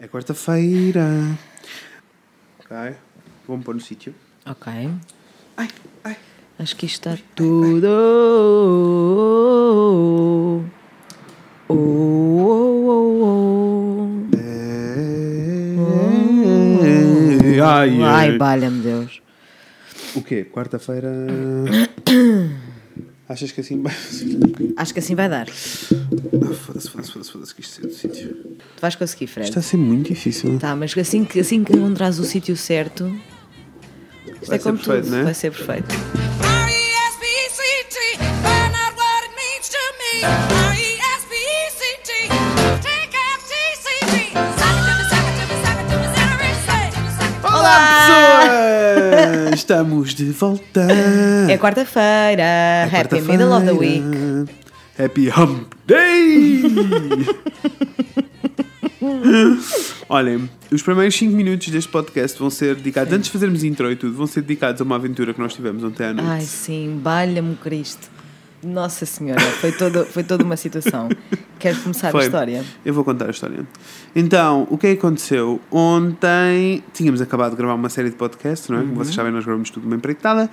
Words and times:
É 0.00 0.08
quarta-feira. 0.08 1.06
Ok. 2.58 2.76
Vamos 3.46 3.64
pôr 3.64 3.74
no 3.74 3.80
sítio. 3.80 4.14
Ok. 4.46 4.66
Ai, 5.56 5.68
ai. 6.04 6.16
Acho 6.58 6.76
que 6.76 6.86
isto 6.86 7.08
está 7.08 7.22
tudo. 7.34 7.86
Oh, 11.68 11.74
oh, 11.74 13.24
oh. 13.24 14.20
Ai, 17.62 18.00
Ai, 18.02 18.02
ai. 18.02 18.38
valha-me 18.38 18.80
Deus. 18.82 19.20
O 20.14 20.22
quê? 20.22 20.44
Quarta-feira. 20.44 21.10
Achas 23.30 23.52
que 23.52 23.60
assim 23.60 23.80
vai. 23.80 23.94
Acho 24.76 24.92
que 24.92 24.98
assim 24.98 25.14
vai 25.14 25.28
dar. 25.28 25.46
Ah, 25.48 26.52
foda-se, 26.52 26.90
foda-se, 26.90 27.12
foda-se, 27.12 27.30
foda-se, 27.30 27.54
que 27.54 27.60
isto 27.60 27.80
é 27.80 27.86
do 27.86 27.94
sítio. 27.94 28.28
Tu 28.76 28.80
vais 28.80 28.96
conseguir, 28.96 29.28
Fred. 29.28 29.48
Isto 29.48 29.60
está 29.60 29.68
a 29.68 29.70
ser 29.70 29.76
muito 29.76 30.08
difícil. 30.08 30.58
Tá, 30.58 30.74
mas 30.74 30.98
assim 30.98 31.24
que, 31.24 31.38
assim 31.38 31.62
que 31.62 31.72
encontrares 31.72 32.18
o 32.18 32.24
sítio 32.24 32.56
certo. 32.56 33.06
Isto 34.26 34.46
Vai 34.48 34.56
é 34.56 34.58
ser 34.58 34.64
como 34.64 34.78
perfeito, 34.78 35.04
tudo. 35.04 35.16
né? 35.16 35.22
Vai 35.22 35.34
ser 35.34 35.52
perfeito. 35.52 35.94
Olá, 47.42 47.78
pessoas! 47.86 48.39
Estamos 49.70 50.16
de 50.16 50.24
volta. 50.32 50.88
É 51.48 51.56
quarta-feira. 51.56 52.42
É 52.42 52.90
Happy 52.92 53.20
middle 53.20 53.52
of 53.52 53.64
the 53.64 53.70
week. 53.70 54.02
Happy 54.98 55.28
Hump 55.30 55.72
Day! 55.86 56.64
Olhem, 60.08 60.50
os 60.72 60.82
primeiros 60.82 61.14
5 61.14 61.36
minutos 61.36 61.68
deste 61.68 61.88
podcast 61.88 62.36
vão 62.36 62.50
ser 62.50 62.74
dedicados, 62.74 63.12
antes 63.12 63.26
de 63.26 63.32
fazermos 63.32 63.62
intro 63.62 63.92
e 63.92 63.94
tudo, 63.94 64.12
vão 64.12 64.26
ser 64.26 64.40
dedicados 64.40 64.80
a 64.80 64.84
uma 64.84 64.96
aventura 64.96 65.32
que 65.32 65.38
nós 65.38 65.54
tivemos 65.54 65.84
ontem 65.84 66.04
à 66.04 66.14
noite. 66.14 66.28
Ai, 66.28 66.40
sim, 66.40 66.98
valha-me 67.00 67.54
Cristo. 67.54 68.10
Nossa 68.62 69.06
Senhora, 69.06 69.40
foi, 69.40 69.72
todo, 69.72 70.04
foi 70.04 70.22
toda 70.22 70.44
uma 70.44 70.56
situação. 70.56 71.08
Queres 71.58 71.78
começar 71.78 72.10
Foi. 72.10 72.22
a 72.22 72.24
história? 72.24 72.64
Eu 72.84 72.92
vou 72.92 73.04
contar 73.04 73.26
a 73.26 73.30
história. 73.30 73.66
Então, 74.14 74.66
o 74.70 74.76
que 74.76 74.88
é 74.88 74.92
que 74.94 74.98
aconteceu? 74.98 75.60
Ontem 75.70 76.82
tínhamos 76.92 77.20
acabado 77.20 77.52
de 77.52 77.56
gravar 77.56 77.74
uma 77.74 77.88
série 77.88 78.10
de 78.10 78.16
podcasts, 78.16 78.68
não 78.68 78.76
é? 78.76 78.80
Uhum. 78.80 78.88
Como 78.88 79.04
vocês 79.04 79.14
sabem, 79.14 79.32
nós 79.32 79.44
gravamos 79.44 79.70
tudo 79.70 79.86
uma 79.86 79.96
empreitada. 79.96 80.50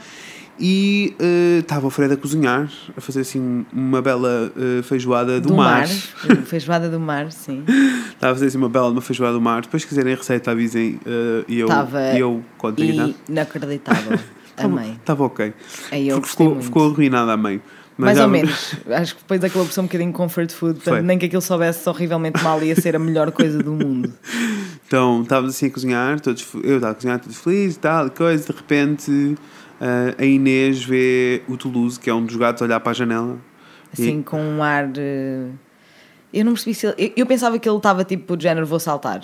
E 0.59 1.16
eh, 1.19 1.59
estava 1.59 1.86
o 1.86 1.89
Fred 1.89 2.14
a 2.14 2.17
cozinhar, 2.17 2.72
a 2.95 3.02
fazer 3.02 3.22
assim 3.22 3.64
uma 3.72 4.02
bela 4.02 4.52
eh, 4.58 4.81
feijoada 4.81 5.39
do, 5.39 5.53
mar. 5.53 5.88
Feijoada 6.47 6.89
do 6.89 6.99
mar, 6.99 7.31
sim. 7.31 7.64
Estava 8.09 8.31
a 8.31 8.36
fazer 8.36 8.47
assim 8.47 8.58
uma 8.58 8.69
bela 8.69 8.89
uma 8.89 9.02
feijoada 9.02 9.33
do 9.33 9.42
mar. 9.42 9.61
Depois, 9.61 9.83
se 9.83 9.88
quiserem 9.88 10.14
a 10.14 10.16
receita, 10.16 10.49
avisem 10.49 10.99
eh, 11.05 11.45
e 11.47 11.59
eu, 11.59 11.67
e 12.16 12.19
eu 12.19 12.44
conto 12.58 12.83
e 12.83 13.16
inacreditável. 13.30 14.17
Amei. 14.58 14.94
Estava 14.94 15.23
ok. 15.23 15.53
Gostei 15.92 16.21
ficou, 16.23 16.61
ficou 16.61 16.92
arruinada 16.92 17.33
a 17.33 17.38
meio. 17.38 17.61
Mais 17.97 18.19
ou 18.19 18.27
menos. 18.27 18.75
Acho 18.89 19.15
que 19.15 19.21
depois 19.21 19.43
acabou 19.43 19.65
por 19.65 19.73
ser 19.73 19.79
um 19.79 19.83
bocadinho 19.85 20.13
comfort 20.13 20.51
food. 20.51 20.75
Portanto, 20.75 20.93
Foi. 20.95 21.01
nem 21.01 21.17
que 21.17 21.25
aquilo 21.25 21.41
soubesse 21.41 21.87
horrivelmente 21.89 22.43
mal 22.43 22.61
ia 22.63 22.75
ser 22.75 22.95
a 22.95 22.99
melhor 22.99 23.31
coisa 23.31 23.57
do 23.61 23.73
mundo. 23.73 24.13
Então, 24.87 25.21
estávamos 25.21 25.53
assim 25.53 25.65
a 25.65 25.69
cozinhar, 25.69 26.19
todos, 26.21 26.47
eu 26.63 26.75
estava 26.77 26.93
a 26.93 26.95
cozinhar 26.95 27.19
todos 27.19 27.37
felizes 27.39 27.75
e 27.75 27.79
tal, 27.79 28.07
e 28.07 28.09
coisa, 28.09 28.45
de 28.45 28.57
repente 28.57 29.35
eh, 29.81 30.15
a 30.17 30.23
Inês 30.25 30.81
vê 30.81 31.41
o 31.49 31.57
Toulouse, 31.57 31.99
que 31.99 32.09
é 32.09 32.13
um 32.13 32.25
dos 32.25 32.37
gatos, 32.37 32.61
olhar 32.61 32.79
para 32.79 32.91
a 32.91 32.95
janela. 32.95 33.37
Assim, 33.91 34.21
com 34.21 34.41
um 34.41 34.63
ar. 34.63 34.89
Eu 36.33 36.45
não 36.45 36.53
percebi 36.53 36.73
se 36.73 36.87
ele. 36.87 36.95
Eu, 36.97 37.11
eu 37.17 37.25
pensava 37.25 37.57
que 37.59 37.67
ele 37.67 37.75
estava 37.77 38.05
tipo 38.05 38.37
de 38.37 38.43
género, 38.43 38.65
vou 38.65 38.79
saltar. 38.79 39.21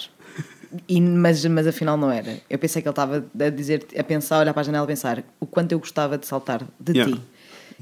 E, 0.87 0.99
mas, 0.99 1.45
mas 1.45 1.67
afinal 1.67 1.95
não 1.95 2.11
era. 2.11 2.39
Eu 2.49 2.57
pensei 2.57 2.81
que 2.81 2.87
ele 2.87 2.91
estava 2.91 3.23
a 3.39 3.49
dizer, 3.49 3.85
a 3.97 4.03
pensar, 4.03 4.37
a 4.37 4.39
olhar 4.39 4.53
para 4.53 4.61
a 4.61 4.63
janela 4.65 4.85
e 4.85 4.87
pensar 4.87 5.23
o 5.39 5.45
quanto 5.45 5.71
eu 5.71 5.79
gostava 5.79 6.17
de 6.17 6.25
saltar 6.25 6.61
de 6.79 6.91
Yeah. 6.93 7.15
ti. 7.15 7.21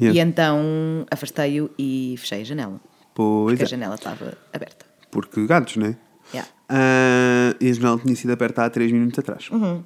Yeah. 0.01 0.17
E 0.17 0.19
então 0.21 1.05
afastei-o 1.11 1.69
e 1.77 2.15
fechei 2.17 2.41
a 2.41 2.43
janela. 2.43 2.81
Pois 3.13 3.51
Porque 3.51 3.63
é, 3.63 3.65
a 3.65 3.69
janela 3.69 3.95
estava 3.95 4.37
aberta. 4.51 4.85
porque 5.11 5.45
gatos, 5.45 5.75
não 5.77 5.87
é? 5.87 5.97
Yeah. 6.33 6.49
Ah, 6.69 7.55
e 7.59 7.69
a 7.69 7.73
janela 7.73 7.99
tinha 7.99 8.15
sido 8.15 8.31
aberta 8.31 8.63
há 8.65 8.69
3 8.69 8.91
minutos 8.91 9.19
atrás. 9.19 9.49
Uhum. 9.51 9.83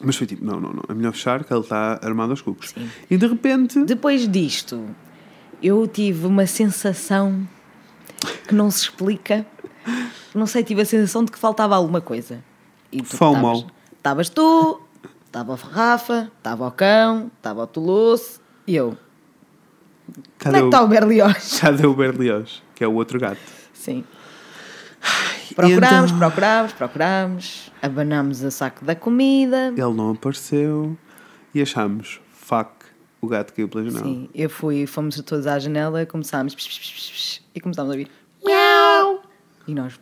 Mas 0.00 0.14
foi 0.16 0.26
tipo, 0.26 0.44
não, 0.44 0.60
não, 0.60 0.72
não, 0.74 0.82
é 0.88 0.94
melhor 0.94 1.12
fechar 1.12 1.42
que 1.42 1.52
ele 1.52 1.60
está 1.60 1.98
armado 2.02 2.30
aos 2.32 2.42
cucos. 2.42 2.74
E 3.10 3.16
de 3.16 3.26
repente, 3.26 3.82
Depois 3.84 4.28
disto, 4.28 4.84
eu 5.62 5.86
tive 5.88 6.26
uma 6.26 6.46
sensação 6.46 7.48
que 8.46 8.54
não 8.54 8.70
se 8.70 8.82
explica. 8.82 9.46
Não 10.34 10.46
sei, 10.46 10.62
tive 10.62 10.82
a 10.82 10.84
sensação 10.84 11.24
de 11.24 11.32
que 11.32 11.38
faltava 11.38 11.74
alguma 11.74 12.00
coisa. 12.00 12.44
E 12.92 13.00
tu 13.00 13.16
FOMO. 13.16 13.66
estavas- 13.96 14.28
tu, 14.28 14.80
estava 15.24 15.54
a 15.54 15.56
Rafa, 15.56 16.30
estava 16.36 16.66
o 16.68 16.70
cão, 16.70 17.30
estava 17.36 17.62
o 17.62 17.66
Toulouse 17.66 18.38
e 18.66 18.76
eu. 18.76 18.96
Como 20.06 20.24
cadê 20.38 20.56
é 20.56 20.60
que 20.60 20.64
o, 20.64 20.68
está 20.68 20.82
o 20.82 20.88
Berlioz? 20.88 21.58
cadê 21.60 21.86
o 21.86 21.94
Berlioz? 21.94 22.62
Que 22.74 22.84
é 22.84 22.88
o 22.88 22.94
outro 22.94 23.18
gato. 23.18 23.40
Sim. 23.72 24.04
Procurámos, 25.54 26.10
então? 26.10 26.18
procurámos, 26.18 26.72
procurámos, 26.72 27.72
abanámos 27.80 28.44
a 28.44 28.50
saco 28.50 28.84
da 28.84 28.94
comida. 28.94 29.68
Ele 29.68 29.94
não 29.94 30.10
apareceu 30.10 30.96
e 31.54 31.62
achámos, 31.62 32.20
fuck, 32.32 32.70
o 33.20 33.28
gato 33.28 33.52
caiu 33.54 33.68
pela 33.68 33.84
janela. 33.84 34.04
Sim, 34.04 34.28
eu 34.34 34.50
fui, 34.50 34.86
fomos 34.86 35.20
todos 35.22 35.46
à 35.46 35.58
janela, 35.58 36.04
começámos 36.04 36.54
psh, 36.54 36.66
psh, 36.66 36.78
psh, 36.78 37.10
psh, 37.10 37.42
e 37.54 37.60
começámos 37.60 37.90
a 37.90 37.92
ouvir 37.92 38.10
miau. 38.44 39.22
E 39.66 39.74
nós, 39.74 39.98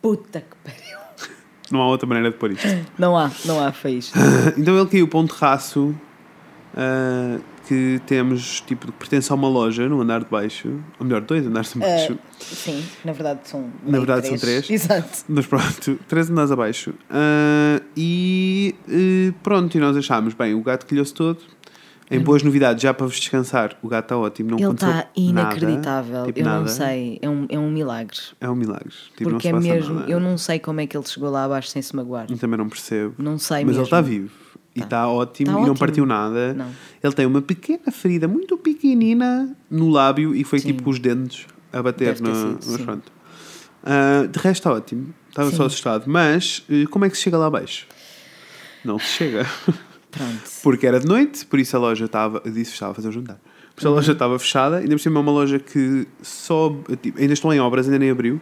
puta 0.00 0.40
que 0.40 0.56
pariu. 0.64 0.98
Não 1.70 1.80
há 1.82 1.86
outra 1.88 2.06
maneira 2.06 2.30
de 2.30 2.36
pôr 2.36 2.52
isto. 2.52 2.66
Não 2.98 3.16
há, 3.16 3.30
não 3.46 3.62
há, 3.62 3.72
foi 3.72 3.92
isto. 3.92 4.16
Então 4.56 4.78
ele 4.78 4.88
caiu 4.88 5.08
para 5.08 5.18
um 5.18 5.26
terraço 5.26 5.94
ah, 6.76 7.38
que 7.66 8.00
temos, 8.06 8.60
tipo, 8.60 8.86
que 8.86 8.92
pertence 8.92 9.30
a 9.32 9.34
uma 9.34 9.48
loja 9.48 9.88
no 9.88 10.00
andar 10.00 10.22
de 10.24 10.30
baixo. 10.30 10.68
Ou 10.98 11.06
melhor, 11.06 11.20
dois 11.22 11.46
andares 11.46 11.72
de 11.72 11.78
baixo. 11.78 12.18
Ah, 12.22 12.28
sim, 12.40 12.84
na 13.04 13.12
verdade 13.12 13.40
são. 13.44 13.70
Na 13.86 13.98
verdade 13.98 14.28
são 14.28 14.36
três. 14.38 14.68
Exato. 14.70 15.24
Mas 15.28 15.46
pronto, 15.46 15.98
três 16.08 16.30
andares 16.30 16.50
abaixo. 16.50 16.94
Ah, 17.10 17.80
e 17.96 18.74
eh, 18.88 19.32
pronto, 19.42 19.76
e 19.76 19.80
nós 19.80 19.96
achámos, 19.96 20.34
bem, 20.34 20.54
o 20.54 20.62
gato 20.62 20.86
colheu-se 20.86 21.14
todo. 21.14 21.38
Em 22.10 22.20
boas 22.20 22.42
novidades, 22.42 22.82
já 22.82 22.92
para 22.92 23.06
vos 23.06 23.18
descansar, 23.18 23.78
o 23.82 23.88
gato 23.88 24.04
está 24.04 24.18
ótimo. 24.18 24.50
Não 24.50 24.58
Ele 24.58 24.72
está 24.74 24.86
nada, 24.86 25.08
inacreditável. 25.16 26.26
tipo 26.26 26.38
eu 26.38 26.44
nada. 26.44 26.60
não 26.60 26.68
sei, 26.68 27.18
é 27.22 27.28
um, 27.28 27.46
é 27.48 27.58
um 27.58 27.70
milagre. 27.70 28.18
É 28.40 28.48
um 28.48 28.54
milagre. 28.54 28.92
Tipo, 29.16 29.30
Porque 29.30 29.48
é 29.48 29.52
não 29.52 29.60
se 29.62 29.68
passa 29.68 29.74
mesmo, 29.80 29.94
nada. 29.94 30.10
eu 30.12 30.20
não 30.20 30.36
sei 30.38 30.58
como 30.58 30.80
é 30.80 30.86
que 30.86 30.96
ele 30.96 31.06
chegou 31.06 31.30
lá 31.30 31.44
abaixo 31.44 31.68
sem 31.70 31.80
se 31.80 31.96
magoar. 31.96 32.26
Eu 32.30 32.36
também 32.36 32.58
não 32.58 32.68
percebo. 32.68 33.14
Não 33.18 33.38
sei 33.38 33.58
Mas 33.58 33.60
ele 33.62 33.70
mesmo. 33.70 33.82
está 33.84 34.00
vivo. 34.02 34.30
E 34.74 34.80
Tá. 34.80 34.86
está 34.86 35.08
ótimo 35.08 35.46
Tá 35.46 35.52
e 35.52 35.54
não 35.56 35.62
ótimo. 35.62 35.78
partiu 35.78 36.04
nada. 36.06 36.52
Não. 36.54 36.66
Ele 37.02 37.12
tem 37.12 37.26
uma 37.26 37.40
pequena 37.42 37.90
ferida 37.92 38.26
muito 38.26 38.56
pequenina 38.58 39.56
no 39.70 39.88
lábio 39.88 40.34
e 40.34 40.42
foi 40.44 40.58
Sim. 40.58 40.68
tipo 40.68 40.82
com 40.82 40.90
os 40.90 40.98
dentes 40.98 41.46
a 41.72 41.82
bater 41.82 42.20
no, 42.20 42.34
sido, 42.34 42.52
mas 42.54 42.64
sim. 42.64 42.84
pronto. 42.84 43.12
Ah, 43.84 44.26
de 44.30 44.38
resto 44.38 44.60
está 44.60 44.72
ótimo. 44.72 45.14
Estava 45.28 45.50
só 45.50 45.64
assustado. 45.66 46.04
Mas 46.06 46.64
eh, 46.70 46.84
como 46.90 47.04
é 47.04 47.10
que 47.10 47.16
se 47.16 47.22
chega 47.22 47.36
lá 47.38 47.46
abaixo? 47.46 47.86
Não 48.84 48.98
se 48.98 49.06
chega. 49.06 49.46
Pronto. 50.10 50.42
Porque 50.62 50.86
era 50.86 51.00
de 51.00 51.06
noite, 51.06 51.44
por 51.46 51.58
isso 51.58 51.76
a 51.76 51.80
loja 51.80 52.04
estava. 52.04 52.40
Disse 52.44 52.70
que 52.70 52.74
estava 52.74 52.92
a 52.92 52.94
fazer 52.94 53.08
um 53.08 53.12
jantar. 53.12 53.40
Por 53.74 53.80
isso 53.80 53.88
a 53.88 53.90
Uhum. 53.90 53.96
loja 53.96 54.12
estava 54.12 54.38
fechada, 54.38 54.76
ainda 54.76 54.90
por 54.94 55.00
cima 55.00 55.18
é 55.18 55.22
uma 55.22 55.32
loja 55.32 55.58
que 55.58 56.06
só. 56.22 56.70
tipo, 57.02 57.18
ainda 57.20 57.32
estão 57.34 57.52
em 57.52 57.58
obras, 57.58 57.86
ainda 57.86 57.98
nem 57.98 58.10
abriu. 58.10 58.40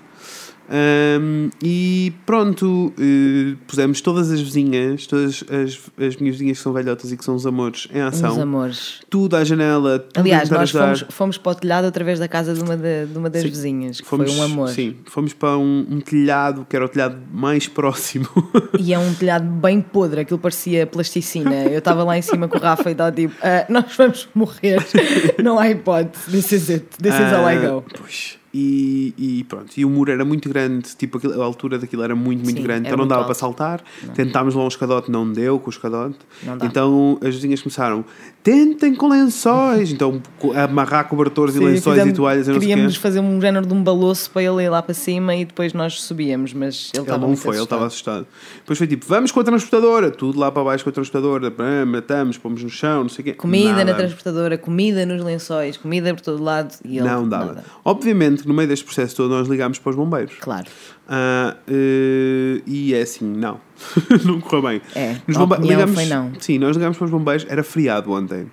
Ahm, 0.75 1.51
e 1.63 2.15
pronto, 2.25 2.95
eh, 2.99 3.57
pusemos 3.67 4.01
todas 4.01 4.31
as 4.31 4.41
vizinhas, 4.41 5.07
todas 5.07 5.45
as, 5.51 5.79
as 6.03 6.17
minhas 6.17 6.37
vizinhas 6.37 6.57
que 6.57 6.63
são 6.65 6.73
velhotas 6.73 7.13
e 7.13 7.17
que 7.19 7.23
são 7.25 7.35
os 7.35 7.47
amores 7.47 7.89
em 7.93 8.01
ação. 8.01 8.33
Uns 8.33 8.39
amores. 8.39 9.01
Tudo 9.11 9.37
à 9.37 9.45
janela, 9.45 9.99
tudo 9.99 10.19
Aliás, 10.21 10.49
nós 10.49 10.71
fomos, 10.71 11.05
fomos 11.11 11.39
para 11.39 11.53
o 11.53 11.55
telhado 11.57 11.85
através 11.87 12.19
da 12.19 12.27
casa 12.27 12.55
de 12.55 12.63
uma, 12.63 12.75
de, 12.75 13.05
de 13.05 13.19
uma 13.19 13.29
das 13.29 13.43
Sim. 13.43 13.49
vizinhas, 13.49 14.01
que 14.01 14.07
Fomos- 14.07 14.31
foi 14.33 14.41
um 14.41 14.43
amor. 14.45 14.69
Sim, 14.71 14.97
fomos 15.05 15.35
para 15.35 15.59
um, 15.59 15.87
um 15.91 16.01
telhado 16.01 16.67
que 16.67 16.75
era 16.75 16.87
o 16.87 16.89
telhado 16.89 17.19
mais 17.31 17.69
próximo. 17.69 18.29
E 18.81 18.95
é 18.95 18.99
um 18.99 19.13
telhado 19.15 19.45
bem 19.45 19.81
podre, 19.83 20.21
aquilo 20.23 20.39
parecia 20.39 20.87
plasticina. 20.87 21.65
Eu 21.67 21.79
estava 21.79 22.03
lá 22.03 22.17
em 22.17 22.23
cima 22.23 22.49
com 22.49 22.57
o 22.57 22.61
Rafa 22.61 22.89
e 22.89 22.93
estava 22.93 23.13
tipo: 23.13 23.35
"Ah, 23.43 23.67
Nós 23.69 23.95
vamos 23.97 24.27
morrer, 24.35 24.83
não 25.43 25.59
há 25.59 25.69
hipótese, 25.71 26.31
this 26.31 26.51
is 26.53 26.71
it, 26.71 26.87
this 27.01 27.15
is 27.15 27.33
all 27.33 27.47
I 27.49 27.59
go. 27.59 27.85
Ah, 27.87 27.95
Pois. 27.99 28.39
E, 28.55 29.15
e 29.17 29.45
pronto, 29.45 29.73
e 29.77 29.85
o 29.85 29.89
muro 29.89 30.13
era 30.13 30.27
muito 30.27 30.47
grande, 30.49 30.95
tipo, 30.95 31.19
a 31.41 31.45
altura 31.45 31.79
daquilo 31.79 32.03
era 32.03 32.15
muito, 32.15 32.45
muito 32.45 32.59
Sim, 32.59 32.63
grande, 32.63 32.87
então 32.87 32.99
não 32.99 33.09
dava 33.09 33.23
alto. 33.23 33.29
para 33.29 33.35
saltar. 33.35 33.83
Tentámos 34.15 34.55
lá 34.55 34.63
um 34.63 34.69
escadote, 34.69 35.11
não 35.11 35.31
deu 35.31 35.59
com 35.59 35.69
o 35.69 35.71
escadote. 35.71 36.19
Não. 36.43 36.59
Então 36.63 37.19
as 37.23 37.35
vizinhas 37.35 37.63
começaram, 37.63 38.05
tentem 38.43 38.95
com 38.95 39.09
lençóis, 39.09 39.93
então 39.93 40.21
amarrar 40.57 41.09
cobertores 41.09 41.55
e 41.55 41.59
Sim, 41.59 41.65
lençóis 41.65 41.97
fizemos- 41.97 42.13
e 42.13 42.17
toalhas, 42.17 42.49
eu 42.49 42.55
não 42.55 42.61
sei 42.61 42.69
o 42.69 42.71
Queríamos 42.73 42.97
fazer 42.97 43.21
um 43.21 43.41
género 43.41 43.65
de 43.67 43.73
um 43.73 43.83
baloço 43.83 44.29
para 44.31 44.43
ele 44.43 44.65
ir 44.65 44.69
lá 44.69 44.83
para 44.83 44.95
cima 44.95 45.35
e 45.37 45.45
depois 45.45 45.73
nós 45.73 46.01
subíamos, 46.03 46.53
mas 46.53 46.91
ele 46.93 47.03
Ele 47.03 47.03
estava 47.05 47.27
não 47.27 47.37
foi, 47.37 47.55
ele 47.57 47.63
estava 47.63 47.87
assustado. 47.87 48.23
assustado. 48.23 48.59
Depois 48.59 48.79
foi 48.79 48.87
tipo, 48.89 49.07
vamos 49.07 49.31
com 49.31 49.39
a 49.41 49.45
transportadora, 49.45 50.11
tudo 50.11 50.39
lá 50.41 50.51
para 50.51 50.65
baixo 50.65 50.83
com 50.83 50.91
a 50.91 50.93
transportadora, 50.93 51.53
matamos, 51.87 52.37
pomos 52.37 52.63
no 52.65 52.69
chão, 52.71 53.03
não 53.03 53.09
sei 53.09 53.23
o 53.23 53.25
quê. 53.27 53.33
Comida 53.35 53.71
na 53.75 53.85
Nada. 53.85 53.95
transportadora, 53.95 54.59
comida 54.59 55.07
nos 55.07 55.23
lençóis, 55.23 55.77
comida 55.77 56.13
por 56.15 56.21
todo 56.23 56.43
lado 56.43 56.75
e 56.85 56.99
ele 56.99 57.07
Não 57.09 57.29
dava. 57.29 57.45
nada. 57.47 57.65
Obviamente 57.85 58.47
no 58.49 58.53
meio 58.55 58.69
deste 58.69 58.85
processo 58.85 59.15
todo 59.17 59.31
nós 59.31 59.47
ligámos 59.47 59.79
para 59.79 59.91
os 59.91 59.97
bombeiros. 59.97 60.35
Claro. 60.41 60.67
Ah, 61.09 61.57
eh, 61.69 62.61
E 62.67 62.95
é 62.95 63.03
assim, 63.03 63.25
não. 63.25 63.61
não 64.25 64.41
correu 64.41 64.63
bem. 64.63 64.83
É, 64.95 65.17
Nos 65.27 65.37
bomba- 65.37 65.57
opinião 65.57 65.89
foi 65.89 66.07
não. 66.07 66.33
Sim, 66.39 66.59
nós 66.59 66.77
ligámos 66.77 66.97
para 66.99 67.05
os 67.07 67.11
bombeiros, 67.11 67.47
era 67.49 67.63
feriado 67.63 68.11
ontem. 68.13 68.47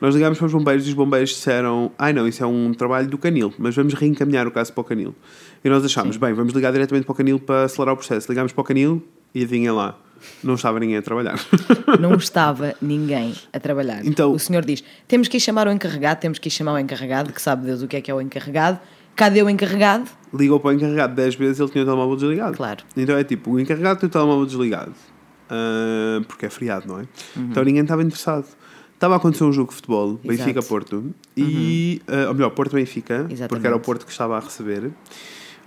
Nós 0.00 0.14
ligámos 0.16 0.36
para 0.36 0.46
os 0.46 0.52
bombeiros 0.52 0.84
e 0.86 0.88
os 0.88 0.94
bombeiros 0.94 1.30
disseram: 1.30 1.92
Ai 1.98 2.12
não, 2.12 2.26
isso 2.26 2.42
é 2.42 2.46
um 2.46 2.74
trabalho 2.74 3.06
do 3.08 3.16
Canil, 3.16 3.54
mas 3.56 3.74
vamos 3.76 3.94
reencaminhar 3.94 4.46
o 4.46 4.50
caso 4.50 4.72
para 4.72 4.80
o 4.80 4.84
Canil. 4.84 5.14
E 5.64 5.68
nós 5.68 5.84
achámos: 5.84 6.16
Bem, 6.16 6.32
vamos 6.32 6.52
ligar 6.52 6.72
diretamente 6.72 7.04
para 7.06 7.12
o 7.12 7.14
Canil 7.14 7.38
para 7.38 7.64
acelerar 7.64 7.94
o 7.94 7.96
processo. 7.96 8.28
Ligámos 8.30 8.52
para 8.52 8.60
o 8.62 8.64
Canil 8.64 9.00
e 9.32 9.42
adivinha 9.42 9.72
lá, 9.72 9.96
não 10.42 10.54
estava 10.54 10.80
ninguém 10.80 10.96
a 10.96 11.02
trabalhar. 11.02 11.36
Não 12.00 12.14
estava 12.14 12.74
ninguém 12.82 13.34
a 13.52 13.60
trabalhar. 13.60 14.04
Então- 14.04 14.32
o 14.32 14.38
senhor 14.40 14.64
diz: 14.64 14.82
temos 15.06 15.28
que 15.28 15.36
ir 15.36 15.40
chamar 15.40 15.68
o 15.68 15.70
encarregado, 15.70 16.18
temos 16.20 16.38
que 16.40 16.48
ir 16.48 16.50
chamar 16.50 16.72
o 16.74 16.78
encarregado, 16.78 17.32
que 17.32 17.40
sabe 17.40 17.64
Deus 17.66 17.80
o 17.82 17.86
que 17.86 17.96
é 17.96 18.00
que 18.00 18.10
é 18.10 18.14
o 18.14 18.20
encarregado. 18.20 18.80
Cadê 19.14 19.40
o 19.42 19.48
encarregado? 19.48 20.10
Ligou 20.32 20.58
para 20.58 20.70
o 20.70 20.72
encarregado 20.72 21.14
10 21.14 21.34
vezes 21.34 21.60
ele 21.60 21.70
tinha 21.70 21.82
o 21.82 21.86
telemóvel 21.86 22.16
desligado. 22.16 22.56
Claro. 22.56 22.84
Então 22.96 23.16
é 23.16 23.24
tipo: 23.24 23.52
o 23.52 23.60
encarregado 23.60 24.00
tem 24.00 24.06
o 24.06 24.10
telemóvel 24.10 24.46
desligado. 24.46 24.92
Ah, 25.52 26.22
porque 26.26 26.46
é 26.46 26.50
feriado, 26.50 26.88
não 26.88 26.98
é? 26.98 27.02
Uhum. 27.36 27.48
Então 27.50 27.62
ninguém 27.62 27.82
estava 27.82 28.02
interessado. 28.02 28.46
Estava 28.94 29.14
a 29.14 29.16
acontecer 29.16 29.44
um 29.44 29.52
jogo 29.52 29.70
de 29.70 29.76
futebol, 29.76 30.10
Exato. 30.10 30.28
Uhum. 30.28 30.36
Benfica-Porto, 30.36 31.14
e, 31.36 32.00
ah, 32.06 32.28
ou 32.28 32.34
melhor, 32.34 32.50
Porto-Benfica, 32.50 33.26
porque 33.48 33.66
era 33.66 33.74
o 33.76 33.80
Porto 33.80 34.06
que 34.06 34.12
estava 34.12 34.36
a 34.36 34.40
receber. 34.40 34.90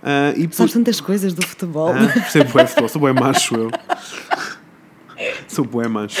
Ah, 0.02 0.32
e 0.36 0.48
Sabes 0.52 0.72
tantas 0.72 1.00
coisas 1.00 1.34
do 1.34 1.46
futebol. 1.46 1.90
Ah, 1.90 2.12
percebo 2.12 2.52
bué 2.52 2.66
futebol, 2.66 2.88
sou 2.88 3.00
bué 3.00 3.12
macho 3.12 3.54
eu. 3.54 3.70
Sou 5.48 5.64
bué 5.64 5.88
macho. 5.88 6.20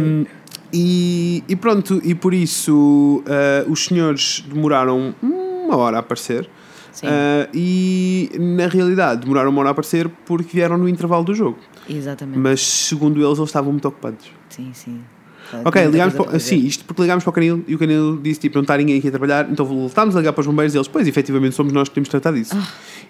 Um, 0.00 0.26
e, 0.72 1.44
e 1.48 1.54
pronto, 1.54 2.00
e 2.02 2.14
por 2.14 2.34
isso 2.34 3.22
ah, 3.26 3.64
os 3.68 3.84
senhores 3.84 4.44
demoraram 4.48 5.14
uma 5.22 5.76
hora 5.76 5.98
a 5.98 6.00
aparecer. 6.00 6.48
Ah, 7.04 7.48
e 7.54 8.30
na 8.38 8.66
realidade 8.66 9.22
demoraram 9.22 9.50
uma 9.50 9.60
hora 9.60 9.70
a 9.70 9.72
aparecer 9.72 10.08
porque 10.26 10.56
vieram 10.56 10.76
no 10.78 10.88
intervalo 10.88 11.24
do 11.24 11.34
jogo. 11.34 11.58
Exatamente. 11.88 12.38
Mas 12.38 12.60
segundo 12.60 13.18
eles, 13.18 13.38
eles 13.38 13.48
estavam 13.48 13.72
muito 13.72 13.86
ocupados. 13.88 14.30
Sim, 14.48 14.70
sim. 14.72 15.00
Ok, 15.64 15.86
ligámos 15.86 16.14
para, 16.14 16.38
sim, 16.38 16.58
isto 16.58 16.84
porque 16.84 17.02
ligámos 17.02 17.24
para 17.24 17.30
o 17.30 17.32
Canil 17.32 17.64
e 17.66 17.74
o 17.74 17.78
Canil 17.78 18.18
disse 18.22 18.40
tipo, 18.40 18.56
não 18.56 18.62
está 18.62 18.76
ninguém 18.76 18.98
aqui 18.98 19.08
a 19.08 19.10
trabalhar, 19.10 19.50
então 19.50 19.64
voltámos 19.64 20.16
a 20.16 20.18
ligar 20.20 20.32
para 20.32 20.40
os 20.40 20.46
bombeiros 20.46 20.74
e 20.74 20.78
eles, 20.78 20.88
pois, 20.88 21.06
efetivamente 21.06 21.54
somos 21.54 21.72
nós 21.72 21.88
que 21.88 21.94
temos 21.94 22.08
de 22.08 22.10
tratar 22.10 22.32
disso. 22.32 22.56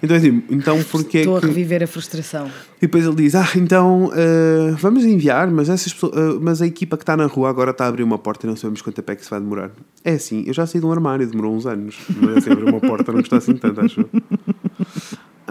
Então, 0.02 0.16
assim, 0.16 0.42
então 0.50 0.82
porque 0.90 1.18
é 1.18 1.20
Ah. 1.20 1.22
Estou 1.22 1.36
a 1.36 1.40
que... 1.40 1.46
reviver 1.46 1.82
a 1.82 1.86
frustração. 1.86 2.50
E 2.78 2.80
depois 2.82 3.04
ele 3.04 3.16
diz: 3.16 3.34
Ah, 3.34 3.48
então 3.56 4.10
eh, 4.14 4.74
vamos 4.78 5.04
enviar, 5.04 5.50
mas, 5.50 5.68
essas 5.68 5.92
pessoas, 5.92 6.12
eh, 6.16 6.38
mas 6.40 6.62
a 6.62 6.66
equipa 6.66 6.96
que 6.96 7.02
está 7.02 7.16
na 7.16 7.26
rua 7.26 7.50
agora 7.50 7.70
está 7.70 7.84
a 7.84 7.88
abrir 7.88 8.02
uma 8.02 8.18
porta 8.18 8.46
e 8.46 8.48
não 8.48 8.56
sabemos 8.56 8.80
quanto 8.82 8.96
tempo 8.96 9.12
é 9.12 9.16
que 9.16 9.24
se 9.24 9.30
vai 9.30 9.40
demorar. 9.40 9.70
É 10.04 10.12
assim, 10.12 10.44
eu 10.46 10.54
já 10.54 10.66
saí 10.66 10.80
de 10.80 10.86
um 10.86 10.92
armário, 10.92 11.26
demorou 11.26 11.54
uns 11.54 11.66
anos. 11.66 11.96
Mas 12.20 12.38
assim, 12.38 12.52
abrir 12.52 12.64
uma 12.64 12.80
porta 12.80 13.12
não 13.12 13.20
custa 13.20 13.36
assim 13.36 13.54
tanto, 13.54 13.80
acho. 13.80 14.06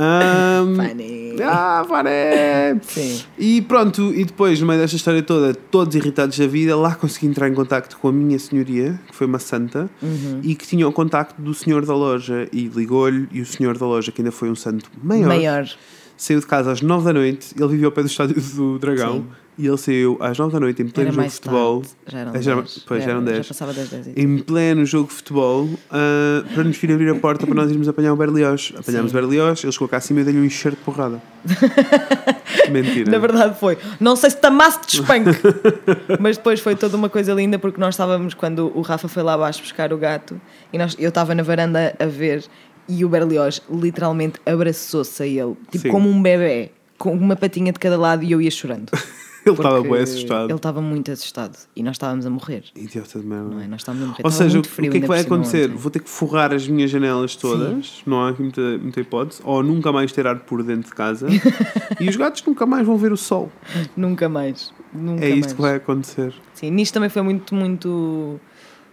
Ahm, 0.01 0.75
Funny. 0.75 1.36
ah, 1.44 1.84
funny. 1.86 2.81
Sim. 2.84 3.24
E 3.38 3.62
pronto, 3.62 4.13
e 4.13 4.24
depois, 4.24 4.60
no 4.62 4.66
meio 4.68 4.80
desta 4.80 4.96
história 4.96 5.22
toda, 5.22 5.54
todos 5.54 5.94
irritados 5.96 6.38
da 6.40 6.48
vida, 6.48 6.75
lá 6.78 6.96
consegui 6.96 7.28
entrar 7.28 7.50
em 7.50 7.54
contacto 7.54 7.98
com 7.98 8.07
a 8.07 8.12
minha 8.13 8.40
senhoria, 8.40 9.00
que 9.07 9.16
foi 9.16 9.28
uma 9.28 9.40
santa, 9.40 9.90
Uhum. 10.01 10.40
e 10.42 10.56
que 10.56 10.66
tinha 10.66 10.88
o 10.88 10.92
contacto 10.94 11.42
do 11.42 11.54
senhor 11.54 11.86
da 11.86 11.94
loja, 11.94 12.48
e 12.54 12.68
ligou-lhe, 12.68 13.28
e 13.31 13.42
o 13.42 13.46
senhor 13.46 13.78
da 13.78 13.86
loja, 13.86 14.12
que 14.12 14.22
ainda 14.22 14.31
foi 14.31 14.50
um 14.50 14.56
santo 14.56 14.90
maior, 15.04 15.28
Maior. 15.28 15.68
saiu 16.16 16.40
de 16.40 16.45
casa 16.48 16.72
às 16.72 16.81
9 16.81 17.04
da 17.06 17.13
noite, 17.13 17.54
ele 17.57 17.68
vivia 17.68 17.88
ao 17.88 17.92
pé 17.92 18.02
do 18.02 18.07
estádio 18.07 18.36
do 18.56 18.80
Dragão, 18.80 19.13
Sim. 19.18 19.25
E 19.60 19.68
ele 19.68 19.78
saiu 19.78 20.18
às 20.22 20.38
9 20.38 20.54
da 20.54 20.60
noite 20.60 20.82
em 20.82 20.88
pleno 20.88 21.12
jogo 21.12 21.28
de 21.28 21.34
futebol. 21.34 21.82
tarde. 21.82 21.96
Já 22.08 22.20
eram 22.20 22.34
Eh, 22.36 22.42
já- 22.42 22.56
10. 22.56 22.84
pois, 22.88 23.04
já 23.04 23.10
eram 23.12 23.24
10. 23.24 23.38
Já 23.38 23.44
passava 23.50 23.74
das 23.74 23.90
10. 23.90 24.08
Em 24.16 24.38
pleno 24.40 24.86
jogo 24.86 25.10
de 25.10 25.14
futebol, 25.16 25.70
ah, 25.92 26.44
para 26.56 26.64
nos 26.64 26.78
vir 26.78 26.92
abrir 26.94 27.10
a 27.10 27.16
porta 27.16 27.46
para 27.46 27.54
nós 27.56 27.70
irmos 27.70 27.88
apanhar 27.88 28.14
o 28.14 28.16
Berlioz. 28.16 28.74
Apanhámos 28.78 29.12
o. 29.12 29.14
Berlioz, 29.14 29.62
ele 29.64 29.72
chegou 29.74 29.88
cá 29.88 29.98
acima 29.98 30.20
e 30.20 30.22
eu 30.22 30.26
dei-lhe 30.26 30.40
um 30.40 30.46
enxerto 30.46 30.78
de 30.78 30.84
porrada. 30.84 31.22
Mentira. 32.72 33.12
Na 33.12 33.18
verdade 33.18 33.60
foi. 33.60 33.78
Não 34.00 34.16
sei 34.16 34.30
se 34.30 34.38
tamasse 34.38 34.80
de 34.88 34.96
espanco. 35.02 35.30
Mas 36.20 36.38
depois 36.38 36.60
foi 36.60 36.76
toda 36.76 36.96
uma 36.96 37.10
coisa 37.10 37.34
linda 37.34 37.60
porque 37.60 37.80
nós 37.80 37.94
estávamos, 37.96 38.34
quando 38.34 38.72
o 38.76 38.82
Rafa 38.82 39.08
foi 39.08 39.24
lá 39.24 39.34
abaixo 39.34 39.62
buscar 39.62 39.92
o 39.94 39.98
gato, 39.98 40.40
e 40.72 40.78
nós, 40.78 40.96
eu 41.00 41.10
estava 41.10 41.36
na 41.36 41.44
varanda 41.44 41.96
a 42.00 42.06
ver 42.06 42.46
e 42.88 43.04
o 43.06 43.10
Berlioz 43.10 43.62
literalmente 43.72 44.40
abraçou-se 44.46 45.22
a 45.22 45.28
ele, 45.28 45.56
tipo 45.72 45.84
Sim. 45.84 45.90
como 45.90 46.10
um 46.10 46.22
bebê, 46.22 46.72
com 46.98 47.12
uma 47.14 47.36
patinha 47.36 47.72
de 47.72 47.78
cada 47.80 47.98
lado 47.98 48.24
e 48.24 48.32
eu 48.32 48.42
ia 48.42 48.50
chorando. 48.52 48.90
Ele 49.50 49.57
estava 49.57 49.81
bem 49.81 50.01
assustado. 50.01 50.46
Ele 50.50 50.56
estava 50.56 50.81
muito 50.81 51.12
assustado 51.12 51.57
e 51.75 51.84
nós 51.84 51.96
estávamos 51.96 52.25
a 52.25 52.30
morrer. 52.30 52.63
Idiota 52.75 53.19
de 53.19 53.25
merda. 53.25 53.50
Não 53.50 53.62
é? 53.62 53.68
Nós 53.68 53.81
estávamos 53.81 54.04
a 54.06 54.07
morrer. 54.10 54.22
Ou 54.24 54.30
Estava 54.30 54.44
seja, 54.50 54.54
o, 54.54 54.62
muito 54.62 54.66
o 54.66 54.69
frio 54.69 54.92
que 54.92 54.98
é 54.98 55.01
que 55.01 55.07
vai 55.07 55.19
acontecer? 55.22 55.66
ontem. 55.69 55.78
Vou 55.78 55.92
ter 55.92 56.00
que 56.00 56.10
forrar 56.10 56.54
as 56.54 56.68
minhas 56.68 56.90
janelas 56.92 57.36
todas, 57.36 58.01
não 58.06 58.22
há 58.22 58.30
aqui 58.30 58.42
muita, 58.42 58.62
muita 58.78 59.00
hipótese, 59.01 59.42
ou 59.44 59.62
nunca 59.63 59.92
mais 59.92 60.12
ter 60.12 60.25
ar 60.28 60.40
por 60.40 60.63
dentro 60.63 60.90
de 60.90 60.96
casa, 60.96 61.28
e 62.00 62.10
os 62.10 62.16
gatos 62.16 62.44
nunca 62.46 62.66
mais 62.66 62.86
vão 62.86 62.98
ver 62.98 63.12
o 63.12 63.18
sol. 63.18 63.51
Nunca 63.96 64.28
mais. 64.30 64.74
Nunca 64.94 65.24
é 65.25 65.30
isto 65.30 65.40
mais. 65.42 65.54
que 65.54 65.62
vai 65.62 65.75
acontecer. 65.75 66.34
Sim, 66.54 66.72
nisto 66.72 66.94
também 66.94 67.10
foi 67.10 67.22
muito, 67.22 67.54
muito 67.56 68.40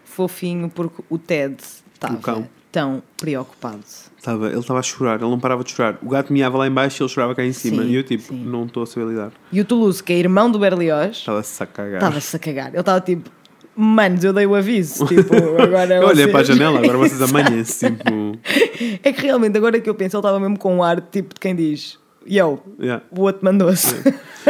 fofinho 0.04 0.68
porque 0.70 1.02
o 1.10 1.18
Ted 1.18 1.56
O 1.56 1.98
cão. 1.98 2.10
estava 2.16 2.48
tão 2.76 3.02
preocupado. 3.16 3.80
Estava, 4.18 4.48
ele 4.50 4.58
estava 4.58 4.80
a 4.80 4.82
chorar, 4.82 5.14
ele 5.18 5.30
não 5.30 5.40
parava 5.40 5.64
de 5.64 5.70
chorar. 5.70 5.98
O 6.02 6.10
gato 6.10 6.30
miava 6.30 6.58
lá 6.58 6.66
em 6.66 6.70
baixo 6.70 7.02
e 7.02 7.04
ele 7.04 7.08
chorava 7.08 7.34
cá 7.34 7.42
em 7.42 7.52
cima. 7.54 7.82
Sim, 7.82 7.88
e 7.88 7.94
eu 7.94 8.02
tipo, 8.02 8.24
sim. 8.24 8.44
não 8.44 8.66
estou 8.66 8.82
a 8.82 8.86
saber 8.86 9.08
lidar. 9.08 9.32
E 9.50 9.58
o 9.62 9.64
Toulouse, 9.64 10.02
que 10.02 10.12
é 10.12 10.18
irmão 10.18 10.50
do 10.50 10.58
Berlioz, 10.58 11.16
Estava-se 11.16 11.62
a 11.62 11.64
cagar. 11.64 11.94
estava-se 11.94 12.36
a 12.36 12.38
cagar. 12.38 12.68
Ele 12.68 12.80
estava 12.80 13.00
tipo, 13.00 13.30
manos, 13.74 14.22
eu 14.24 14.34
dei 14.34 14.44
o 14.44 14.54
aviso. 14.54 15.06
Tipo, 15.08 15.34
agora 15.58 15.94
Eu 15.94 16.02
olhei 16.02 16.26
vocês- 16.26 16.30
para 16.30 16.40
a 16.40 16.44
janela, 16.44 16.78
agora 16.80 16.98
vocês 16.98 17.22
amanhã-se, 17.22 17.90
tipo... 17.92 18.38
É 19.02 19.10
que 19.10 19.22
realmente, 19.22 19.56
agora 19.56 19.80
que 19.80 19.88
eu 19.88 19.94
penso, 19.94 20.16
ele 20.18 20.20
estava 20.20 20.38
mesmo 20.38 20.58
com 20.58 20.76
um 20.76 20.82
ar 20.82 21.00
tipo 21.00 21.32
de 21.32 21.40
quem 21.40 21.56
diz: 21.56 21.98
Yo, 22.28 22.58
yeah. 22.78 23.02
o 23.10 23.22
outro 23.22 23.42
mandou-se. 23.42 23.94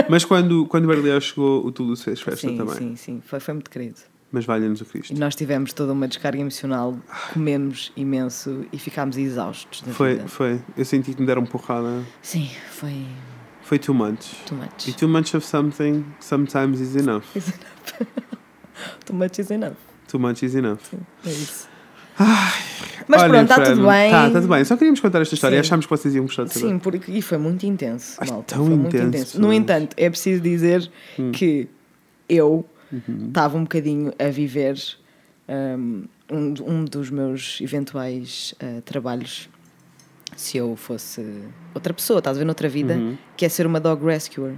Mas 0.09 0.25
quando, 0.25 0.67
quando 0.67 0.87
o 0.87 0.89
Berlioz 0.89 1.23
chegou, 1.23 1.65
o 1.65 1.71
Toulouse 1.71 2.03
fez 2.03 2.21
festa 2.21 2.49
Sim, 2.49 2.57
também. 2.57 2.75
sim, 2.75 2.97
sim. 2.97 3.23
Foi, 3.25 3.39
foi 3.39 3.55
muito 3.55 3.71
querido. 3.71 4.01
Mas 4.33 4.45
valha-nos 4.45 4.81
o 4.81 4.85
Cristo. 4.85 5.15
E 5.15 5.19
nós 5.19 5.35
tivemos 5.37 5.73
toda 5.73 5.93
uma 5.93 6.09
descarga 6.09 6.39
emocional, 6.41 6.97
comemos 7.33 7.93
imenso 7.97 8.67
e 8.73 8.79
ficámos 8.79 9.17
exaustos. 9.17 9.83
Da 9.83 9.93
Foi, 9.93 10.15
vida. 10.17 10.29
foi. 10.29 10.61
Eu 10.77 10.85
senti 10.85 11.15
que 11.15 11.21
me 11.21 11.27
deram 11.27 11.45
porrada. 11.47 12.03
Sim, 12.23 12.51
foi 12.71 13.07
Foi 13.63 13.79
too 13.79 13.95
much. 13.95 14.35
too 14.47 14.57
much. 14.59 14.89
E 14.89 14.93
too 14.93 15.09
much 15.09 15.35
of 15.37 15.47
something 15.47 16.05
sometimes 16.21 16.81
is 16.81 16.97
enough. 16.97 17.25
Too 19.07 19.15
much 19.17 19.39
is 19.41 19.51
enough. 19.51 19.77
Too 20.09 20.19
much 20.21 20.43
is 20.45 20.55
enough. 20.55 20.81
É 21.25 21.31
isso. 21.31 21.67
Mas 23.09 23.23
Olhem, 23.23 23.31
pronto, 23.47 23.51
está 23.53 23.63
tudo 23.65 23.87
bem. 23.87 24.11
Tá, 24.11 24.31
tá 24.31 24.41
tudo 24.41 24.49
bem. 24.49 24.65
Só 24.65 24.77
queríamos 24.77 25.01
contar 25.01 25.23
esta 25.23 25.35
história. 25.35 25.57
Sim. 25.57 25.61
Achámos 25.61 25.87
que 25.87 25.91
vocês 25.91 26.15
iam 26.15 26.25
gostar 26.27 26.45
de 26.45 26.53
saber. 26.55 26.67
Sim, 26.69 26.79
porque, 26.79 27.11
e 27.13 27.23
foi 27.23 27.39
muito 27.39 27.65
intenso. 27.65 28.17
Ai, 28.21 28.29
malta, 28.29 28.55
tão 28.55 28.67
foi 28.67 28.75
muito 28.77 28.89
intenso, 28.97 29.09
intenso. 29.09 29.41
No 29.41 29.49
mas- 29.49 29.57
entanto, 29.57 29.95
é 29.97 30.11
preciso 30.11 30.43
dizer 30.43 30.91
Hum. 31.19 31.31
que 31.33 31.69
eu 32.29 32.67
Uhum. 32.93 33.29
estava 33.29 33.57
um 33.59 33.63
bocadinho 33.63 34.13
a 34.19 34.29
viver 34.29 34.77
um, 35.49 36.05
um, 36.31 36.85
dos 36.85 37.11
meus 37.11 37.61
eventuais 37.61 38.55
uh, 38.63 38.81
trabalhos 38.83 39.49
se 40.37 40.59
eu 40.59 40.77
fosse 40.77 41.25
outra 41.75 41.95
pessoa, 41.95 42.19
estás 42.19 42.37
a 42.37 42.41
ver, 42.41 42.45
noutra 42.45 42.69
vida, 42.69 42.95
Uhum. 42.95 43.17
que 43.37 43.45
é 43.45 43.49
ser 43.49 43.67
uma 43.67 43.81
dog 43.81 44.05
rescuer. 44.05 44.55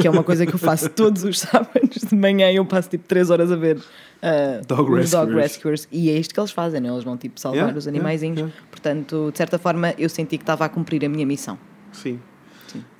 Que 0.00 0.06
é 0.06 0.10
uma 0.10 0.22
coisa 0.24 0.46
que 0.46 0.54
eu 0.54 0.58
faço 0.58 0.88
todos 0.90 1.24
os 1.24 1.38
sábados 1.40 2.02
de 2.08 2.14
manhã. 2.16 2.50
Eu 2.50 2.64
passo 2.64 2.88
tipo 2.88 3.04
3 3.06 3.28
horas 3.30 3.52
a 3.52 3.56
ver 3.56 3.76
uh, 3.78 4.66
Dog 4.66 4.90
os 4.92 5.10
dog 5.10 5.32
rescuers. 5.34 5.52
rescuers. 5.52 5.88
E 5.92 6.08
é 6.08 6.18
isto 6.18 6.32
que 6.32 6.40
eles 6.40 6.50
fazem, 6.52 6.80
né? 6.80 6.88
eles 6.88 7.04
vão 7.04 7.16
tipo 7.18 7.38
salvar 7.38 7.58
Yeah, 7.58 7.78
os 7.78 7.84
yeah, 7.84 7.98
animaizinhos. 7.98 8.38
yeah. 8.38 8.56
Portanto, 8.70 9.30
de 9.30 9.36
certa 9.38 9.58
forma, 9.58 9.92
eu 9.98 10.08
senti 10.08 10.38
que 10.38 10.42
estava 10.42 10.64
a 10.64 10.68
cumprir 10.68 11.04
a 11.04 11.08
minha 11.08 11.26
missão. 11.26 11.58
Sim. 11.92 12.18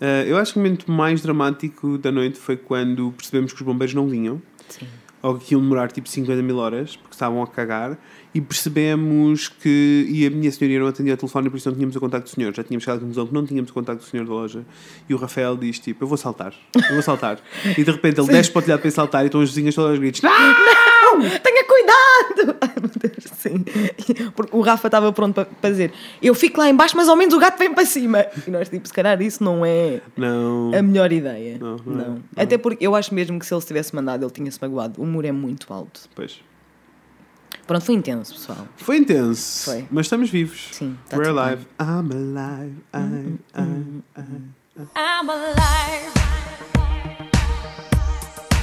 Eh, 0.01 0.25
eu 0.27 0.37
acho 0.37 0.53
que 0.53 0.59
o 0.59 0.63
momento 0.63 0.91
mais 0.91 1.23
dramático 1.23 1.99
da 1.99 2.11
noite 2.13 2.39
foi 2.39 2.57
quando 2.57 3.13
percebemos 3.17 3.53
que 3.53 3.61
os 3.61 3.67
bombeiros 3.67 3.95
não 3.95 4.07
vinham. 4.09 4.41
Sim. 4.69 4.87
ou 5.23 5.39
que 5.39 5.55
iam 5.55 5.61
demorar 5.61 5.91
tipo 5.93 6.09
50 6.09 6.43
mil 6.43 6.57
horas, 6.57 6.97
porque 6.97 7.15
estavam 7.15 7.41
a 7.43 7.47
cagar, 7.47 7.97
e 8.35 8.41
percebemos 8.41 9.49
que. 9.49 10.07
E 10.09 10.27
a 10.27 10.31
minha 10.31 10.51
senhoria 10.51 10.81
não 10.81 10.87
atendia 10.87 11.15
o 11.15 11.17
telefone, 11.17 11.51
por 11.51 11.57
isso 11.57 11.69
não 11.69 11.75
tínhamos 11.75 11.97
o 11.97 12.01
contacto 12.01 12.31
do 12.31 12.35
senhor. 12.35 12.55
Já 12.55 12.65
tínhamos 12.65 12.85
chegado 12.85 12.99
à 12.99 13.01
conclusão 13.01 13.27
que 13.27 13.35
não 13.35 13.45
tínhamos 13.47 13.71
o 13.71 13.75
contacto 13.75 14.05
do 14.05 14.09
senhor 14.09 14.27
da 14.27 14.33
loja. 14.33 14.65
E 15.09 15.15
o 15.15 15.17
Rafael 15.19 15.57
diz 15.57 15.79
tipo: 15.79 16.05
Eu 16.05 16.09
vou 16.09 16.17
saltar, 16.17 16.55
eu 16.75 16.95
vou 16.95 17.03
saltar. 17.03 17.39
e 17.77 17.85
de 17.85 17.91
repente 17.91 18.21
ele 18.21 18.29
desce 18.29 18.51
para 18.51 18.61
o 18.61 18.63
telhado 18.63 18.81
para 18.81 18.91
saltar, 18.91 19.23
e 19.23 19.27
estão 19.27 19.41
as 19.41 19.51
vizinhas 19.51 19.75
todas 19.75 19.91
aos 19.91 19.99
gritos: 19.99 20.23
Não! 20.23 20.33
Tenha 21.43 21.65
cuidado! 21.65 22.57
Ai 22.63 22.73
meu 22.81 22.91
Deus, 22.99 23.25
sim. 23.37 23.65
Porque 24.35 24.57
o 24.57 24.61
Rafa 24.63 24.89
estava 24.89 25.13
pronto 25.13 25.45
para, 25.61 25.71
dizer: 25.71 25.93
Eu 26.23 26.35
fico 26.35 26.59
lá 26.59 26.71
embaixo, 26.71 26.97
mas 26.97 27.09
ao 27.09 27.17
menos 27.17 27.35
o 27.35 27.39
gato 27.39 27.59
vem 27.59 27.75
para 27.75 27.85
cima. 27.85 28.25
E 28.47 28.51
nós, 28.51 28.69
tipo, 28.69 28.87
se 28.87 28.95
calhar 28.95 29.21
isso 29.21 29.45
não 29.45 29.65
é 29.65 30.01
Não. 30.17 30.73
a 30.75 30.81
melhor 30.81 31.13
ideia. 31.13 31.59
Não, 31.59 31.77
não 31.85 32.23
é, 32.35 32.43
Até 32.43 32.57
porque 32.57 32.85
eu 32.85 32.95
acho 32.95 33.15
mesmo 33.15 33.39
que 33.39 33.45
se 33.45 33.53
ele 33.53 33.61
se 33.61 33.67
tivesse 33.67 33.95
mandado, 33.95 34.25
ele 34.25 34.33
tinha-se 34.33 34.59
magoado. 34.61 35.03
O 35.03 35.07
muro 35.07 35.27
é 35.27 35.33
muito 35.33 35.71
alto. 35.73 36.09
Pois. 36.15 36.41
Pronto, 37.73 37.87
foi 37.87 37.95
intenso, 37.95 38.35
pessoal. 38.35 38.69
Foi 38.77 38.99
intenso, 38.99 39.71
Foi. 39.71 39.87
mas 39.91 40.05
estamos 40.05 40.29
vivos. 40.29 40.69
Sim, 40.73 40.95
tá 41.09 41.17
We're 41.17 41.31
alive. 41.31 41.67
I'm 41.81 42.13
alive. 42.13 42.75
I'm, 42.93 43.39
I'm, 43.57 44.03
I'm. 44.15 44.53
I'm 44.95 45.31
alive. 45.31 46.13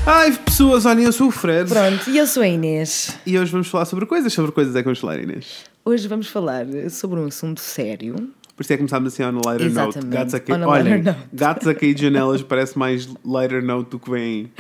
Ai, 0.06 0.32
pessoas, 0.46 0.86
olhem, 0.86 1.06
eu 1.06 1.12
sou 1.12 1.30
o 1.30 1.32
Fred. 1.32 1.72
Pronto, 1.74 2.08
e 2.08 2.20
eu 2.20 2.28
sou 2.28 2.44
a 2.44 2.48
Inês. 2.48 3.18
E 3.26 3.40
hoje 3.40 3.52
vamos 3.52 3.68
falar 3.68 3.86
sobre 3.86 4.06
coisas. 4.06 4.32
Sobre 4.32 4.52
coisas 4.52 4.76
é 4.76 4.80
que 4.80 4.86
vamos 4.86 5.00
falar, 5.00 5.18
Inês. 5.18 5.64
Hoje 5.84 6.08
vamos 6.08 6.28
falar 6.28 6.68
sobre 6.92 7.20
um 7.20 7.26
assunto 7.26 7.62
sério, 7.62 8.14
Por 8.56 8.62
isso 8.62 8.74
é 8.74 8.76
que 8.76 8.82
começámos 8.82 9.12
assim 9.12 9.24
on 9.24 9.42
a 9.44 9.50
lighter 9.50 9.72
note. 9.72 9.98
Exatamente, 9.98 10.16
Gatos 10.16 10.34
a, 10.36 10.40
ca... 10.40 10.54
on 10.54 10.64
a 10.64 10.68
Olhem, 10.68 11.02
note. 11.02 11.20
gatos 11.34 11.68
a 11.68 11.74
cair 11.74 11.96
de 11.96 12.04
janelas 12.04 12.44
parece 12.48 12.78
mais 12.78 13.10
lighter 13.26 13.64
note 13.64 13.90
do 13.90 13.98
que 13.98 14.12
vem 14.12 14.52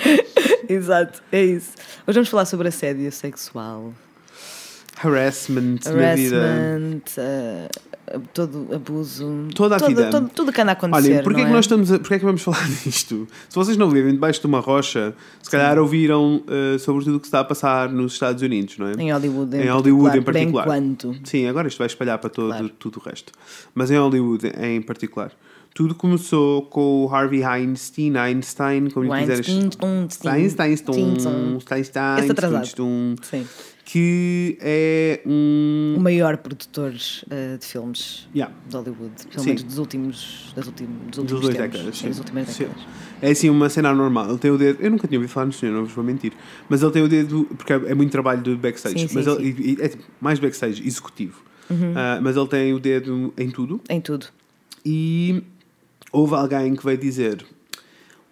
Exato, 0.68 1.22
é 1.32 1.44
isso. 1.44 1.74
Hoje 2.08 2.15
vamos 2.15 2.29
falar 2.29 2.46
sobre 2.46 2.68
assédio 2.68 3.12
sexual, 3.12 3.94
harassment, 5.03 5.79
harassment, 5.86 7.01
eh, 7.18 7.70
todo 8.34 8.68
abuso, 8.74 9.48
Toda 9.56 9.75
a 9.75 9.88
vida. 9.88 10.10
todo- 10.10 10.29
tudo 10.29 10.51
que 10.51 10.62
anda 10.62 10.72
a 10.72 10.74
acontecer. 10.74 11.12
Olhem, 11.12 11.24
porquê 11.24 11.41
que 11.44 11.48
é? 11.48 11.51
nós 11.51 11.65
estamos 11.65 11.91
a, 11.91 12.00
porquê 12.00 12.15
é 12.15 12.20
que 12.20 12.25
vamos 12.25 12.41
falar 12.44 12.68
disto? 12.84 13.27
Se 13.48 13.56
vocês 13.56 13.77
não 13.77 13.89
vivem 13.89 14.13
debaixo 14.13 14.41
de 14.41 14.48
uma 14.48 14.60
rocha, 14.60 15.13
se 15.41 15.50
calhar 15.50 15.77
ouviram 15.77 16.41
eh, 16.48 16.77
sobre 16.79 17.03
tudo 17.06 17.18
o 17.18 17.20
que 17.20 17.27
se 17.27 17.29
está 17.29 17.41
a 17.41 17.44
passar 17.44 17.89
nos 17.89 18.13
Estados 18.13 18.41
Unidos, 18.41 18.77
não 18.77 18.88
é? 18.88 18.94
Em 18.94 19.12
Hollywood 19.12 19.56
em, 19.58 19.62
Em 19.62 19.68
Hollywood 19.70 20.18
em 20.18 20.22
particular. 20.22 20.63
enquanto. 20.65 21.15
Sim, 21.24 21.48
agora 21.48 21.68
isto 21.68 21.77
vai 21.77 21.88
espalhar 21.88 22.18
para 22.18 22.29
todo, 22.29 22.48
Claro. 22.50 22.70
tudo 22.79 23.00
o 23.00 23.10
resto. 23.10 23.32
Mas 23.75 23.91
em 23.91 23.98
Hollywood 23.98 24.48
em 24.60 24.82
particular. 24.82 25.32
Tudo 25.72 25.94
começou 25.94 26.63
com 26.63 27.06
o 27.06 27.13
Harvey 27.15 27.46
Weinstein, 27.46 28.18
Einstein, 28.18 28.89
como 28.89 29.13
lhe 29.13 29.22
quiseres. 29.22 29.48
Weinstein, 29.48 29.89
Weinstein, 29.91 30.32
Einstein, 30.34 30.75
Stinson. 30.77 31.60
Einstein, 31.72 32.20
Esse 32.20 32.32
atrasado. 32.32 32.58
Einstein, 32.63 33.15
Sim. 33.22 33.48
Que 33.91 34.55
é 34.62 35.19
um. 35.25 35.96
O 35.98 36.00
maior 36.00 36.38
produtor 36.38 36.93
eh, 37.31 37.58
de 37.58 37.65
filmes 37.65 38.27
Yeah. 38.36 38.53
de 38.67 38.75
Hollywood, 38.75 39.13
pelo 39.31 39.39
Sim. 39.39 39.46
menos 39.48 39.63
dos 39.63 39.77
últimos, 39.79 40.53
das 40.55 40.67
últimos, 40.67 40.96
dos 41.08 41.08
Dos 41.08 41.17
últimos 41.17 41.41
dois 41.41 41.55
tempos. 41.58 41.72
décadas. 41.79 41.96
Sim, 41.98 42.01
Sim. 42.03 42.08
das 42.10 42.17
últimas 42.19 42.48
Sim. 42.50 42.63
décadas. 42.65 42.84
É 43.19 43.31
assim 43.31 43.50
uma 43.50 43.67
cena 43.67 43.91
normal. 43.91 44.29
Ele 44.29 44.38
tem 44.38 44.51
o 44.51 44.58
dedo. 44.60 44.79
Eu 44.79 44.91
nunca 44.91 45.08
tinha 45.08 45.17
ouvido 45.17 45.31
falar 45.31 45.48
no 45.48 45.53
senhor, 45.53 45.74
não 45.74 45.86
vos 45.86 45.93
vou 45.93 46.03
mentir. 46.03 46.34
Mas 46.69 46.84
ele 46.84 46.91
tem 46.91 47.01
o 47.01 47.08
dedo. 47.08 47.46
Porque 47.58 47.74
é 47.74 47.81
é 47.88 47.96
muito 47.96 48.12
trabalho 48.12 48.43
de 48.43 48.55
backstage. 48.55 49.00
Sim, 49.00 49.08
sim, 49.08 49.15
mas 49.15 49.25
ele, 49.25 49.53
sim. 49.55 49.69
Uhum. 49.72 49.84
é 49.84 49.88
tipo, 49.88 50.03
mais 50.22 50.38
backstage, 50.38 50.86
executivo. 50.88 51.41
Ah, 51.96 52.19
mas 52.22 52.38
ele 52.38 52.48
tem 52.48 52.74
o 52.74 52.79
dedo 52.79 53.34
em 53.38 53.50
tudo. 53.50 53.81
Em 53.89 54.00
tudo. 54.00 54.27
E 54.86 55.41
houve 56.12 56.36
alguém 56.36 56.75
que 56.75 56.86
veio 56.86 56.98
dizer: 57.00 57.43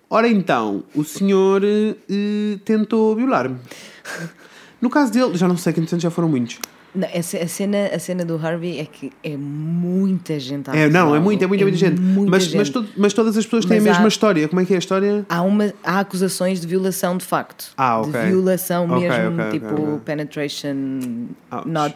Ora 0.08 0.28
então, 0.28 0.84
o 0.94 1.04
senhor 1.04 1.64
eh, 1.66 2.60
tentou 2.64 3.16
violar-me. 3.16 3.58
No 4.82 4.90
caso 4.90 5.12
dele, 5.12 5.36
já 5.38 5.48
não 5.48 5.58
sei 5.58 5.74
que 5.74 5.80
entretanto 5.80 6.02
já 6.02 6.10
foram 6.12 6.30
muitos. 6.30 6.60
Não, 6.96 7.08
a, 7.14 7.22
ce- 7.22 7.38
a 7.38 7.48
cena, 7.48 7.88
a 7.94 8.00
cena 8.00 8.24
do 8.26 8.36
Harvey 8.44 8.80
é 8.80 8.86
que 8.86 9.12
é 9.24 9.36
muita 9.38 10.40
gente 10.40 10.70
a 10.70 10.76
É, 10.76 10.90
não, 10.90 11.16
é 11.16 11.20
muita, 11.20 11.44
é 11.44 11.48
muita, 11.48 11.64
muita 11.66 11.78
gente. 11.78 12.00
muita 12.02 12.32
mas, 12.32 12.44
gente. 12.44 12.58
Mas, 12.58 12.70
to- 12.70 12.86
mas 12.96 13.14
todas 13.14 13.38
as 13.38 13.46
pessoas 13.46 13.66
têm 13.66 13.78
a 13.80 13.82
mesma 13.82 14.08
história. 14.08 14.48
Como 14.48 14.62
é 14.62 14.66
que 14.66 14.74
é 14.74 14.78
a 14.78 14.80
história? 14.80 15.26
Há, 15.30 15.42
uma, 15.42 15.74
há 15.84 16.00
acusações 16.00 16.60
de 16.62 16.68
violação 16.68 17.18
de 17.18 17.26
facto. 17.26 17.72
Ah, 17.78 18.00
ok. 18.00 18.12
De 18.12 18.28
violação 18.28 18.86
Ok, 18.86 19.00
mesmo, 19.10 19.28
ok, 19.34 19.46
ok, 19.46 19.60
tipo 19.60 19.76
ok. 19.76 20.00
penetration, 20.06 20.76
Ouch. 21.52 21.68
not, 21.68 21.96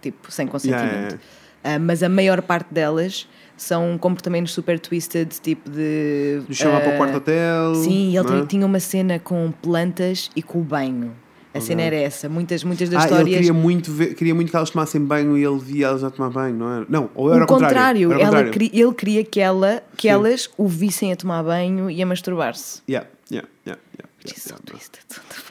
tipo, 0.00 0.30
sem 0.30 0.46
consentimento. 0.46 0.84
Yeah, 0.86 1.08
yeah, 1.08 1.18
Ah, 1.64 1.78
mas 1.78 2.02
a 2.02 2.08
maior 2.08 2.42
parte 2.42 2.72
delas 2.74 3.28
são 3.56 3.96
comportamentos 3.96 4.52
super 4.52 4.78
twisted, 4.80 5.28
tipo 5.40 5.70
de. 5.70 6.40
De 6.48 6.54
chamar 6.54 6.80
para 6.80 6.90
o 6.90 6.94
ah, 6.94 6.96
quarto 6.96 7.16
hotel. 7.18 7.74
Sim, 7.76 8.16
ele 8.18 8.40
é? 8.42 8.46
tinha 8.46 8.66
uma 8.66 8.80
cena 8.80 9.18
com 9.18 9.52
plantas 9.62 10.30
e 10.34 10.42
com 10.42 10.60
o 10.60 10.64
banho. 10.64 11.12
A 11.54 11.60
cena 11.60 11.82
era 11.82 11.96
essa. 11.96 12.28
Muitas, 12.28 12.64
muitas 12.64 12.88
das 12.88 13.02
Ah, 13.02 13.06
ele 13.06 13.12
histórias. 13.14 13.36
queria 13.38 13.52
muito, 13.52 13.92
ver, 13.92 14.14
queria 14.14 14.34
muito 14.34 14.50
que 14.50 14.56
elas 14.56 14.70
tomassem 14.70 15.00
banho 15.04 15.36
e 15.36 15.44
ele 15.44 15.58
via 15.58 15.86
elas 15.88 16.02
a 16.02 16.10
tomar 16.10 16.30
banho, 16.30 16.54
não 16.56 16.72
era? 16.76 16.86
Não, 16.88 17.10
ou 17.14 17.32
era 17.32 17.44
o 17.44 17.46
contrário. 17.46 17.74
contrário, 17.74 18.12
Era 18.12 18.20
ela 18.20 18.30
contrário. 18.30 18.50
queria- 18.52 18.82
ele 18.84 18.94
queria 18.94 19.24
que, 19.24 19.38
ela, 19.40 19.82
que 19.96 20.08
Sim. 20.08 20.14
elas 20.14 20.50
o 20.56 20.66
vissem 20.66 21.12
a 21.12 21.16
tomar 21.16 21.42
banho 21.42 21.90
e 21.90 22.00
a 22.02 22.06
masturbar-se. 22.06 22.80
Yeah, 22.88 23.06
yeah, 23.30 23.46
yeah, 23.66 23.80
yeah, 23.98 24.08
yeah, 24.24 24.26
She's 24.26 24.42
so 24.42 24.50
yeah. 24.54 24.64
twisted. 24.66 25.04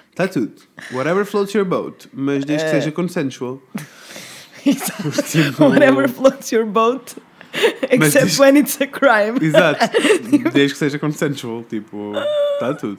Está 0.09 0.27
tudo. 0.27 0.51
Whatever 0.91 1.23
floats 1.25 1.53
your 1.53 1.65
boat, 1.65 2.09
mas 2.13 2.43
desde 2.45 2.65
Eh. 2.65 2.69
que 2.69 2.75
seja 2.77 2.91
consensual. 2.91 3.61
Exato. 4.65 5.09
Tipo- 5.23 5.63
Whatever 5.65 6.07
floats 6.09 6.51
your 6.51 6.65
boat, 6.65 7.15
except 7.89 8.25
diz- 8.27 8.39
when 8.39 8.57
it's 8.57 8.79
a 8.81 8.87
crime. 8.87 9.37
Exato. 9.41 9.89
Desde 10.53 10.73
que 10.73 10.77
seja 10.77 10.99
consensual, 10.99 11.63
tipo, 11.63 12.13
está 12.53 12.73
tudo. 12.73 12.97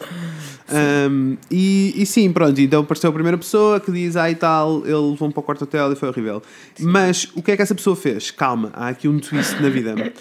Um, 0.70 1.36
e, 1.50 1.94
e 1.96 2.06
sim, 2.06 2.32
pronto, 2.32 2.60
então 2.60 2.82
apareceu 2.82 3.10
a 3.10 3.12
primeira 3.12 3.38
pessoa 3.38 3.80
que 3.80 3.90
diz, 3.90 4.16
ah 4.16 4.30
e 4.30 4.34
tal, 4.34 4.82
ele 4.84 5.10
levou 5.10 5.30
para 5.30 5.40
o 5.40 5.42
quarto 5.42 5.62
hotel 5.64 5.92
e 5.92 5.96
foi 5.96 6.08
horrível. 6.08 6.42
Mas 6.80 7.28
o 7.34 7.42
que 7.42 7.52
é 7.52 7.56
que 7.56 7.62
essa 7.62 7.74
pessoa 7.74 7.96
fez? 7.96 8.30
Calma, 8.30 8.70
há 8.74 8.88
aqui 8.88 9.08
um 9.08 9.18
twist 9.18 9.60
na 9.60 9.68
vida. 9.68 9.94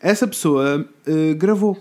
Essa 0.00 0.26
pessoa 0.26 0.84
eh, 1.06 1.34
gravou. 1.34 1.80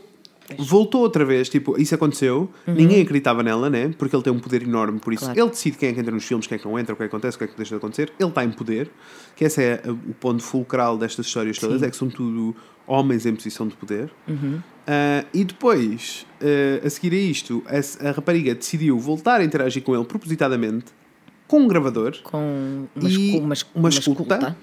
Voltou 0.58 1.02
outra 1.02 1.24
vez, 1.26 1.50
tipo, 1.50 1.80
isso 1.80 1.94
aconteceu, 1.96 2.50
ninguém 2.68 3.02
acreditava 3.02 3.42
nela, 3.44 3.70
né? 3.70 3.94
Porque 3.98 4.16
ele 4.16 4.24
tem 4.24 4.32
um 4.34 4.40
poder 4.40 4.64
enorme, 4.64 5.00
por 5.00 5.14
isso 5.14 5.24
Claro. 5.26 5.40
ele 5.40 5.50
decide 5.50 5.78
quem 5.78 5.90
é 5.90 5.94
que 5.94 6.00
entra 6.00 6.12
nos 6.14 6.24
filmes, 6.26 6.48
quem 6.48 6.56
é 6.56 6.60
que 6.60 6.66
não 6.68 6.78
entra, 6.80 6.94
o 6.94 6.98
que 6.98 7.04
é 7.04 7.08
que 7.08 7.16
acontece, 7.16 7.36
o 7.36 7.38
que 7.40 7.44
é 7.44 7.48
que 7.48 7.56
deixa 7.58 7.70
de 7.72 7.78
acontecer. 7.78 8.12
Ele 8.20 8.30
está 8.30 8.44
em 8.44 8.52
poder, 8.52 8.90
que 9.36 9.44
esse 9.46 9.62
é 9.64 9.82
uh, 9.86 9.92
o 9.92 10.14
ponto 10.14 10.42
fulcral 10.44 10.98
destas 10.98 11.26
histórias 11.26 11.58
todas, 11.58 11.80
Sim. 11.82 11.86
é 11.88 11.90
que 11.90 11.96
são 11.98 12.10
tudo 12.10 12.56
homens 12.88 13.26
em 13.26 13.34
posição 13.36 13.68
de 13.68 13.76
poder. 13.76 14.10
Uhum. 14.28 14.56
Uh, 14.60 15.28
e 15.34 15.44
depois, 15.44 16.26
uh, 16.42 16.86
a 16.86 16.90
seguir 16.90 17.14
a 17.14 17.18
isto, 17.20 17.64
a, 17.68 18.10
a 18.10 18.12
rapariga 18.12 18.54
decidiu 18.56 18.98
voltar 19.00 19.40
a 19.42 19.44
interagir 19.44 19.84
com 19.84 19.96
ele 19.96 20.04
propositadamente, 20.06 20.86
com 21.48 21.60
um 21.62 21.68
gravador 21.68 22.16
Com 22.24 22.88
uma, 22.96 23.10
E 23.10 23.12
escu- 23.12 23.38
uma, 23.38 23.46
uma 23.46 23.56
uma 23.76 23.90
escuta. 23.90 24.58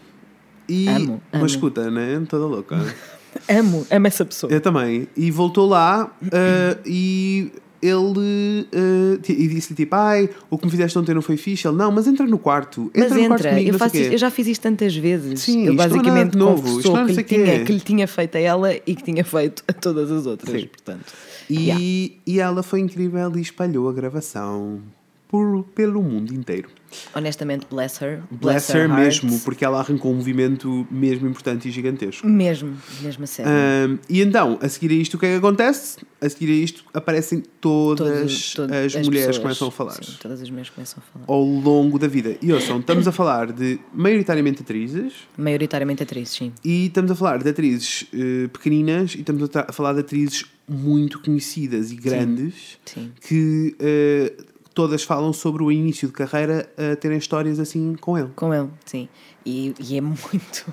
e 0.69 0.89
Amo, 0.89 1.23
uma 1.33 1.39
amo. 1.39 1.47
escuta, 1.47 1.91
né? 1.91 2.23
Toda 2.29 2.47
louca. 2.47 2.77
Amo, 3.49 3.87
amo 3.91 4.07
essa 4.07 4.25
pessoa. 4.25 4.53
Eu 4.53 4.61
também. 4.61 5.07
E 5.17 5.31
voltou 5.31 5.69
lá 5.69 6.11
uh, 6.23 6.81
e 6.87 7.51
ele 7.81 8.67
uh, 8.75 9.21
e 9.29 9.49
disse-lhe 9.49 9.77
tipo, 9.77 9.95
ai, 9.95 10.29
o 10.51 10.59
que 10.59 10.65
me 10.65 10.71
fizeste 10.71 10.99
ontem 10.99 11.15
não 11.15 11.23
foi 11.23 11.37
fixe. 11.37 11.67
Ele, 11.69 11.77
não, 11.77 11.93
mas 11.93 12.07
entra 12.09 12.27
no 12.27 12.39
quarto. 12.39 12.91
Entra 12.95 13.09
Mas 13.09 13.13
no 13.13 13.29
quarto 13.29 13.33
entra, 13.41 13.51
comigo, 13.51 13.69
eu, 13.69 13.73
não 13.73 13.79
faço 13.79 13.93
quê." 13.93 14.01
isto- 14.01 14.13
eu 14.13 14.19
já 14.19 14.31
fiz 14.31 14.47
isto 14.49 14.63
tantas 14.63 14.97
vezes. 14.97 15.41
Sim, 15.41 15.61
ele 15.67 15.67
não 15.69 15.73
é 15.75 15.77
nada 15.77 15.89
basicamente 15.91 16.33
de 16.33 16.39
novo, 16.39 16.79
isto 16.81 16.91
não 16.93 16.99
é 16.99 17.07
que, 17.07 17.13
não 17.13 17.17
lhe 17.19 17.25
tinha, 17.25 17.65
que 17.65 17.73
lhe 17.73 17.81
tinha 17.81 18.09
feito 18.09 18.37
a 18.37 18.41
ela 18.41 18.75
e 18.75 18.95
que 18.95 19.03
tinha 19.05 19.25
feito 19.25 19.63
a 19.69 19.73
todas 19.73 20.11
as 20.11 20.27
outras. 20.27 20.61
Sim. 20.61 20.67
Portanto, 20.67 21.13
E, 21.49 21.55
Yeah. 21.69 21.83
e 22.27 22.41
ela 22.41 22.63
foi 22.63 22.81
incrível 22.81 23.33
e 23.37 23.41
espalhou 23.41 23.89
a 23.89 23.93
gravação 23.93 24.81
por, 25.29 25.63
pelo 25.75 26.03
mundo 26.03 26.33
inteiro. 26.35 26.69
honestamente, 27.15 27.67
bless 27.71 28.03
her. 28.03 28.23
Bless 28.31 28.73
her 28.73 28.89
heart. 28.89 28.99
mesmo, 29.23 29.39
porque 29.41 29.63
ela 29.63 29.79
arrancou 29.79 30.11
um 30.11 30.17
movimento 30.17 30.87
mesmo 30.91 31.29
importante 31.29 31.69
e 31.69 31.71
gigantesco. 31.71 32.27
Mesmo, 32.27 32.75
mesmo 33.03 33.25
a 33.25 33.27
sério. 33.27 33.53
Um, 33.53 33.99
e 34.09 34.23
então, 34.23 34.59
a 34.63 34.69
seguir 34.71 34.91
a 34.91 34.95
isto, 34.95 35.15
o 35.15 35.19
que 35.21 35.27
é 35.27 35.31
que 35.33 35.37
acontece? 35.37 35.99
A 36.21 36.29
seguir 36.31 36.51
a 36.51 36.55
isto, 36.57 36.83
aparecem 36.95 37.43
todas 37.61 38.09
Todos- 38.09 38.55
todas 38.55 38.97
as, 38.97 39.07
mulheres 39.07 39.27
pessoas, 39.27 39.39
começam 39.39 39.69
a 39.69 39.71
falar. 39.71 40.03
Sim, 40.03 40.17
todas 40.21 40.41
as 40.41 40.49
mulheres 40.49 40.71
começam 40.71 41.03
a 41.07 41.13
falar. 41.13 41.25
Ao 41.29 41.43
longo 41.45 41.99
da 41.99 42.09
vida. 42.09 42.37
E 42.41 42.51
ouçam, 42.53 42.79
estamos 42.81 43.07
a 43.07 43.13
falar 43.13 43.53
de 43.53 43.79
maioritariamente 43.95 44.63
atrizes 44.63 45.13
Maioritariamente 45.37 46.03
atrizes, 46.03 46.35
sim. 46.35 46.53
e 46.65 46.87
estamos 46.87 47.11
a 47.11 47.15
falar 47.15 47.43
de 47.43 47.51
atrizes 47.51 48.07
eh, 48.15 48.49
pequeninas 48.51 49.15
e 49.15 49.19
estamos 49.21 49.43
a, 49.55 49.67
a 49.69 49.73
falar 49.73 49.93
de 49.93 50.01
atrizes 50.01 50.45
muito 50.67 51.21
conhecidas 51.21 51.91
e 51.93 51.97
grandes 51.97 52.79
Sim. 52.85 53.11
que 53.27 53.75
eh, 53.79 54.33
todas 54.79 55.03
falam 55.03 55.33
sobre 55.33 55.61
o 55.65 55.73
início 55.73 56.07
de 56.07 56.15
carreira 56.15 56.71
a 56.79 56.95
terem 56.95 57.19
histórias 57.19 57.59
assim 57.59 57.97
com 57.97 58.17
ele. 58.17 58.29
Com 58.37 58.55
ele, 58.55 58.69
sim. 58.87 59.09
E, 59.45 59.75
e 59.81 59.97
é 59.97 60.01
muito. 60.01 60.73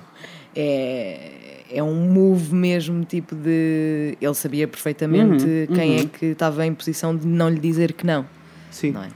É, 0.58 1.64
é 1.70 1.82
um 1.82 1.94
move 2.10 2.54
mesmo, 2.54 3.04
tipo 3.04 3.34
de. 3.34 4.16
Ele 4.18 4.32
sabia 4.32 4.66
perfeitamente 4.66 5.44
Uhum, 5.44 5.66
quem 5.74 5.90
uhum. 5.90 6.00
é 6.00 6.06
que 6.06 6.26
estava 6.26 6.64
em 6.64 6.72
posição 6.72 7.14
de 7.14 7.26
não 7.26 7.50
lhe 7.50 7.60
dizer 7.60 7.92
que 7.92 8.06
não. 8.06 8.26
Sim. 8.70 8.92
Não 8.92 9.02
é? 9.02 9.08
É. 9.08 9.10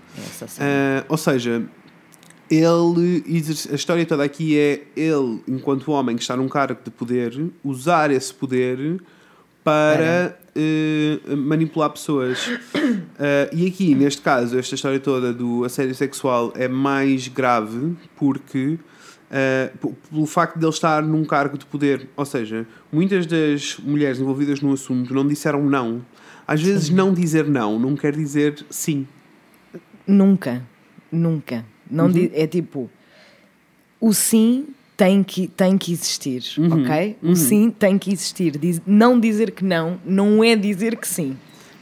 Ah, 0.61 1.05
ou 1.09 1.17
seja, 1.17 1.65
ele 2.51 3.25
a 3.73 3.75
história 3.75 4.05
toda 4.05 4.23
aqui 4.23 4.59
é 4.59 4.83
ele, 4.95 5.43
enquanto 5.49 5.91
homem 5.93 6.15
que 6.15 6.21
está 6.21 6.37
num 6.37 6.47
cargo 6.47 6.79
de 6.85 6.91
poder, 6.91 7.33
usar 7.65 8.11
esse 8.11 8.35
poder 8.35 9.01
para 9.65 10.39
eh, 10.57 11.19
manipular 11.37 11.91
pessoas. 11.91 12.51
Ah, 13.19 13.49
e 13.53 13.67
aqui, 13.67 13.95
neste 13.95 14.23
caso, 14.23 14.59
esta 14.59 14.75
história 14.75 14.99
toda 15.01 15.33
do 15.33 15.65
assédio 15.65 15.95
sexual 15.95 16.53
é 16.57 16.67
mais 16.69 17.29
grave 17.29 17.95
porque. 18.17 18.79
p- 19.81 19.93
pelo 20.11 20.27
facto 20.27 20.59
de 20.59 20.65
ele 20.65 20.73
estar 20.73 21.03
num 21.05 21.25
cargo 21.25 21.57
de 21.57 21.65
poder, 21.65 22.09
ou 22.17 22.25
seja, 22.25 22.67
muitas 22.93 23.27
das 23.27 23.77
mulheres 23.79 24.19
envolvidas 24.19 24.61
no 24.61 24.73
assunto 24.73 25.15
não 25.15 25.25
disseram 25.27 25.63
não. 25.71 26.05
Às 26.49 26.61
vezes, 26.61 26.91
não 26.91 27.15
dizer 27.15 27.47
não 27.47 27.79
não 27.79 27.95
quer 27.95 28.13
dizer 28.17 28.65
sim. 28.69 29.07
Nunca, 30.05 30.63
nunca. 31.13 31.65
Não 31.89 32.07
Uhum. 32.07 32.31
é 32.33 32.47
tipo, 32.49 32.91
o 34.01 34.13
sim 34.13 34.67
tem 35.01 35.23
que, 35.23 35.47
tem 35.49 35.79
que 35.79 35.93
existir, 35.93 36.43
Uhum, 36.59 36.83
ok? 36.85 37.17
O 37.23 37.35
sim 37.35 37.71
tem 37.71 37.97
que 37.97 38.13
existir. 38.13 38.59
Diz- 38.59 38.83
não 38.87 39.19
dizer 39.19 39.53
que 39.53 39.65
não, 39.65 39.99
não 40.05 40.45
é 40.45 40.55
dizer 40.55 40.95
que 40.97 41.09
sim. 41.09 41.35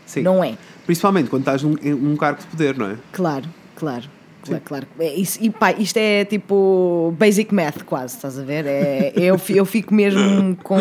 Sim. 0.06 0.22
Não 0.22 0.42
é. 0.44 0.56
Principalmente 0.86 1.28
quando 1.28 1.42
estás 1.42 1.64
num, 1.64 1.74
um 1.84 2.16
cargo 2.16 2.40
de 2.40 2.46
poder, 2.46 2.76
não 2.78 2.90
é? 2.90 2.96
Claro, 3.12 3.44
claro. 3.74 4.04
Claro, 4.44 4.62
claro. 4.64 4.86
É 5.00 5.12
isso, 5.14 5.38
e 5.42 5.50
pá, 5.50 5.72
isto 5.72 5.96
é 5.96 6.24
tipo 6.24 7.12
basic 7.18 7.52
math 7.52 7.82
quase, 7.82 8.14
estás 8.14 8.38
a 8.38 8.42
ver? 8.44 8.64
É, 8.66 9.12
eu, 9.18 9.38
eu 9.48 9.66
fico 9.66 9.92
mesmo 9.92 10.56
com. 10.62 10.78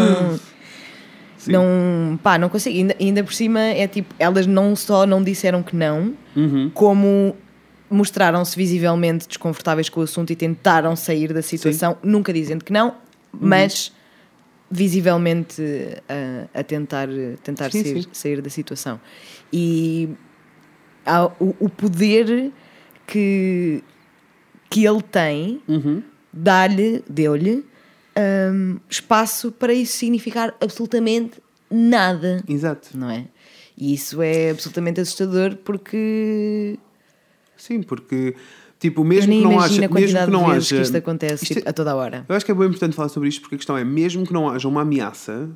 Sim. 1.37 1.51
Não, 1.53 2.19
pá, 2.21 2.37
não 2.37 2.49
consigo. 2.49 2.77
Ainda, 2.77 2.95
ainda 2.99 3.23
por 3.23 3.33
cima 3.33 3.59
é 3.59 3.87
tipo, 3.87 4.13
elas 4.19 4.45
não 4.45 4.75
só 4.75 5.05
não 5.07 5.23
disseram 5.23 5.63
que 5.63 5.75
não, 5.75 6.13
Uhum. 6.35 6.69
como 6.73 7.35
mostraram-se 7.89 8.55
visivelmente 8.55 9.27
desconfortáveis 9.27 9.89
com 9.89 9.99
o 9.99 10.03
assunto 10.03 10.31
e 10.31 10.35
tentaram 10.35 10.95
sair 10.95 11.33
da 11.33 11.41
situação, 11.41 11.97
nunca 12.03 12.33
dizendo 12.33 12.63
que 12.65 12.73
não, 12.73 12.95
mas 13.31 13.91
visivelmente 14.69 15.61
a, 16.53 16.59
a 16.59 16.63
tentar, 16.63 17.07
tentar 17.43 17.71
Sim, 17.71 17.83
sair, 17.83 18.03
sim. 18.03 18.09
sair 18.11 18.41
da 18.41 18.49
situação. 18.49 18.99
E 19.51 20.09
o, 21.39 21.55
o 21.65 21.69
poder 21.69 22.51
que, 23.05 23.81
que 24.69 24.85
ele 24.85 25.01
tem 25.01 25.61
Uhum. 25.67 26.03
dá-lhe, 26.33 27.03
deu-lhe, 27.09 27.65
hum, 28.53 28.79
espaço 28.89 29.51
para 29.51 29.73
isso 29.73 29.97
significar 29.97 30.53
absolutamente 30.59 31.41
nada, 31.71 32.43
Exato. 32.47 32.89
não 32.97 33.09
é? 33.09 33.25
E 33.77 33.93
isso 33.93 34.21
é 34.21 34.49
absolutamente 34.49 34.99
assustador 34.99 35.55
porque 35.57 36.77
Sim, 37.57 37.81
porque, 37.81 38.35
tipo, 38.79 39.03
mesmo 39.03 39.31
que 39.33 39.41
não 39.41 39.59
haja. 39.59 39.87
Mesmo 39.89 39.95
que 40.25 40.31
não 40.31 40.49
haja. 40.49 40.75
que 40.75 40.81
isto 40.81 40.97
acontece 40.97 41.43
isto 41.43 41.53
tipo, 41.55 41.67
é- 41.67 41.69
a 41.69 41.73
toda 41.73 41.95
hora. 41.95 42.25
Eu 42.29 42.35
acho 42.35 42.45
que 42.45 42.51
é 42.51 42.55
bem 42.55 42.67
importante 42.67 42.95
falar 42.95 43.09
sobre 43.09 43.29
isto 43.29 43.41
porque 43.41 43.55
a 43.55 43.57
questão 43.57 43.77
é, 43.77 43.83
mesmo 43.83 44.25
que 44.25 44.33
não 44.33 44.49
haja 44.49 44.67
uma 44.67 44.81
ameaça, 44.81 45.49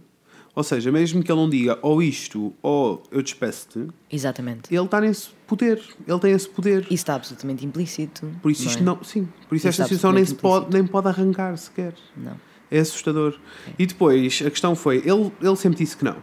ou 0.53 0.63
seja, 0.63 0.91
mesmo 0.91 1.23
que 1.23 1.31
ele 1.31 1.39
não 1.39 1.49
diga 1.49 1.79
ou 1.81 2.01
isto 2.03 2.53
ou 2.61 3.03
eu 3.09 3.21
despeço-te, 3.21 3.87
Exatamente. 4.11 4.73
ele 4.73 4.83
está 4.83 4.99
nesse 4.99 5.29
poder. 5.47 5.81
Ele 6.05 6.19
tem 6.19 6.31
esse 6.33 6.49
poder. 6.49 6.81
Isso 6.83 6.93
está 6.93 7.15
absolutamente 7.15 7.65
implícito. 7.65 8.29
Por 8.41 8.51
isso 8.51 8.67
isto 8.67 8.79
é? 8.79 8.83
não. 8.83 9.01
Sim, 9.03 9.27
por 9.47 9.55
isso 9.55 9.67
Isso 9.69 9.81
esta 9.81 9.83
situação 9.83 10.11
nem, 10.11 10.25
se 10.25 10.35
pode, 10.35 10.73
nem 10.73 10.85
pode 10.85 11.07
arrancar 11.07 11.55
sequer. 11.57 11.93
Não. 12.17 12.35
É 12.69 12.79
assustador. 12.79 13.37
E 13.77 13.85
depois, 13.85 14.41
a 14.45 14.49
questão 14.49 14.75
foi, 14.75 14.97
ele, 15.05 15.31
ele 15.41 15.55
sempre 15.57 15.77
disse 15.79 15.95
que 15.97 16.05
não. 16.05 16.15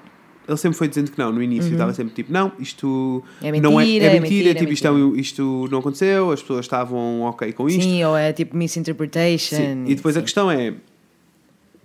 Ele 0.48 0.56
sempre 0.56 0.78
foi 0.78 0.88
dizendo 0.88 1.10
que 1.12 1.18
não 1.18 1.30
no 1.30 1.42
início. 1.42 1.70
Estava 1.70 1.92
sempre 1.92 2.14
tipo, 2.14 2.32
não, 2.32 2.50
isto 2.58 3.22
É 3.42 3.52
não 3.60 3.78
é, 3.78 3.84
mentira, 3.84 4.04
é 4.06 4.08
é 4.16 4.20
mentira, 4.20 4.20
mentira, 4.20 4.54
tipo, 4.54 4.70
é 4.70 4.72
isto, 4.72 4.86
é 4.86 4.90
um- 4.90 5.14
isto 5.14 5.68
não 5.70 5.78
aconteceu, 5.80 6.30
as 6.32 6.40
pessoas 6.40 6.64
estavam 6.64 7.20
ok 7.22 7.52
com 7.52 7.68
isto. 7.68 7.82
Sim, 7.82 8.02
ou 8.04 8.16
é 8.16 8.32
tipo 8.32 8.56
misinterpretation. 8.56 9.56
Sim. 9.56 9.84
E 9.86 9.94
depois 9.94 10.16
a 10.16 10.20
sim. 10.20 10.24
questão 10.24 10.50
é 10.50 10.74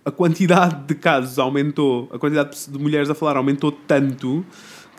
a 0.06 0.12
quantidade 0.12 0.86
de 0.88 0.96
casos 0.96 1.40
aumentou, 1.40 2.10
a 2.12 2.18
quantidade 2.20 2.58
de 2.70 2.78
mulheres 2.80 3.10
a 3.10 3.16
falar 3.16 3.38
aumentou 3.38 3.72
tanto 3.72 4.46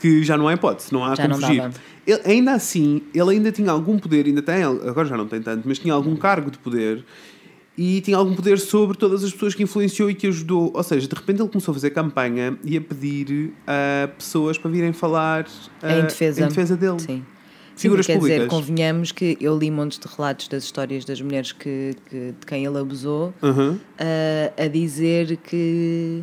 que 0.00 0.23
já 0.23 0.37
não 0.37 0.49
há 0.49 0.54
hipótese, 0.54 0.92
não 0.92 1.04
há 1.04 1.14
Já 1.14 1.23
como 1.26 1.40
não 1.40 1.47
fugir. 1.47 1.62
Ele- 2.06 2.21
ainda 2.26 2.52
assim, 2.52 3.00
ele 3.14 3.30
ainda 3.30 3.50
tinha 3.50 3.71
algum 3.71 3.99
poder, 3.99 4.26
ainda 4.26 4.42
tem, 4.42 4.62
agora 4.62 5.06
já 5.09 5.16
não 5.16 5.26
tem 5.26 5.40
tanto, 5.40 5.66
mas 5.66 5.78
tinha 5.78 5.94
algum 5.94 6.14
cargo 6.16 6.50
de 6.50 6.59
poder 6.59 7.02
e 7.76 8.00
tinha 8.00 8.16
algum 8.16 8.35
poder 8.35 8.59
sobre 8.59 8.97
todas 8.97 9.25
as 9.25 9.33
pessoas 9.33 9.54
que 9.54 9.62
influenciou 9.62 10.09
e 10.11 10.14
que 10.14 10.26
ajudou. 10.28 10.71
Ou 10.75 10.83
seja, 10.83 11.09
de 11.09 11.14
repente 11.14 11.40
ele 11.43 11.49
começou 11.49 11.73
a 11.73 11.75
fazer 11.75 11.90
campanha 11.90 12.57
e 12.64 12.76
a 12.76 12.81
pedir 12.81 13.52
a 13.66 14.09
pessoas 14.09 14.57
para 14.59 14.71
virem 14.71 14.93
falar 14.93 15.47
Em 15.83 16.00
ah, 16.00 16.00
defesa. 16.02 16.45
em 16.45 16.49
defesa 16.49 16.76
dele. 16.76 17.00
Sim. 17.00 17.25
Figuras 17.76 18.07
Sim, 18.07 18.12
quer 18.12 18.19
dizer, 18.21 18.33
públicas. 18.43 18.57
convenhamos 18.61 19.11
que 19.11 19.37
eu 19.40 19.59
li 19.59 19.69
montes 19.69 19.99
de 19.99 20.07
relatos 20.07 20.47
das 20.47 20.62
histórias 20.62 21.04
das 21.04 21.21
mulheres 21.21 21.50
que, 21.50 21.97
que- 22.09 22.33
de 22.38 22.47
quem 22.47 22.64
ele 22.64 22.78
abusou 22.78 23.35
Aham. 23.43 23.81
a, 23.99 24.62
a 24.62 24.69
dizer 24.69 25.37
que 25.38 26.23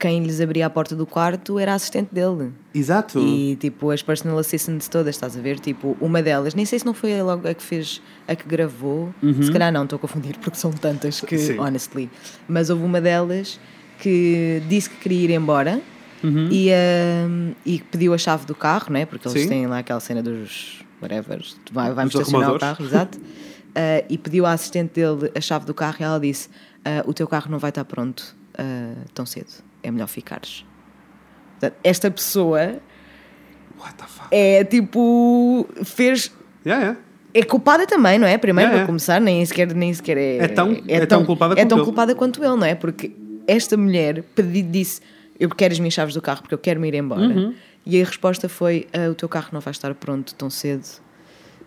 quem 0.00 0.22
lhes 0.24 0.40
abria 0.40 0.66
a 0.66 0.70
porta 0.70 0.96
do 0.96 1.06
quarto 1.06 1.58
era 1.58 1.72
a 1.72 1.74
assistente 1.74 2.08
dele. 2.12 2.52
Exato. 2.74 3.18
E 3.18 3.56
tipo, 3.60 3.90
as 3.90 4.02
personal 4.02 4.38
assistants 4.38 4.88
todas, 4.88 5.14
estás 5.14 5.36
a 5.36 5.40
ver? 5.40 5.60
Tipo, 5.60 5.96
uma 6.00 6.22
delas, 6.22 6.54
nem 6.54 6.64
sei 6.64 6.78
se 6.78 6.86
não 6.86 6.94
foi 6.94 7.20
logo 7.22 7.46
a 7.46 7.52
que 7.54 7.62
fez, 7.62 8.00
a 8.26 8.34
que 8.34 8.46
gravou, 8.48 9.12
se 9.42 9.50
calhar 9.52 9.70
não, 9.72 9.84
estou 9.84 9.96
a 9.96 10.00
confundir 10.00 10.38
porque 10.38 10.56
são 10.58 10.70
tantas 10.72 11.20
que, 11.20 11.34
Uhum. 11.36 11.40
Sim. 11.46 11.58
honestly. 11.58 12.10
Mas 12.48 12.70
houve 12.70 12.82
uma 12.82 13.00
delas 13.00 13.60
que 13.98 14.62
disse 14.68 14.88
que 14.88 14.96
queria 14.96 15.24
ir 15.24 15.30
embora 15.32 15.80
Uhum. 16.24 16.48
e, 16.50 16.70
ahm, 16.72 17.52
e 17.66 17.80
pediu 17.90 18.14
a 18.14 18.18
chave 18.18 18.46
do 18.46 18.54
carro, 18.54 18.92
né? 18.92 19.04
Porque 19.06 19.28
eles 19.28 19.42
Sim. 19.42 19.48
têm 19.48 19.66
lá 19.66 19.78
aquela 19.78 20.00
cena 20.00 20.22
dos 20.22 20.82
whatever, 21.02 21.42
vai, 21.72 21.92
vai 21.92 22.04
Dos 22.06 22.14
estacionar 22.14 22.54
o 22.54 22.58
carro, 22.58 22.84
exato. 22.84 23.18
Ah, 23.74 24.02
e 24.08 24.16
pediu 24.18 24.46
à 24.46 24.52
assistente 24.52 24.94
dele 24.94 25.30
a 25.34 25.40
chave 25.40 25.64
do 25.66 25.72
carro 25.74 25.96
e 26.00 26.02
ela 26.02 26.18
disse: 26.20 26.48
"Ah, 26.84 27.02
O 27.06 27.12
teu 27.14 27.26
carro 27.28 27.50
não 27.50 27.58
vai 27.58 27.70
estar 27.70 27.84
pronto 27.84 28.34
ah, 28.58 28.94
tão 29.14 29.24
cedo, 29.24 29.46
é 29.82 29.90
melhor 29.90 30.08
ficares. 30.08 30.64
Portanto, 31.52 31.78
esta 31.84 32.10
pessoa 32.10 32.80
é 34.30 34.64
tipo. 34.64 35.66
fez. 35.84 36.30
Yeah, 36.64 36.82
yeah. 36.84 37.00
É 37.32 37.42
culpada 37.44 37.86
também, 37.86 38.18
não 38.18 38.26
é? 38.26 38.36
Primeiro, 38.36 38.70
É, 38.70 38.74
para 38.74 38.82
é. 38.82 38.86
começar, 38.86 39.20
nem 39.20 39.44
sequer, 39.46 39.72
nem 39.74 39.94
sequer 39.94 40.16
é. 40.16 40.36
É 40.38 40.48
tão- 40.48 40.76
é 40.88 41.06
tão 41.06 41.24
culpada 41.24 41.54
é 41.58 41.64
tão 41.64 41.78
ele. 41.78 41.84
culpada 41.84 42.14
quanto 42.14 42.42
ele, 42.42 42.56
não 42.56 42.64
é? 42.64 42.74
Porque 42.74 43.12
esta 43.46 43.76
mulher 43.76 44.22
pedi, 44.34 44.62
disse: 44.62 45.00
Eu 45.38 45.48
quero 45.50 45.72
as 45.72 45.78
minhas 45.78 45.94
chaves 45.94 46.14
do 46.14 46.20
carro 46.20 46.40
porque 46.42 46.54
eu 46.54 46.58
quero 46.58 46.80
me 46.80 46.88
ir 46.88 46.94
embora. 46.94 47.22
Uhum. 47.22 47.54
E 47.86 48.00
a 48.02 48.04
resposta 48.04 48.48
foi: 48.48 48.86
"Ah, 48.92 49.08
O 49.10 49.14
teu 49.14 49.28
carro 49.28 49.48
não 49.52 49.60
vai 49.60 49.70
estar 49.70 49.94
pronto 49.94 50.34
tão 50.34 50.50
cedo. 50.50 50.84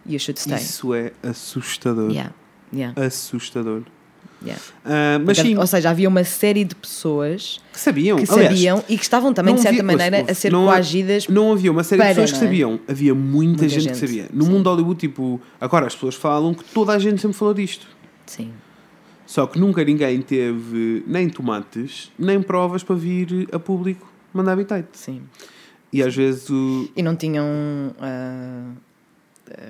You 0.06 0.19
should 0.19 0.39
stay. 0.39 0.58
Isso 0.58 0.93
é 0.93 1.13
assustador. 1.23 2.12
Yeah, 2.12 2.34
yeah, 2.73 2.93
Assustador. 3.02 3.84
Yeah. 4.43 4.62
Ah, 4.86 5.19
mas 5.25 5.38
sim, 5.38 5.58
Ou 5.58 5.65
seja, 5.67 5.89
havia 5.89 6.08
uma 6.10 6.23
série 6.23 6.63
de 6.63 6.75
pessoas 6.75 7.62
que 7.71 7.79
sabiam. 7.79 8.17
que 8.17 8.32
Aliás, 8.32 8.49
sabiam 8.49 8.84
e 8.89 8.97
que 8.97 9.03
estavam 9.03 9.34
também, 9.34 9.56
de 9.56 9.62
certa 9.62 9.82
havia- 9.82 9.84
maneira, 9.97 10.32
a 10.32 10.34
ser 10.34 10.51
não, 10.51 10.65
coagidas. 10.65 11.27
Não 11.27 11.51
havia 11.53 11.71
uma 11.71 11.84
série 11.84 12.01
de 12.01 12.08
para, 12.08 12.15
pessoas 12.15 12.32
que 12.32 12.38
é? 12.38 12.47
sabiam. 12.47 12.79
Havia 12.88 13.13
muita, 13.15 13.34
Muita 13.63 13.69
gente, 13.69 13.84
que 13.84 13.89
gente, 13.89 13.97
sabia. 13.99 14.29
No 14.34 14.43
sim. 14.45 14.51
mundo 14.51 14.63
de 14.63 14.69
Hollywood, 14.69 14.99
tipo, 14.99 15.41
agora 15.60 15.88
as 15.88 15.93
pessoas 15.93 16.15
falam 16.15 16.53
que 16.53 16.63
toda 16.65 16.93
a 16.93 16.99
gente 16.99 17.21
sempre 17.21 17.38
falou 17.38 17.53
disto. 17.53 17.88
Sim. 18.25 18.51
Só 19.25 19.47
que 19.47 19.58
nunca 19.58 19.84
ninguém 19.84 20.21
teve 20.21 21.03
nem 21.08 21.29
tomates, 21.29 22.12
nem 22.19 22.41
provas 22.41 22.84
para 22.84 22.95
vir 22.95 23.47
a 23.51 23.58
público 23.58 24.12
mandar 24.34 24.51
habitat. 24.53 24.86
Sim. 24.93 25.21
E 25.91 26.01
às 26.03 26.15
vezes 26.15 26.49
o. 26.49 26.89
E 26.95 27.01
não 27.01 27.15
tinham, 27.15 27.45
ah, 28.01 28.71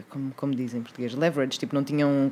como, 0.10 0.32
como 0.36 0.56
dizem 0.56 0.80
em 0.80 0.84
português, 0.84 1.14
leverage, 1.14 1.60
tipo, 1.60 1.76
não 1.76 1.84
tinham 1.84 2.32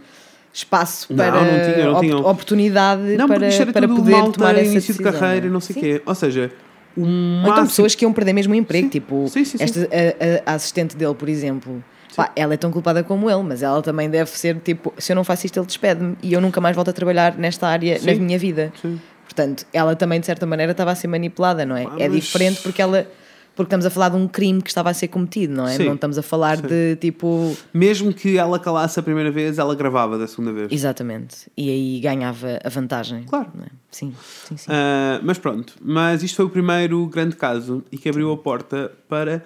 espaço 0.53 1.07
Não, 1.09 1.17
para 1.17 1.31
não 1.43 1.61
tinham, 1.73 1.85
não 1.85 1.93
op- 1.93 2.01
tinham. 2.01 2.19
oportunidade 2.25 3.01
Não, 3.17 3.27
para, 3.27 3.47
isto 3.47 3.61
era 3.61 3.71
para 3.71 3.87
poder 3.87 4.11
malta, 4.11 4.31
tomar 4.37 4.55
essa 4.55 4.61
início 4.71 4.93
de 4.93 4.99
decisão, 4.99 5.19
carreira, 5.19 5.47
é? 5.47 5.49
não 5.49 5.59
sei 5.59 5.75
o 5.75 5.79
quê. 5.79 6.01
Ou 6.05 6.15
seja, 6.15 6.51
o 6.97 7.01
Ou 7.01 7.07
então 7.07 7.49
máximo. 7.49 7.67
pessoas 7.67 7.95
que 7.95 8.03
iam 8.05 8.11
perder 8.13 8.33
mesmo 8.33 8.53
o 8.53 8.55
emprego, 8.55 8.85
Sim. 8.85 8.89
tipo, 8.89 9.27
Sim, 9.29 9.45
sim, 9.45 9.57
esta, 9.59 9.79
a, 10.45 10.51
a- 10.51 10.55
assistente 10.55 10.95
dele, 10.97 11.15
por 11.15 11.29
exemplo. 11.29 11.83
Pá, 12.13 12.29
ela 12.35 12.53
é 12.53 12.57
tão 12.57 12.69
culpada 12.71 13.01
como 13.03 13.29
ele, 13.31 13.41
mas 13.43 13.63
ela 13.63 13.81
também 13.81 14.09
deve 14.09 14.29
ser 14.31 14.57
tipo: 14.59 14.93
se 14.97 15.13
eu 15.13 15.15
não 15.15 15.23
faço 15.23 15.45
isto, 15.45 15.57
ele 15.57 15.65
despede-me 15.65 16.17
e 16.21 16.33
eu 16.33 16.41
nunca 16.41 16.59
mais 16.59 16.75
volto 16.75 16.89
a 16.89 16.93
trabalhar 16.93 17.37
nesta 17.37 17.65
área 17.67 17.97
na 18.03 18.13
minha 18.15 18.37
vida. 18.37 18.73
Portanto, 19.23 19.65
ela 19.71 19.95
também, 19.95 20.19
de 20.19 20.25
certa 20.25 20.45
maneira, 20.45 20.73
estava 20.73 20.91
a 20.91 20.95
ser 20.95 21.07
manipulada, 21.07 21.65
não 21.65 21.77
é? 21.77 21.85
Pá, 21.85 21.93
É 21.97 22.09
mas- 22.09 22.21
diferente 22.21 22.61
porque 22.61 22.81
ela. 22.81 23.07
Porque 23.55 23.67
estamos 23.67 23.85
a 23.85 23.89
falar 23.89 24.09
de 24.09 24.15
um 24.15 24.27
crime 24.27 24.61
que 24.61 24.69
estava 24.69 24.89
a 24.89 24.93
ser 24.93 25.09
cometido, 25.09 25.53
não 25.53 25.67
é? 25.67 25.75
Sim. 25.75 25.85
Não 25.85 25.95
estamos 25.95 26.17
a 26.17 26.21
falar 26.21 26.57
de 26.57 26.95
tipo. 26.95 27.55
Mesmo 27.73 28.13
que 28.13 28.37
ela 28.37 28.57
calasse 28.57 28.99
a 28.99 29.03
primeira 29.03 29.29
vez, 29.29 29.59
ela 29.59 29.75
gravava 29.75 30.17
da 30.17 30.25
segunda 30.25 30.53
vez. 30.53 30.71
Exatamente. 30.71 31.51
E 31.55 31.69
aí 31.69 31.99
ganhava 31.99 32.59
a 32.63 32.69
vantagem. 32.69 33.23
Claro. 33.23 33.51
não 33.53 33.63
é? 33.63 33.69
Sim, 33.91 34.13
sim, 34.47 34.57
sim. 34.57 34.71
Ah, 34.71 35.19
mas 35.21 35.37
pronto, 35.37 35.73
mas 35.81 36.23
isto 36.23 36.37
foi 36.37 36.45
o 36.45 36.49
primeiro 36.49 37.05
grande 37.07 37.35
caso 37.35 37.83
e 37.91 37.97
que 37.97 38.07
abriu 38.07 38.31
a 38.31 38.37
porta 38.37 38.91
para 39.09 39.43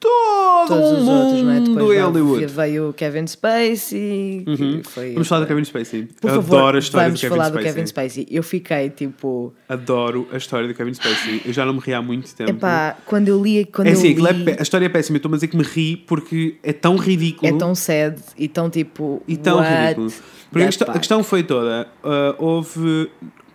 todo 0.00 0.68
Todos 0.68 1.02
os 1.02 1.08
outros, 1.08 1.42
não 1.42 1.50
é? 1.52 1.60
Depois 1.60 1.88
veio- 1.88 2.04
Hollywood. 2.06 2.46
veio 2.46 2.88
o 2.88 2.92
Kevin 2.92 3.26
Spacey. 3.26 4.44
Uhum. 4.46 4.82
foi, 4.84 5.12
Vamos 5.12 5.28
falar 5.28 5.42
do 5.42 5.46
Kevin 5.46 5.64
Spacey. 5.64 6.08
Por 6.20 6.30
favor, 6.30 6.56
Adoro 6.56 6.76
a 6.76 6.80
história 6.80 7.10
do 7.10 7.18
Kevin 7.18 7.34
falar 7.34 7.44
Spacey. 7.48 7.62
do 7.62 7.74
Kevin 7.74 7.86
Spacey. 7.86 8.26
Eu 8.30 8.42
fiquei 8.42 8.90
tipo. 8.90 9.54
Adoro 9.68 10.26
a 10.32 10.36
história 10.36 10.66
do 10.66 10.74
Kevin 10.74 10.92
Spacey. 10.94 11.42
Eu 11.44 11.52
já 11.52 11.64
não 11.64 11.74
me 11.74 11.80
ri 11.80 11.94
há 11.94 12.02
muito 12.02 12.34
tempo. 12.34 12.50
Epá, 12.50 12.96
quando 13.06 13.28
eu 13.28 13.42
li. 13.42 13.64
Quando 13.66 13.88
é 13.88 13.92
assim, 13.92 14.10
é 14.12 14.32
li, 14.32 14.56
a 14.58 14.62
história 14.62 14.86
é 14.86 14.88
péssima. 14.88 15.16
Eu 15.16 15.18
estou 15.18 15.30
a 15.32 15.34
dizer 15.36 15.46
que 15.48 15.56
me 15.56 15.62
ri 15.64 15.96
porque 15.96 16.56
é 16.62 16.72
tão 16.72 16.96
ridículo. 16.96 17.54
é 17.54 17.56
tão 17.56 17.74
sad 17.74 18.20
e 18.36 18.48
tão 18.48 18.68
tipo. 18.68 19.22
e 19.28 19.36
tão 19.36 19.60
ridículo. 19.60 20.12
Porque 20.50 20.62
a 20.64 20.66
questão, 20.66 20.88
a 20.94 20.98
questão 20.98 21.24
foi 21.24 21.42
toda: 21.42 21.86
ah, 22.02 22.34
houve, 22.38 23.08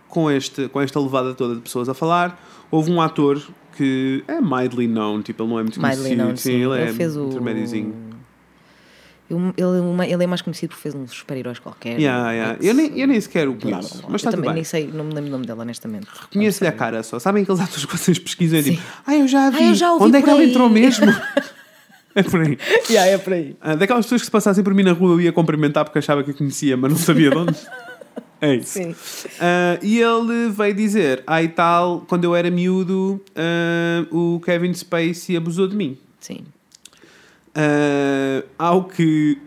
com, 0.08 0.30
este, 0.30 0.68
com 0.68 0.80
esta 0.80 0.98
levada 0.98 1.34
toda 1.34 1.54
de 1.56 1.60
pessoas 1.60 1.88
a 1.88 1.94
falar, 1.94 2.42
houve 2.70 2.90
um 2.90 3.00
ator 3.00 3.42
que 3.76 4.22
é 4.28 4.40
mildly 4.40 4.86
known, 4.86 5.22
tipo, 5.22 5.42
ele 5.42 5.50
não 5.50 5.58
é 5.58 5.62
muito 5.62 5.80
Mildly 5.80 5.96
conhecido. 6.02 6.22
known, 6.24 6.36
sim. 6.36 6.52
ele, 6.62 6.78
é 6.78 6.82
Ele 6.88 6.92
fez 6.92 7.16
o- 7.16 7.24
intermédiozinho. 7.28 8.12
Ele, 9.30 9.80
uma- 9.80 10.06
ele 10.06 10.22
é 10.22 10.26
mais 10.26 10.42
conhecido 10.42 10.70
por 10.74 10.76
fez 10.78 10.94
uns 10.94 11.10
super-heróis 11.12 11.58
qualquer. 11.58 11.98
Yeah, 11.98 12.32
yeah. 12.32 12.58
Eu, 12.60 12.74
nem, 12.74 12.98
eu 13.00 13.06
nem 13.08 13.18
sequer 13.18 13.48
o 13.48 13.52
Blá, 13.54 13.60
blá, 13.62 13.78
conheço, 13.78 13.98
blá. 14.02 14.06
mas 14.10 14.22
eu 14.24 14.30
também 14.30 14.46
bem. 14.50 14.54
nem 14.56 14.64
sei, 14.64 14.90
não 14.92 15.04
me 15.04 15.14
lembro 15.14 15.28
o 15.28 15.32
nome 15.32 15.46
dela, 15.46 15.62
honestamente. 15.62 16.06
Conheço-lhe 16.30 16.68
a 16.68 16.72
cara 16.72 17.02
só. 17.02 17.18
Sabem 17.18 17.42
aqueles 17.42 17.60
atores 17.62 17.86
que 17.86 17.96
vocês 17.96 18.18
pesquisam 18.18 18.58
e 18.58 18.62
Sim. 18.62 18.70
tipo, 18.72 18.82
ah, 19.06 19.14
eu 19.16 19.26
já 19.26 19.48
vi. 19.48 19.68
eu 19.68 19.74
já 19.74 19.90
Onde 19.94 20.18
é 20.18 20.22
que 20.22 20.28
ela 20.28 20.38
aí." 20.40 20.50
entrou 20.50 20.68
mesmo? 20.68 21.06
é 22.14 22.22
por 22.22 22.40
aí. 22.42 22.58
yeah, 22.90 23.10
é 23.10 23.16
por 23.16 23.32
aí. 23.32 23.56
Ah, 23.58 23.74
daquelas 23.74 24.04
pessoas 24.04 24.20
que 24.20 24.26
se 24.26 24.30
passassem 24.30 24.62
por 24.62 24.74
mim 24.74 24.82
na 24.82 24.92
rua 24.92 25.12
eu 25.14 25.20
ia 25.22 25.32
cumprimentar 25.32 25.84
porque 25.86 25.98
achava 25.98 26.22
que 26.22 26.30
a 26.32 26.34
conhecia, 26.34 26.76
mas 26.76 26.90
não 26.90 26.98
sabia 26.98 27.30
de 27.30 27.36
onde. 27.38 27.56
É 28.44 28.56
isso. 28.56 28.70
Sim. 28.72 28.94
Ah, 29.40 29.78
e 29.80 30.00
ele 30.00 30.50
veio 30.50 30.74
dizer: 30.74 31.22
e 31.42 31.48
tal, 31.48 32.04
quando 32.08 32.24
eu 32.24 32.34
era 32.34 32.50
miúdo, 32.50 33.20
ah, 33.36 34.04
o 34.10 34.40
Kevin 34.44 34.74
Spacey 34.74 35.36
abusou 35.36 35.68
de 35.68 35.76
mim. 35.76 35.96
Sim. 36.18 36.40
Ah, 37.54 38.42
ao 38.58 38.84
que. 38.84 39.38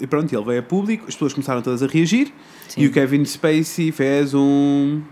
e 0.00 0.06
pronto, 0.06 0.32
ele 0.32 0.44
veio 0.44 0.60
a 0.60 0.62
público, 0.62 1.06
as 1.08 1.14
pessoas 1.14 1.32
começaram 1.32 1.60
todas 1.60 1.82
a 1.82 1.86
reagir 1.88 2.32
Sim. 2.68 2.82
e 2.82 2.86
o 2.86 2.92
Kevin 2.92 3.24
Spacey 3.24 3.90
fez 3.90 4.32
um 4.32 5.02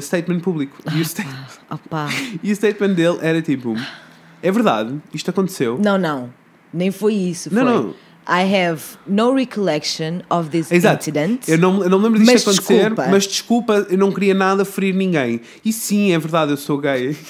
statement 0.00 0.40
público. 0.40 0.78
E 0.94 0.98
o, 0.98 1.02
sta- 1.02 1.24
Opa. 1.70 2.08
e 2.42 2.50
o 2.50 2.56
statement 2.56 2.94
dele 2.94 3.18
era 3.20 3.42
tipo: 3.42 3.74
É 4.42 4.50
verdade, 4.50 4.98
isto 5.12 5.28
aconteceu. 5.30 5.78
Não, 5.78 5.98
não. 5.98 6.32
Nem 6.72 6.90
foi 6.90 7.14
isso. 7.14 7.52
Não, 7.52 7.62
foi. 7.64 7.72
não. 7.74 7.94
I 8.28 8.42
have 8.54 8.82
no 9.06 9.34
recollection 9.34 10.22
of 10.30 10.50
this 10.50 10.70
Exato. 10.70 11.00
incident. 11.00 11.48
Eu 11.48 11.58
não, 11.58 11.82
eu 11.82 11.88
não 11.90 11.98
lembro 11.98 12.18
disto 12.18 12.32
Mas 12.32 12.42
acontecer, 12.42 12.74
desculpa. 12.74 13.06
mas 13.10 13.26
desculpa, 13.26 13.86
eu 13.90 13.98
não 13.98 14.12
queria 14.12 14.34
nada 14.34 14.64
ferir 14.64 14.94
ninguém. 14.94 15.40
E 15.64 15.72
sim, 15.72 16.12
é 16.12 16.18
verdade, 16.18 16.52
eu 16.52 16.56
sou 16.56 16.78
gay. 16.78 17.16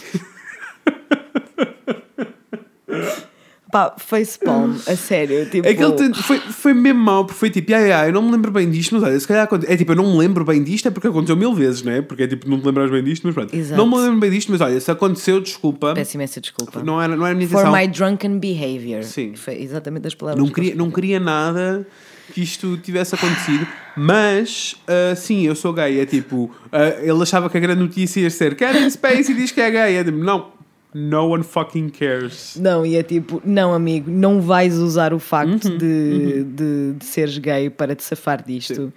Pá, 3.72 3.94
facepalm, 3.98 4.72
a 4.86 4.96
sério. 4.96 5.46
Tipo, 5.50 5.66
É 5.68 5.74
que 5.74 5.82
ele 5.82 5.92
tem- 5.92 6.12
foi, 6.14 6.38
foi 6.38 6.74
mesmo 6.74 7.00
mau, 7.00 7.24
porque 7.24 7.38
foi 7.38 7.50
tipo, 7.50 7.70
"Ya, 7.70 7.78
ya, 7.78 8.06
eu 8.06 8.12
não 8.12 8.22
me 8.22 8.32
lembro 8.32 8.50
bem 8.50 8.68
disto, 8.70 8.94
mas 8.94 9.02
olha, 9.02 9.18
se 9.20 9.26
calhar 9.28 9.48
é 9.66 9.76
tipo, 9.76 9.92
eu 9.92 9.96
não 9.96 10.12
me 10.12 10.18
lembro 10.18 10.44
bem 10.44 10.62
disto, 10.62 10.88
é 10.88 10.90
porque 10.90 11.06
aconteceu 11.08 11.36
mil 11.36 11.54
vezes, 11.54 11.82
não 11.82 11.92
é? 11.92 12.02
Porque 12.02 12.22
é 12.24 12.26
tipo, 12.26 12.48
não 12.48 12.60
te 12.60 12.66
lembras 12.66 12.90
bem 12.90 13.02
disto, 13.04 13.24
mas 13.26 13.34
pronto. 13.34 13.54
Exato. 13.54 13.76
Não 13.80 13.88
me 13.88 13.96
lembro 14.02 14.20
bem 14.20 14.30
disto, 14.30 14.50
mas 14.52 14.60
olha, 14.60 14.80
se 14.80 14.90
aconteceu, 14.90 15.40
desculpa, 15.40 15.94
Peço 15.94 16.16
imensa 16.16 16.40
desculpa. 16.40 16.82
não 16.82 17.00
era, 17.00 17.16
não 17.16 17.24
era 17.26 17.34
a 17.34 17.36
minha 17.36 17.48
For 17.48 17.60
intenção. 17.60 17.78
my 17.80 17.86
drunken 17.88 18.38
behavior. 18.38 19.02
Sim. 19.04 19.34
Foi 19.36 19.54
exatamente 19.62 20.06
as 20.06 20.14
palavras. 20.14 20.42
Não 20.42 20.48
que 20.48 20.54
queria, 20.60 20.74
não 20.74 20.90
queria 20.90 21.20
nada 21.20 21.86
que 22.34 22.42
isto 22.42 22.76
tivesse 22.78 23.14
acontecido, 23.14 23.66
mas 23.96 24.76
ah, 24.86 25.14
sim, 25.16 25.42
eu 25.46 25.54
sou 25.54 25.72
gay. 25.72 26.00
É 26.00 26.06
tipo, 26.06 26.50
ah, 26.72 26.96
ele 27.02 27.22
achava 27.22 27.48
que 27.50 27.56
a 27.56 27.60
grande 27.60 27.80
notícia 27.82 28.20
ia 28.20 28.30
ser 28.30 28.54
Kevin 28.56 28.88
Spacey 28.88 29.34
diz 29.34 29.50
que 29.52 29.60
é 29.60 29.70
gay. 29.70 29.96
É 29.96 30.04
tipo, 30.04 30.18
não, 30.18 30.48
no 30.94 31.28
one 31.28 31.42
fucking 31.42 31.90
cares. 31.90 32.56
Não, 32.60 32.84
e 32.84 32.96
é 32.96 33.02
tipo, 33.02 33.40
não, 33.44 33.72
amigo, 33.72 34.10
não 34.10 34.40
vais 34.40 34.76
usar 34.78 35.12
o 35.14 35.18
facto 35.18 35.66
Uhum, 35.66 35.78
de, 35.78 36.44
de, 36.44 36.92
de 36.94 37.04
seres 37.04 37.38
gay 37.38 37.70
para 37.70 37.94
te 37.94 38.02
safar 38.02 38.42
disto. 38.44 38.92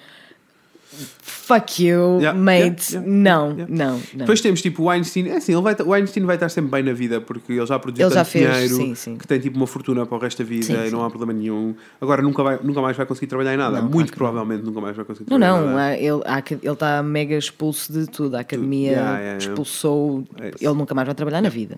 Fuck 1.21 1.83
you, 1.83 2.19
Yeah, 2.21 2.37
mate. 2.39 2.93
yeah, 2.93 3.05
yeah, 3.05 3.07
não, 3.07 3.53
não, 3.53 3.67
não. 3.67 3.99
Depois 4.13 4.39
temos 4.39 4.61
tipo 4.61 4.83
o 4.83 4.85
Weinstein. 4.85 5.27
É 5.27 5.37
assim, 5.37 5.51
ele 5.51 5.61
vai, 5.61 5.75
o 5.83 5.89
Weinstein 5.89 6.23
vai 6.25 6.35
estar 6.37 6.47
sempre 6.47 6.71
bem 6.71 6.83
na 6.83 6.93
vida 6.93 7.19
porque 7.19 7.51
ele 7.53 7.65
já 7.65 7.77
produziu 7.77 8.05
Ele 8.07 8.13
já 8.15 8.21
tanto 8.23 8.31
fez, 8.31 8.49
dinheiro 8.51 8.75
sim, 8.75 8.95
sim. 8.95 9.15
que 9.17 9.27
tem 9.27 9.39
tipo 9.39 9.57
uma 9.57 9.67
fortuna 9.67 10.05
para 10.05 10.17
o 10.17 10.21
resto 10.21 10.41
da 10.41 10.47
vida 10.47 10.65
Sim, 10.65 10.87
e 10.87 10.91
não 10.91 11.03
há 11.03 11.09
problema 11.09 11.33
nenhum. 11.37 11.75
Agora 11.99 12.21
nunca, 12.21 12.41
vai, 12.43 12.59
nunca 12.63 12.81
mais 12.81 12.95
vai 12.95 13.05
conseguir 13.05 13.27
trabalhar 13.27 13.53
em 13.53 13.57
nada. 13.57 13.81
Não, 13.81 13.89
Muito 13.89 14.11
não. 14.11 14.17
provavelmente 14.17 14.63
nunca 14.63 14.79
mais 14.79 14.95
vai 14.95 15.03
conseguir 15.03 15.29
Não, 15.29 15.37
trabalhar 15.37 15.61
em 15.61 15.65
não, 15.67 15.75
nada. 15.75 15.83
há- 15.83 16.41
ele 16.41 16.59
ele 16.63 16.73
está 16.73 17.03
mega 17.03 17.35
expulso 17.35 17.91
de 17.91 18.05
tudo. 18.07 18.35
A 18.35 18.39
academia 18.39 19.03
expulsou. 19.37 20.23
É 20.39 20.51
ele 20.59 20.73
nunca 20.73 20.93
mais 20.95 21.05
vai 21.05 21.15
trabalhar 21.15 21.41
na 21.41 21.49
vida. 21.49 21.77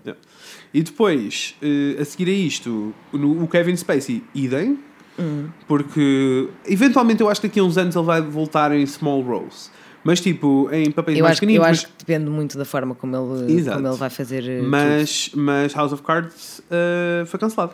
E 0.72 0.82
depois, 0.82 1.54
eh, 1.62 1.96
a 2.00 2.04
seguir 2.04 2.28
a 2.28 2.32
isto, 2.32 2.94
no- 3.12 3.42
o 3.42 3.48
Kevin 3.48 3.74
Spacey, 3.76 4.22
idem, 4.34 4.78
Hum. 5.18 5.48
porque 5.66 6.48
eventualmente 6.66 7.22
eu 7.22 7.28
acho 7.28 7.40
que 7.40 7.48
daqui 7.48 7.60
a 7.60 7.64
uns 7.64 7.76
anos 7.78 7.94
ele 7.96 8.04
vai 8.04 8.20
voltar 8.20 8.72
em 8.72 8.84
small 8.86 9.22
roles. 9.22 9.70
Mas 10.04 10.20
tipo, 10.20 10.68
em 10.72 10.90
papéis 10.92 11.18
Eu 11.18 11.24
mais 11.24 11.32
acho, 11.32 11.40
pequeninos. 11.40 11.64
eu 11.66 11.68
mas, 11.68 11.78
acho 11.78 11.86
que 11.88 11.92
depende 11.98 12.30
muito 12.30 12.56
da 12.56 12.64
forma 12.64 12.94
como 12.94 13.16
ele, 13.16 13.54
Exato. 13.58 13.76
como 13.78 13.88
ele 13.88 13.96
vai 13.96 14.08
fazer. 14.10 14.48
eh, 14.48 14.58
tudo. 14.58 14.68
mas, 14.70 15.30
mas 15.34 15.72
House 15.74 15.92
of 15.92 16.02
Cards 16.02 16.60
eh, 16.70 17.24
foi 17.26 17.40
cancelado. 17.40 17.72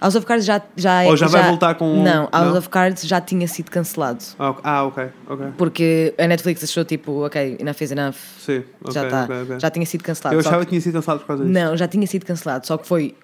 House 0.00 0.14
of 0.14 0.24
Cards 0.26 0.44
já, 0.46 0.60
já, 0.76 1.04
Ou 1.04 1.16
já 1.16 1.26
vai 1.26 1.46
voltar 1.48 1.74
com- 1.74 2.02
Não, 2.02 2.28
House 2.32 2.50
não? 2.52 2.58
of 2.58 2.68
Cards 2.70 3.02
já 3.06 3.20
tinha 3.20 3.46
sido 3.48 3.70
cancelado. 3.70 4.22
Ah, 4.38 4.50
ok. 4.50 4.60
Ah, 4.64 4.84
ok. 4.84 5.04
ok. 5.28 5.46
Porque 5.58 6.14
a 6.18 6.26
Netflix 6.26 6.62
achou 6.64 6.84
tipo, 6.84 7.24
ok, 7.26 7.56
enough 7.60 7.76
is 7.80 7.90
enough. 7.90 8.14
Sim, 8.38 8.62
ok, 8.82 8.92
já 8.94 9.04
está. 9.04 9.24
ok, 9.24 9.42
ok. 9.42 9.60
Já 9.60 9.70
tinha 9.70 9.86
sido 9.86 10.02
cancelado. 10.04 10.36
Eu 10.36 10.40
achava 10.40 10.58
que- 10.60 10.64
que 10.66 10.70
tinha 10.70 10.80
sido 10.80 10.92
cancelado 10.94 11.20
por 11.20 11.26
causa 11.26 11.44
disso. 11.44 11.54
Não, 11.58 11.76
já 11.76 11.88
tinha 11.88 12.06
sido 12.06 12.24
cancelado. 12.26 12.66
Só 12.66 12.76
que 12.78 12.86
foi 12.86 13.14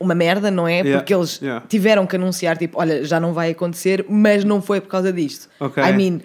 uma 0.00 0.14
merda, 0.14 0.50
não 0.50 0.66
é? 0.68 0.78
Yeah, 0.80 0.98
Porque 0.98 1.14
eles 1.14 1.40
yeah. 1.40 1.64
tiveram 1.68 2.06
que 2.06 2.16
anunciar, 2.16 2.56
tipo, 2.56 2.78
olha, 2.78 3.04
já 3.04 3.18
não 3.18 3.32
vai 3.32 3.50
acontecer, 3.50 4.04
mas 4.08 4.44
não 4.44 4.62
foi 4.62 4.80
por 4.80 4.88
causa 4.88 5.12
disto. 5.12 5.48
Ok. 5.58 5.82
I 5.82 5.92
mean, 5.92 6.20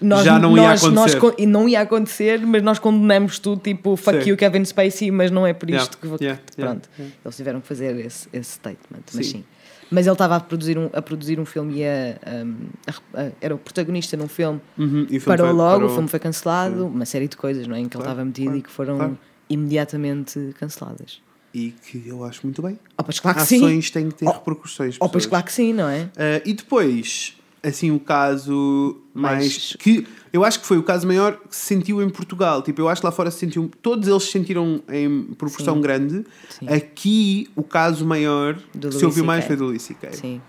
nós, 0.00 0.24
Já 0.24 0.38
não 0.38 0.56
ia 0.56 0.62
nós, 0.70 0.82
nós 0.82 1.14
acontecer. 1.14 1.20
con- 1.20 1.34
e 1.38 1.46
não 1.46 1.68
ia 1.68 1.80
acontecer, 1.80 2.40
mas 2.44 2.62
nós 2.62 2.78
condenamos 2.78 3.38
tudo, 3.38 3.60
tipo, 3.62 3.96
fuck 3.96 4.22
Sim. 4.24 4.30
you, 4.30 4.36
Kevin 4.36 4.64
Spacey, 4.64 5.10
mas 5.10 5.30
não 5.30 5.46
é 5.46 5.52
por 5.54 5.68
Yeah, 5.68 5.82
isto 5.84 5.96
que 5.98 6.06
vou. 6.06 6.18
yeah, 6.20 6.40
yeah, 6.58 6.72
Pronto. 6.74 6.88
yeah. 6.98 7.16
Eles 7.24 7.36
tiveram 7.36 7.60
que 7.60 7.66
fazer 7.68 7.96
esse, 8.04 8.28
esse 8.32 8.50
statement, 8.52 9.02
mas 9.14 9.26
Sim. 9.26 9.32
sim. 9.32 9.44
Mas 9.90 10.06
ele 10.06 10.14
estava 10.14 10.34
a 10.36 10.40
produzir 10.40 10.76
um, 10.76 10.90
a 10.92 11.00
produzir 11.00 11.38
um 11.38 11.44
filme 11.44 11.78
e 11.78 11.84
a, 11.84 12.16
a- 12.26 13.22
a- 13.22 13.30
era 13.40 13.54
o 13.54 13.58
protagonista 13.58 14.16
num 14.16 14.26
filme. 14.26 14.60
Uhum, 14.76 15.06
filme 15.06 15.20
Parou 15.20 15.46
foi- 15.46 15.56
logo, 15.56 15.72
parou. 15.74 15.90
o 15.90 15.92
filme 15.94 16.08
foi 16.08 16.18
cancelado, 16.18 16.86
uma 16.86 17.04
série 17.06 17.28
de 17.28 17.36
coisas 17.36 17.66
não 17.68 17.76
é, 17.76 17.80
em 17.80 17.88
que 17.88 17.96
ele 17.96 18.02
Claro, 18.02 18.10
estava 18.10 18.24
metido 18.24 18.44
claro, 18.46 18.58
e 18.58 18.62
que 18.62 18.70
foram 18.70 18.96
claro. 18.96 19.18
imediatamente 19.48 20.54
canceladas. 20.58 21.22
E 21.54 21.70
que 21.70 22.02
eu 22.06 22.24
acho 22.24 22.40
muito 22.44 22.60
bem. 22.60 22.78
Oh, 22.98 23.04
pois 23.04 23.20
claro 23.20 23.38
que 23.38 23.46
sim. 23.46 23.58
Ações 23.58 23.90
têm 23.90 24.08
que 24.08 24.16
ter 24.16 24.26
Oh, 24.26 24.32
repercussões. 24.32 24.96
Oh, 25.00 25.08
pois 25.08 25.24
claro 25.24 25.44
que 25.44 25.52
sim, 25.52 25.72
não 25.72 25.88
é? 25.88 26.10
Ah, 26.16 26.42
e 26.44 26.52
depois, 26.52 27.36
assim, 27.62 27.92
o 27.92 28.00
caso 28.00 29.00
mais. 29.14 29.38
Mais- 29.38 29.76
que 29.78 30.04
eu 30.32 30.44
acho 30.44 30.58
que 30.60 30.66
foi 30.66 30.78
o 30.78 30.82
caso 30.82 31.06
maior 31.06 31.36
que 31.38 31.54
se 31.54 31.62
sentiu 31.66 32.02
em 32.02 32.10
Portugal. 32.10 32.60
Tipo, 32.60 32.80
eu 32.80 32.88
acho 32.88 33.00
que 33.00 33.06
lá 33.06 33.12
fora 33.12 33.30
se 33.30 33.38
sentiu. 33.38 33.70
Todos 33.80 34.08
eles 34.08 34.24
se 34.24 34.32
sentiram 34.32 34.82
em 34.88 35.22
proporção 35.38 35.76
Sim. 35.76 35.80
grande. 35.80 36.24
Sim. 36.50 36.66
Ouviu 36.68 37.48
o 37.54 37.62
caso 37.62 38.04
maior 38.04 38.58
Do 38.74 38.88
que 38.88 38.96
se 38.96 39.04
ouviu 39.04 39.24
mais 39.24 39.44
foi 39.44 39.54
do 39.54 39.66
C.K. 39.82 40.12
Sim. 40.12 40.40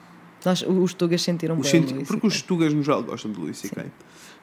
Nós, 0.43 0.63
os 0.67 0.93
tugas 0.95 1.21
sentiram 1.21 1.55
Os 1.59 1.69
bem. 1.69 1.81
senti- 1.81 1.93
Luís, 1.93 2.07
porque 2.07 2.25
os 2.25 2.41
tugas 2.41 2.73
no 2.73 2.81
geral 2.81 3.03
gostam 3.03 3.31
do 3.31 3.41
Louis 3.41 3.57
C.K. 3.57 3.85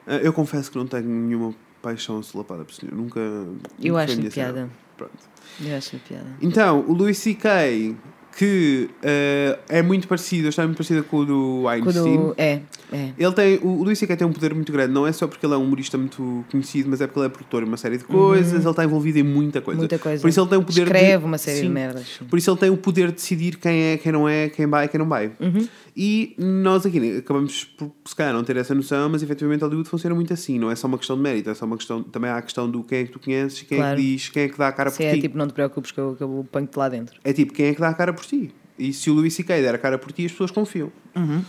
Ah, 0.07 0.15
eu 0.15 0.31
confesso 0.31 0.71
que 0.71 0.77
não 0.77 0.87
tenho 0.87 1.07
nenhuma 1.09 1.53
paixão 1.81 2.23
solapada 2.23 2.63
por 2.63 2.73
senhor. 2.73 2.95
Nunca. 2.95 3.19
Eu 3.19 3.45
nunca 3.45 3.59
foi 3.79 3.89
a 3.89 4.03
acho-lhe 4.03 4.19
minha 4.19 4.31
cena. 4.31 4.53
piada. 4.53 4.69
Pronto. 4.97 5.32
Eu 5.61 5.77
acho 5.77 5.97
piada. 5.99 6.27
Então, 6.41 6.83
o 6.87 6.93
Louis 6.93 7.17
C.K., 7.17 7.95
que 8.35 8.89
eh, 9.03 9.59
é 9.69 9.81
muito 9.81 10.07
parecido, 10.07 10.49
está 10.49 10.63
muito 10.63 10.77
parecido 10.77 11.03
com 11.03 11.17
o 11.17 11.25
do 11.25 11.67
Einstein. 11.67 11.93
Quando, 11.93 12.35
é, 12.37 12.61
é. 12.93 13.13
Ele 13.17 13.31
tem, 13.33 13.59
o 13.61 13.73
o 13.79 13.83
Luís 13.83 13.99
C.K. 13.99 14.15
tem 14.15 14.25
um 14.27 14.31
poder 14.31 14.53
muito 14.53 14.71
grande, 14.71 14.93
não 14.93 15.05
é 15.05 15.11
só 15.11 15.27
porque 15.27 15.45
ele 15.45 15.53
é 15.53 15.57
um 15.57 15.63
humorista 15.63 15.97
muito 15.97 16.45
conhecido, 16.49 16.89
mas 16.89 17.01
é 17.01 17.07
porque 17.07 17.19
ele 17.19 17.25
é 17.25 17.29
produtor 17.29 17.63
de 17.63 17.67
uma 17.69 17.75
série 17.77 17.97
de 17.97 18.03
coisas, 18.05 18.53
ele 18.61 18.69
está 18.69 18.83
envolvido 18.83 19.19
em 19.19 19.23
muita 19.23 19.59
coisa. 19.61 19.77
Uhum. 19.79 19.81
Muita 19.83 19.99
coisa. 19.99 20.21
Por 20.21 20.29
isso 20.29 20.39
ele 20.39 20.49
tem 20.49 20.57
o 20.59 20.63
poder 20.63 20.83
Escreve 20.83 21.17
de, 21.17 21.25
uma 21.25 21.37
série 21.37 21.57
Sim. 21.57 21.63
de 21.63 21.69
merdas. 21.69 22.07
sim. 22.19 22.25
Por 22.25 22.37
isso 22.39 22.49
ele 22.51 22.57
tem 22.59 22.69
o 22.69 22.77
poder 22.77 23.07
de 23.07 23.13
decidir 23.15 23.57
quem 23.57 23.81
é, 23.83 23.97
quem 23.97 24.11
não 24.11 24.29
é, 24.29 24.47
quem 24.49 24.67
vai, 24.67 24.87
quem 24.87 24.99
não 24.99 25.07
vai. 25.09 25.31
Uhum. 25.39 25.67
E 25.95 26.33
nós 26.37 26.85
aqui 26.85 26.99
né, 26.99 27.17
acabamos 27.17 27.65
por, 27.65 27.91
se 28.05 28.15
calhar, 28.15 28.33
não 28.33 28.43
ter 28.43 28.55
essa 28.57 28.73
noção, 28.73 29.09
mas 29.09 29.21
efetivamente 29.21 29.61
Hollywood 29.61 29.89
funciona 29.89 30.15
muito 30.15 30.31
assim. 30.33 30.57
Não 30.57 30.71
é 30.71 30.75
só 30.75 30.87
uma 30.87 30.97
questão 30.97 31.15
de 31.15 31.21
mérito, 31.21 31.49
é 31.49 31.53
só 31.53 31.65
uma 31.65 31.77
questão, 31.77 32.01
também 32.03 32.29
há 32.31 32.37
a 32.37 32.41
questão 32.41 32.69
do 32.69 32.83
quem 32.83 32.99
é 32.99 33.03
que 33.05 33.11
tu 33.11 33.19
conheces, 33.19 33.61
quem 33.63 33.77
é 33.77 33.81
Claro. 33.81 33.97
que 33.97 34.01
diz, 34.03 34.29
quem 34.29 34.43
é 34.43 34.49
que 34.49 34.57
dá 34.57 34.67
a 34.67 34.71
cara 34.71 34.89
Se 34.89 34.97
por 34.97 35.03
é 35.03 35.13
ti. 35.15 35.21
tipo, 35.21 35.37
não 35.37 35.47
te 35.47 35.53
preocupes 35.53 35.91
que 35.91 35.99
eu, 35.99 36.15
que 36.15 36.23
eu 36.23 36.45
ponho-te 36.51 36.77
lá 36.77 36.89
dentro. 36.89 37.19
É 37.23 37.33
tipo, 37.33 37.51
quem 37.53 37.67
é 37.67 37.73
que 37.73 37.81
dá 37.81 37.89
a 37.89 37.93
cara 37.93 38.13
por 38.13 38.25
ti? 38.25 38.53
E 38.77 38.91
se 38.91 39.09
o 39.11 39.13
Louis 39.13 39.31
C.K. 39.33 39.61
der 39.61 39.75
a 39.75 39.77
cara 39.77 39.99
por 39.99 40.11
ti, 40.11 40.25
as 40.25 40.31
pessoas 40.31 40.49
confiam. 40.49 40.91
Uhum. 41.15 41.43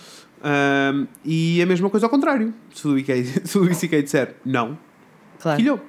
Um, 0.44 1.07
e 1.24 1.62
a 1.62 1.66
mesma 1.66 1.88
coisa 1.88 2.04
ao 2.07 2.11
contrário. 2.11 2.52
Se 2.74 2.87
o 2.87 2.90
Louis 2.90 3.07
C.K. 3.78 4.02
disser 4.02 4.35
não, 4.44 4.78
Claro. 5.40 5.57
quilhou. 5.59 5.80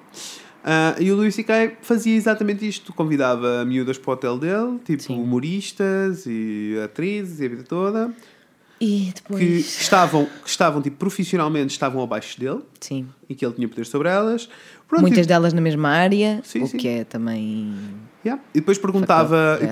Ah, 0.64 0.96
e 1.00 1.12
o 1.12 1.16
Louis 1.16 1.36
C.K. 1.36 1.78
fazia 1.82 2.16
exatamente 2.16 2.68
isto. 2.68 2.92
Convidava 2.94 3.64
miúdas 3.66 3.98
para 3.98 4.10
o 4.10 4.14
hotel 4.14 4.38
dele, 4.40 4.80
tipo 4.86 5.04
Sim. 5.04 5.22
humoristas 5.22 6.26
e 6.26 6.76
atrizes 6.84 7.40
e 7.40 7.46
a 7.46 7.50
vida 7.50 7.64
toda, 7.64 8.12
E 8.82 9.12
que 9.14 9.22
depois. 9.22 9.82
estavam, 9.82 10.26
que 10.26 10.50
estavam 10.50 10.82
tipo, 10.82 10.98
profissionalmente 10.98 11.72
estavam 11.74 12.02
abaixo 12.02 12.40
dele 12.40 12.62
Sim. 12.80 13.08
e 13.30 13.36
que 13.36 13.46
ele 13.46 13.54
tinha 13.54 13.68
poder 13.68 13.86
sobre 13.86 14.10
elas. 14.10 14.50
Pronto, 14.88 15.02
Muitas 15.02 15.28
delas 15.28 15.54
na 15.54 15.62
mesma 15.62 15.90
área, 15.90 16.40
Sim, 16.44 16.64
o 16.64 16.68
sim. 16.68 16.78
que 16.78 16.88
é 16.88 17.04
também. 17.04 17.74
Yeah. 18.26 18.42
E 18.54 18.60
depois 18.60 18.78
perguntava, 18.80 19.58
Facto, 19.60 19.64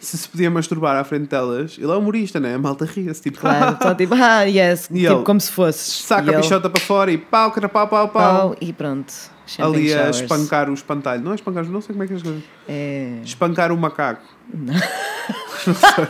se 0.00 0.16
se 0.18 0.28
podia 0.28 0.50
masturbar 0.50 0.96
à 0.96 1.04
frente 1.04 1.28
delas. 1.28 1.76
Ele 1.78 1.90
é 1.90 1.94
humorista, 1.94 2.38
né? 2.40 2.54
A 2.54 2.58
malta 2.58 2.84
ria-se, 2.84 3.22
tipo, 3.22 3.38
Claro, 3.40 3.76
só 3.82 3.94
tipo, 3.94 4.14
ah, 4.14 4.42
yes, 4.44 4.84
E 4.90 5.00
tipo 5.00 5.12
ele 5.12 5.22
como 5.24 5.40
se 5.40 5.50
fosses. 5.52 6.04
saca 6.04 6.26
E 6.26 6.30
a 6.30 6.32
ele, 6.34 6.42
pichota 6.42 6.68
para 6.70 6.80
fora 6.80 7.10
e 7.10 7.18
pau, 7.18 7.50
cara, 7.52 7.68
pau, 7.68 7.88
pau, 7.88 8.08
pau. 8.08 8.38
pau, 8.50 8.56
e 8.60 8.72
pronto. 8.72 9.12
Champagne 9.46 9.76
Ali 9.78 9.92
a 9.94 9.96
showers. 9.98 10.20
espancar 10.20 10.68
o 10.70 10.74
espantalho. 10.74 11.22
Não 11.22 11.32
é 11.32 11.34
espancar, 11.36 11.64
não 11.64 11.80
sei 11.80 11.92
como 11.94 12.02
é 12.02 12.06
que 12.06 12.12
é 12.12 12.16
as 12.16 12.22
coisas. 12.22 12.42
É... 12.68 13.20
Espancar 13.24 13.72
o 13.72 13.76
macaco. 13.78 14.22
Não. 14.52 14.74
sei. 15.64 16.08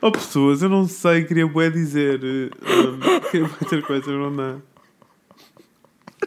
oh, 0.00 0.12
pessoas, 0.12 0.62
eu 0.62 0.68
não 0.68 0.86
sei, 0.86 1.24
queria 1.24 1.46
bué 1.46 1.70
dizer. 1.70 2.20
eh, 2.22 2.50
um, 2.62 3.20
queria 3.30 3.46
bué 3.48 3.68
ter 3.68 3.82
coisas, 3.82 4.06
não 4.06 4.34
dá. 4.34 4.54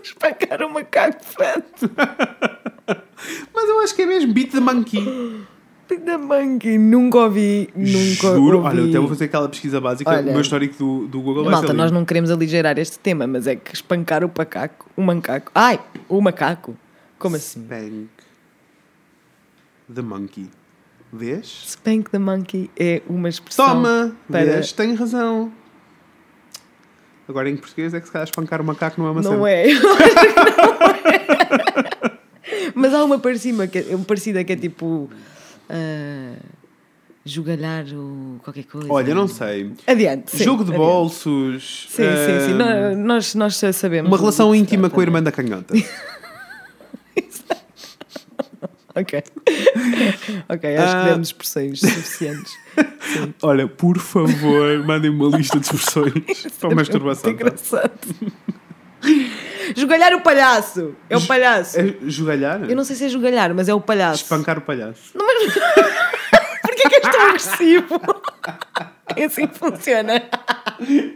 Espancar 0.03 0.61
um 0.63 0.69
macaco 0.69 1.23
feto. 1.23 1.89
Mas 3.53 3.69
eu 3.69 3.79
acho 3.81 3.95
que 3.95 4.01
é 4.03 4.05
mesmo 4.05 4.33
beat 4.33 4.51
the 4.51 4.59
monkey. 4.59 5.45
Da 6.05 6.19
monkey, 6.19 6.77
nunca 6.77 7.17
ouvi, 7.17 7.67
nunca 7.75 8.35
Juro, 8.35 8.57
ouvi. 8.57 8.67
olha, 8.69 8.79
eu 8.81 8.89
até 8.89 8.99
vou 8.99 9.07
fazer 9.07 9.25
aquela 9.25 9.49
pesquisa 9.49 9.81
básica. 9.81 10.07
Olha. 10.09 10.21
o 10.29 10.33
meu 10.33 10.41
histórico 10.41 10.77
do, 10.77 11.07
do 11.07 11.19
Google 11.19 11.43
vai 11.43 11.51
Malta, 11.53 11.67
ser 11.67 11.73
nós 11.73 11.91
não 11.91 12.05
queremos 12.05 12.29
aligerar 12.29 12.77
este 12.77 12.99
tema, 12.99 13.25
mas 13.25 13.47
é 13.47 13.55
que 13.55 13.73
espancar 13.73 14.23
o 14.23 14.31
macaco, 14.35 14.85
o 14.95 15.01
macaco. 15.01 15.51
Ai, 15.55 15.79
o 16.07 16.21
macaco. 16.21 16.77
Como 17.17 17.35
assim? 17.35 17.61
Spank 17.63 18.07
the 19.93 20.01
monkey. 20.03 20.47
Vês? 21.11 21.63
Spank 21.69 22.11
the 22.11 22.19
monkey 22.19 22.69
é 22.79 23.01
uma 23.09 23.27
expressão. 23.27 23.65
Toma! 23.65 24.15
para- 24.31 24.45
Vês? 24.45 24.71
Tenho 24.71 24.93
razão. 24.95 25.51
Agora 27.29 27.47
em 27.49 27.55
português 27.55 27.93
é 27.93 27.99
que 28.01 28.07
se 28.07 28.11
calhar 28.11 28.27
espancar 28.27 28.59
o 28.59 28.63
macaco 28.65 28.99
não 28.99 29.07
é 29.07 29.11
uma 29.11 29.21
Não 29.21 29.31
cena. 29.33 29.49
é. 29.51 29.67
Mas 32.73 32.93
há 32.93 33.03
uma 33.03 33.19
parecida 33.19 33.67
que, 33.67 33.77
é- 33.77 33.95
uma 33.95 34.03
parecida 34.05 34.43
que 34.43 34.51
é 34.53 34.55
tipo. 34.55 35.09
ah, 35.69 36.33
jogalhar 37.25 37.85
o 37.93 38.39
qualquer 38.43 38.63
coisa. 38.63 38.87
Olha, 38.91 39.13
não 39.13 39.27
sei. 39.27 39.71
Adiante. 39.85 40.31
sim, 40.31 40.43
Jogo 40.43 40.63
de 40.63 40.71
adiante. 40.71 40.85
bolsos. 40.87 41.87
Sim, 41.89 42.03
sim, 42.03 42.47
sim. 42.47 42.53
ah, 42.61 42.95
Nó- 42.95 42.95
Nós, 43.15 43.35
nós 43.35 43.55
sabemos. 43.73 44.09
Uma 44.09 44.17
relação 44.17 44.55
íntima 44.55 44.89
com 44.89 44.95
a 44.95 44.97
não 44.97 45.03
é? 45.03 45.07
irmã 45.07 45.21
da 45.23 45.31
canhota. 45.31 45.73
Ok. 48.95 49.23
Ok, 50.49 50.77
acho 50.77 50.95
Ah. 50.97 51.03
que 51.03 51.09
demos 51.11 51.27
expressões 51.29 51.79
suficientes. 51.79 52.51
Sim. 53.01 53.33
Olha, 53.43 53.67
por 53.67 53.97
favor, 53.99 54.83
mandem 54.85 55.09
uma 55.11 55.35
lista 55.37 55.59
de 55.59 55.65
expressões 55.65 56.13
para 56.59 56.75
masturbação. 56.75 57.29
Muito 57.31 57.41
engraçado. 57.41 57.91
Jogalhar 59.75 60.13
o 60.13 60.21
palhaço! 60.21 60.95
É 61.09 61.15
o 61.17 61.21
palhaço. 61.25 61.79
É 61.79 61.95
jogalhar? 62.07 62.63
Eu 62.69 62.75
não 62.75 62.83
sei 62.83 62.95
se 62.95 63.05
é 63.05 63.09
jogalhar, 63.09 63.53
mas 63.53 63.69
é 63.69 63.73
o 63.73 63.79
palhaço. 63.81 64.23
Espancar 64.23 64.57
o 64.57 64.61
palhaço. 64.61 65.13
Porquê 66.61 66.89
que 66.89 66.95
és 66.95 67.01
tão 67.15 67.21
agressivo? 67.27 68.01
É 69.15 69.23
assim 69.25 69.47
que 69.47 69.57
funciona. 69.57 70.23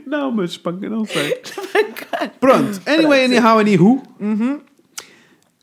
Não, 0.06 0.32
mas 0.32 0.52
espanca, 0.52 0.90
não 0.90 1.06
sei. 1.06 1.42
Pronto, 2.40 2.82
anyway, 2.86 3.26
anyhow, 3.26 3.60
anywho. 3.60 4.02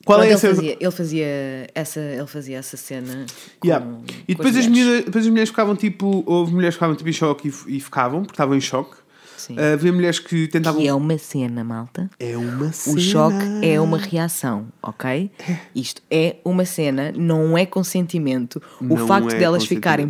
Qual 0.05 0.21
é 0.23 0.27
ele, 0.27 0.35
a 0.35 0.39
cena? 0.39 0.55
fazia, 0.55 0.77
ele, 0.81 0.91
fazia 0.91 1.27
essa, 1.75 2.01
ele 2.01 2.27
fazia 2.27 2.59
essa 2.59 2.77
cena. 2.77 3.27
Com, 3.61 3.67
Yeah. 3.69 3.87
E 4.27 4.35
depois 4.35 4.57
as, 4.57 4.67
mulheres. 4.67 4.87
miúdas- 4.89 5.05
depois 5.05 5.25
as 5.25 5.31
mulheres 5.31 5.49
ficavam 5.51 5.77
tipo. 5.77 6.23
Houve 6.27 6.53
mulheres 6.55 6.75
que 6.75 6.79
ficavam 6.79 6.97
tipo 6.97 7.09
em 7.09 7.13
choque 7.13 7.49
e, 7.69 7.77
e 7.77 7.81
ficavam, 7.81 8.21
porque 8.23 8.33
estavam 8.35 8.57
em 8.57 8.61
choque. 8.61 8.97
Sim. 9.37 9.57
Ah, 9.59 9.73
havia 9.73 9.91
mulheres 9.93 10.19
que 10.19 10.49
tentavam. 10.49 10.81
Que 10.83 10.87
é 10.89 10.93
uma 10.95 11.17
cena, 11.17 11.65
malta. 11.65 12.11
É 12.19 12.37
uma 12.37 12.73
cena. 12.73 12.97
O 12.97 13.01
choque 13.01 13.37
é 13.63 13.81
uma 13.81 13.97
reação, 13.97 14.69
ok? 14.83 15.31
Isto 15.75 16.03
é 16.11 16.37
uma 16.45 16.65
cena, 16.67 17.11
não 17.17 17.57
é 17.57 17.65
consentimento. 17.65 18.61
O 18.81 18.85
Não 18.85 19.07
facto 19.07 19.31
é 19.35 19.39
delas 19.39 19.65
ficarem 19.65 20.09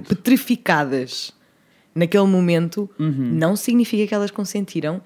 petrificadas 0.50 1.32
naquele 1.94 2.26
momento 2.26 2.88
Uhum. 2.98 3.12
não 3.32 3.54
significa 3.56 4.06
que 4.06 4.14
elas 4.14 4.30
consentiram. 4.30 5.00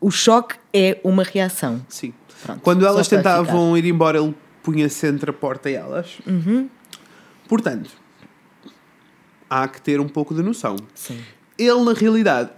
O 0.00 0.10
choque 0.10 0.56
é 0.72 0.98
uma 1.04 1.22
reação. 1.22 1.84
Sim. 1.88 2.12
Pronto, 2.42 2.60
Quando 2.60 2.86
elas 2.86 3.08
tentavam 3.08 3.76
ir 3.76 3.84
embora, 3.86 4.18
ele 4.18 4.34
punha-se 4.62 5.06
entre 5.06 5.30
a 5.30 5.32
porta 5.32 5.70
e 5.70 5.74
elas. 5.74 6.18
Uhum. 6.26 6.68
Portanto, 7.48 7.90
há 9.48 9.68
que 9.68 9.80
ter 9.80 10.00
um 10.00 10.08
pouco 10.08 10.34
de 10.34 10.42
noção. 10.42 10.76
Sim. 10.94 11.18
Ele, 11.58 11.80
na 11.84 11.92
realidade, 11.92 12.50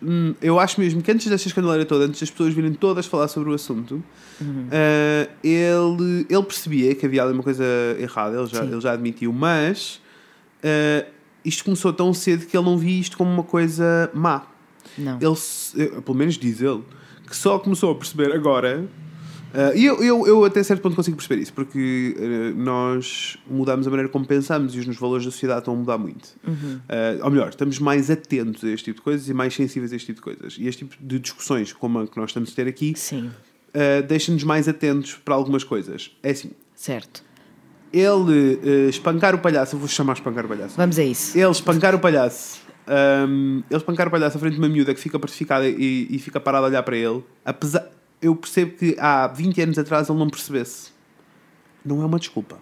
hum, 0.00 0.34
eu 0.40 0.58
acho 0.60 0.80
mesmo 0.80 1.02
que 1.02 1.10
antes 1.10 1.26
desta 1.26 1.48
escandaleira 1.48 1.84
toda, 1.84 2.04
antes 2.04 2.20
das 2.20 2.30
pessoas 2.30 2.54
virem 2.54 2.72
todas 2.72 3.04
falar 3.06 3.28
sobre 3.28 3.50
o 3.50 3.54
assunto, 3.54 4.02
Uhum. 4.40 4.68
ah, 4.70 5.28
ele, 5.44 6.26
ele 6.30 6.42
percebia 6.44 6.94
que 6.94 7.04
havia 7.04 7.22
ali 7.24 7.34
uma 7.34 7.42
coisa 7.42 7.64
errada, 7.98 8.38
ele 8.38 8.46
já, 8.46 8.62
Sim. 8.62 8.72
ele 8.72 8.80
já 8.80 8.92
admitiu, 8.92 9.32
mas 9.32 10.00
ah, 10.62 11.04
isto 11.44 11.64
começou 11.64 11.92
tão 11.92 12.14
cedo 12.14 12.46
que 12.46 12.56
ele 12.56 12.64
não 12.64 12.78
via 12.78 13.00
isto 13.00 13.18
como 13.18 13.30
uma 13.30 13.42
coisa 13.42 14.10
má. 14.14 14.46
Não. 14.96 15.18
Ele, 15.20 15.36
eh, 15.76 16.00
pelo 16.00 16.16
menos 16.16 16.38
diz 16.38 16.60
ele, 16.60 16.82
que 17.28 17.36
só 17.36 17.58
começou 17.58 17.92
a 17.92 17.94
perceber 17.94 18.32
agora. 18.32 18.86
Ah, 19.52 19.72
e 19.74 19.84
eu, 19.84 20.02
eu, 20.02 20.26
eu 20.26 20.44
até 20.44 20.62
certo 20.62 20.80
ponto 20.80 20.96
consigo 20.96 21.16
perceber 21.16 21.42
isso, 21.42 21.52
porque 21.52 22.14
eh, 22.18 22.52
nós 22.54 23.36
mudamos 23.48 23.86
a 23.86 23.90
maneira 23.90 24.08
como 24.08 24.26
pensamos 24.26 24.74
e 24.74 24.78
os 24.78 24.86
nos 24.86 24.96
valores 24.96 25.24
da 25.24 25.30
sociedade 25.30 25.60
estão 25.60 25.74
a 25.74 25.76
mudar 25.76 25.98
muito. 25.98 26.28
Ah, 26.88 27.24
ou 27.24 27.30
melhor, 27.30 27.48
estamos 27.48 27.78
mais 27.78 28.10
atentos 28.10 28.62
a 28.64 28.68
este 28.68 28.86
tipo 28.86 28.98
de 28.98 29.02
coisas 29.02 29.28
e 29.28 29.34
mais 29.34 29.54
sensíveis 29.54 29.92
a 29.92 29.96
este 29.96 30.06
tipo 30.06 30.18
de 30.18 30.22
coisas. 30.22 30.56
E 30.58 30.66
este 30.66 30.84
tipo 30.84 30.96
de 31.00 31.18
discussões, 31.18 31.72
como 31.72 31.98
a 32.00 32.06
que 32.06 32.16
nós 32.16 32.30
estamos 32.30 32.52
a 32.52 32.54
ter 32.54 32.68
aqui, 32.68 32.94
deixa-nos 34.08 34.44
mais 34.44 34.68
atentos 34.68 35.14
para 35.24 35.34
algumas 35.34 35.64
coisas. 35.64 36.10
É 36.22 36.30
assim, 36.30 36.50
certo. 36.74 37.22
ele 37.92 38.88
espancar 38.88 39.34
o 39.34 39.38
palhaço, 39.38 39.74
eu 39.74 39.78
vou 39.80 39.88
chamar 39.88 40.14
espancar 40.14 40.44
o 40.44 40.48
palhaço. 40.48 40.76
Vamos 40.76 40.98
a 40.98 41.04
isso. 41.04 41.36
Ele 41.36 41.50
espancar 41.50 41.94
o 41.94 41.98
palhaço. 41.98 42.60
hum, 43.28 43.62
ele 43.68 43.76
espancar 43.76 44.08
o 44.08 44.10
palhaço 44.10 44.36
à 44.36 44.40
frente 44.40 44.54
de 44.54 44.58
uma 44.58 44.68
miúda 44.68 44.94
que 44.94 45.00
fica 45.00 45.18
petrificada 45.18 45.68
e, 45.68 46.06
e 46.10 46.18
fica 46.18 46.40
parada 46.40 46.66
a 46.66 46.68
olhar 46.68 46.82
para 46.82 46.96
ele. 46.96 47.22
Apesar, 47.44 47.88
eu 48.20 48.34
percebo 48.36 48.76
que 48.76 48.96
há 48.98 49.26
20 49.26 49.60
anos 49.62 49.78
atrás 49.78 50.08
ele 50.08 50.18
não 50.18 50.28
percebesse. 50.28 50.90
Não 51.84 52.02
é 52.02 52.06
uma 52.06 52.18
desculpa. 52.18 52.58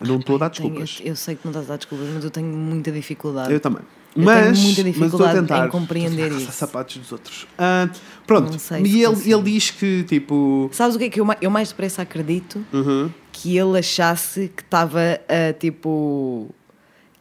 Não 0.00 0.16
estou 0.18 0.36
a 0.36 0.38
dar 0.38 0.50
Tenho- 0.50 0.70
desculpas. 0.70 1.00
eu 1.04 1.14
sei 1.16 1.34
que 1.34 1.42
não 1.44 1.50
estás 1.50 1.66
a 1.66 1.68
dar 1.70 1.76
desculpas, 1.76 2.08
mas 2.14 2.24
eu 2.24 2.30
tenho 2.30 2.46
muita 2.46 2.90
dificuldade. 2.90 3.52
Eu 3.52 3.60
também. 3.60 3.82
Eu 4.16 4.24
mas, 4.24 4.34
tenho 4.58 4.66
muita 4.66 4.82
mas 4.82 4.86
estou 4.86 4.86
a 4.86 4.86
dificuldade 5.06 5.38
em 5.38 5.40
tentar 5.42 5.68
compreender 5.68 6.22
estou 6.24 6.38
a 6.38 6.40
isso. 6.42 6.52
sapatos 6.52 6.96
dos 6.96 7.12
outros. 7.12 7.46
Ah, 7.58 7.88
pronto. 8.26 8.58
Sei 8.58 8.82
e 8.82 9.02
ele, 9.02 9.06
consigo. 9.14 9.36
ele 9.40 9.52
diz 9.52 9.70
que 9.70 10.04
tipo. 10.04 10.68
Sabes 10.72 10.96
o 10.96 10.98
que 10.98 11.04
é 11.04 11.10
que 11.10 11.20
eu, 11.20 11.26
eu 11.40 11.50
mais 11.50 11.68
depressa 11.68 12.02
acredito? 12.02 12.64
uhum, 12.72 13.10
Que 13.30 13.56
ele 13.58 13.78
achasse 13.78 14.48
que 14.56 14.62
estava 14.62 15.00
a 15.28 15.52
tipo. 15.52 16.48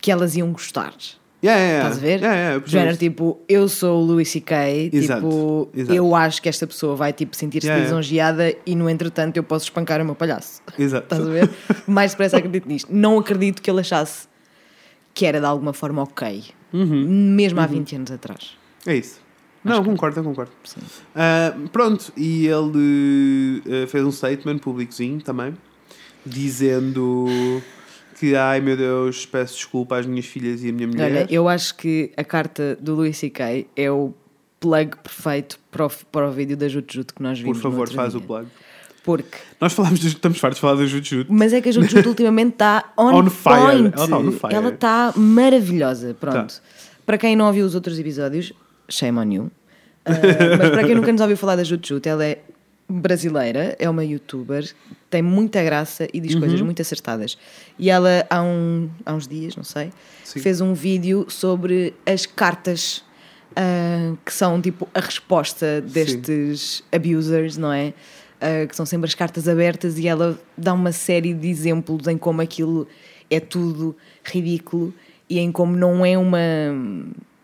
que 0.02 0.10
elas 0.12 0.36
iam 0.36 0.52
gostar. 0.52 0.94
Yeah, 1.44 1.60
yeah, 1.60 1.72
yeah. 1.72 1.90
Estás 1.90 1.98
a 1.98 2.02
ver? 2.02 2.20
Yeah, 2.20 2.36
yeah, 2.36 2.68
género 2.68 2.98
tipo, 2.98 3.40
eu 3.48 3.68
sou 3.68 4.02
o 4.02 4.06
Louis 4.06 4.30
C.K. 4.30 4.90
Tipo, 4.92 5.70
exato. 5.74 5.94
eu 5.94 6.16
acho 6.16 6.42
que 6.42 6.50
esta 6.50 6.68
pessoa 6.68 6.96
vai 6.96 7.14
tipo 7.14 7.36
sentir-se 7.36 7.68
Yeah, 7.68 7.84
lisonjeada 7.84 8.56
e 8.66 8.76
no 8.76 8.90
entretanto 8.90 9.38
eu 9.38 9.44
posso 9.44 9.66
espancar 9.66 10.02
o 10.02 10.06
meu 10.06 10.16
palhaço. 10.16 10.62
Exato. 10.78 11.06
Estás 11.06 11.28
a 11.28 11.32
ver? 11.32 11.50
Mais 11.88 12.12
depressa 12.12 12.38
acredito 12.38 12.68
nisto. 12.68 12.94
Não 12.94 13.18
acredito 13.20 13.62
que 13.62 13.70
ele 13.70 13.80
achasse 13.82 14.28
que 15.14 15.26
era 15.26 15.40
de 15.40 15.46
alguma 15.46 15.74
forma 15.74 16.04
ok. 16.04 16.44
Uhum. 16.72 17.06
Mesmo 17.36 17.60
há 17.60 17.66
20 17.66 17.96
anos 17.96 18.12
atrás. 18.12 18.58
É 18.86 18.96
isso. 18.96 19.20
Não, 19.64 19.84
concordo, 19.84 20.20
eu 20.20 20.24
concordo. 20.24 20.52
Ah, 21.16 21.54
pronto, 21.72 22.14
e 22.16 22.48
ele 22.48 23.62
ah, 23.66 23.88
fez 23.88 24.06
um 24.06 24.12
statement 24.12 24.60
públicozinho 24.60 25.22
também, 25.22 25.54
dizendo 26.26 27.28
que, 28.20 28.36
ai 28.36 28.60
meu 28.62 28.76
Deus, 28.78 29.26
peço 29.26 29.56
desculpa 29.56 29.98
às 29.98 30.06
minhas 30.06 30.26
filhas 30.26 30.64
e 30.64 30.70
à 30.70 30.72
minha 30.72 30.88
mulher. 30.88 31.06
Olha, 31.06 31.28
eu 31.30 31.48
acho 31.48 31.76
que 31.76 32.12
a 32.18 32.24
carta 32.24 32.78
do 32.80 32.96
Louis 32.96 33.18
C.K. 33.18 33.66
é 33.76 33.92
o 33.92 34.14
plug 34.60 34.98
perfeito 34.98 35.58
para 35.72 35.86
o, 35.86 35.90
para 36.12 36.28
o 36.28 36.32
vídeo 36.32 36.58
da 36.58 36.68
Jut 36.68 36.94
Jut 36.94 37.14
que 37.14 37.24
nós 37.24 37.38
Por 37.40 37.44
vimos. 37.46 37.58
no 37.58 37.64
favor, 37.64 37.90
faz 37.90 38.12
dia. 38.12 38.20
o 38.20 38.24
plug. 38.24 38.48
Porque. 39.04 39.38
Nós 39.62 39.74
falámos, 39.74 40.00
de, 40.00 40.08
estamos 40.10 40.38
fartos 40.40 40.58
de 40.58 40.62
falar 40.62 40.76
da 40.76 40.86
Jutsu. 40.86 41.26
Mas 41.30 41.54
é 41.54 41.62
que 41.62 41.70
a 41.70 41.72
Jut 41.72 41.90
Jut 41.90 42.06
ultimamente 42.10 42.54
está 42.54 42.92
on, 42.98 43.14
On 43.16 43.30
fire. 43.30 43.56
point. 43.56 43.94
Ela 43.96 44.08
tá 44.08 44.18
on 44.18 44.32
fire. 44.32 44.54
Ela 44.56 44.70
está 44.70 45.14
maravilhosa. 45.16 46.16
Pronto. 46.20 46.56
Tá. 46.56 46.62
Para 47.06 47.18
quem 47.18 47.36
não 47.36 47.48
ouviu 47.48 47.66
os 47.66 47.74
outros 47.74 47.98
episódios, 47.98 48.54
shame 48.90 49.18
on 49.18 49.32
you. 49.32 49.52
Ah, 50.06 50.12
mas 50.60 50.70
para 50.70 50.84
quem 50.84 50.96
nunca 50.96 51.12
nos 51.12 51.22
ouviu 51.22 51.38
falar 51.38 51.56
da 51.56 51.64
Jut 51.64 51.88
Jut, 51.88 52.08
ela 52.08 52.24
é 52.26 52.40
brasileira, 52.90 53.76
é 53.80 53.90
uma 53.90 54.04
youtuber, 54.04 54.68
tem 55.10 55.22
muita 55.22 55.64
graça 55.64 56.08
e 56.14 56.18
Uhum. 56.20 56.24
diz 56.26 56.36
coisas 56.36 56.62
muito 56.62 56.82
acertadas. 56.82 57.38
E 57.78 57.90
ela, 57.90 58.26
há, 58.30 58.42
um, 58.42 58.90
há 59.06 59.14
uns 59.14 59.28
dias, 59.28 59.56
não 59.56 59.64
sei, 59.64 59.92
Sim. 60.24 60.40
fez 60.40 60.60
um 60.62 60.74
vídeo 60.74 61.26
sobre 61.30 61.94
as 62.06 62.26
cartas 62.26 63.04
ah, 63.56 64.16
que 64.26 64.34
são 64.34 64.60
tipo 64.62 64.88
a 64.94 65.00
resposta 65.00 65.82
destes 65.82 66.84
abusers, 66.92 67.58
não 67.58 67.72
é? 67.72 67.94
Ah, 68.42 68.66
que 68.68 68.76
são 68.76 68.86
sempre 68.86 69.08
as 69.08 69.14
cartas 69.16 69.48
abertas 69.48 69.98
e 70.00 70.08
ela 70.08 70.40
dá 70.58 70.74
uma 70.74 70.92
série 70.92 71.34
de 71.34 71.48
exemplos 71.48 72.08
em 72.08 72.18
como 72.18 72.42
aquilo 72.42 72.88
é 73.30 73.40
tudo 73.40 73.96
ridículo 74.24 74.94
e 75.30 75.38
em 75.40 75.52
como 75.52 75.76
não 75.76 76.04
é 76.06 76.18
uma. 76.18 76.38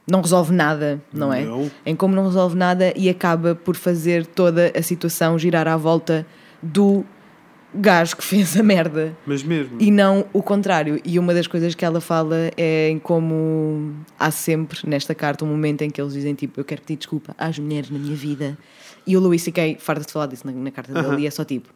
Não 0.07 0.21
resolve 0.21 0.53
nada, 0.53 1.01
não 1.11 1.33
é? 1.33 1.43
Não. 1.43 1.71
Em 1.85 1.95
como 1.95 2.15
não 2.15 2.25
resolve 2.25 2.55
nada 2.55 2.93
e 2.95 3.09
acaba 3.09 3.55
por 3.55 3.75
fazer 3.75 4.25
toda 4.25 4.71
a 4.77 4.81
situação 4.81 5.37
girar 5.37 5.67
à 5.67 5.75
volta 5.75 6.25
do 6.61 7.03
gajo 7.77 8.15
que 8.15 8.23
fez 8.23 8.57
a 8.57 8.63
merda 8.63 9.15
Mas 9.25 9.43
mesmo. 9.43 9.77
e 9.79 9.91
não 9.91 10.25
o 10.31 10.41
contrário. 10.41 10.99
E 11.03 11.19
uma 11.19 11.33
das 11.33 11.47
coisas 11.47 11.75
que 11.75 11.83
ela 11.83 11.99
fala 11.99 12.51
é 12.55 12.89
em 12.89 12.99
como 12.99 13.93
há 14.17 14.31
sempre 14.31 14.79
nesta 14.87 15.13
carta 15.13 15.43
um 15.43 15.47
momento 15.47 15.81
em 15.81 15.89
que 15.89 15.99
eles 15.99 16.13
dizem 16.13 16.33
tipo, 16.33 16.59
eu 16.59 16.63
quero 16.63 16.81
pedir 16.81 16.97
desculpa 16.97 17.35
às 17.37 17.59
mulheres 17.59 17.89
na 17.89 17.99
minha 17.99 18.15
vida. 18.15 18.57
E 19.05 19.15
o 19.17 19.19
Louis 19.19 19.41
C.K. 19.41 19.77
farta 19.79 20.05
de 20.05 20.11
falar 20.11 20.27
disso 20.27 20.47
na, 20.47 20.53
na 20.53 20.71
carta 20.71 20.93
dele 20.93 21.23
e 21.23 21.27
é 21.27 21.31
só 21.31 21.43
tipo, 21.43 21.69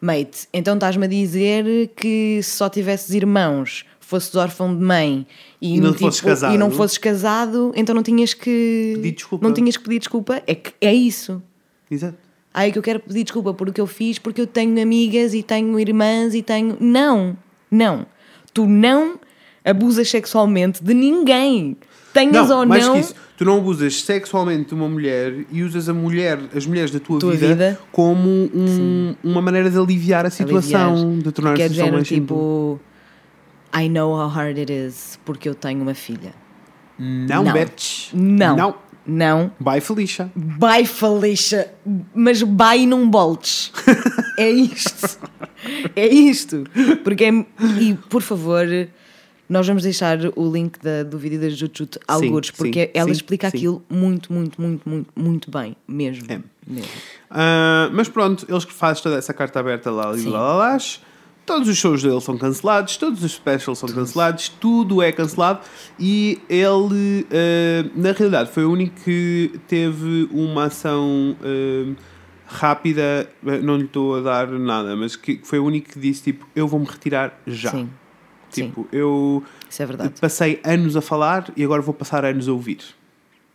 mate, 0.00 0.48
então 0.52 0.74
estás-me 0.74 1.04
a 1.04 1.08
dizer 1.08 1.88
que 1.96 2.40
se 2.42 2.50
só 2.50 2.68
tivesses 2.68 3.10
irmãos, 3.14 3.84
fosses 4.00 4.34
órfão 4.34 4.74
de 4.76 4.82
mãe 4.82 5.26
e, 5.60 5.76
E 5.76 5.80
não 5.80 5.92
tipo, 5.92 6.04
fosses 6.04 6.20
casado. 6.20 6.54
e 6.54 6.58
não 6.58 6.70
fosses 6.70 6.98
casado, 6.98 7.72
então 7.74 7.94
não 7.94 8.02
tinhas 8.02 8.32
que 8.34 8.92
Pedir 8.96 9.12
desculpa. 9.12 9.46
não 9.46 9.54
tinhas 9.54 9.76
que 9.76 9.84
pedir 9.84 9.98
desculpa. 9.98 10.42
É 10.46 10.54
que 10.54 10.72
é 10.80 10.94
isso. 10.94 11.42
Exato. 11.90 12.16
Ai, 12.54 12.72
que 12.72 12.78
eu 12.78 12.82
quero 12.82 13.00
pedir 13.00 13.22
desculpa 13.24 13.52
por 13.54 13.68
o 13.68 13.72
que 13.72 13.80
eu 13.80 13.86
fiz, 13.86 14.18
porque 14.18 14.40
eu 14.40 14.46
tenho 14.46 14.80
amigas 14.82 15.34
e 15.34 15.42
tenho 15.42 15.78
irmãs 15.78 16.34
e 16.34 16.42
tenho. 16.42 16.76
Não, 16.80 17.36
não. 17.70 18.06
Tu 18.54 18.66
não 18.66 19.18
abusas 19.64 20.08
sexualmente 20.08 20.82
de 20.82 20.94
ninguém. 20.94 21.76
Tenhas 22.18 22.48
Não, 22.48 22.60
ou 22.60 22.66
mais 22.66 22.84
não. 22.86 22.94
que 22.94 23.00
isso, 23.00 23.14
tu 23.36 23.44
não 23.44 23.58
abusas 23.58 24.02
sexualmente 24.02 24.68
de 24.68 24.74
uma 24.74 24.88
mulher 24.88 25.44
e 25.52 25.62
usas 25.62 25.88
a 25.88 25.94
mulher, 25.94 26.38
as 26.54 26.66
mulheres 26.66 26.90
da 26.90 26.98
tua, 26.98 27.18
Tua 27.20 27.32
vida, 27.32 27.46
vida. 27.48 27.80
como 27.92 28.28
um- 28.28 29.14
uma 29.22 29.40
maneira 29.40 29.70
de 29.70 29.78
aliviar 29.78 30.26
a 30.26 30.30
situação, 30.30 30.92
aliviar. 30.94 31.22
de 31.22 31.32
tornar 31.32 31.50
a 31.50 31.54
é 31.54 31.56
situação 31.56 31.76
género 31.76 31.94
mais 31.96 32.08
simples. 32.08 32.28
tipo. 32.28 32.80
I 33.76 33.88
know 33.88 34.10
how 34.12 34.28
hard 34.28 34.58
it 34.58 34.72
is 34.72 35.18
porque 35.24 35.48
eu 35.48 35.54
tenho 35.54 35.80
uma 35.82 35.94
filha. 35.94 36.32
Não, 36.98 37.44
não. 37.44 37.54
Não. 38.14 38.56
Não. 38.56 38.74
Não. 39.10 39.50
Bye, 39.60 39.80
Felicia. 39.80 40.30
Bye, 40.34 40.84
Felicia. 40.86 41.72
Mas 42.14 42.42
bye 42.42 42.84
não 42.86 43.08
boltes. 43.08 43.72
é 44.36 44.50
isto. 44.50 45.18
É 45.96 46.06
isto. 46.06 46.64
Porque 47.04 47.24
é... 47.24 47.30
E, 47.80 47.94
por 48.10 48.20
favor, 48.20 48.66
nós 49.48 49.66
vamos 49.66 49.82
deixar 49.82 50.18
o 50.36 50.50
link 50.52 50.78
da- 50.82 51.02
do 51.02 51.18
vídeo 51.18 51.40
da 51.40 51.48
Jujut 51.48 51.98
algures, 52.06 52.48
sim, 52.48 52.54
porque 52.56 52.90
ela 52.92 53.06
sim, 53.06 53.12
explica 53.12 53.50
sim. 53.50 53.56
aquilo 53.56 53.82
muito, 53.88 54.32
muito, 54.32 54.60
muito, 54.60 54.88
muito, 54.88 55.10
muito 55.16 55.50
bem. 55.50 55.74
Mesmo. 55.86 56.24
É. 56.30 56.40
Mesmo. 56.66 56.88
Ah, 57.30 57.88
mas 57.92 58.08
pronto, 58.08 58.44
eles 58.48 58.64
fazem 58.64 59.02
toda 59.02 59.16
essa 59.16 59.32
carta 59.32 59.58
aberta 59.60 59.90
lá 59.90 60.14
e 60.14 60.20
Sim. 60.20 60.30
lá, 60.30 60.40
lá, 60.40 60.54
lá 60.54 60.78
todos 61.46 61.66
os 61.66 61.78
shows 61.78 62.02
dele 62.02 62.20
são 62.20 62.36
cancelados, 62.36 62.98
todos 62.98 63.24
os 63.24 63.32
specials 63.32 63.78
são 63.78 63.88
cancelados, 63.88 64.50
tudo 64.50 65.00
é 65.00 65.10
cancelado 65.10 65.60
e 65.98 66.38
ele, 66.46 67.26
eh, 67.30 67.86
na 67.96 68.12
realidade, 68.12 68.50
foi 68.52 68.66
o 68.66 68.70
único 68.70 69.00
que 69.02 69.52
teve 69.66 70.28
uma 70.30 70.64
ação 70.64 71.34
eh, 71.42 71.94
rápida, 72.46 73.30
não 73.62 73.76
lhe 73.78 73.84
estou 73.84 74.16
a 74.16 74.20
dar 74.20 74.46
nada, 74.48 74.94
mas 74.94 75.16
que 75.16 75.40
foi 75.42 75.58
o 75.58 75.64
único 75.64 75.90
que 75.92 75.98
disse 75.98 76.22
tipo, 76.24 76.46
eu 76.54 76.68
vou-me 76.68 76.84
retirar 76.86 77.40
já. 77.46 77.70
Sim. 77.70 77.88
Tipo, 78.50 78.88
eu 78.92 79.42
Isso 79.68 79.82
é 79.82 79.86
verdade. 79.86 80.14
passei 80.20 80.60
anos 80.64 80.96
a 80.96 81.00
falar 81.00 81.50
e 81.56 81.62
agora 81.64 81.82
vou 81.82 81.94
passar 81.94 82.24
anos 82.24 82.48
a 82.48 82.52
ouvir. 82.52 82.78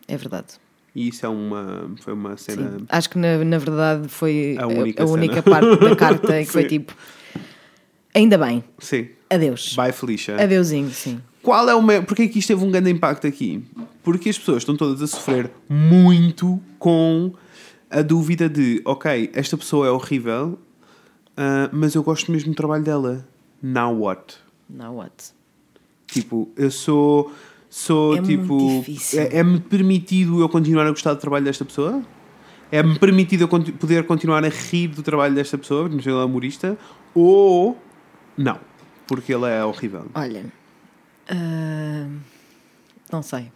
É 0.08 0.16
verdade. 0.18 0.48
E 0.96 1.08
isso 1.08 1.26
é 1.26 1.30
uma, 1.30 1.90
foi 2.02 2.14
uma 2.14 2.38
cena. 2.38 2.78
Sim. 2.80 2.86
Acho 2.90 3.10
que 3.10 3.18
na, 3.18 3.44
na 3.44 3.58
verdade 3.58 4.08
foi 4.08 4.56
A 4.60 4.64
a 4.66 4.68
única 4.68 5.04
a, 5.04 5.08
cena. 5.08 5.18
única 5.18 5.42
parte 5.42 5.76
da 5.78 5.96
carta 5.96 6.28
que 6.44 6.52
foi 6.52 6.64
Sim. 6.64 6.68
tipo. 6.68 6.94
Ainda 8.14 8.38
bem. 8.38 8.64
Sim. 8.78 9.08
Adeus. 9.30 9.74
Bye, 9.76 9.92
Felicia. 9.92 10.40
Adeusinho, 10.42 10.92
sim. 10.92 11.20
Qual 11.42 11.68
é 11.68 11.74
o 11.74 11.82
maior... 11.82 12.06
Porquê 12.06 12.28
que 12.28 12.38
isto 12.38 12.50
teve 12.50 12.64
um 12.64 12.70
grande 12.70 12.92
impacto 12.92 13.26
aqui? 13.26 13.64
Porque 14.04 14.30
as 14.30 14.38
pessoas 14.38 14.60
estão 14.60 14.78
todas 14.78 15.02
a 15.02 15.08
sofrer 15.08 15.50
muito 15.68 16.62
com 16.78 17.34
a 17.90 18.02
dúvida 18.04 18.48
de 18.48 18.82
ok, 18.86 19.32
esta 19.34 19.58
pessoa 19.58 19.88
é 19.88 19.90
horrível, 19.90 20.60
ah, 21.36 21.70
mas 21.74 21.96
eu 21.96 22.04
gosto 22.04 22.32
mesmo 22.32 22.52
do 22.52 22.56
trabalho 22.56 22.84
dela. 22.84 23.28
Now 23.62 23.94
what? 23.98 24.36
Now 24.70 24.96
what? 24.98 25.14
Tipo, 26.08 26.50
eu 26.58 26.70
sou. 26.72 27.32
Sou 27.70 28.18
É 28.18 28.22
tipo. 28.22 28.84
É- 29.16 29.38
É-me 29.40 29.60
permitido 29.60 30.40
eu 30.42 30.48
continuar 30.50 30.86
a 30.86 30.90
gostar 30.92 31.14
do 31.14 31.20
trabalho 31.20 31.44
desta 31.46 31.66
pessoa? 31.66 32.04
É-me 32.72 32.98
permitido 33.00 33.42
eu 33.42 33.48
poder 33.48 34.06
continuar 34.06 34.44
a 34.44 34.50
rir 34.50 34.88
do 34.90 35.02
trabalho 35.04 35.34
desta 35.36 35.58
pessoa, 35.58 35.90
porque 35.90 36.08
ele 36.10 36.18
é 36.18 36.24
humorista? 36.24 36.78
Ou. 37.16 37.78
Não, 38.38 38.60
porque 39.08 39.34
ele 39.34 39.46
é 39.46 39.64
horrível. 39.64 40.06
Olha. 40.14 40.46
ah, 41.30 42.08
não 43.12 43.22
sei. 43.24 43.52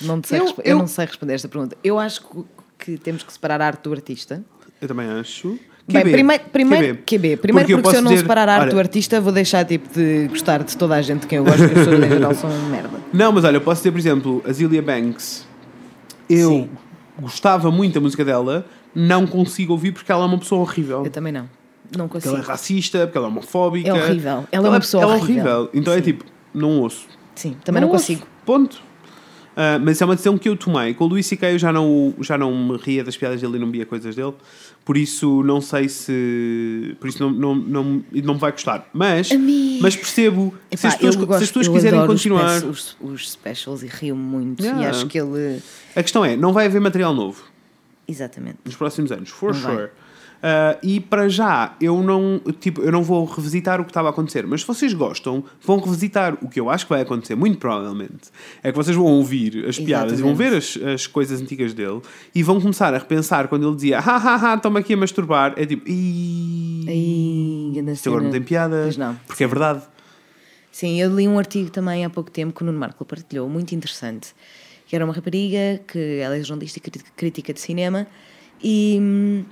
Não 0.00 0.20
sei 0.24 0.40
Eu- 0.40 0.46
eu, 0.46 0.54
eu- 0.64 0.78
não 0.78 0.86
sei 0.86 1.04
responder 1.06 1.34
esta 1.34 1.48
pergunta. 1.48 1.76
Eu 1.82 1.98
acho 1.98 2.22
que, 2.26 2.44
que 2.78 2.98
temos 2.98 3.22
que 3.22 3.32
separar 3.32 3.60
a 3.60 3.66
arte 3.66 3.82
do 3.82 3.92
artista. 3.92 4.44
Eu 4.80 4.88
também 4.88 5.06
acho. 5.08 5.58
Bem, 5.88 6.02
QB. 6.02 6.10
primeiro, 6.12 6.42
primeiro, 6.52 6.98
QB. 7.04 7.36
Primeiro 7.38 7.38
porque, 7.66 7.72
eu 7.74 7.78
posso 7.82 7.90
se 7.90 7.96
eu 7.98 8.02
não 8.02 8.10
dizer- 8.10 8.22
separar 8.22 8.48
a 8.48 8.52
arte 8.54 8.62
olha, 8.64 8.70
do 8.72 8.78
artista, 8.78 9.20
vou 9.20 9.32
deixar 9.32 9.64
tipo 9.64 9.88
de 9.92 10.28
gostar 10.28 10.62
de 10.62 10.76
toda 10.76 10.94
a 10.94 11.02
gente 11.02 11.20
de 11.22 11.26
quem 11.26 11.38
eu 11.38 11.44
gosto, 11.44 11.58
porque 11.58 11.78
as 11.80 11.86
pessoas 11.86 12.04
em 12.04 12.08
geral 12.08 12.34
são 12.34 12.50
merda. 12.70 12.90
Não, 13.12 13.32
mas 13.32 13.44
olha, 13.44 13.56
eu 13.56 13.60
posso 13.60 13.80
dizer, 13.80 13.90
por 13.92 13.98
exemplo, 13.98 14.42
a 14.46 14.52
Zilia 14.52 14.80
Banks. 14.82 15.46
Eu 16.28 16.48
Sim. 16.50 16.70
gostava 17.20 17.70
muito 17.70 17.94
da 17.94 18.00
música 18.00 18.24
dela, 18.24 18.64
não 18.94 19.26
consigo 19.26 19.72
ouvir 19.72 19.92
porque 19.92 20.10
ela 20.12 20.22
é 20.22 20.26
uma 20.26 20.38
pessoa 20.38 20.60
horrível. 20.60 21.04
Eu 21.04 21.10
também 21.10 21.32
não. 21.32 21.48
Não 21.96 22.06
Porque 22.06 22.24
consigo. 22.24 22.34
ela 22.36 22.44
é 22.44 22.46
racista, 22.46 22.98
porque 23.06 23.18
ela 23.18 23.26
é 23.26 23.30
homofóbica. 23.30 23.88
É 23.88 23.92
horrível. 23.92 24.44
Ela 24.52 24.66
é 24.68 24.70
uma 24.70 24.78
pessoa 24.80 25.02
ela 25.02 25.14
é 25.14 25.16
horrível. 25.16 25.70
Então 25.74 25.92
é 25.92 25.96
Sim. 25.96 26.02
tipo, 26.02 26.24
não 26.54 26.78
ouço. 26.78 27.06
Sim, 27.34 27.56
também 27.64 27.80
não, 27.82 27.88
ouço. 27.88 28.06
consigo. 28.06 28.26
Ponto. 28.46 28.80
Ah, 29.62 29.78
mas 29.78 30.00
é 30.00 30.04
uma 30.06 30.14
decisão 30.14 30.38
que 30.38 30.48
eu 30.48 30.56
tomei. 30.56 30.94
Com 30.94 31.04
o 31.04 31.06
Luís 31.08 31.26
C.K. 31.26 31.52
eu 31.52 31.58
já 31.58 31.70
não, 31.70 32.14
já 32.20 32.38
não 32.38 32.56
me 32.56 32.78
ria 32.78 33.04
das 33.04 33.14
piadas 33.14 33.42
dele 33.42 33.56
e 33.56 33.60
não 33.60 33.70
via 33.70 33.84
coisas 33.84 34.16
dele. 34.16 34.32
Por 34.86 34.96
isso 34.96 35.42
não 35.42 35.60
sei 35.60 35.86
se. 35.86 36.96
Por 36.98 37.08
isso 37.10 37.22
não, 37.22 37.30
não, 37.30 37.54
não, 37.54 38.04
não 38.24 38.34
me 38.34 38.40
vai 38.40 38.52
gostar. 38.52 38.88
Mas, 38.90 39.28
mas 39.82 39.94
percebo 39.94 40.54
que 40.70 40.78
se 40.78 40.86
Epá, 40.86 40.88
as 40.88 40.94
pessoas, 40.94 41.02
eu 41.14 41.20
se 41.20 41.26
gosto- 41.26 41.42
as 41.42 41.48
pessoas 41.50 41.68
quiserem 41.68 42.00
os 42.00 42.06
continuar. 42.06 42.64
Os, 42.64 42.96
os 42.98 43.30
specials 43.32 43.82
e 43.82 43.86
rio 43.86 44.16
muito. 44.16 44.62
E 44.62 44.66
Yeah. 44.66 44.88
acho 44.88 45.06
que 45.08 45.18
ele. 45.20 45.60
A 45.94 46.02
questão 46.02 46.24
é: 46.24 46.36
não 46.38 46.54
vai 46.54 46.64
haver 46.64 46.80
material 46.80 47.12
novo. 47.14 47.44
Exatamente. 48.08 48.56
nos 48.64 48.74
próximos 48.76 49.12
anos, 49.12 49.28
for 49.28 49.52
Não 49.54 49.60
vai. 49.60 49.90
Uh, 50.40 50.78
e 50.82 51.00
para 51.00 51.28
já, 51.28 51.76
eu 51.80 52.02
não, 52.02 52.40
tipo, 52.60 52.80
eu 52.80 52.90
não 52.90 53.02
vou 53.02 53.26
revisitar 53.26 53.78
o 53.78 53.84
que 53.84 53.90
estava 53.90 54.08
a 54.08 54.10
acontecer, 54.10 54.46
mas 54.46 54.62
se 54.62 54.66
vocês 54.66 54.94
gostam, 54.94 55.44
vão 55.62 55.78
revisitar 55.78 56.38
o 56.42 56.48
que 56.48 56.58
eu 56.58 56.70
acho 56.70 56.86
que 56.86 56.90
vai 56.90 57.02
acontecer, 57.02 57.34
muito 57.34 57.58
provavelmente. 57.58 58.30
É 58.62 58.70
que 58.72 58.76
vocês 58.76 58.96
vão 58.96 59.04
ouvir 59.04 59.66
as 59.68 59.78
piadas 59.78 60.18
e 60.18 60.22
vão 60.22 60.34
ver 60.34 60.54
as, 60.54 60.78
as 60.78 61.06
coisas 61.06 61.42
antigas 61.42 61.74
dele 61.74 62.00
e 62.34 62.42
vão 62.42 62.58
começar 62.58 62.94
a 62.94 62.98
repensar 62.98 63.48
quando 63.48 63.66
ele 63.66 63.74
dizia 63.74 63.98
ha 63.98 64.16
ha 64.16 64.52
ha, 64.52 64.56
toma 64.56 64.80
aqui 64.80 64.94
a 64.94 64.96
masturbar. 64.96 65.52
É 65.56 65.66
tipo, 65.66 65.86
"Ih, 65.86 66.84
Ai, 66.88 67.74
grande 67.74 67.92
isto 67.92 68.08
agora 68.08 68.24
não 68.24 68.30
tem 68.30 68.42
piada. 68.42 68.90
Não. 68.96 69.14
Porque 69.26 69.44
é 69.44 69.46
verdade. 69.46 69.82
Sim, 70.72 71.00
eu 71.00 71.14
li 71.14 71.28
um 71.28 71.38
artigo 71.38 71.70
também 71.70 72.04
há 72.04 72.10
pouco 72.10 72.30
tempo 72.30 72.54
que 72.54 72.62
o 72.62 72.66
Nuno 72.66 72.78
Marco 72.78 73.04
partilhou, 73.04 73.48
muito 73.48 73.74
interessante. 73.74 74.34
Que 74.86 74.96
era 74.96 75.04
uma 75.04 75.12
rapariga, 75.12 75.80
que 75.86 76.18
ela 76.18 76.36
é 76.36 76.42
jornalista 76.42 76.78
e 76.78 77.00
crítica 77.16 77.52
de 77.52 77.60
cinema, 77.60 78.06
e 78.62 78.98
hum, 79.00 79.44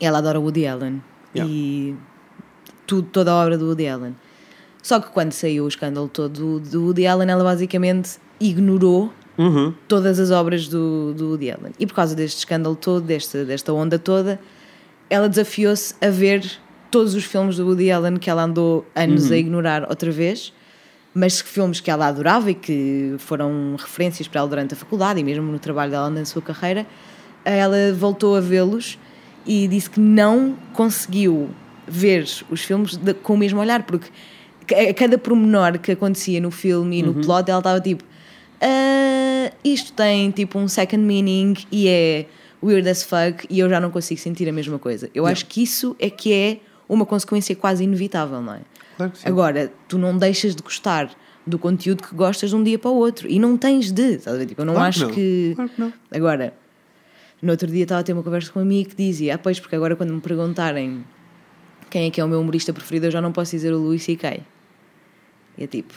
ela 0.00 0.18
adora 0.18 0.40
Woody 0.40 0.66
Allen. 0.66 1.02
Yeah. 1.34 1.52
E 1.52 1.94
tudo, 2.86 3.08
toda 3.10 3.32
a 3.32 3.34
obra 3.42 3.58
do 3.58 3.66
Woody 3.66 3.88
Allen. 3.88 4.14
Só 4.82 5.00
que 5.00 5.08
quando 5.10 5.32
saiu 5.32 5.64
o 5.64 5.68
escândalo 5.68 6.08
todo 6.08 6.58
do, 6.58 6.60
do 6.60 6.84
Woody 6.84 7.06
Allen, 7.06 7.30
ela 7.30 7.42
basicamente 7.42 8.18
ignorou 8.40 9.12
Uhum. 9.36 9.74
todas 9.88 10.20
as 10.20 10.30
obras 10.30 10.68
do, 10.68 11.12
do 11.14 11.30
Woody 11.30 11.50
Allen. 11.50 11.72
E 11.78 11.86
por 11.86 11.94
causa 11.94 12.14
deste 12.14 12.38
escândalo 12.38 12.76
todo, 12.76 13.04
desta, 13.04 13.44
desta 13.44 13.72
onda 13.72 13.98
toda, 13.98 14.38
ela 15.10 15.28
desafiou-se 15.28 15.94
a 16.00 16.08
ver 16.08 16.48
todos 16.90 17.14
os 17.14 17.24
filmes 17.24 17.56
do 17.56 17.66
Woody 17.66 17.90
Allen 17.90 18.16
que 18.16 18.30
ela 18.30 18.44
andou 18.44 18.86
anos 18.94 19.32
a 19.32 19.36
ignorar 19.36 19.88
outra 19.90 20.12
vez, 20.12 20.52
mas 21.12 21.40
filmes 21.40 21.80
que 21.80 21.90
ela 21.90 22.06
adorava 22.06 22.50
e 22.50 22.54
que 22.54 23.16
foram 23.18 23.74
referências 23.76 24.28
para 24.28 24.40
ela 24.40 24.48
durante 24.48 24.74
a 24.74 24.76
faculdade 24.76 25.18
e 25.18 25.24
mesmo 25.24 25.50
no 25.50 25.58
trabalho 25.58 25.90
dela 25.90 26.10
na 26.10 26.24
sua 26.24 26.40
carreira, 26.42 26.86
ela 27.44 27.92
voltou 27.92 28.36
a 28.36 28.40
vê-los 28.40 28.98
e 29.46 29.68
disse 29.68 29.90
que 29.90 30.00
não 30.00 30.56
conseguiu 30.72 31.50
ver 31.86 32.26
os 32.50 32.62
filmes 32.62 32.96
de- 32.96 33.14
com 33.14 33.34
o 33.34 33.36
mesmo 33.38 33.60
olhar, 33.60 33.82
porque 33.84 34.08
a 34.90 34.94
cada 34.94 35.18
pormenor 35.18 35.78
que 35.78 35.92
acontecia 35.92 36.40
no 36.40 36.50
filme 36.50 37.00
e 37.00 37.02
no 37.02 37.14
plot, 37.14 37.50
ela 37.50 37.58
estava 37.60 37.80
tipo 37.80 38.02
"Ah, 38.60 39.52
isto 39.62 39.92
tem 39.92 40.30
tipo 40.30 40.58
um 40.58 40.66
second 40.68 41.02
meaning 41.04 41.54
e 41.70 41.88
é 41.88 42.26
weird 42.62 42.88
as 42.88 43.02
fuck 43.02 43.46
e 43.50 43.58
eu 43.58 43.68
já 43.68 43.78
não 43.78 43.90
consigo 43.90 44.20
sentir 44.20 44.48
a 44.48 44.52
mesma 44.52 44.78
coisa. 44.78 45.10
Eu 45.14 45.26
acho 45.26 45.44
que 45.46 45.62
isso 45.62 45.94
é 45.98 46.08
que 46.08 46.32
é 46.32 46.58
uma 46.88 47.04
consequência 47.04 47.54
quase 47.54 47.84
inevitável, 47.84 48.40
não 48.40 48.54
é? 48.54 48.60
Claro 48.96 49.12
que 49.12 49.18
sim. 49.18 49.28
Agora, 49.28 49.72
tu 49.88 49.98
não 49.98 50.16
deixas 50.16 50.54
de 50.56 50.62
gostar 50.62 51.10
do 51.46 51.58
conteúdo 51.58 52.02
que 52.02 52.14
gostas 52.14 52.50
de 52.50 52.56
um 52.56 52.62
dia 52.62 52.78
para 52.78 52.90
o 52.90 52.94
outro 52.96 53.28
e 53.28 53.38
não 53.38 53.56
tens 53.58 53.92
de, 53.92 54.14
estás 54.14 54.34
a 54.34 54.38
ver? 54.38 54.46
Tipo, 54.46 54.62
eu 54.62 54.64
não 54.64 54.74
Claro 54.74 54.92
que 54.92 54.98
acho 54.98 55.06
não. 55.08 55.14
que. 55.14 55.52
Claro 55.54 55.70
que 55.70 55.80
não. 55.80 55.92
Agora, 56.10 56.54
no 57.44 57.50
outro 57.52 57.66
dia 57.68 57.82
estava 57.84 58.00
a 58.00 58.04
ter 58.04 58.12
uma 58.12 58.22
conversa 58.22 58.50
com 58.50 58.58
um 58.58 58.62
amigo 58.62 58.90
que 58.90 58.96
dizia: 58.96 59.34
Ah, 59.34 59.38
pois, 59.38 59.60
porque 59.60 59.76
agora 59.76 59.94
quando 59.94 60.12
me 60.12 60.20
perguntarem 60.20 61.04
quem 61.90 62.06
é 62.06 62.10
que 62.10 62.20
é 62.20 62.24
o 62.24 62.28
meu 62.28 62.40
humorista 62.40 62.72
preferido, 62.72 63.06
eu 63.06 63.10
já 63.10 63.20
não 63.20 63.30
posso 63.32 63.52
dizer 63.52 63.72
o 63.72 63.78
Luís 63.78 64.02
C.K. 64.02 64.40
E 65.56 65.62
é 65.64 65.66
tipo, 65.66 65.94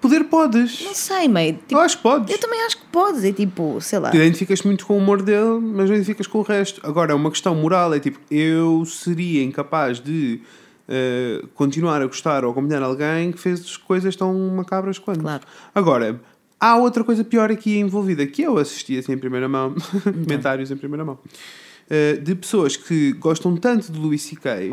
Poder 0.00 0.24
podes. 0.24 0.82
não 0.84 0.94
sei, 0.94 1.26
meio. 1.26 1.54
Tipo, 1.54 1.74
eu 1.74 1.80
acho 1.80 1.96
que 1.96 2.02
podes. 2.02 2.30
eu 2.34 2.38
também 2.38 2.60
acho 2.64 2.78
que 2.78 2.86
podes, 2.86 3.24
é 3.24 3.32
tipo, 3.32 3.80
sei 3.80 3.98
lá. 3.98 4.10
Tu 4.10 4.16
identificas 4.16 4.62
muito 4.62 4.86
com 4.86 4.94
o 4.94 4.98
humor 4.98 5.22
dele, 5.22 5.58
mas 5.60 5.88
não 5.88 5.96
identificas 5.96 6.26
com 6.26 6.38
o 6.38 6.42
resto. 6.42 6.80
Agora, 6.86 7.16
uma 7.16 7.30
questão 7.30 7.54
moral 7.54 7.92
é 7.94 7.98
tipo, 8.00 8.20
eu 8.30 8.84
seria 8.84 9.42
incapaz 9.42 9.98
de 9.98 10.40
eh, 10.86 11.42
continuar 11.54 12.02
a 12.02 12.06
gostar 12.06 12.44
ou 12.44 12.50
acompanhar 12.52 12.82
alguém 12.82 13.32
que 13.32 13.38
fez 13.38 13.76
coisas 13.78 14.14
tão 14.14 14.32
macabras 14.50 14.98
quanto. 14.98 15.20
Claro. 15.20 15.42
Agora, 15.74 16.20
há 16.60 16.76
outra 16.76 17.02
coisa 17.04 17.22
pior 17.24 17.50
aqui 17.50 17.78
envolvida, 17.78 18.26
que 18.26 18.42
eu 18.42 18.58
assisti 18.58 18.96
assim 18.98 19.12
em 19.12 19.18
primeira 19.18 19.48
mão, 19.48 19.74
Então. 19.94 20.12
comentários 20.12 20.70
em 20.70 20.76
primeira 20.76 21.04
mão, 21.04 21.18
eh, 21.90 22.14
de 22.14 22.34
pessoas 22.34 22.76
que 22.76 23.12
gostam 23.14 23.56
tanto 23.56 23.90
de 23.92 23.98
Louis 23.98 24.20
C.K. 24.22 24.72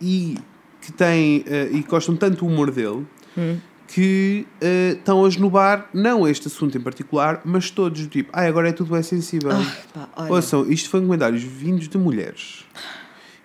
e 0.00 0.36
que 0.80 0.92
têm 0.92 1.44
eh, 1.46 1.68
e 1.72 1.82
gostam 1.82 2.16
tanto 2.16 2.38
do 2.38 2.46
humor 2.46 2.70
dele 2.70 3.06
Hum. 3.36 3.56
que 3.88 4.46
eh, 4.60 4.94
estão 4.98 5.24
a 5.24 5.28
esnobar 5.28 5.88
não 5.94 6.28
este 6.28 6.48
assunto 6.48 6.76
em 6.76 6.80
particular, 6.80 7.40
mas 7.44 7.70
todos 7.70 8.02
do 8.02 8.08
tipo, 8.08 8.30
ah, 8.32 8.42
agora 8.46 8.68
é 8.68 8.72
tudo 8.72 8.94
é 8.96 9.02
sensível. 9.02 9.50
Ai, 9.52 9.66
pá. 9.94 10.08
Ouçam, 10.28 10.70
isto 10.70 10.90
foi 10.90 11.00
comentários 11.00 11.42
vindos 11.42 11.88
de 11.88 11.96
mulheres 11.98 12.64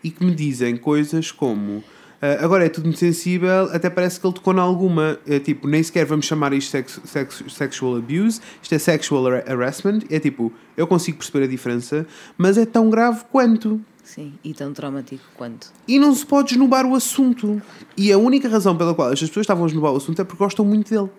e 0.04 0.10
que 0.12 0.26
me 0.26 0.34
dizem 0.36 0.76
coisas 0.78 1.32
como 1.32 1.84
ah, 2.22 2.44
agora 2.44 2.66
é 2.66 2.70
tudo 2.70 2.86
muito 2.86 3.00
sensível, 3.00 3.70
até 3.72 3.90
parece 3.90 4.20
que 4.20 4.26
ele 4.26 4.34
tocou 4.34 4.54
em 4.54 4.60
alguma. 4.60 5.20
É, 5.28 5.40
tipo, 5.40 5.68
nem 5.68 5.82
sequer 5.84 6.06
vamos 6.06 6.26
chamar 6.26 6.52
isto 6.54 6.72
sex, 6.72 7.00
sex, 7.06 7.44
sexual 7.50 7.98
abuse, 7.98 8.40
isto 8.62 8.74
é 8.74 8.80
sexual 8.80 9.28
har- 9.28 9.44
harassment. 9.50 10.02
É 10.10 10.20
tipo, 10.20 10.52
eu 10.76 10.88
consigo 10.88 11.18
perceber 11.18 11.46
a 11.46 11.48
diferença, 11.48 12.06
mas 12.38 12.58
é 12.58 12.66
tão 12.66 12.90
grave 12.90 13.24
quanto. 13.32 13.80
Sim, 14.04 14.34
e 14.42 14.54
tão 14.54 14.72
traumático 14.72 15.22
quanto. 15.36 15.68
E 15.86 16.00
não 16.00 16.16
se 16.16 16.26
pode 16.26 16.54
esnobar 16.54 16.86
o 16.86 16.96
assunto. 16.96 17.62
E 17.98 18.10
a 18.12 18.18
única 18.18 18.48
razão 18.48 18.76
pela 18.78 18.96
qual 18.96 19.12
estas 19.12 19.28
pessoas 19.28 19.44
estavam 19.44 19.66
a 19.66 19.68
esnobar 19.68 19.92
o 19.92 19.98
assunto 19.98 20.22
é 20.22 20.24
porque 20.24 20.42
gostam 20.42 20.64
muito 20.64 20.90
dele. 20.90 21.10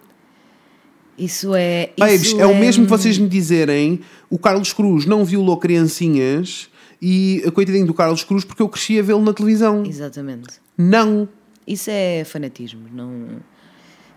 Isso 1.18 1.54
é. 1.54 1.90
Babes, 1.98 2.22
isso 2.22 2.40
é 2.40 2.46
o 2.46 2.56
mesmo 2.56 2.84
que 2.84 2.90
vocês 2.90 3.18
me 3.18 3.28
dizerem 3.28 4.00
o 4.30 4.38
Carlos 4.38 4.72
Cruz 4.72 5.04
não 5.04 5.24
violou 5.24 5.56
criancinhas 5.58 6.70
e 7.00 7.42
a 7.46 7.50
coitadinho 7.50 7.86
do 7.86 7.94
Carlos 7.94 8.24
Cruz 8.24 8.44
porque 8.44 8.62
eu 8.62 8.68
cresci 8.68 8.98
a 8.98 9.02
vê-lo 9.02 9.22
na 9.22 9.32
televisão. 9.32 9.84
Exatamente. 9.84 10.60
Não. 10.76 11.28
Isso 11.66 11.90
é 11.90 12.24
fanatismo. 12.24 12.88
Não... 12.92 13.40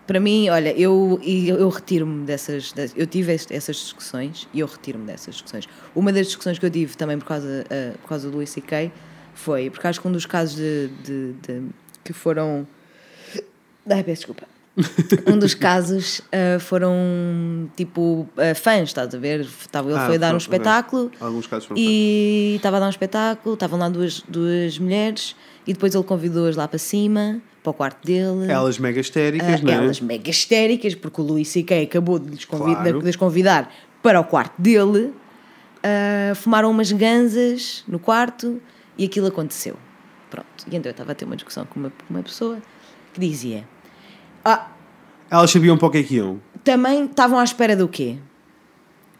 Para 0.07 0.19
mim, 0.19 0.49
olha, 0.49 0.73
eu, 0.77 1.19
eu, 1.23 1.57
eu 1.57 1.69
retiro-me 1.69 2.25
dessas, 2.25 2.73
Eu 2.95 3.05
tive 3.07 3.31
essas 3.33 3.75
discussões 3.77 4.47
e 4.53 4.59
eu 4.59 4.67
retiro-me 4.67 5.05
dessas 5.05 5.35
discussões. 5.35 5.69
Uma 5.95 6.11
das 6.11 6.25
discussões 6.27 6.59
que 6.59 6.65
eu 6.65 6.69
tive 6.69 6.97
também 6.97 7.17
por 7.17 7.25
causa, 7.25 7.63
ah, 7.69 7.97
por 8.01 8.09
causa 8.09 8.29
do 8.29 8.35
Luís 8.35 8.49
C.K. 8.49 8.91
Foi, 9.33 9.69
porque 9.69 9.87
acho 9.87 10.01
que 10.01 10.07
um 10.07 10.11
dos 10.11 10.25
casos 10.25 10.55
de, 10.57 10.89
de- 11.03 11.33
de- 11.33 11.69
que 12.03 12.11
foram. 12.11 12.67
Ai, 13.89 14.03
peço 14.03 14.21
desculpa. 14.21 14.47
Um 15.27 15.37
dos 15.37 15.53
casos 15.53 16.21
ah, 16.31 16.59
foram 16.59 17.69
tipo 17.75 18.27
ah, 18.37 18.55
fãs, 18.55 18.89
estás 18.89 19.13
a 19.13 19.17
ver? 19.17 19.41
Estava- 19.41 19.89
Ele 19.89 19.99
Ah, 19.99 20.07
foi 20.07 20.17
dar 20.17 20.33
um 20.33 20.37
espetáculo 20.37 21.11
Alguns 21.19 21.45
casos 21.47 21.65
foram 21.67 21.79
e 21.81 22.53
estava 22.55 22.77
a 22.77 22.79
dar 22.79 22.85
um 22.87 22.89
espetáculo, 22.89 23.53
estavam 23.55 23.77
lá 23.79 23.89
duas, 23.89 24.21
duas 24.27 24.77
mulheres 24.79 25.35
e 25.67 25.73
depois 25.73 25.93
ele 25.93 26.03
convidou-as 26.03 26.55
lá 26.55 26.67
para 26.67 26.79
cima, 26.79 27.39
para 27.61 27.69
o 27.69 27.73
quarto 27.73 28.03
dele. 28.05 28.49
Elas 28.51 28.79
mega 28.79 28.99
histéricas, 28.99 29.61
não 29.61 29.71
é? 29.71 29.75
elas 29.75 30.01
mega 30.01 30.29
histéricas, 30.29 30.95
porque 30.95 31.21
o 31.21 31.23
Luís 31.23 31.49
C.K. 31.49 31.83
acabou 31.83 32.17
de 32.17 32.31
lhes, 32.31 32.45
Claro. 32.45 32.99
de 32.99 33.05
lhes 33.05 33.15
convidar 33.15 33.71
para 34.01 34.19
o 34.19 34.23
quarto 34.23 34.59
dele, 34.59 35.13
ah, 35.83 36.33
fumaram 36.35 36.71
umas 36.71 36.91
ganzas 36.91 37.83
no 37.87 37.99
quarto 37.99 38.59
e 38.97 39.05
aquilo 39.05 39.27
aconteceu. 39.27 39.75
Pronto. 40.29 40.47
E 40.71 40.75
então 40.75 40.89
eu 40.89 40.91
estava 40.91 41.11
a 41.11 41.15
ter 41.15 41.25
uma 41.25 41.35
discussão 41.35 41.65
com 41.65 41.79
uma, 41.79 41.89
com 41.89 42.13
uma 42.13 42.23
pessoa 42.23 42.57
que 43.13 43.19
dizia: 43.19 43.67
Ah, 44.43 44.67
Elas 45.29 45.51
sabiam 45.51 45.77
para 45.77 45.87
o 45.87 45.91
que 45.91 45.97
é 45.99 46.03
que 46.03 46.15
iam. 46.15 46.39
também 46.63 47.05
estavam 47.05 47.39
à 47.39 47.43
espera 47.43 47.75
do 47.75 47.87
quê? 47.87 48.17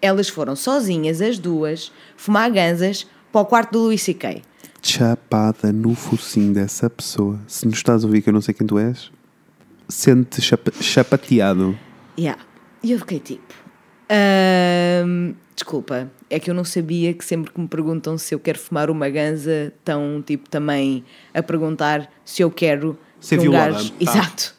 Elas 0.02 0.28
foram 0.30 0.56
sozinhas, 0.56 1.22
as 1.22 1.38
duas, 1.38 1.92
fumar 2.18 2.50
ganzas 2.52 3.06
para 3.32 3.42
o 3.42 3.46
quarto 3.46 3.72
do 3.74 3.80
Luís 3.86 4.02
C.K. 4.02 4.42
Chapada 4.82 5.72
no 5.72 5.94
focinho 5.94 6.54
dessa 6.54 6.90
pessoa. 6.90 7.40
Se 7.48 7.68
nos 7.68 7.78
estás 7.78 8.04
a 8.04 8.08
ouvir, 8.08 8.22
que 8.24 8.30
eu 8.30 8.34
não 8.34 8.42
sei 8.42 8.54
quem 8.54 8.66
tu 8.66 8.80
és, 8.80 9.12
sente 9.88 10.42
chapa 10.42 10.72
chapateado. 10.82 11.78
Yeah. 12.18 12.42
E 12.84 12.92
eu 12.92 12.98
fiquei 13.00 13.20
tipo. 13.20 13.54
"Ahm, 14.10 15.34
desculpa, 15.56 16.10
é 16.30 16.40
que 16.40 16.50
eu 16.50 16.54
não 16.56 16.64
sabia 16.64 17.14
que 17.14 17.24
sempre 17.24 17.52
que 17.52 17.60
me 17.62 17.68
perguntam 17.68 18.18
se 18.18 18.34
eu 18.34 18.40
quero 18.40 18.58
fumar 18.60 18.90
uma 18.90 19.08
ganza, 19.10 19.72
estão 19.78 20.22
tipo 20.26 20.50
também 20.50 21.06
a 21.34 21.44
perguntar 21.44 22.12
se 22.26 22.42
eu 22.42 22.50
quero 22.50 22.98
Ser 23.20 23.36
que 23.38 23.48
um 23.48 23.52
violada, 23.52 23.74
gajo- 23.74 23.92
tá. 23.92 23.96
Exato. 24.00 24.56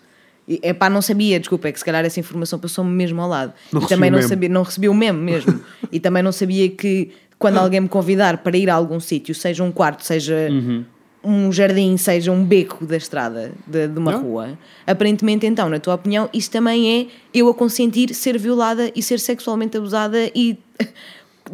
É 0.62 0.72
pá, 0.72 0.90
não 0.90 1.01
sabia, 1.01 1.38
desculpa, 1.38 1.68
é 1.68 1.72
que 1.72 1.78
se 1.78 1.84
calhar 1.84 2.05
essa 2.05 2.18
informação 2.18 2.59
passou-me 2.59 2.90
mesmo 2.90 3.20
ao 3.22 3.28
lado. 3.28 3.53
Não 3.72 3.82
e 3.82 3.86
também 3.86 4.11
não 4.11 4.18
memo. 4.18 4.28
sabia, 4.28 4.49
não 4.49 4.62
recebi 4.62 4.88
o 4.88 4.95
mesmo 4.95 5.18
mesmo. 5.20 5.61
e 5.93 6.01
também 6.01 6.22
não 6.22 6.32
sabia 6.32 6.68
que 6.68 7.11
quando 7.38 7.59
alguém 7.59 7.80
me 7.80 7.88
convidar 7.88 8.38
para 8.38 8.57
ir 8.57 8.68
a 8.70 8.74
algum 8.74 8.99
sítio, 9.01 9.34
seja 9.34 9.62
um 9.62 9.70
quarto, 9.72 10.05
seja 10.05 10.49
Uhum. 10.51 10.84
um 11.24 11.53
jardim, 11.53 11.97
seja 11.97 12.30
um 12.32 12.45
beco 12.45 12.84
da 12.84 12.97
estrada, 12.97 13.53
de, 13.66 13.86
de 13.88 13.99
uma 13.99 14.12
Não. 14.12 14.22
rua, 14.22 14.59
aparentemente 14.86 15.47
então, 15.47 15.68
na 15.68 15.78
tua 15.78 15.95
opinião, 15.95 16.28
isso 16.32 16.51
também 16.51 17.03
é 17.03 17.07
eu 17.38 17.49
a 17.49 17.55
consentir 17.55 18.12
ser 18.14 18.36
violada 18.38 18.90
e 18.97 19.03
ser 19.03 19.20
sexualmente 19.20 19.76
abusada 19.76 20.18
e 20.34 20.55
de 20.55 20.88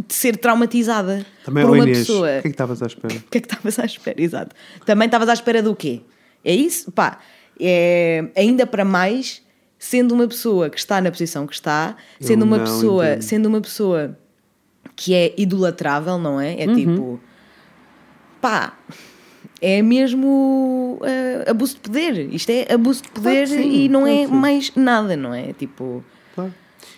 ser 0.14 0.36
traumatizada 0.39 1.24
Também, 1.45 1.64
por 1.64 1.74
uma 1.74 1.82
Inês, 1.84 1.99
pessoa. 1.99 2.26
o 2.26 2.30
que 2.30 2.39
é 2.39 2.43
que 2.43 2.49
estavas 2.49 2.82
à 2.82 2.86
espera? 2.86 3.14
O 3.14 3.22
que 3.30 3.39
é 3.39 3.41
que 3.41 3.47
estavas 3.47 3.78
à 3.78 3.84
espera? 3.84 4.22
Exato. 4.22 4.57
Também 4.86 5.07
estavas 5.07 5.28
à 5.28 5.32
espera 5.34 5.62
do 5.62 5.74
quê? 5.76 6.01
É 6.45 6.55
isso? 6.55 6.91
Pá, 6.93 7.18
é, 7.61 8.26
ainda 8.36 8.66
para 8.66 8.84
mais, 8.84 9.42
sendo 9.78 10.12
uma 10.14 10.26
pessoa 10.26 10.68
que 10.70 10.78
está 10.78 11.00
na 11.00 11.11
posição 11.11 11.46
que 11.46 11.54
está, 11.54 11.96
sendo 12.20 12.42
Eu 12.42 12.46
uma 12.46 12.59
pessoa, 12.61 13.06
entendo. 13.11 13.22
sendo 13.22 13.46
uma 13.46 13.61
pessoa 13.61 14.18
que 14.96 15.14
é 15.14 15.32
idolatrável, 15.36 16.18
não 16.18 16.40
é? 16.40 16.61
É 16.62 16.66
Uhum. 16.66 16.74
tipo, 16.74 17.20
pá, 18.40 18.76
é 19.61 19.82
mesmo 19.82 20.98
eh, 21.04 21.44
abuso 21.50 21.74
de 21.74 21.80
poder. 21.80 22.32
Isto 22.34 22.50
é 22.50 22.72
abuso 22.74 23.02
de 23.02 23.09
Claro 23.11 23.22
poder 23.22 23.48
sim, 23.48 23.84
e 23.84 23.88
não 23.88 24.02
claro 24.02 24.16
é 24.18 24.26
sim. 24.26 24.32
mais 24.32 24.72
nada, 24.76 25.16
não 25.16 25.34
é? 25.34 25.52
Tipo, 25.52 26.04
Claro. 26.34 26.54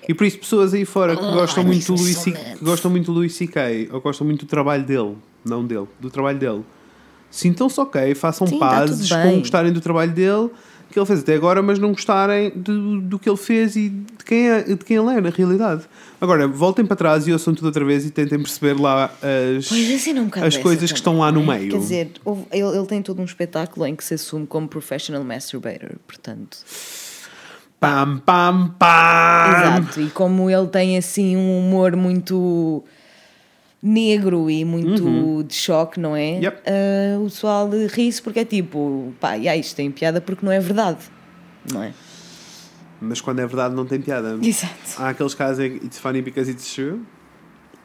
E 0.09 0.15
por 0.15 0.27
isso, 0.27 0.39
pessoas 0.39 0.75
aí 0.75 0.85
fora 0.85 1.15
que 1.17 1.23
gostam 1.23 1.63
I 1.63 1.67
muito 1.67 1.93
do 1.95 1.99
C- 1.99 2.31
nuts. 2.31 2.59
que 2.59 2.65
gostam 2.65 2.91
muito 2.91 3.07
do 3.07 3.13
Luís 3.19 3.35
C.K. 3.35 3.89
ou 3.93 4.01
gostam 4.01 4.27
muito 4.27 4.45
do 4.45 4.49
trabalho 4.49 4.85
dele, 4.85 5.17
não 5.45 5.65
dele, 5.67 5.87
do 5.99 6.11
trabalho 6.11 6.39
dele, 6.39 6.65
sintam-se 7.31 7.81
ok, 7.81 8.15
façam 8.15 8.47
Sim, 8.47 8.59
tá 8.59 8.69
pazes 8.69 9.09
tudo 9.09 9.23
com 9.23 9.39
gostarem 9.39 9.73
do 9.73 9.81
trabalho 9.81 10.13
dele 10.13 10.51
que 10.91 10.99
ele 10.99 11.07
fez 11.07 11.21
até 11.21 11.35
agora, 11.35 11.63
mas 11.63 11.79
não 11.79 11.93
gostarem 11.93 12.51
do, 12.51 13.01
do 13.01 13.19
que 13.19 13.29
ele 13.29 13.37
fez 13.37 13.77
e 13.77 13.89
de 13.89 14.25
quem, 14.25 14.49
é, 14.49 14.63
de 14.63 14.77
quem 14.77 14.97
ele 14.97 15.17
é 15.17 15.21
na 15.21 15.31
realidade. 15.31 15.85
Agora, 16.21 16.49
voltem 16.49 16.85
para 16.85 16.97
trás 16.97 17.27
e 17.27 17.33
ouçam 17.33 17.55
tudo 17.55 17.67
outra 17.67 17.85
vez 17.85 18.05
e 18.05 18.11
tentem 18.11 18.39
perceber 18.39 18.79
lá 18.79 19.05
as, 19.57 19.67
assim 19.67 20.45
as 20.45 20.57
coisas 20.57 20.91
que 20.91 20.99
estão 20.99 21.19
lá 21.19 21.31
no 21.31 21.47
meio. 21.47 21.71
Quer 21.71 21.79
dizer, 21.79 22.13
ele, 22.51 22.77
ele 22.77 22.87
tem 22.87 23.03
todo 23.03 23.23
um 23.23 23.25
espetáculo 23.25 23.87
em 23.87 23.95
que 23.95 24.03
se 24.03 24.15
assume 24.15 24.47
como 24.47 24.67
professional 24.67 25.23
masturbator, 25.23 25.93
portanto. 26.07 26.59
Pam, 27.79 28.19
pam, 28.27 28.75
pam! 28.79 29.49
Exato, 29.49 30.01
e 30.03 30.11
como 30.11 30.51
ele 30.51 30.67
tem 30.67 30.99
assim 30.99 31.37
um 31.37 31.61
humor 31.61 31.97
muito 31.97 32.85
negro 33.83 34.51
e 34.51 34.65
muito 34.65 35.43
de 35.45 35.55
choque, 35.55 35.99
não 35.99 36.15
é? 36.15 36.33
Uhum. 36.33 36.43
Yep. 36.43 36.63
Ah, 36.67 37.19
o 37.21 37.25
pessoal 37.25 37.71
ri-se 37.89 38.21
porque 38.23 38.41
é 38.41 38.45
tipo, 38.45 39.13
pá, 39.21 39.35
yeah, 39.35 39.57
isto 39.57 39.75
tem 39.77 39.91
piada 39.91 40.21
porque 40.21 40.45
não 40.45 40.53
é 40.53 40.61
verdade, 40.61 40.99
não 41.73 41.83
é? 41.83 41.93
Mas 43.01 43.21
quando 43.21 43.39
é 43.41 43.47
verdade, 43.47 43.75
não 43.75 43.87
tem 43.87 44.01
piada. 44.01 44.39
Exato. 44.43 44.75
Há 44.99 45.09
aqueles 45.11 45.35
casos 45.35 45.65
em 45.65 45.79
que 45.79 45.87
it's 45.87 45.99
funny 45.99 46.21
because 46.21 46.51
it's 46.51 46.75
true, 46.75 47.01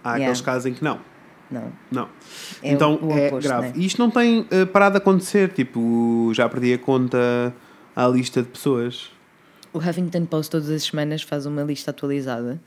há 0.03 0.09
Yeah. 0.15 0.25
aqueles 0.25 0.41
casos 0.41 0.65
em 0.65 0.73
que 0.73 0.83
não. 0.83 0.99
Não. 1.49 1.71
Não. 1.91 2.09
É 2.63 2.71
então 2.73 2.95
o- 2.95 3.07
o 3.07 3.17
é 3.17 3.27
oposto, 3.27 3.47
grave. 3.47 3.67
né? 3.67 3.73
E 3.77 3.85
isto 3.85 3.99
não 3.99 4.09
tem 4.09 4.45
eh, 4.49 4.65
parado 4.65 4.93
de 4.93 4.97
acontecer. 4.97 5.53
Tipo, 5.53 6.31
já 6.33 6.49
perdi 6.49 6.73
a 6.73 6.77
conta 6.79 7.53
à 7.95 8.07
lista 8.07 8.41
de 8.41 8.49
pessoas. 8.49 9.11
O 9.71 9.77
Huffington 9.77 10.25
Post 10.25 10.49
todas 10.51 10.69
as 10.69 10.83
semanas 10.83 11.21
faz 11.21 11.45
uma 11.45 11.61
lista 11.61 11.91
atualizada 11.91 12.59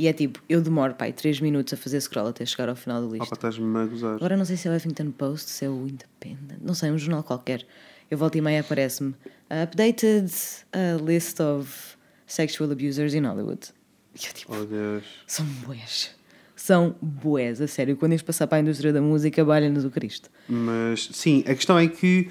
e 0.00 0.08
é 0.08 0.12
tipo, 0.14 0.42
eu 0.48 0.60
demoro, 0.62 0.94
pai, 0.94 1.12
3 1.12 1.40
minutos 1.40 1.74
a 1.74 1.76
fazer 1.76 2.00
scroll 2.00 2.28
até 2.28 2.44
chegar 2.46 2.68
ao 2.70 2.74
final 2.76 3.02
da 3.02 3.08
lista. 3.08 3.24
Opa, 3.24 3.34
estás-me 3.34 3.78
a 3.78 3.84
gozar. 3.84 4.14
Agora 4.14 4.36
não 4.36 4.44
sei 4.46 4.56
se 4.56 4.66
é 4.66 4.70
o 4.70 4.74
Huffington 4.76 5.10
Post, 5.10 5.50
se 5.50 5.64
é 5.66 5.68
o 5.68 5.86
Independent, 5.86 6.60
não 6.62 6.72
sei, 6.72 6.90
um 6.90 6.96
jornal 6.98 7.22
qualquer. 7.22 7.66
Eu 8.10 8.16
volto 8.16 8.36
e 8.36 8.40
meia 8.40 8.60
aparece-me 8.60 9.14
Updated 9.62 10.32
uh, 10.74 11.04
list 11.04 11.38
of 11.40 11.96
sexual 12.26 12.70
abusers 12.72 13.12
in 13.14 13.24
Hollywood. 13.26 13.68
E 14.14 14.26
eu 14.26 14.32
tipo, 14.32 14.54
Oh 14.56 14.64
Deus. 14.64 15.04
são 15.26 15.44
boés. 15.44 16.10
São 16.56 16.94
boés, 17.00 17.60
a 17.60 17.66
sério. 17.66 17.96
Quando 17.96 18.12
isto 18.14 18.24
passar 18.24 18.46
para 18.46 18.58
a 18.58 18.60
indústria 18.60 18.92
da 18.92 19.00
música, 19.00 19.44
valha-nos 19.44 19.84
o 19.84 19.90
Cristo. 19.90 20.28
Mas 20.48 21.08
sim, 21.12 21.42
a 21.46 21.54
questão 21.54 21.78
é 21.78 21.86
que 21.88 22.30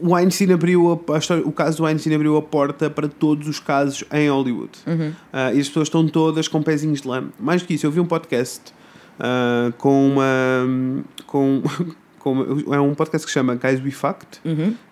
o 0.00 0.12
Weinstein 0.14 0.52
abriu 0.52 1.00
a, 1.08 1.14
a 1.14 1.18
história- 1.18 1.46
o 1.46 1.52
caso 1.52 1.78
do 1.78 1.84
Weinstein 1.84 2.14
abriu 2.14 2.36
a 2.36 2.42
porta 2.42 2.88
para 2.90 3.08
todos 3.08 3.48
os 3.48 3.58
casos 3.60 4.04
em 4.12 4.28
Hollywood. 4.28 4.70
Ah, 5.32 5.52
e 5.52 5.60
as 5.60 5.68
pessoas 5.68 5.88
estão 5.88 6.06
todas 6.08 6.48
com 6.48 6.62
pezinhos 6.62 7.00
de 7.00 7.08
lã. 7.08 7.24
Mais 7.38 7.62
do 7.62 7.68
que 7.68 7.74
isso, 7.74 7.86
eu 7.86 7.90
vi 7.90 8.00
um 8.00 8.06
podcast 8.06 8.60
ah, 9.18 9.72
com 9.78 10.08
uma. 10.12 10.24
Com, 11.26 11.62
com 12.18 12.74
é 12.74 12.80
um 12.80 12.94
podcast 12.94 13.24
que 13.26 13.30
se 13.30 13.34
chama 13.34 13.54
Guys 13.54 13.80
We 13.84 13.90
Fucked 13.90 14.40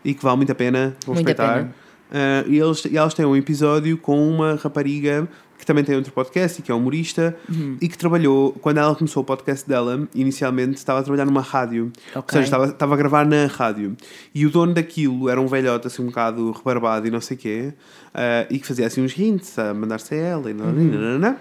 e 0.05 0.14
que 0.14 0.22
vale 0.22 0.37
muito 0.37 0.53
a 0.53 0.55
pena 0.55 0.97
pena. 1.35 1.74
Ah, 2.12 2.45
e, 2.47 2.59
eles, 2.59 2.85
e 2.85 2.97
elas 2.97 3.12
têm 3.14 3.24
um 3.24 3.35
episódio 3.37 3.97
com 3.99 4.28
uma 4.28 4.55
rapariga 4.55 5.26
que 5.65 5.67
também 5.67 5.83
tem 5.83 5.97
outro 5.97 6.12
podcast 6.12 6.61
e 6.61 6.62
que 6.62 6.71
é 6.71 6.75
humorista 6.75 7.35
Uhum. 7.49 7.77
e 7.81 7.89
que 7.89 7.97
trabalhou, 7.97 8.53
quando 8.61 8.79
ela 8.79 8.95
começou 8.95 9.23
o 9.23 9.27
podcast 9.27 9.67
dela, 9.69 10.07
inicialmente 10.15 10.75
estava 10.77 11.01
a 11.01 11.03
trabalhar 11.03 11.25
numa 11.25 11.41
rádio. 11.41 11.91
Ou 12.15 12.21
Ok. 12.21 12.33
seja, 12.33 12.45
estava, 12.45 12.65
estava 12.67 12.95
a 12.95 12.97
gravar 12.97 13.25
na 13.27 13.47
rádio. 13.47 13.97
E 14.35 14.45
o 14.47 14.51
dono 14.51 14.75
daquilo 14.75 15.29
era 15.29 15.41
um 15.41 15.47
velhote 15.47 15.87
assim 15.87 16.03
um 16.03 16.07
bocado 16.07 16.53
rebarbado 16.53 17.07
e 17.07 17.11
não 17.11 17.21
sei 17.21 17.37
o 17.37 17.41
quê, 17.41 17.73
ah, 18.15 18.47
e 18.51 18.59
que 18.59 18.67
fazia 18.67 18.87
assim 18.87 19.03
uns 19.03 19.19
hints 19.19 19.59
a 19.59 19.73
mandar-se 19.73 20.15
a 20.15 20.19
ela 20.19 20.51
e 20.51 20.55
nananana. 20.55 21.39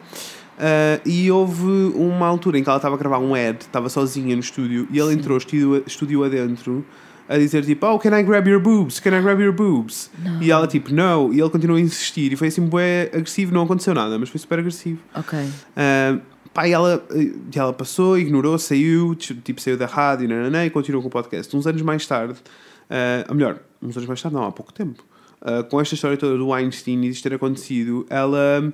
Ah, 0.58 1.00
e 1.06 1.30
houve 1.32 1.64
uma 1.96 2.28
altura 2.28 2.58
em 2.60 2.64
que 2.64 2.70
ela 2.70 2.78
estava 2.78 2.96
a 2.96 2.98
gravar 2.98 3.20
um 3.20 3.34
ad, 3.36 3.58
estava 3.62 3.90
sozinha 3.90 4.36
no 4.36 4.42
estúdio, 4.42 4.88
e 4.92 5.00
ele 5.00 5.14
entrou 5.14 5.38
estúdio, 5.38 5.84
estúdio 5.86 6.24
adentro 6.24 6.86
a 7.28 7.38
dizer 7.38 7.64
tipo, 7.66 7.86
oh, 7.88 7.98
can 7.98 8.18
I 8.18 8.24
grab 8.24 8.48
your 8.50 8.60
boobs? 8.60 9.00
Can 9.00 9.18
I 9.18 9.22
grab 9.22 9.42
your 9.42 9.54
boobs? 9.54 10.12
E 10.42 10.52
ela 10.52 10.68
tipo, 10.68 10.94
no. 10.94 11.34
E 11.34 11.40
ele 11.40 11.50
continuou 11.50 11.78
a 11.78 11.82
insistir 11.82 12.34
e 12.34 12.36
foi 12.36 12.50
assim, 12.50 12.66
bué 12.66 13.10
agressivo, 13.14 13.54
não 13.54 13.64
aconteceu 13.64 13.94
nada, 13.94 14.18
mas 14.20 14.30
foi 14.30 14.40
super 14.40 14.60
agressivo. 14.60 15.00
Ok. 15.16 15.40
Ah, 15.76 16.20
pá, 16.54 16.68
e 16.68 16.72
ela, 16.72 17.04
e 17.14 17.58
ela 17.58 17.74
passou, 17.74 18.18
ignorou, 18.18 18.58
saiu, 18.58 19.16
tipo, 19.16 19.60
saiu 19.62 19.78
da 19.78 19.86
rádio 19.86 20.28
nananã, 20.28 20.66
e 20.66 20.70
continuou 20.70 21.02
com 21.02 21.08
o 21.08 21.12
podcast. 21.12 21.56
Uns 21.56 21.66
anos 21.66 21.82
mais 21.82 22.06
tarde, 22.06 22.36
ah, 22.90 23.26
ou 23.30 23.36
melhor, 23.36 23.60
uns 23.82 23.96
anos 23.96 24.08
mais 24.08 24.22
tarde, 24.22 24.36
não, 24.36 24.46
há 24.46 24.52
pouco 24.52 24.74
tempo, 24.74 25.04
ah, 25.42 25.64
com 25.64 25.80
esta 25.80 25.96
história 25.96 26.18
toda 26.18 26.38
do 26.38 26.50
Weinstein 26.50 27.02
e 27.04 27.10
isto 27.10 27.24
ter 27.24 27.36
acontecido, 27.36 28.06
ela 28.10 28.74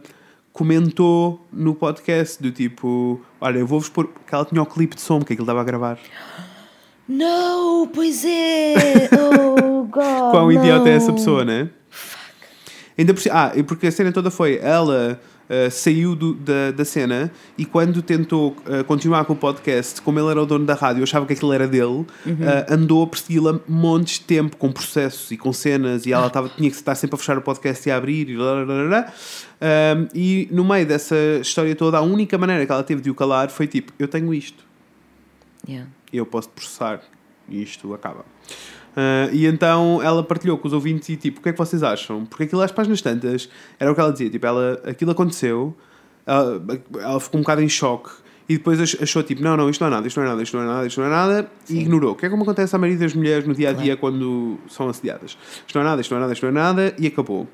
comentou 0.52 1.47
no 1.54 1.76
podcast 1.76 2.41
do 2.41 2.52
tipo, 2.52 3.22
olha, 3.39 3.60
eu 3.60 3.68
vou-vos 3.68 3.88
pôr, 3.88 4.10
que 4.28 4.34
ela 4.34 4.43
tinha 4.43 4.62
o 4.62 4.66
clipe 4.66 4.95
de 4.95 5.02
som 5.02 5.20
que 5.20 5.34
aquilo 5.34 5.45
estava 5.45 5.62
a 5.62 5.64
gravar. 5.64 6.00
Não, 7.10 7.88
pois 7.88 8.24
é! 8.24 9.10
Oh, 9.18 9.84
God! 9.86 10.32
Quão 10.32 10.51
idiota 10.51 10.88
é 10.88 10.93
essa 10.93 11.07
não. 11.07 11.16
pessoa, 11.16 11.43
né? 11.43 11.70
Ainda 12.97 13.14
por, 13.14 13.24
ah, 13.32 13.51
e 13.55 13.64
porque 13.64 13.88
a 13.88 13.91
cena 13.91 14.12
toda 14.12 14.30
foi 14.30 14.60
ela 14.62 15.20
ah, 15.49 15.70
saiu 15.72 16.16
do- 16.16 16.36
da, 16.36 16.70
da 16.72 16.86
cena 16.86 17.32
e 17.57 17.66
quando 17.66 18.01
tentou 18.03 18.55
ah, 18.66 18.84
continuar 18.84 19.26
com 19.26 19.34
o 19.34 19.36
podcast, 19.36 20.01
como 20.01 20.20
ele 20.20 20.30
era 20.30 20.41
o 20.41 20.45
dono 20.45 20.66
da 20.66 20.76
rádio, 20.76 20.99
eu 20.99 21.03
achava 21.03 21.26
que 21.26 21.34
aquilo 21.34 21.51
era 21.51 21.68
dele, 21.68 22.05
ah, 22.28 22.74
andou 22.74 23.01
a 23.01 23.07
persegui-la 23.07 23.60
montes 23.68 24.20
de 24.20 24.26
tempo 24.26 24.57
com 24.57 24.72
processos 24.72 25.32
e 25.32 25.38
com 25.38 25.51
cenas 25.51 26.05
e 26.05 26.14
ela 26.14 26.30
tava, 26.30 26.49
tinha 26.49 26.70
que 26.70 26.76
estar 26.76 26.93
sempre 26.93 27.16
a 27.16 27.18
fechar 27.18 27.38
o 27.38 27.41
podcast 27.41 27.88
e 27.88 27.91
a 27.91 27.95
abrir 27.97 28.30
e 28.30 28.36
blá, 28.36 28.64
blá, 28.66 28.88
blá, 28.88 29.14
e 30.14 30.47
no 30.51 30.64
meio 30.64 30.86
dessa 30.86 31.16
história 31.41 31.76
toda, 31.76 31.97
a 31.97 32.01
única 32.01 32.38
maneira 32.38 32.64
que 32.66 32.72
ela 32.72 32.84
teve 32.84 33.01
de 33.01 33.10
o 33.10 33.16
calar 33.16 33.49
foi 33.49 33.66
tipo: 33.66 33.91
Eu 33.97 34.07
tenho 34.07 34.32
isto. 34.34 34.64
Yeah. 35.68 35.89
Eu 36.18 36.26
posso 36.26 36.49
processar 36.49 37.01
e 37.47 37.62
isto 37.62 37.93
acaba. 37.93 38.26
Ah, 38.95 39.30
e 39.32 39.45
então 39.45 40.01
ela 40.03 40.24
partilhou 40.24 40.57
com 40.57 40.68
os 40.68 40.74
ouvintes 40.74 41.07
e 41.10 41.16
tipo, 41.16 41.39
o 41.39 41.43
que 41.43 41.49
é 41.49 41.51
que 41.51 41.57
vocês 41.57 41.84
acham? 41.84 42.26
Porque 42.26 42.43
aquilo 42.43 42.62
às 42.62 42.72
páginas 42.72 43.01
tantas 43.01 43.49
era 43.80 43.91
o 43.91 43.95
que 43.95 44.01
ela 44.01 44.12
dizia, 44.12 44.30
tipo, 44.30 44.45
ela, 44.45 44.82
aquilo 44.86 45.12
aconteceu, 45.12 45.76
ela, 46.26 46.62
ela 46.99 47.20
ficou 47.20 47.39
um 47.39 47.43
bocado 47.43 47.62
em 47.62 47.70
choque 47.70 48.10
e 48.47 48.57
depois 48.57 48.80
ach- 48.82 48.97
achou 49.01 49.22
tipo, 49.22 49.43
não, 49.43 49.55
não, 49.55 49.70
isto 49.70 49.80
não 49.82 49.88
é 49.88 49.91
nada, 49.91 50.07
isto 50.07 50.18
não 50.20 50.26
é 50.26 50.30
nada, 50.30 50.41
isto 50.43 50.57
não 50.57 50.64
é 50.64 50.68
nada, 50.68 50.88
isto 50.88 50.99
não 50.99 51.07
é 51.07 51.10
nada, 51.10 51.51
e 51.70 51.80
ignorou. 51.82 52.16
Que 52.16 52.26
é 52.26 52.30
como 52.30 52.41
acontece 52.43 52.76
à 52.76 52.80
maioria 52.80 52.99
das 53.05 53.14
mulheres 53.14 53.45
no 53.47 53.53
dia 53.53 53.70
a 53.70 53.74
dia 53.74 53.95
quando 53.95 54.57
são 54.68 54.89
assediadas. 54.89 55.38
Isto 55.68 55.76
não 55.76 55.82
é 55.82 55.86
nada, 55.89 56.01
isto 56.01 56.10
não 56.12 56.18
é 56.18 56.22
nada, 56.22 56.34
isto 56.34 56.41
não 56.43 56.49
é 56.49 56.53
nada, 56.53 56.95
e 56.97 57.05
acabou. 57.07 57.47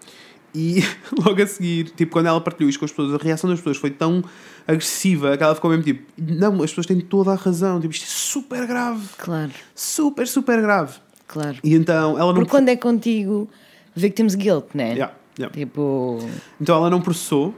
E 0.53 0.81
logo 1.25 1.41
a 1.41 1.45
seguir, 1.47 1.89
tipo, 1.89 2.13
quando 2.13 2.27
ela 2.27 2.39
partilhou 2.39 2.69
isto 2.69 2.79
com 2.79 2.85
as 2.85 2.91
pessoas, 2.91 3.13
a 3.13 3.17
reação 3.21 3.49
das 3.49 3.59
pessoas 3.59 3.75
foi 3.75 3.89
tão 3.91 4.23
agressiva 4.67 5.37
que 5.37 5.43
ela 5.43 5.53
ficou 5.55 5.69
mesmo 5.69 5.83
tipo, 5.83 6.11
não, 6.17 6.55
as 6.63 6.71
pessoas 6.71 6.87
têm 6.87 6.99
toda 7.01 7.31
a 7.31 7.35
razão, 7.35 7.79
tipo, 7.79 7.93
isto 7.93 8.03
é 8.03 8.07
super 8.07 8.65
grave, 8.65 9.07
Claro, 9.17 9.51
super, 9.73 10.27
super 10.27 10.61
grave. 10.61 10.93
claro. 11.27 11.57
E 11.63 11.73
então 11.75 12.17
ela 12.17 12.27
não. 12.27 12.35
Porque 12.35 12.49
quando 12.51 12.69
é 12.69 12.75
contigo, 12.75 13.49
victim's 13.95 14.35
guilt, 14.35 14.65
né? 14.73 14.93
Yeah, 14.93 15.13
yeah. 15.39 15.55
Tipo, 15.55 16.19
Então 16.59 16.75
ela 16.77 16.89
não 16.89 17.01
processou 17.01 17.53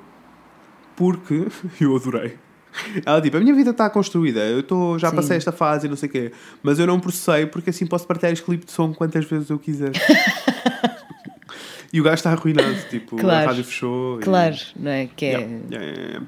porque 0.96 1.48
eu 1.80 1.96
adorei. 1.96 2.38
Ela 3.06 3.20
tipo, 3.22 3.38
a 3.38 3.40
minha 3.40 3.56
vida 3.56 3.72
está 3.72 3.90
construída, 3.90 4.40
eu 4.42 4.62
tô, 4.62 5.00
já 5.00 5.10
Sim. 5.10 5.16
passei 5.16 5.38
esta 5.38 5.52
fase 5.52 5.88
e 5.88 5.90
não 5.90 5.96
sei 5.98 6.10
o 6.10 6.12
quê, 6.12 6.32
mas 6.62 6.78
eu 6.78 6.86
não 6.86 7.00
processei 7.00 7.46
porque 7.48 7.72
assim 7.72 7.88
posso 7.88 8.06
partilhar 8.06 8.32
este 8.34 8.46
clipe 8.46 8.66
de 8.66 8.72
som 8.72 8.94
quantas 8.94 9.26
vezes 9.26 9.50
eu 9.50 9.58
quiser. 9.58 9.92
e 11.92 12.00
o 12.00 12.04
gajo 12.04 12.16
está 12.16 12.32
arruinado, 12.32 12.76
tipo, 12.90 13.16
a 13.16 13.20
Claro. 13.20 13.48
rádio 13.48 13.64
fechou. 13.64 14.20
e- 14.20 14.24
claro, 14.24 14.56
não 14.76 14.92
é? 14.92 15.08
Que 15.16 15.26
é. 15.26 15.60
Yeah. 15.72 16.22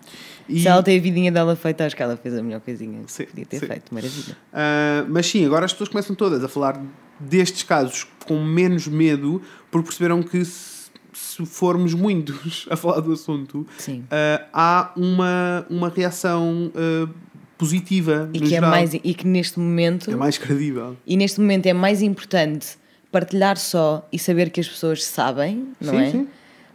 E- 0.50 0.62
Se 0.62 0.68
ela 0.68 0.82
tem 0.84 0.98
a 0.98 1.02
vidinha 1.02 1.32
dela 1.32 1.56
feita, 1.56 1.86
acho 1.86 1.96
que 1.96 2.02
ela 2.04 2.18
fez 2.18 2.36
a 2.38 2.42
melhor 2.44 2.60
coisinha 2.62 3.02
que 3.06 3.26
podia 3.28 3.46
ter 3.46 3.60
sim. 3.60 3.68
feito. 3.68 3.94
Maravilha. 3.94 4.36
Ah, 4.52 5.06
mas 5.08 5.28
sim, 5.28 5.46
agora 5.46 5.66
as 5.66 5.72
pessoas 5.72 5.90
começam 5.90 6.16
todas 6.16 6.44
a 6.44 6.48
falar 6.48 6.82
destes 7.20 7.64
casos 7.64 8.08
com 8.26 8.44
menos 8.44 8.88
medo 8.88 9.42
porque 9.70 9.88
perceberam 9.88 10.24
que 10.24 10.44
se, 10.46 10.90
se 11.14 11.46
formos 11.46 11.94
muitos 11.94 12.66
a 12.72 12.76
falar 12.76 13.00
do 13.02 13.12
assunto, 13.14 13.66
ah, 14.10 14.46
há 14.52 14.92
uma, 14.98 15.66
uma 15.70 15.90
reação 15.90 16.72
ah, 16.76 17.10
positiva 17.58 18.30
E 18.34 18.40
que, 18.40 18.46
é 18.46 18.50
geral. 18.50 18.70
mais, 18.72 18.94
e 18.94 19.14
que 19.14 19.28
neste 19.28 19.60
momento. 19.60 20.10
É 20.12 20.16
mais 20.16 20.38
credível. 20.38 20.96
E 21.06 21.18
neste 21.18 21.40
momento 21.42 21.66
é 21.66 21.74
mais 21.74 22.02
importante 22.02 22.78
partilhar 23.12 23.58
só 23.58 24.08
e 24.12 24.18
saber 24.20 24.50
que 24.50 24.60
as 24.62 24.68
pessoas 24.68 25.04
sabem, 25.04 25.68
não 25.82 25.94
Sim, 25.94 26.00
é? 26.00 26.12
sim. 26.12 26.28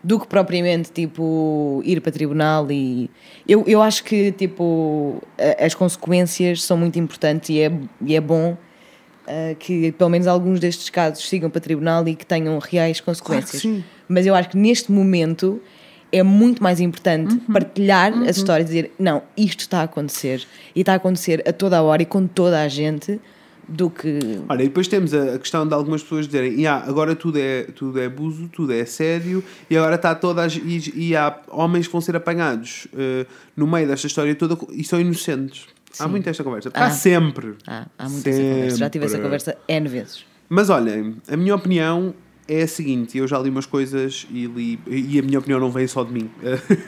Do 0.04 0.20
que 0.20 0.26
propriamente, 0.26 0.92
tipo, 0.92 1.80
ir 1.82 2.00
para 2.02 2.12
tribunal 2.12 2.70
e... 2.70 3.10
Eu, 3.48 3.64
eu 3.66 3.80
acho 3.80 4.04
que, 4.04 4.30
tipo, 4.32 5.22
as 5.58 5.74
consequências 5.74 6.62
são 6.62 6.76
muito 6.76 6.98
importantes 6.98 7.48
e 7.48 7.60
é, 7.60 7.72
e 8.02 8.14
é 8.14 8.20
bom 8.20 8.54
ah, 9.26 9.54
que, 9.58 9.92
pelo 9.92 10.10
menos, 10.10 10.26
alguns 10.26 10.60
destes 10.60 10.90
casos 10.90 11.26
sigam 11.26 11.48
para 11.48 11.60
tribunal 11.60 12.06
e 12.06 12.14
que 12.14 12.26
tenham 12.26 12.58
reais 12.58 13.00
consequências. 13.00 13.62
sim. 13.62 13.82
Mas 14.06 14.26
eu 14.26 14.34
acho 14.34 14.50
que 14.50 14.58
neste 14.58 14.92
momento 14.92 15.60
é 16.12 16.22
muito 16.22 16.62
mais 16.62 16.78
importante 16.80 17.34
Uhum. 17.34 17.52
partilhar 17.52 18.12
as 18.28 18.36
histórias 18.36 18.68
e 18.68 18.72
dizer, 18.74 18.92
não, 18.98 19.22
isto 19.36 19.60
está 19.60 19.80
a 19.80 19.84
acontecer. 19.84 20.46
E 20.76 20.80
está 20.80 20.92
a 20.92 20.96
acontecer 20.96 21.42
a 21.48 21.52
toda 21.52 21.78
a 21.78 21.82
hora 21.82 22.02
e 22.02 22.06
com 22.06 22.26
toda 22.26 22.60
a 22.60 22.68
gente 22.68 23.18
do 23.68 23.90
que... 23.90 24.18
Olha, 24.48 24.62
e 24.62 24.68
depois 24.68 24.88
temos 24.88 25.12
a 25.14 25.38
questão 25.38 25.66
de 25.66 25.74
algumas 25.74 26.02
pessoas 26.02 26.26
dizerem 26.26 26.60
"Ya, 26.60 26.76
agora 26.86 27.14
tudo 27.16 27.38
é, 27.38 27.64
tudo 27.64 28.00
é 28.00 28.06
abuso, 28.06 28.48
tudo 28.48 28.72
é 28.72 28.80
assédio 28.80 29.42
e 29.70 29.76
agora 29.76 29.96
está 29.96 30.14
toda 30.14 30.42
a, 30.42 30.46
e, 30.46 30.92
e 30.94 31.16
há 31.16 31.38
homens 31.48 31.86
que 31.86 31.92
vão 31.92 32.00
ser 32.00 32.16
apanhados 32.16 32.86
eh, 32.96 33.26
no 33.56 33.66
meio 33.66 33.86
desta 33.86 34.06
história 34.06 34.34
toda 34.34 34.56
e 34.70 34.84
são 34.84 35.00
inocentes. 35.00 35.66
Há 35.98 36.04
Sim. 36.04 36.10
muito 36.10 36.28
esta 36.28 36.42
conversa. 36.42 36.70
Ah. 36.74 36.86
Há 36.86 36.90
sempre. 36.90 37.54
Ah, 37.66 37.86
há 37.98 38.08
muita 38.08 38.30
essa 38.30 38.40
conversa. 38.42 38.76
Já 38.76 38.90
tive 38.90 39.04
essa 39.04 39.12
Sempre. 39.12 39.24
conversa 39.24 39.56
N 39.68 39.88
vezes. 39.88 40.24
Mas 40.48 40.68
olhem, 40.70 41.16
a 41.28 41.36
minha 41.36 41.54
opinião 41.54 42.14
é 42.48 42.62
a 42.62 42.68
seguinte: 42.68 43.16
eu 43.16 43.26
já 43.28 43.38
li 43.38 43.48
umas 43.48 43.66
coisas 43.66 44.26
e 44.30 44.46
li, 44.46 44.78
e 44.86 45.18
a 45.18 45.22
minha 45.22 45.38
opinião 45.38 45.60
não 45.60 45.70
veio 45.70 45.88
só 45.88 46.02
de 46.04 46.12
mim, 46.12 46.30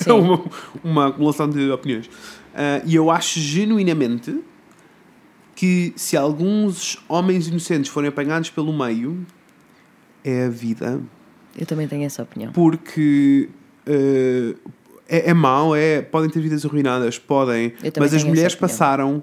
é 0.07 0.13
uma, 0.13 0.45
uma 0.83 1.07
acumulação 1.09 1.49
de 1.49 1.71
opiniões. 1.71 2.11
Ah, 2.55 2.83
e 2.85 2.95
eu 2.95 3.11
acho 3.11 3.39
genuinamente 3.39 4.41
que 5.57 5.93
se 5.97 6.17
alguns 6.17 6.99
homens 7.09 7.49
inocentes 7.49 7.91
forem 7.91 8.09
apanhados 8.09 8.51
pelo 8.51 8.73
meio, 8.73 9.27
é 10.23 10.45
a 10.45 10.49
vida. 10.49 11.01
Eu 11.59 11.67
também 11.67 11.89
tenho 11.89 12.05
essa 12.05 12.23
opinião. 12.23 12.53
Porque 12.53 13.49
ah, 13.89 14.55
é, 15.09 15.31
é 15.31 15.35
mau, 15.35 15.75
é, 15.75 16.03
podem 16.03 16.29
ter 16.29 16.41
vidas 16.41 16.65
arruinadas, 16.65 17.19
podem, 17.19 17.73
mas 17.99 18.13
as 18.13 18.23
mulheres 18.23 18.55
passaram 18.55 19.23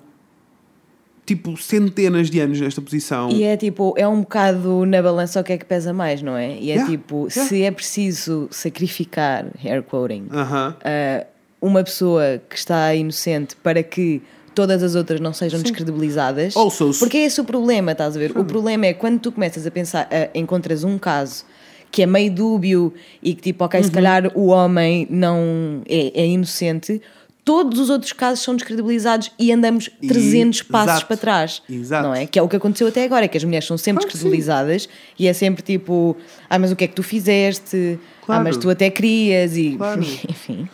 tipo 1.26 1.56
centenas 1.56 2.30
de 2.30 2.40
anos 2.40 2.60
nesta 2.60 2.82
posição. 2.82 3.30
E 3.30 3.44
é 3.44 3.56
tipo, 3.56 3.94
é 3.98 4.08
um 4.08 4.22
bocado 4.22 4.86
na 4.86 5.02
balança 5.02 5.40
o 5.40 5.44
que 5.44 5.54
é 5.54 5.58
que 5.58 5.66
pesa 5.66 5.94
mais, 5.94 6.22
não 6.22 6.36
é? 6.36 6.58
E 6.58 6.72
é 6.72 6.74
Yeah, 6.74 6.92
tipo, 6.92 7.28
yeah. 7.30 7.50
se 7.50 7.64
é 7.64 7.72
preciso 7.72 8.48
sacrificar, 8.52 9.46
hair 9.64 9.84
quoting, 9.84 10.28
Aham. 10.32 10.76
uh, 10.80 11.26
uma 11.62 11.84
pessoa 11.84 12.42
que 12.50 12.58
está 12.58 12.94
inocente 12.94 13.56
para 13.56 13.82
que 13.82 14.22
todas 14.54 14.82
as 14.84 14.96
outras 14.96 15.20
não 15.20 15.34
sejam 15.34 15.62
descredibilizadas. 15.62 16.56
Also, 16.56 16.94
se- 16.94 17.00
Porque 17.00 17.18
é 17.18 17.26
esse 17.26 17.40
o 17.42 17.44
problema, 17.44 17.92
estás 17.94 18.16
a 18.16 18.20
ver? 18.20 18.32
O 18.38 18.46
problema 18.46 18.86
é 18.86 18.94
quando 18.94 19.20
tu 19.20 19.32
começas 19.32 19.66
a 19.68 19.72
pensar, 19.72 20.08
a- 20.12 20.30
encontras 20.38 20.84
um 20.84 20.98
caso 20.98 21.44
que 21.92 22.02
é 22.02 22.06
meio 22.06 22.32
dúbio 22.32 22.94
e 23.22 23.34
que 23.36 23.42
tipo, 23.42 23.64
ok, 23.64 23.82
se 23.82 23.90
Uhum. 23.90 23.94
calhar 23.94 24.32
o 24.36 24.48
homem 24.48 25.08
não 25.12 25.82
é, 25.88 26.22
é 26.22 26.26
inocente, 26.28 27.00
todos 27.46 27.78
os 27.78 27.90
outros 27.90 28.14
casos 28.14 28.44
são 28.44 28.56
descredibilizados 28.56 29.30
e 29.38 29.52
andamos 29.52 29.90
E- 30.02 30.08
300 30.08 30.64
passos 30.64 30.92
exato. 30.94 31.08
para 31.08 31.18
trás. 31.18 31.62
Exato. 31.70 32.08
Não 32.08 32.16
é? 32.16 32.26
Que 32.26 32.40
é 32.40 32.42
o 32.42 32.48
que 32.48 32.56
aconteceu 32.56 32.88
até 32.88 33.04
agora, 33.04 33.26
é 33.26 33.28
que 33.28 33.38
as 33.38 33.44
mulheres 33.44 33.68
são 33.68 33.78
sempre 33.78 34.02
Claro 34.04 34.12
sim. 34.12 34.18
descredibilizadas 34.18 34.90
e 35.20 35.28
é 35.28 35.34
sempre 35.34 35.62
tipo, 35.62 36.16
ah, 36.50 36.58
mas 36.58 36.72
o 36.72 36.76
que 36.76 36.84
é 36.86 36.88
que 36.88 36.96
tu 36.96 37.04
fizeste? 37.04 38.00
Claro. 38.26 38.42
Ah, 38.42 38.44
mas 38.44 38.58
tu 38.58 38.70
até 38.70 38.90
querias 38.90 39.56
e 39.58 39.76
Claro. 39.78 40.02
enfim. 40.30 40.68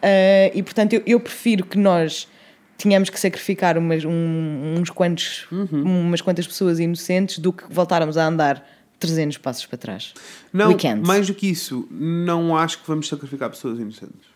Ah, 0.00 0.50
e 0.54 0.62
portanto, 0.62 0.94
eu, 0.94 1.02
eu 1.06 1.20
prefiro 1.20 1.66
que 1.66 1.76
nós 1.76 2.26
tínhamos 2.82 3.08
que 3.10 3.18
sacrificar 3.18 3.78
umas, 3.78 4.04
um- 4.04 4.74
uns 4.78 4.90
quantos, 4.90 5.46
Uhum. 5.52 6.06
umas 6.06 6.20
quantas 6.20 6.46
pessoas 6.46 6.78
inocentes 6.80 7.38
do 7.38 7.52
que 7.52 7.64
voltarmos 7.72 8.16
a 8.16 8.26
andar 8.26 8.66
300 8.98 9.38
passos 9.38 9.66
para 9.66 9.78
trás. 9.78 10.12
Não, 10.52 10.76
mais 11.04 11.26
do 11.26 11.34
que 11.34 11.48
isso, 11.48 11.86
não 11.90 12.56
acho 12.56 12.80
que 12.80 12.86
vamos 12.88 13.08
sacrificar 13.08 13.50
pessoas 13.50 13.78
inocentes. 13.78 14.32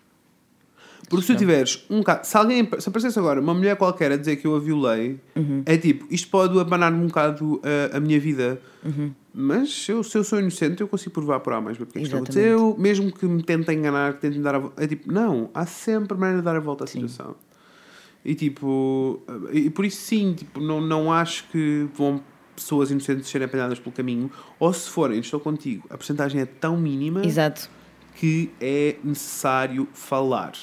Porque 1.09 1.25
se 1.25 1.35
tu 1.35 1.39
tiveres 1.39 1.85
um 1.89 2.03
caso, 2.03 2.29
se 2.29 2.37
alguém 2.37 2.69
se 2.81 2.89
aparecesse 2.89 3.17
agora 3.17 3.41
uma 3.41 3.55
mulher 3.55 3.77
qualquer 3.77 4.11
a 4.11 4.17
dizer 4.17 4.37
que 4.37 4.47
eu 4.47 4.57
a 4.57 4.59
violei, 4.59 5.21
Uhum. 5.37 5.63
é 5.65 5.77
tipo, 5.77 6.05
isto 6.11 6.29
pode 6.29 6.59
abanar-me 6.59 6.99
um 7.01 7.07
bocado 7.07 7.61
a, 7.93 7.97
a 7.99 8.01
minha 8.01 8.19
vida, 8.19 8.61
Uhum. 8.85 9.13
mas 9.33 9.73
se 9.73 9.93
eu, 9.93 10.03
se 10.03 10.19
eu 10.19 10.25
sou 10.25 10.41
inocente, 10.41 10.81
eu 10.81 10.89
consigo 10.89 11.13
provar 11.13 11.39
por 11.41 11.53
A 11.53 11.61
mais 11.61 11.77
porque 11.79 12.01
isto 12.01 12.17
Exatamente. 12.17 12.31
aconteceu, 12.39 12.77
mesmo 12.77 13.13
que 13.13 13.25
me 13.25 13.41
tentem 13.41 13.79
enganar, 13.79 14.15
que 14.15 14.21
tentem 14.21 14.43
dar 14.43 14.57
a 14.57 14.59
volta. 14.59 14.83
É 14.83 14.87
tipo, 14.89 15.13
não, 15.13 15.49
há 15.55 15.65
sempre 15.65 16.19
maneira 16.19 16.41
de 16.41 16.45
dar 16.45 16.57
a 16.57 16.61
volta 16.61 16.83
à 16.83 16.87
situação. 16.89 17.37
E 18.27 18.35
tipo, 18.35 19.23
e 19.53 19.71
por 19.71 19.85
isso 19.85 19.99
sim, 19.99 20.35
tipo, 20.35 20.61
não, 20.61 20.81
não 20.81 21.13
acho 21.13 21.45
que 21.45 21.87
vão 21.95 22.21
pessoas 22.57 22.91
inocentes 22.91 23.29
serem 23.29 23.45
apanhadas 23.45 23.79
pelo 23.79 23.95
caminho, 23.95 24.29
ou 24.59 24.73
se 24.73 24.91
forem, 24.91 25.21
estou 25.21 25.39
contigo, 25.39 25.87
a 25.89 25.97
porcentagem 25.97 26.41
é 26.41 26.45
tão 26.45 26.77
mínima 26.77 27.25
Exato. 27.25 27.71
que 28.17 28.51
é 28.61 28.97
necessário 29.05 29.87
falar. 29.93 30.55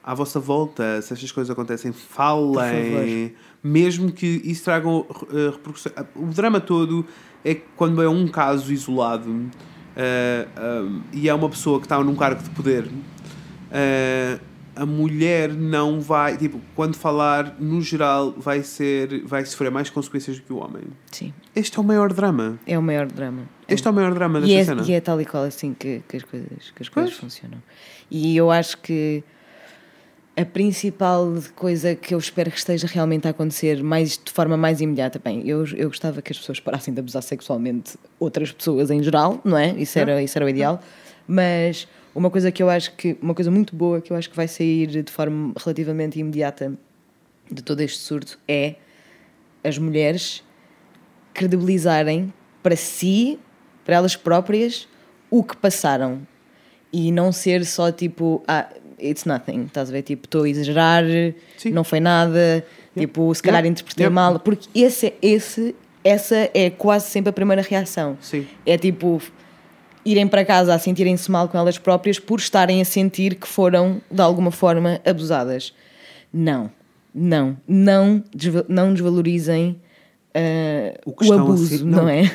À 0.00 0.14
vossa 0.14 0.38
volta, 0.38 1.02
se 1.02 1.12
estas 1.12 1.32
coisas 1.32 1.50
acontecem, 1.50 1.90
falem. 1.90 3.34
Mesmo 3.60 4.12
que 4.12 4.40
isso 4.44 4.62
traga 4.62 4.86
uh, 4.86 5.04
repercussões. 5.50 5.96
O 6.14 6.26
drama 6.26 6.60
todo 6.60 7.04
é 7.44 7.56
quando 7.76 8.00
é 8.00 8.08
um 8.08 8.28
caso 8.28 8.72
isolado 8.72 9.28
uh, 9.28 11.02
e 11.12 11.28
é 11.28 11.34
uma 11.34 11.48
pessoa 11.48 11.80
que 11.80 11.86
está 11.86 11.98
num 11.98 12.14
cargo 12.14 12.40
de 12.40 12.50
poder, 12.50 12.84
uh, 12.86 14.40
a 14.76 14.86
mulher 14.86 15.52
não 15.52 16.00
vai. 16.00 16.36
Tipo, 16.36 16.60
quando 16.74 16.94
falar, 16.96 17.56
no 17.58 17.80
geral, 17.80 18.32
vai 18.36 18.62
ser. 18.62 19.24
vai 19.24 19.44
sofrer 19.44 19.70
mais 19.70 19.90
consequências 19.90 20.36
do 20.36 20.42
que 20.42 20.52
o 20.52 20.58
homem. 20.58 20.84
Sim. 21.10 21.32
Este 21.54 21.78
é 21.78 21.80
o 21.80 21.84
maior 21.84 22.12
drama. 22.12 22.58
É 22.66 22.78
o 22.78 22.82
maior 22.82 23.06
drama. 23.06 23.42
Este 23.66 23.88
é 23.88 23.90
o 23.90 23.94
maior 23.94 24.14
drama 24.14 24.38
e 24.38 24.42
desta 24.42 24.58
é, 24.58 24.64
cena. 24.64 24.82
e 24.86 24.92
é 24.92 25.00
tal 25.00 25.20
e 25.20 25.24
qual 25.24 25.44
assim 25.44 25.74
que, 25.74 26.02
que 26.06 26.18
as 26.18 26.22
coisas, 26.22 26.70
que 26.74 26.82
as 26.82 26.88
coisas 26.88 27.10
Pois. 27.12 27.20
funcionam. 27.20 27.60
E 28.10 28.36
eu 28.36 28.50
acho 28.50 28.78
que 28.78 29.24
a 30.36 30.44
principal 30.44 31.32
coisa 31.54 31.94
que 31.94 32.14
eu 32.14 32.18
espero 32.18 32.50
que 32.50 32.58
esteja 32.58 32.86
realmente 32.86 33.26
a 33.26 33.30
acontecer 33.30 33.82
mais, 33.82 34.20
de 34.22 34.30
forma 34.30 34.56
mais 34.56 34.82
imediata, 34.82 35.18
bem, 35.18 35.48
eu, 35.48 35.64
eu 35.74 35.88
gostava 35.88 36.20
que 36.20 36.30
as 36.30 36.38
pessoas 36.38 36.60
parassem 36.60 36.92
de 36.92 37.00
abusar 37.00 37.22
sexualmente 37.22 37.96
outras 38.20 38.52
pessoas 38.52 38.90
em 38.90 39.02
geral, 39.02 39.40
não 39.42 39.56
é? 39.56 39.70
Isso 39.78 39.98
era, 39.98 40.22
isso 40.22 40.36
era 40.36 40.44
o 40.44 40.48
ideal. 40.48 40.80
Mas 41.26 41.88
uma 42.16 42.30
coisa 42.30 42.50
que 42.50 42.62
eu 42.62 42.70
acho 42.70 42.92
que, 42.96 43.16
uma 43.20 43.34
coisa 43.34 43.50
muito 43.50 43.76
boa 43.76 44.00
que 44.00 44.10
eu 44.12 44.16
acho 44.16 44.30
que 44.30 44.36
vai 44.36 44.48
sair 44.48 44.86
de 45.02 45.12
forma 45.12 45.52
relativamente 45.56 46.18
imediata 46.18 46.72
de 47.50 47.62
todo 47.62 47.80
este 47.80 47.98
surto 47.98 48.38
é 48.48 48.74
as 49.62 49.78
mulheres 49.78 50.42
credibilizarem 51.34 52.32
para 52.62 52.76
si, 52.76 53.38
para 53.84 53.96
elas 53.96 54.16
próprias, 54.16 54.88
o 55.30 55.42
que 55.44 55.56
passaram. 55.56 56.26
E 56.92 57.12
não 57.12 57.30
ser 57.32 57.64
só 57.66 57.92
tipo, 57.92 58.42
ah, 58.48 58.68
it's 59.00 59.24
nothing, 59.24 59.64
estás 59.64 59.90
a 59.90 59.92
ver? 59.92 60.02
Tipo, 60.02 60.26
estou 60.26 60.44
a 60.44 60.48
exagerar, 60.48 61.04
Sim. 61.58 61.70
não 61.70 61.84
foi 61.84 62.00
nada, 62.00 62.64
Tipo, 62.98 63.34
se 63.34 63.42
calhar 63.42 63.58
Yeah. 63.60 63.68
interpretei 63.70 64.04
Yeah. 64.06 64.14
mal, 64.14 64.40
porque 64.40 64.68
esse, 64.74 65.12
esse, 65.20 65.76
essa 66.02 66.50
é 66.54 66.70
quase 66.70 67.10
sempre 67.10 67.28
a 67.28 67.32
primeira 67.32 67.60
reação. 67.60 68.16
Sim. 68.22 68.46
É 68.64 68.78
tipo 68.78 69.20
irem 70.06 70.26
para 70.28 70.44
casa 70.44 70.72
a 70.74 70.78
sentirem-se 70.78 71.30
mal 71.30 71.48
com 71.48 71.58
elas 71.58 71.76
próprias 71.76 72.18
por 72.18 72.38
estarem 72.38 72.80
a 72.80 72.84
sentir 72.84 73.34
que 73.34 73.46
foram 73.46 74.00
de 74.10 74.22
alguma 74.22 74.50
forma 74.50 75.00
abusadas. 75.04 75.74
Não, 76.32 76.70
não, 77.14 77.56
não, 77.66 78.22
não 78.68 78.92
desvalorizem 78.94 79.80
ah, 80.34 80.98
O 81.04 81.14
o, 81.24 81.32
abuso, 81.32 81.84
não, 81.84 82.02
não. 82.02 82.08
é? 82.08 82.30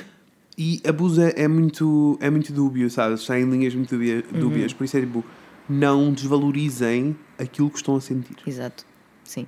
E 0.58 0.82
abuso 0.88 1.22
é, 1.22 1.34
é 1.38 1.48
muito, 1.48 2.18
é 2.22 2.30
muito 2.30 2.52
dúbio, 2.52 2.90
sabes? 2.90 3.22
Está 3.22 3.40
em 3.40 3.50
linhas 3.50 3.74
muito 3.74 3.96
Uhum. 3.96 4.22
dúbias. 4.34 4.74
Por 4.74 4.84
isso 4.84 4.98
é 4.98 5.00
tipo, 5.02 5.24
não 5.70 6.12
desvalorizem 6.12 7.16
aquilo 7.40 7.70
que 7.70 7.78
estão 7.78 7.96
a 7.96 8.02
sentir. 8.02 8.36
Exato, 8.46 8.86
sim. 9.24 9.48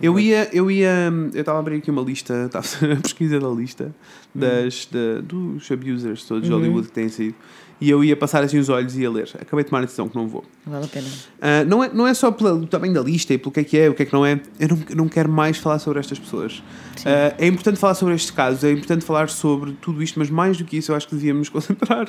Eu 0.00 0.18
ia, 0.20 0.48
eu 0.52 0.70
ia, 0.70 1.12
eu 1.32 1.40
estava 1.40 1.58
a 1.58 1.60
abrir 1.60 1.76
aqui 1.76 1.90
uma 1.90 2.02
lista, 2.02 2.44
estava 2.52 2.66
a 2.92 2.96
pesquisa 3.00 3.40
da 3.40 3.48
lista 3.48 3.94
das, 4.34 4.86
da- 4.90 5.20
dos 5.22 5.70
abusers 5.70 6.24
todos 6.24 6.44
de 6.44 6.50
Hollywood 6.54 6.88
que 6.88 6.92
têm 6.94 7.08
sido. 7.08 7.34
E 7.78 7.90
eu 7.90 8.02
ia 8.02 8.16
passar 8.16 8.42
assim 8.42 8.58
os 8.58 8.70
olhos 8.70 8.96
e 8.96 9.02
ia 9.02 9.10
ler. 9.10 9.28
Acabei 9.38 9.62
de 9.62 9.68
tomar 9.68 9.80
a 9.82 9.84
decisão 9.84 10.08
que 10.08 10.16
não 10.16 10.26
vou. 10.26 10.42
Vale 10.66 10.86
a 10.86 10.88
pena. 10.88 11.06
Ah, 11.42 11.62
não, 11.64 11.84
é, 11.84 11.90
não 11.92 12.06
é 12.06 12.14
só 12.14 12.30
pelo 12.32 12.66
tamanho 12.66 12.94
da 12.94 13.02
lista 13.02 13.34
e 13.34 13.38
pelo 13.38 13.52
que 13.52 13.60
é 13.60 13.64
que 13.64 13.76
é, 13.78 13.90
o 13.90 13.94
que 13.94 14.02
é 14.02 14.06
que 14.06 14.12
não 14.14 14.24
é. 14.24 14.40
Eu 14.58 14.68
não, 14.68 14.78
não 14.96 15.08
quero 15.08 15.28
mais 15.30 15.58
falar 15.58 15.78
sobre 15.78 15.98
estas 16.00 16.18
pessoas. 16.18 16.62
Ah, 17.04 17.34
é 17.38 17.46
importante 17.46 17.78
falar 17.78 17.94
sobre 17.94 18.14
estes 18.14 18.30
casos, 18.30 18.64
é 18.64 18.72
importante 18.72 19.04
falar 19.04 19.28
sobre 19.28 19.72
tudo 19.72 20.02
isto, 20.02 20.18
mas 20.18 20.30
mais 20.30 20.56
do 20.56 20.64
que 20.64 20.78
isso, 20.78 20.90
eu 20.90 20.96
acho 20.96 21.06
que 21.06 21.14
devíamos 21.14 21.48
concentrar 21.50 22.08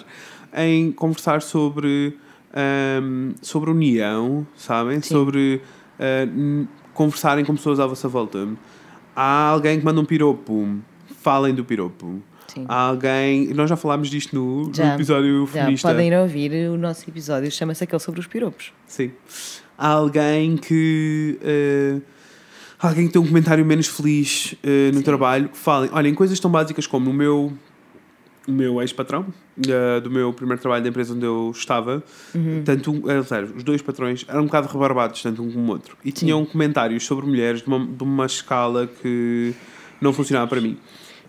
em 0.56 0.90
conversar 0.94 1.42
sobre, 1.42 2.18
ahm, 2.54 3.34
sobre 3.42 3.70
união, 3.70 4.48
sabem? 4.56 5.02
Sim. 5.02 5.10
Sobre 5.10 5.62
ah, 6.00 6.26
n- 6.26 6.66
conversarem 6.98 7.46
com 7.46 7.56
pessoas 7.56 7.80
à 7.80 7.86
vossa 7.88 8.08
volta. 8.10 8.48
Há 9.16 9.48
alguém 9.50 9.80
que 9.80 9.86
manda 9.86 10.02
um 10.02 10.06
piropo, 10.06 10.68
falem 11.22 11.54
do 11.54 11.64
piropo. 11.64 12.22
Sim. 12.48 12.66
Há 12.68 12.76
alguém. 12.76 13.54
Nós 13.54 13.70
já 13.70 13.76
falámos 13.76 14.10
disto 14.10 14.36
no, 14.36 14.68
no 14.68 14.74
Já. 14.74 14.96
episódio 14.96 15.46
Já 15.48 15.52
feminista. 15.54 15.88
podem 15.90 16.08
ir 16.08 16.18
ouvir 16.18 16.70
o 16.70 16.78
nosso 16.78 17.08
episódio, 17.10 17.52
chama-se 17.52 17.84
aquele 17.84 18.00
sobre 18.00 18.20
os 18.20 18.28
piropos. 18.28 18.72
Sim. 18.88 19.12
Há 19.78 19.88
alguém 19.90 20.58
que. 20.58 21.38
eh, 21.42 21.98
alguém 22.80 23.08
que 23.08 23.14
tem 23.14 23.22
um 23.22 23.28
comentário 23.28 23.64
menos 23.66 23.88
feliz 23.88 24.56
eh, 24.64 24.92
no 24.94 25.04
trabalho. 25.04 25.50
Falem, 25.54 25.90
olhem, 25.94 26.14
coisas 26.16 26.40
tão 26.40 26.50
básicas 26.50 26.88
como 26.88 27.10
o 27.12 27.14
meu. 27.14 27.54
O 28.48 28.52
meu 28.52 28.82
ex-patrão, 28.82 29.26
eh, 29.68 30.00
do 30.00 30.10
meu 30.10 30.32
primeiro 30.32 30.62
trabalho 30.62 30.82
da 30.82 30.88
empresa 30.90 31.14
onde 31.14 31.26
eu 31.26 31.52
estava, 31.54 32.02
tanto 32.64 32.92
um, 32.94 33.12
eh, 33.12 33.22
sério, 33.24 33.54
os 33.58 33.64
dois 33.64 33.82
patrões 33.82 34.26
eram 34.28 34.44
um 34.44 34.46
bocado 34.46 34.70
rebarbados, 34.70 35.22
tanto 35.22 35.44
um 35.44 35.52
como 35.52 35.68
o 35.68 35.72
outro, 35.72 35.98
e 36.04 36.14
tinham 36.14 36.46
comentários 36.46 37.06
sobre 37.06 37.26
mulheres 37.26 37.62
de 37.62 37.68
uma, 37.68 37.86
de 37.86 38.04
uma 38.04 38.26
escala 38.26 38.88
que 38.88 39.54
não 40.00 40.14
funcionava 40.14 40.48
para 40.48 40.62
mim. 40.62 40.78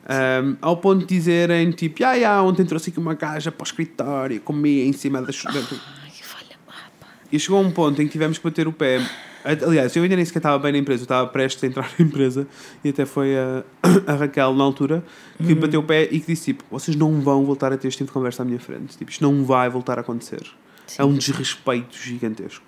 Um, 0.09 0.57
ao 0.63 0.77
ponto 0.79 1.01
de 1.01 1.07
dizerem 1.07 1.71
tipo, 1.71 2.03
ah, 2.03 2.15
ah, 2.27 2.43
ontem 2.43 2.65
trouxe 2.65 2.89
aqui 2.89 2.99
uma 2.99 3.15
gaja 3.15 3.53
para 3.53 3.63
o 3.63 3.67
escritório, 3.67 4.41
comi 4.41 4.81
em 4.81 4.93
cima 4.93 5.21
da. 5.21 5.29
Ai, 5.29 6.11
que 6.11 6.25
falha 6.25 6.57
mapa. 6.67 7.13
E 7.31 7.39
chegou 7.39 7.59
a 7.59 7.61
um 7.61 7.71
ponto 7.71 8.01
em 8.01 8.07
que 8.07 8.13
tivemos 8.13 8.39
que 8.39 8.45
bater 8.45 8.67
o 8.67 8.73
pé. 8.73 9.01
Aliás, 9.45 9.95
eu 9.97 10.03
ainda 10.03 10.17
nem 10.17 10.25
sequer 10.25 10.39
estava 10.41 10.59
bem 10.59 10.73
na 10.73 10.79
empresa, 10.79 11.03
eu 11.03 11.05
estava 11.05 11.27
prestes 11.29 11.63
a 11.65 11.67
entrar 11.67 11.91
na 11.99 12.05
empresa 12.05 12.47
e 12.85 12.89
até 12.91 13.07
foi 13.07 13.37
a, 13.37 13.65
a 14.07 14.15
Raquel 14.15 14.53
na 14.55 14.65
altura 14.65 15.03
que 15.39 15.53
Uhum. 15.53 15.61
bateu 15.61 15.81
o 15.81 15.83
pé 15.85 16.05
e 16.11 16.21
que 16.21 16.27
disse 16.27 16.47
tipo: 16.47 16.65
vocês 16.71 16.97
não 16.97 17.21
vão 17.21 17.45
voltar 17.45 17.73
a 17.73 17.77
ter 17.79 17.89
este 17.89 17.99
tipo 17.99 18.09
de 18.09 18.13
conversa 18.15 18.43
à 18.43 18.45
minha 18.45 18.59
frente. 18.61 18.97
Tipo, 18.99 19.11
isto 19.11 19.23
não 19.23 19.45
vai 19.45 19.69
voltar 19.71 19.99
a 19.99 20.01
acontecer. 20.03 20.43
É 20.97 21.05
um 21.05 21.13
desrespeito 21.15 21.97
gigantesco. 21.99 22.65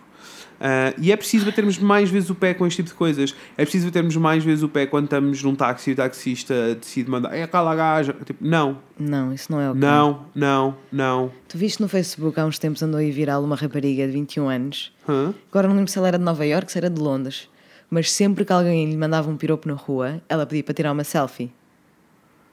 Ah, 0.61 0.93
e 0.99 1.11
é 1.11 1.17
preciso 1.17 1.47
batermos 1.47 1.79
mais 1.79 2.11
vezes 2.11 2.29
o 2.29 2.35
pé 2.35 2.53
com 2.53 2.67
este 2.67 2.77
tipo 2.77 2.91
de 2.91 2.95
coisas. 2.95 3.35
É 3.57 3.63
preciso 3.63 3.87
batermos 3.87 4.15
mais 4.17 4.45
vezes 4.45 4.63
o 4.63 4.69
pé 4.69 4.85
quando 4.87 5.05
estamos 5.05 5.43
num 5.43 5.55
táxi 5.55 5.91
e 5.91 5.93
o 5.95 5.97
taxista 5.97 6.75
decide 6.75 7.11
mandar 7.11 7.35
é 7.35 7.43
aquela 7.43 7.75
gaja. 7.75 8.15
Tipo, 8.27 8.45
não, 8.47 8.79
Não, 8.99 9.33
isso 9.33 9.51
não 9.51 9.59
é 9.61 9.71
o 9.71 9.73
que 9.73 9.81
não, 9.81 10.27
não, 10.35 10.77
não. 10.93 11.33
Tu 11.49 11.57
viste 11.57 11.81
no 11.81 11.89
Facebook 11.89 12.39
há 12.39 12.45
uns 12.45 12.59
tempos 12.59 12.83
andou 12.83 13.01
aí 13.01 13.11
viral 13.11 13.43
uma 13.43 13.57
rapariga 13.57 14.07
de 14.07 14.13
21 14.13 14.49
anos. 14.51 14.93
Hã? 15.09 15.33
Agora 15.51 15.67
não 15.67 15.77
lembro 15.77 15.91
se 15.91 15.97
ela 15.99 16.09
era 16.09 16.19
de 16.19 16.25
Nova 16.25 16.45
Iorque, 16.45 16.71
se 16.71 16.77
era 16.79 16.91
de 16.91 17.01
Londres. 17.01 17.49
Mas 17.89 18.13
sempre 18.13 18.45
que 18.45 18.53
alguém 18.53 18.89
lhe 18.89 18.97
mandava 18.97 19.31
um 19.31 19.37
piropo 19.37 19.67
na 19.67 19.75
rua, 19.75 20.21
ela 20.29 20.45
pedia 20.47 20.63
para 20.63 20.75
tirar 20.75 20.93
uma 20.93 21.03
selfie. 21.05 21.51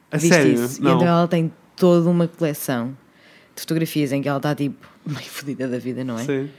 A 0.10 0.18
Viste 0.18 0.34
sério? 0.34 0.54
isso? 0.54 0.80
E 0.80 0.84
Não. 0.84 0.96
então 0.96 1.08
ela 1.08 1.28
tem 1.28 1.52
toda 1.76 2.10
uma 2.10 2.28
coleção 2.28 2.98
de 3.54 3.62
fotografias 3.62 4.12
em 4.14 4.22
que 4.22 4.30
ela 4.30 4.38
está 4.38 4.56
tipo 4.56 4.88
meio 5.06 5.26
fodida 5.26 5.68
da 5.68 5.78
vida, 5.78 6.04
não 6.04 6.18
é? 6.18 6.24
Sim. 6.24 6.50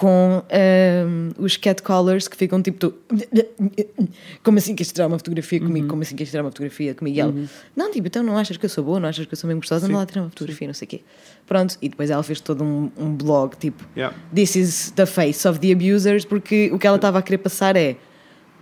Com 0.00 0.44
ahm, 0.48 1.30
os 1.38 1.56
catcallers 1.56 2.28
que 2.28 2.36
ficam 2.36 2.62
tipo 2.62 2.78
tu, 2.78 2.94
como 4.44 4.58
assim 4.58 4.76
queres 4.76 4.92
tirar 4.92 5.08
uma 5.08 5.18
fotografia 5.18 5.58
comigo? 5.58 5.86
Uhum. 5.86 5.88
Como 5.88 6.02
assim 6.02 6.14
queres 6.14 6.30
tirar 6.30 6.44
uma 6.44 6.50
fotografia 6.50 6.94
comigo? 6.94 7.16
E 7.16 7.20
ela, 7.20 7.34
não, 7.74 7.90
tipo, 7.90 8.06
então 8.06 8.22
não 8.22 8.38
achas 8.38 8.56
que 8.56 8.64
eu 8.64 8.70
sou 8.70 8.84
boa, 8.84 9.00
não 9.00 9.08
achas 9.08 9.26
que 9.26 9.34
eu 9.34 9.36
sou 9.36 9.48
bem 9.48 9.56
gostosa? 9.56 9.86
Anda 9.86 9.96
lá 9.96 10.06
tirar 10.06 10.22
uma 10.22 10.30
fotografia, 10.30 10.68
não 10.68 10.74
sei 10.74 10.86
o 10.86 10.88
quê. 10.88 11.00
Pronto, 11.48 11.76
e 11.82 11.88
depois 11.88 12.10
ela 12.10 12.22
fez 12.22 12.38
todo 12.40 12.62
um, 12.62 12.92
um 12.96 13.12
blog 13.12 13.56
tipo 13.56 13.84
Yeah. 13.96 14.16
This 14.32 14.54
is 14.54 14.92
the 14.92 15.04
face 15.04 15.48
of 15.48 15.58
the 15.58 15.72
abusers, 15.72 16.24
porque 16.24 16.70
o 16.72 16.78
que 16.78 16.86
ela 16.86 16.94
estava 16.94 17.18
a 17.18 17.22
querer 17.22 17.38
passar 17.38 17.74
é 17.74 17.96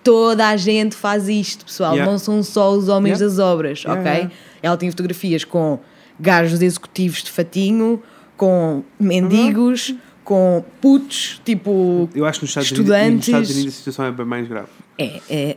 toda 0.03 0.49
a 0.49 0.57
gente 0.57 0.95
faz 0.97 1.29
isto, 1.29 1.67
pessoal, 1.67 1.93
Yeah. 1.93 2.11
não 2.11 2.19
são 2.19 2.43
só 2.43 2.73
os 2.73 2.89
homens 2.89 3.21
Yeah. 3.21 3.27
das 3.27 3.39
obras, 3.39 3.85
ok? 3.85 4.31
Ela 4.63 4.77
tinha 4.79 4.91
fotografias 4.91 5.45
com 5.45 5.79
gajos 6.19 6.63
executivos 6.63 7.23
de 7.23 7.31
fatinho, 7.31 8.03
com 8.39 8.83
mendigos, 8.99 9.95
com 10.27 10.65
putos, 10.83 11.41
tipo 11.45 12.11
Eu 12.13 12.27
acho 12.27 12.41
que 12.41 12.45
nos 12.45 12.51
Estados, 12.51 12.73
Unidos, 12.73 12.89
e 12.89 12.93
nos 12.93 13.01
estudantes. 13.01 13.29
Estados 13.29 13.51
Unidos 13.51 13.75
a 13.75 13.77
situação 13.79 14.05
é 14.05 14.11
bem 14.11 14.27
mais 14.27 14.49
grave. 14.49 14.69
É, 14.99 15.21
é, 15.31 15.57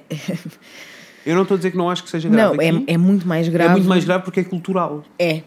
Eu 1.26 1.36
não 1.36 1.42
estou 1.42 1.56
a 1.56 1.58
dizer 1.58 1.72
que 1.72 1.78
não 1.78 1.90
acho 1.90 2.04
que 2.04 2.10
seja 2.10 2.30
grave. 2.30 2.56
não, 2.56 2.64
é, 2.64 2.70
aqui. 2.70 2.84
é 2.88 2.98
muito 2.98 3.28
mais 3.28 3.50
grave. 3.50 3.70
É 3.70 3.74
muito 3.74 3.90
mais 3.90 4.06
grave 4.06 4.24
porque 4.24 4.40
é 4.40 4.44
cultural. 4.44 5.04
É, 5.18 5.42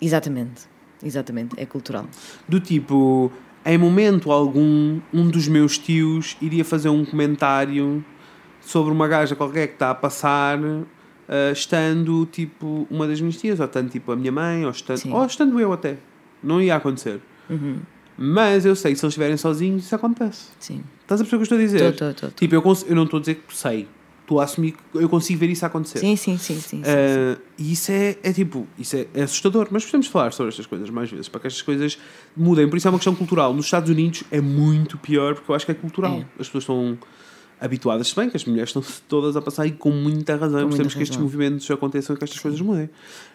exatamente, 0.00 0.62
exatamente, 1.02 1.54
é 1.58 1.66
cultural. 1.66 2.06
Do 2.48 2.60
tipo, 2.60 3.30
em 3.66 3.76
momento 3.76 4.30
algum, 4.30 5.00
um 5.12 5.28
dos 5.28 5.48
meus 5.48 5.76
tios 5.76 6.36
iria 6.40 6.64
fazer 6.64 6.90
um 6.90 7.04
comentário 7.04 8.04
sobre 8.60 8.92
uma 8.92 9.08
gaja 9.08 9.34
qualquer 9.34 9.66
que 9.66 9.74
está 9.74 9.90
a 9.90 9.94
passar, 9.96 10.58
ah, 11.28 11.50
estando 11.52 12.24
tipo 12.26 12.86
uma 12.88 13.06
das 13.08 13.20
minhas 13.20 13.36
tias, 13.36 13.58
ou 13.58 13.66
estando 13.66 13.90
tipo 13.90 14.12
a 14.12 14.16
minha 14.16 14.32
mãe, 14.32 14.64
ou 14.64 14.70
estando, 14.70 14.98
Sim. 14.98 15.12
ou 15.12 15.24
estando 15.24 15.58
eu 15.58 15.72
até. 15.72 15.96
Não 16.40 16.62
ia 16.62 16.76
acontecer. 16.76 17.20
Mas 18.22 18.66
eu 18.66 18.76
sei 18.76 18.92
que 18.92 18.98
se 18.98 19.04
eles 19.04 19.12
estiverem 19.12 19.36
sozinhos, 19.38 19.84
isso 19.84 19.94
acontece. 19.94 20.48
Sim. 20.58 20.82
Estás 21.00 21.20
a 21.20 21.24
perceber 21.24 21.42
o 21.42 21.46
que 21.46 21.52
eu 21.54 21.56
estou 21.56 21.58
a 21.58 21.60
dizer? 21.60 21.96
Tô, 21.96 22.12
tô, 22.12 22.26
tô. 22.28 22.34
Tipo, 22.34 22.54
eu, 22.54 22.62
eu 22.86 22.94
não 22.94 23.04
estou 23.04 23.16
a 23.16 23.20
dizer 23.20 23.36
que 23.36 23.56
sei. 23.56 23.88
Estou 24.20 24.38
a 24.40 24.44
assumir 24.44 24.72
que 24.72 24.78
eu 24.98 25.08
consigo 25.08 25.40
ver 25.40 25.48
isso 25.48 25.64
acontecer. 25.66 25.98
Sim, 25.98 26.14
sim, 26.16 26.36
sim, 26.38 26.54
sim. 26.54 26.60
sim, 26.60 26.82
sim. 26.82 26.82
Ah, 26.86 27.38
e 27.58 27.72
isso 27.72 27.90
é, 27.90 28.16
é 28.22 28.32
tipo, 28.32 28.66
isso 28.78 28.94
é, 28.94 29.06
é 29.14 29.22
assustador, 29.22 29.66
mas 29.70 29.84
podemos 29.86 30.06
falar 30.06 30.32
sobre 30.32 30.50
estas 30.50 30.66
coisas 30.66 30.88
mais 30.90 31.10
vezes, 31.10 31.28
para 31.28 31.40
que 31.40 31.46
estas 31.48 31.62
coisas 31.62 31.98
mudem. 32.36 32.68
Por 32.68 32.76
isso 32.76 32.86
é 32.86 32.90
uma 32.90 32.98
questão 32.98 33.14
cultural. 33.14 33.52
Nos 33.54 33.64
Estados 33.64 33.88
Unidos 33.90 34.22
é 34.30 34.40
muito 34.40 34.98
pior, 34.98 35.34
porque 35.34 35.50
eu 35.50 35.54
acho 35.56 35.64
que 35.66 35.72
é 35.72 35.74
cultural. 35.74 36.12
É. 36.18 36.26
As 36.38 36.46
pessoas 36.46 36.62
estão 36.62 36.98
habituadas, 37.60 38.08
se 38.08 38.14
bem 38.16 38.30
que 38.30 38.36
as 38.36 38.44
mulheres 38.44 38.68
estão 38.68 38.82
todas 39.08 39.34
a 39.36 39.42
passar 39.42 39.66
e 39.66 39.72
com 39.72 39.90
muita 39.90 40.36
razão. 40.36 40.60
Precisamos 40.66 40.94
que 40.94 41.02
estes 41.02 41.18
movimentos 41.18 41.68
aconteçam 41.70 42.14
e 42.14 42.18
que 42.18 42.24
estas 42.24 42.38
coisas 42.38 42.60
mudem. 42.60 42.88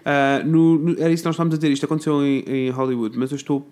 Ah, 0.05 0.41
no- 0.45 0.77
no- 0.79 0.91
era 0.99 1.11
isso 1.11 1.23
que 1.23 1.27
nós 1.27 1.35
estávamos 1.35 1.55
a 1.55 1.57
dizer. 1.57 1.73
Isto 1.73 1.85
aconteceu 1.85 2.23
em, 2.23 2.39
em 2.47 2.69
Hollywood, 2.69 3.17
mas 3.17 3.31
eu 3.31 3.35
estou 3.35 3.67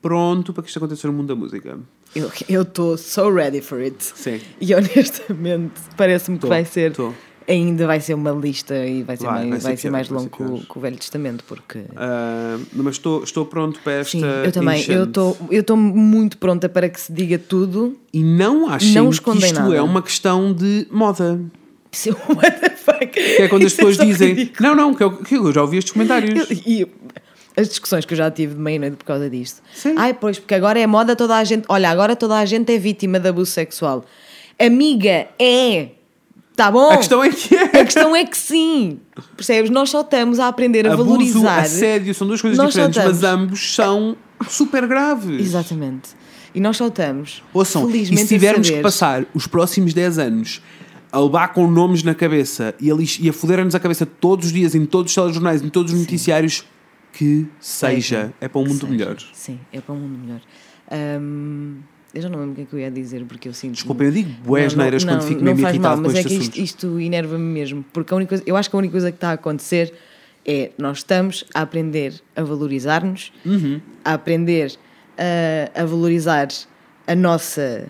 pronto 0.00 0.52
para 0.52 0.62
que 0.62 0.68
isto 0.68 0.78
aconteça 0.78 1.06
no 1.08 1.12
mundo 1.14 1.28
da 1.28 1.34
música. 1.34 1.78
Eu 2.48 2.62
estou 2.62 2.96
so 2.96 3.30
ready 3.32 3.60
for 3.60 3.80
it. 3.80 3.96
Sim. 4.00 4.40
E 4.60 4.74
honestamente, 4.74 5.74
parece-me 5.96 6.38
que 6.38 6.46
vai 6.46 6.64
ser. 6.64 6.92
tô. 6.92 7.12
Ainda 7.46 7.86
vai 7.86 7.98
ser 7.98 8.12
uma 8.12 8.30
lista 8.32 8.74
e 8.86 9.02
vai 9.02 9.16
ser 9.16 9.24
Vai, 9.24 9.46
mais, 9.46 9.48
vai 9.48 9.58
ser 9.60 9.66
vai 9.68 9.76
ser 9.76 9.82
pior, 9.82 9.92
mais 9.92 10.08
vai 10.08 10.18
longo 10.18 10.60
que 10.60 10.66
que 10.66 10.78
o 10.78 10.80
Velho 10.82 10.96
Testamento, 10.98 11.44
porque. 11.48 11.80
Ah, 11.96 12.58
mas 12.74 12.96
estou, 12.96 13.24
estou 13.24 13.46
pronto 13.46 13.80
para 13.80 13.94
esta 13.94 14.18
Sim, 14.18 14.22
eu 14.44 14.52
também. 14.52 14.84
Eu 14.86 15.04
estou 15.04 15.36
eu 15.50 15.60
estou 15.62 15.76
muito 15.76 16.36
pronta 16.36 16.68
para 16.68 16.90
que 16.90 17.00
se 17.00 17.10
diga 17.10 17.38
tudo. 17.38 17.96
E 18.12 18.22
não 18.22 18.68
achem 18.68 18.92
Não 18.92 19.08
que 19.08 19.16
isto 19.16 19.54
nada. 19.54 19.74
é 19.74 19.80
uma 19.80 20.02
questão 20.02 20.52
de 20.52 20.86
moda. 20.90 21.40
Isso 21.90 22.10
é 22.28 22.34
what 22.34 22.60
the 22.60 22.70
fuck? 22.70 23.06
Que 23.06 23.20
é 23.42 23.48
quando 23.48 23.62
as 23.64 23.72
Isso 23.72 23.76
pessoas 23.76 23.96
tão 23.96 24.06
dizem. 24.06 24.28
ridículo. 24.34 24.68
Não, 24.68 24.76
não, 24.76 24.94
que 24.94 25.02
eu, 25.02 25.16
que 25.16 25.34
eu 25.34 25.50
já 25.50 25.62
ouvi 25.62 25.78
estes 25.78 25.92
comentários. 25.94 26.50
E 26.66 26.86
as 27.58 27.68
discussões 27.68 28.04
que 28.04 28.14
eu 28.14 28.18
já 28.18 28.30
tive 28.30 28.54
de 28.54 28.60
meia-noite 28.60 28.96
por 28.96 29.04
causa 29.04 29.28
disto. 29.28 29.60
Sim. 29.74 29.94
Ai, 29.96 30.14
pois, 30.14 30.38
porque 30.38 30.54
agora 30.54 30.78
é 30.78 30.86
moda 30.86 31.16
toda 31.16 31.36
a 31.36 31.42
gente. 31.44 31.64
Olha, 31.68 31.90
agora 31.90 32.14
toda 32.14 32.36
a 32.38 32.44
gente 32.44 32.72
é 32.72 32.78
vítima 32.78 33.18
de 33.18 33.28
abuso 33.28 33.50
sexual. 33.50 34.04
Amiga, 34.58 35.28
é. 35.38 35.88
Tá 36.56 36.70
bom? 36.72 36.90
A 36.90 36.96
questão 36.96 37.22
é 37.22 37.30
que 37.30 37.54
é. 37.54 37.62
A 37.80 37.84
questão 37.84 38.16
é 38.16 38.24
que 38.24 38.36
sim. 38.36 38.98
Percebes? 39.36 39.70
Nós 39.70 39.90
só 39.90 40.00
estamos 40.00 40.40
a 40.40 40.48
aprender 40.48 40.86
a 40.88 40.92
Abuso, 40.94 41.08
valorizar. 41.10 41.58
assédio, 41.60 42.12
são 42.14 42.26
duas 42.26 42.40
coisas 42.42 42.58
Nós 42.58 42.70
diferentes, 42.74 42.98
mas 43.04 43.22
ambos 43.22 43.74
são 43.74 44.16
super 44.48 44.86
graves. 44.88 45.40
Exatamente. 45.40 46.10
E 46.54 46.60
nós 46.60 46.76
só 46.76 46.88
estamos. 46.88 47.42
Ouçam, 47.54 47.88
e 47.88 47.92
felizmente, 47.92 48.22
se 48.22 48.28
tivermos 48.28 48.60
a 48.60 48.62
que 48.62 48.68
saber- 48.70 48.82
passar 48.82 49.24
os 49.34 49.46
próximos 49.46 49.94
10 49.94 50.18
anos 50.18 50.60
a 51.12 51.20
levar 51.20 51.48
com 51.52 51.70
nomes 51.70 52.02
na 52.02 52.14
cabeça 52.14 52.74
e 52.80 52.90
a, 52.90 52.94
lix- 52.94 53.18
e 53.20 53.28
a 53.28 53.32
foder-nos 53.32 53.74
a 53.76 53.80
cabeça 53.80 54.04
todos 54.04 54.46
os 54.46 54.52
dias, 54.52 54.74
em 54.74 54.84
todos 54.84 55.12
os 55.12 55.14
telejornais, 55.14 55.62
em 55.62 55.68
todos 55.68 55.92
os 55.92 56.00
noticiários, 56.00 56.64
que 57.18 57.46
seja. 57.60 58.32
É 58.40 58.46
para 58.48 58.60
um 58.60 58.64
mundo 58.66 58.80
Seja. 58.80 58.92
melhor. 58.92 59.16
Sim, 59.32 59.58
é 59.72 59.80
para 59.80 59.94
um 59.94 59.98
mundo 59.98 60.18
melhor. 60.18 60.40
Hum, 61.20 61.76
Eu 62.14 62.22
já 62.22 62.28
não 62.28 62.38
lembro 62.38 62.52
o 62.52 62.54
que 62.56 62.62
é 62.62 62.64
que 62.64 62.72
eu 62.74 62.78
ia 62.78 62.90
dizer, 62.90 63.24
porque 63.26 63.48
eu 63.48 63.52
sinto. 63.52 63.74
Desculpa, 63.74 64.02
eu 64.04 64.10
digo 64.12 64.30
não, 64.74 64.82
neiras 64.84 65.04
quando 65.04 65.22
fico 65.22 65.42
mesmo 65.42 65.60
irritado 65.60 65.80
mal, 65.82 65.96
com 65.96 66.02
mas 66.02 66.14
é 66.14 66.22
que 66.24 66.34
isto, 66.34 66.58
isto 66.58 67.00
enerva-me 67.00 67.44
mesmo. 67.44 67.84
Porque 67.92 68.14
a 68.14 68.16
única 68.16 68.28
coisa, 68.30 68.44
eu 68.46 68.56
acho 68.56 68.70
que 68.70 68.76
a 68.76 68.78
única 68.78 68.92
coisa 68.92 69.10
que 69.10 69.16
está 69.16 69.30
a 69.30 69.32
acontecer 69.34 69.92
é 70.46 70.70
nós 70.78 70.98
estamos 70.98 71.44
a 71.52 71.60
aprender 71.60 72.14
a 72.34 72.42
valorizar-nos, 72.42 73.32
Uhum. 73.44 73.80
a 74.04 74.14
aprender 74.14 74.72
a, 75.18 75.82
a 75.82 75.84
valorizar 75.84 76.48
a 77.06 77.14
nossa 77.14 77.86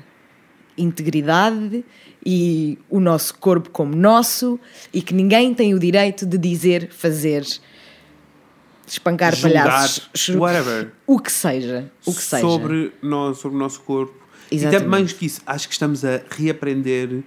integridade 0.76 1.84
e 2.24 2.78
o 2.90 3.00
nosso 3.00 3.34
corpo 3.38 3.70
como 3.70 3.94
nosso 3.94 4.58
e 4.92 5.00
que 5.02 5.14
ninguém 5.14 5.54
tem 5.54 5.74
o 5.74 5.78
direito 5.78 6.26
de 6.26 6.38
dizer, 6.38 6.88
fazer, 6.90 7.44
espancar 8.92 9.34
Julgar, 9.34 9.64
palhaços, 9.64 10.28
whatever. 10.30 10.92
o 11.06 11.18
que 11.18 11.32
seja, 11.32 11.90
o 12.06 12.14
que 12.14 12.22
seja. 12.22 12.42
sobre, 12.42 12.92
nós, 13.02 13.38
sobre 13.38 13.56
o 13.56 13.60
nosso 13.60 13.80
corpo. 13.80 14.14
E 14.50 14.56
Exatamente. 14.56 14.84
também 14.84 15.00
mais 15.00 15.12
que 15.12 15.26
isso, 15.26 15.40
acho 15.46 15.68
que 15.68 15.74
estamos 15.74 16.04
a 16.04 16.20
reaprender 16.30 17.22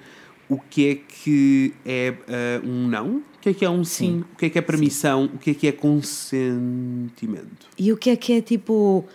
o 0.50 0.58
que 0.58 0.90
é 0.90 0.96
que 0.96 1.74
é 1.86 2.14
ah, 2.28 2.62
um 2.66 2.88
não, 2.88 3.18
o 3.18 3.24
que 3.40 3.50
é 3.50 3.54
que 3.54 3.66
é 3.66 3.70
um 3.70 3.84
sim, 3.84 4.06
Sim. 4.06 4.26
o 4.34 4.38
que 4.38 4.46
é 4.48 4.50
que 4.50 4.60
é 4.60 4.62
permissão, 4.62 5.26
o 5.34 5.38
que 5.38 5.52
é 5.52 5.54
que 5.54 5.68
é 5.68 5.72
consentimento. 5.72 7.68
E 7.78 7.92
o 7.92 7.98
que 7.98 8.10
é 8.10 8.16
que 8.16 8.34
é 8.34 8.42
tipo 8.42 9.06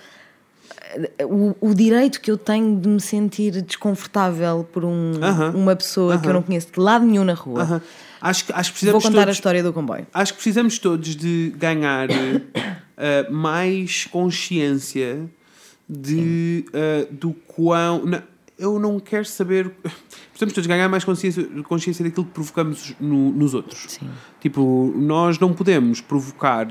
o, 1.24 1.54
o 1.60 1.74
direito 1.74 2.20
que 2.20 2.30
eu 2.30 2.36
tenho 2.38 2.78
de 2.80 2.88
me 2.88 3.00
sentir 3.00 3.60
desconfortável 3.62 4.66
por 4.72 4.84
um, 4.84 5.12
Aham. 5.22 5.50
uma 5.54 5.76
pessoa 5.76 6.18
que 6.18 6.26
eu 6.28 6.32
não 6.32 6.42
conheço 6.42 6.68
de 6.72 6.80
lado 6.80 7.04
nenhum 7.04 7.24
na 7.24 7.34
rua. 7.34 7.62
Aham. 7.62 7.82
Acho, 8.28 8.44
acho 8.54 8.72
que 8.72 8.84
Vou 8.86 8.92
precisamos 8.92 9.04
contar 9.04 9.18
a 9.18 9.24
todos, 9.24 9.36
história 9.36 9.62
do 9.62 9.72
comboio. 9.72 10.06
acho 10.12 10.32
que 10.32 10.36
precisamos 10.38 10.78
todos 10.78 11.14
de 11.14 11.52
ganhar 11.56 12.08
eh, 12.96 13.30
mais 13.30 14.06
consciência 14.06 15.28
de, 15.88 16.64
eh, 16.72 17.06
do 17.10 17.32
quão. 17.46 18.04
não, 18.04 18.22
eu 18.58 18.78
não 18.78 18.98
quero 18.98 19.24
saber. 19.26 19.70
Precisamos 20.30 20.54
todos 20.54 20.66
ganhar 20.66 20.88
mais 20.88 21.04
consciência, 21.04 21.44
consciência 21.68 22.04
daquilo 22.04 22.26
que 22.26 22.32
provocamos 22.32 22.94
no- 23.00 23.30
nos 23.32 23.54
outros. 23.54 23.84
Sim. 23.88 24.08
Tipo, 24.40 24.92
nós 24.96 25.38
não 25.38 25.52
podemos 25.54 26.00
provocar, 26.00 26.66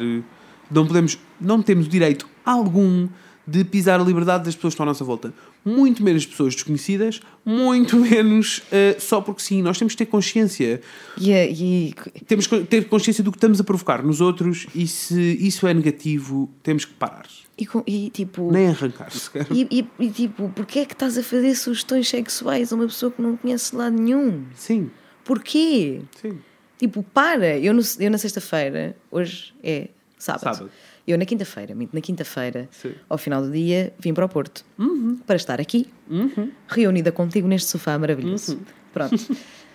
não 0.69 0.85
podemos, 0.85 1.17
não 1.41 1.61
temos 1.63 1.87
direito 1.87 2.27
algum 2.45 3.07
de 3.47 3.63
pisar 3.63 3.99
a 3.99 4.03
liberdade 4.03 4.45
das 4.45 4.55
pessoas 4.55 4.73
que 4.73 4.75
estão 4.75 4.83
à 4.85 4.87
nossa 4.89 5.03
volta. 5.03 5.33
Muito 5.65 6.03
menos 6.03 6.25
pessoas 6.27 6.53
desconhecidas, 6.53 7.19
muito 7.43 7.97
menos 7.97 8.61
eh, 8.71 8.95
só 8.99 9.19
porque 9.19 9.41
sim. 9.41 9.63
Nós 9.63 9.79
temos 9.79 9.93
que 9.93 9.97
ter 9.97 10.05
consciência 10.05 10.79
E, 11.19 11.31
é- 11.31 11.51
temos 12.27 12.45
que 12.45 12.59
ter 12.65 12.87
consciência 12.87 13.23
do 13.23 13.31
que 13.31 13.37
estamos 13.37 13.59
a 13.59 13.63
provocar 13.63 14.03
nos 14.03 14.21
outros 14.21 14.67
e 14.75 14.85
se 14.85 15.19
isso 15.43 15.65
é 15.65 15.73
negativo, 15.73 16.49
temos 16.61 16.85
que 16.85 16.93
parar. 16.93 17.25
e 17.57 17.67
e, 17.87 18.09
tipo. 18.11 18.51
Nem 18.51 18.67
arrancar 18.67 19.11
sequer. 19.11 19.47
E, 19.51 19.67
e, 19.71 20.05
e, 20.05 20.09
tipo, 20.11 20.49
porquê 20.49 20.79
é 20.79 20.85
que 20.85 20.93
estás 20.93 21.17
a 21.17 21.23
fazer 21.23 21.55
sugestões 21.55 22.07
sexuais 22.07 22.71
a 22.71 22.75
uma 22.75 22.85
pessoa 22.85 23.11
que 23.11 23.19
não 23.21 23.35
conhece 23.35 23.71
de 23.71 23.77
lado 23.77 23.99
nenhum? 23.99 24.45
Sim, 24.53 24.91
Porquê? 25.23 26.01
sim. 26.21 26.37
Tipo, 26.77 27.01
para! 27.01 27.57
Eu, 27.57 27.73
no, 27.73 27.81
eu 27.99 28.11
na 28.11 28.17
sexta-feira, 28.19 28.95
hoje 29.09 29.53
é 29.63 29.87
sábado. 30.19 30.41
Sábado. 30.57 30.71
Eu 31.07 31.17
na 31.17 31.25
quinta-feira, 31.25 31.75
na 31.93 32.01
quinta-feira, 32.01 32.67
ao 33.07 33.17
final 33.17 33.41
do 33.41 33.51
dia, 33.51 33.93
vim 33.99 34.13
para 34.13 34.25
o 34.25 34.29
Porto 34.29 34.65
para 35.27 35.35
estar 35.35 35.61
aqui, 35.61 35.87
reunida 36.67 37.11
contigo 37.11 37.47
neste 37.47 37.69
sofá 37.69 37.97
maravilhoso. 37.97 38.59
Pronto. 38.93 39.15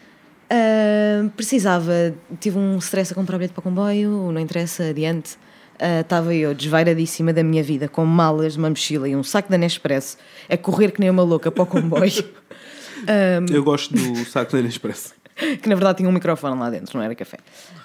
Ah, 0.52 1.30
precisava, 1.36 1.92
tive 2.40 2.58
um 2.58 2.76
stress 2.78 3.12
a 3.12 3.14
comprar 3.14 3.38
bilhete 3.38 3.54
para 3.54 3.60
o 3.60 3.62
comboio, 3.62 4.32
não 4.32 4.40
interessa, 4.40 4.88
adiante. 4.88 5.38
Ah, 5.78 6.00
Estava 6.00 6.34
eu 6.34 6.52
desvairadíssima 6.52 7.32
da 7.32 7.44
minha 7.44 7.62
vida, 7.62 7.86
com 7.86 8.04
malas, 8.04 8.56
uma 8.56 8.68
mochila 8.68 9.08
e 9.08 9.14
um 9.14 9.22
saco 9.22 9.48
da 9.48 9.56
Nespresso, 9.56 10.18
a 10.48 10.56
correr 10.56 10.90
que 10.90 10.98
nem 10.98 11.08
uma 11.08 11.22
louca 11.22 11.52
para 11.52 11.62
o 11.62 11.66
comboio. 11.66 12.24
Eu 13.50 13.62
gosto 13.62 13.94
do 13.94 14.24
saco 14.26 14.52
da 14.52 14.60
Nespresso. 14.60 15.14
que 15.62 15.68
na 15.68 15.74
verdade 15.74 15.98
tinha 15.98 16.08
um 16.08 16.12
microfone 16.12 16.58
lá 16.58 16.68
dentro, 16.68 16.98
não 16.98 17.04
era 17.04 17.14
café. 17.14 17.38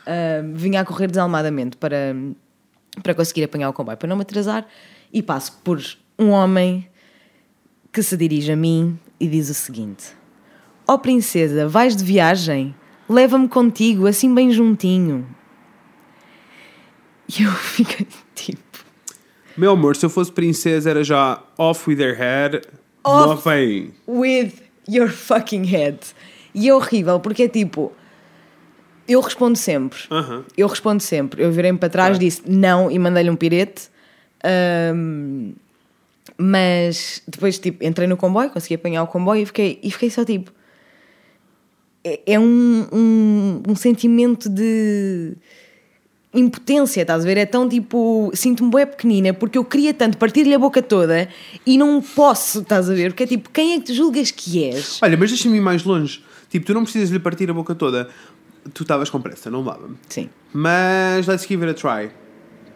Ah, 0.05 0.41
vinha 0.53 0.81
a 0.81 0.85
correr 0.85 1.07
desalmadamente 1.07 1.77
para, 1.77 2.15
para 3.01 3.13
conseguir 3.13 3.43
apanhar 3.43 3.69
o 3.69 3.73
comboio, 3.73 3.97
para 3.97 4.07
não 4.07 4.15
me 4.15 4.21
atrasar, 4.21 4.65
e 5.11 5.21
passo 5.21 5.59
por 5.63 5.81
um 6.17 6.29
homem 6.29 6.87
que 7.91 8.03
se 8.03 8.17
dirige 8.17 8.51
a 8.51 8.55
mim 8.55 8.99
e 9.19 9.27
diz 9.27 9.49
o 9.49 9.53
seguinte: 9.53 10.13
Ó 10.87 10.97
princesa, 10.97 11.67
vais 11.67 11.95
de 11.95 12.03
viagem? 12.03 12.75
Leva-me 13.07 13.47
contigo, 13.47 14.07
assim 14.07 14.33
bem 14.33 14.51
juntinho. 14.51 15.27
E 17.27 17.43
eu 17.43 17.51
fiquei 17.53 18.07
tipo. 18.33 18.63
Meu 19.57 19.71
amor, 19.71 19.95
se 19.95 20.05
eu 20.05 20.09
fosse 20.09 20.31
princesa 20.31 20.89
era 20.89 21.03
já 21.03 21.41
off 21.57 21.89
with 21.89 21.97
their 21.97 22.17
head. 22.17 22.61
Off. 23.03 23.47
With 24.07 24.53
your 24.87 25.09
fucking 25.09 25.65
head. 25.65 25.99
E 26.53 26.67
é 26.67 26.73
horrível, 26.73 27.19
porque 27.19 27.43
é 27.43 27.47
tipo. 27.47 27.93
Eu 29.07 29.21
respondo 29.21 29.57
sempre. 29.57 29.99
Eu 30.57 30.67
respondo 30.67 31.01
sempre. 31.01 31.43
Eu 31.43 31.51
virei-me 31.51 31.77
para 31.77 31.89
trás, 31.89 32.17
disse 32.17 32.41
não 32.47 32.89
e 32.89 32.97
mandei-lhe 32.97 33.29
um 33.29 33.35
pirete. 33.35 33.89
Ahm, 34.43 35.53
mas 36.37 37.21
depois, 37.27 37.57
tipo, 37.59 37.83
entrei 37.83 38.07
no 38.07 38.17
comboio, 38.17 38.49
consegui 38.49 38.75
apanhar 38.75 39.03
o 39.03 39.07
comboio 39.07 39.43
e 39.43 39.45
fiquei, 39.45 39.79
e 39.81 39.91
fiquei 39.91 40.09
só 40.09 40.25
tipo. 40.25 40.51
É, 42.03 42.19
é 42.33 42.39
um, 42.39 42.87
um, 42.91 43.63
um 43.69 43.75
sentimento 43.75 44.49
de 44.49 45.33
impotência, 46.33 47.01
estás 47.01 47.23
a 47.23 47.27
ver? 47.27 47.37
É 47.37 47.45
tão 47.45 47.69
tipo. 47.69 48.31
Sinto-me 48.33 48.69
bem 48.71 48.85
pequenina 48.85 49.33
porque 49.33 49.57
eu 49.57 49.63
queria 49.63 49.93
tanto 49.93 50.17
partir-lhe 50.17 50.53
a 50.53 50.59
boca 50.59 50.81
toda 50.81 51.29
e 51.65 51.77
não 51.77 52.01
posso, 52.01 52.59
estás 52.59 52.89
a 52.89 52.93
ver? 52.93 53.11
Porque 53.11 53.23
é 53.23 53.27
tipo, 53.27 53.49
quem 53.49 53.73
é 53.73 53.79
que 53.79 53.85
tu 53.85 53.93
julgas 53.93 54.31
que 54.31 54.63
és? 54.65 54.99
Olha, 55.01 55.15
mas 55.15 55.29
deixa-me 55.29 55.57
ir 55.57 55.61
mais 55.61 55.83
longe. 55.83 56.23
Tipo, 56.49 56.65
tu 56.65 56.73
não 56.73 56.83
precisas 56.83 57.09
lhe 57.09 57.19
partir 57.19 57.49
a 57.49 57.53
boca 57.53 57.73
toda. 57.73 58.09
Tu 58.73 58.83
estavas 58.83 59.09
com 59.09 59.21
pressa, 59.21 59.49
não 59.51 59.63
dava-me. 59.63 59.95
Sim. 60.09 60.29
Mas 60.53 61.27
let's 61.27 61.45
give 61.47 61.63
it 61.65 61.71
a 61.71 61.73
try. 61.73 62.11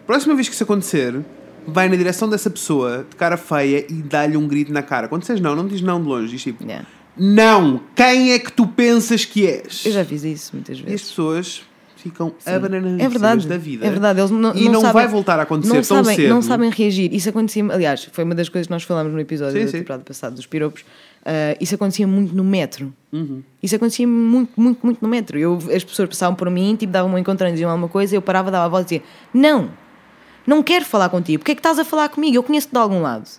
Próxima 0.05 0.35
vez 0.35 0.47
que 0.47 0.53
isso 0.53 0.63
acontecer, 0.63 1.19
vai 1.67 1.87
na 1.89 1.95
direção 1.95 2.29
dessa 2.29 2.49
pessoa 2.49 3.05
de 3.09 3.15
cara 3.15 3.37
feia 3.37 3.85
e 3.89 3.93
dá-lhe 3.95 4.37
um 4.37 4.47
grito 4.47 4.71
na 4.71 4.81
cara. 4.81 5.07
Quando 5.07 5.21
dizes 5.21 5.39
não, 5.41 5.55
não 5.55 5.67
diz 5.67 5.81
não 5.81 6.01
de 6.01 6.07
longe, 6.07 6.31
diz 6.31 6.43
tipo 6.43 6.63
Yeah. 6.63 6.85
não, 7.17 7.81
quem 7.95 8.31
é 8.33 8.39
que 8.39 8.51
tu 8.51 8.65
pensas 8.67 9.25
que 9.25 9.45
és? 9.47 9.85
Eu 9.85 9.91
já 9.91 10.05
fiz 10.05 10.23
isso 10.23 10.51
muitas 10.53 10.77
E 10.77 10.81
as 10.81 10.85
vezes. 10.85 11.07
pessoas 11.09 11.61
ficam 11.97 12.33
Sim. 12.39 12.51
abananadíssimas 12.51 13.05
É 13.05 13.09
verdade, 13.09 13.47
da 13.47 13.57
vida. 13.57 13.85
É 13.85 13.89
verdade, 13.89 14.19
eles 14.19 14.31
não, 14.31 14.55
e 14.55 14.69
não, 14.69 14.79
sabem- 14.81 14.93
vai 14.93 15.07
voltar 15.07 15.37
a 15.39 15.43
acontecer 15.43 15.73
não 15.73 15.81
tão 15.81 16.03
sabem, 16.03 16.15
cedo. 16.15 16.29
Não 16.29 16.41
sabem 16.41 16.69
reagir. 16.69 17.13
Isso 17.13 17.27
acontecia, 17.29 17.65
aliás, 17.69 18.07
foi 18.11 18.23
uma 18.23 18.33
das 18.35 18.47
coisas 18.47 18.67
que 18.67 18.71
nós 18.73 18.83
falámos 18.83 19.11
no 19.11 19.19
episódio 19.19 19.59
Sim, 19.59 19.65
da 19.65 19.71
sim. 19.71 19.77
temporada 19.79 20.03
passada 20.03 20.35
dos 20.35 20.45
piropos. 20.45 20.85
Ah, 21.25 21.55
isso 21.59 21.75
acontecia 21.75 22.07
muito 22.07 22.33
no 22.35 22.43
metro. 22.43 22.93
Uhum. 23.11 23.43
Isso 23.61 23.75
acontecia 23.75 24.07
muito, 24.07 24.51
muito, 24.59 24.79
muito 24.85 25.01
no 25.01 25.07
metro. 25.09 25.37
Eu, 25.37 25.57
as 25.75 25.83
pessoas 25.83 26.07
passavam 26.09 26.35
por 26.35 26.49
mim, 26.49 26.75
tipo, 26.75 26.91
davam 26.93 27.11
um 27.13 27.17
encontrando, 27.17 27.53
diziam 27.53 27.69
alguma 27.69 27.89
coisa, 27.89 28.15
eu 28.15 28.21
parava, 28.21 28.49
dava 28.51 28.65
a 28.65 28.69
volta 28.69 28.93
e 28.95 28.99
dizia: 28.99 29.11
Não, 29.33 29.71
não 30.47 30.63
quero 30.63 30.85
falar 30.85 31.09
contigo. 31.09 31.39
Porquê 31.39 31.51
é 31.51 31.55
que 31.55 31.59
estás 31.59 31.77
a 31.79 31.83
falar 31.85 32.09
comigo? 32.09 32.35
Eu 32.35 32.43
conheço-te 32.43 32.71
de 32.71 32.77
algum 32.79 33.01
lado. 33.01 33.29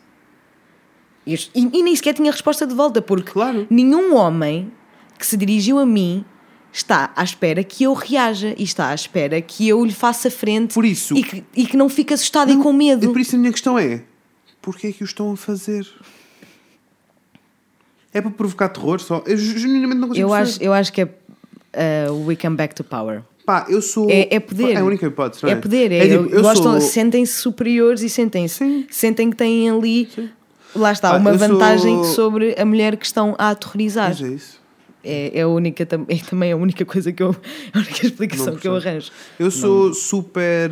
E, 1.26 1.35
e- 1.35 1.78
e 1.78 1.83
nem 1.83 1.95
sequer 1.95 2.14
tinha 2.14 2.31
resposta 2.31 2.66
de 2.66 2.74
volta, 2.74 3.01
porque 3.03 3.31
Claro. 3.33 3.66
nenhum 3.70 4.14
homem 4.16 4.72
que 5.18 5.26
se 5.26 5.37
dirigiu 5.37 5.78
a 5.78 5.85
mim 5.87 6.24
está 6.72 7.11
à 7.16 7.22
espera 7.22 7.62
que 7.64 7.85
eu 7.85 7.93
reaja 7.93 8.55
e 8.57 8.62
está 8.62 8.89
à 8.89 8.95
espera 8.95 9.41
que 9.41 9.68
eu 9.68 9.85
lhe 9.85 9.93
faça 9.93 10.31
frente 10.31 10.74
Por 10.74 10.85
isso- 10.85 11.16
e, 11.16 11.22
que, 11.22 11.45
e 11.55 11.66
que 11.66 11.76
não 11.76 11.89
fique 11.89 12.14
assustado 12.14 12.51
e 12.53 12.57
com 12.57 12.70
E 12.72 12.76
medo. 12.76 13.09
por 13.12 13.20
isso 13.20 13.37
a 13.37 13.39
minha 13.39 13.53
questão 13.53 13.78
é: 13.78 14.03
porquê 14.62 14.89
é 14.89 14.93
que 14.93 15.03
o 15.03 15.05
estão 15.07 15.33
a 15.33 15.37
fazer? 15.37 15.87
É 18.13 18.21
para 18.21 18.31
provocar 18.31 18.69
terror 18.69 19.01
só? 19.01 19.23
Eu 19.27 19.37
ge- 19.37 19.59
genuinamente 19.59 20.01
não 20.01 20.09
consigo 20.09 20.27
Eu 20.27 20.31
perceber. 20.31 20.51
acho, 20.57 20.63
eu 20.65 20.73
acho 20.73 20.93
que 20.93 21.01
é 21.03 21.05
uh, 22.11 22.27
We 22.27 22.37
Come 22.37 22.57
Back 22.57 22.75
to 22.75 22.83
Power. 22.85 23.23
Pá, 23.47 23.67
eu 23.69 23.81
sou. 23.83 24.09
É, 24.11 24.35
é 24.35 24.41
poder. 24.41 24.73
É 24.75 24.77
a 24.79 24.85
única 24.85 25.07
hipótese, 25.07 25.43
não 25.43 25.51
é? 25.51 25.53
É 25.53 25.57
poder. 25.57 25.93
É, 25.93 26.09
tipo, 26.09 26.35
eu 26.35 26.43
gostam, 26.43 26.73
sou. 26.73 26.81
Sentem-se 26.81 27.33
superiores 27.35 28.03
e 28.03 28.09
sentem-se. 28.09 28.59
Sim. 28.59 28.87
Sentem 28.91 29.31
que 29.31 29.37
têm 29.37 29.69
ali. 29.71 30.09
Lá 30.75 30.93
está, 30.93 31.11
Pá, 31.11 31.17
uma 31.19 31.31
eu 31.31 31.39
sou- 31.39 31.49
vantagem 31.49 32.05
sobre 32.05 32.55
a 32.59 32.65
mulher 32.65 32.97
que 32.97 33.05
estão 33.07 33.35
a 33.39 33.51
aterrorizar. 33.51 34.09
Mas 34.11 34.23
é 34.23 34.29
isso. 34.29 34.61
É, 35.03 35.39
é 35.39 35.43
a 35.43 35.49
única, 35.49 35.83
é 35.83 36.17
também 36.29 36.53
a 36.53 36.57
única 36.57 36.85
coisa 36.85 37.11
que 37.13 37.23
eu. 37.23 37.35
A 37.73 37.79
única 37.79 38.07
explicação 38.07 38.47
Não 38.53 38.57
que 38.57 38.69
eu 38.69 38.77
arranjo. 38.77 39.11
Eu 39.39 39.51
sou 39.51 39.95
super. 39.95 40.71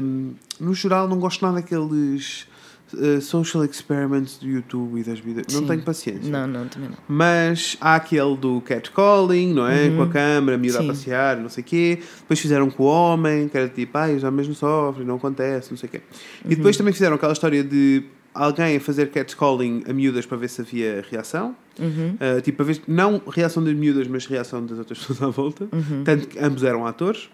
hum, 0.00 0.32
no 0.60 0.72
geral, 0.74 1.08
não 1.08 1.18
gosto 1.18 1.42
nada 1.44 1.56
daqueles 1.56 2.46
uh, 2.94 3.20
social 3.20 3.64
experiments 3.64 4.38
do 4.38 4.46
YouTube 4.48 5.00
e 5.00 5.04
das 5.04 5.18
vidas. 5.20 5.46
Não 5.52 5.60
Sim. 5.60 5.66
tenho 5.66 5.82
paciência. 5.82 6.30
Não, 6.30 6.46
não, 6.46 6.66
também 6.68 6.88
não. 6.90 6.96
Mas 7.08 7.76
há 7.80 7.94
aquele 7.96 8.36
do 8.36 8.60
catcalling, 8.60 9.52
não 9.54 9.66
é? 9.66 9.88
Com 9.90 10.02
a 10.02 10.08
câmera, 10.08 10.56
a 10.56 10.58
miúda 10.58 10.78
a 10.78 10.82
Uhum. 10.82 10.88
Passear, 10.88 11.36
não 11.38 11.48
sei 11.48 11.62
o 11.62 11.64
quê. 11.66 11.98
Depois 12.20 12.40
fizeram 12.40 12.70
com 12.70 12.82
o 12.84 12.86
homem, 12.86 13.48
que 13.48 13.56
era 13.58 13.68
tipo, 13.68 13.96
ai, 13.98 14.14
os 14.16 14.24
homens 14.24 14.48
não 14.48 14.54
sofrem, 14.54 15.06
não 15.06 15.16
acontece, 15.16 15.70
não 15.70 15.76
sei 15.78 15.88
o 15.88 15.92
quê. 15.92 16.00
E 16.44 16.54
depois 16.56 16.76
Uhum. 16.76 16.78
também 16.80 16.92
fizeram 16.92 17.16
aquela 17.16 17.32
história 17.32 17.62
de 17.64 18.04
alguém 18.34 18.76
a 18.76 18.80
fazer 18.80 19.10
catcalling 19.10 19.82
a 19.88 19.92
miúdas 19.92 20.24
para 20.26 20.36
ver 20.36 20.48
se 20.48 20.60
havia 20.60 21.04
reação. 21.10 21.56
Uhum. 21.78 22.16
Uh, 22.20 22.40
tipo, 22.40 22.62
a 22.62 22.64
ver, 22.64 22.80
não 22.86 23.20
reação 23.28 23.62
das 23.64 23.74
miúdas, 23.74 24.06
mas 24.08 24.26
reação 24.26 24.64
das 24.64 24.78
outras 24.78 24.98
pessoas 25.04 25.22
à 25.22 25.28
volta. 25.28 25.68
Uhum. 25.72 26.02
Tanto 26.04 26.26
que 26.28 26.38
ambos 26.38 26.62
eram 26.62 26.86
atores. 26.86 27.28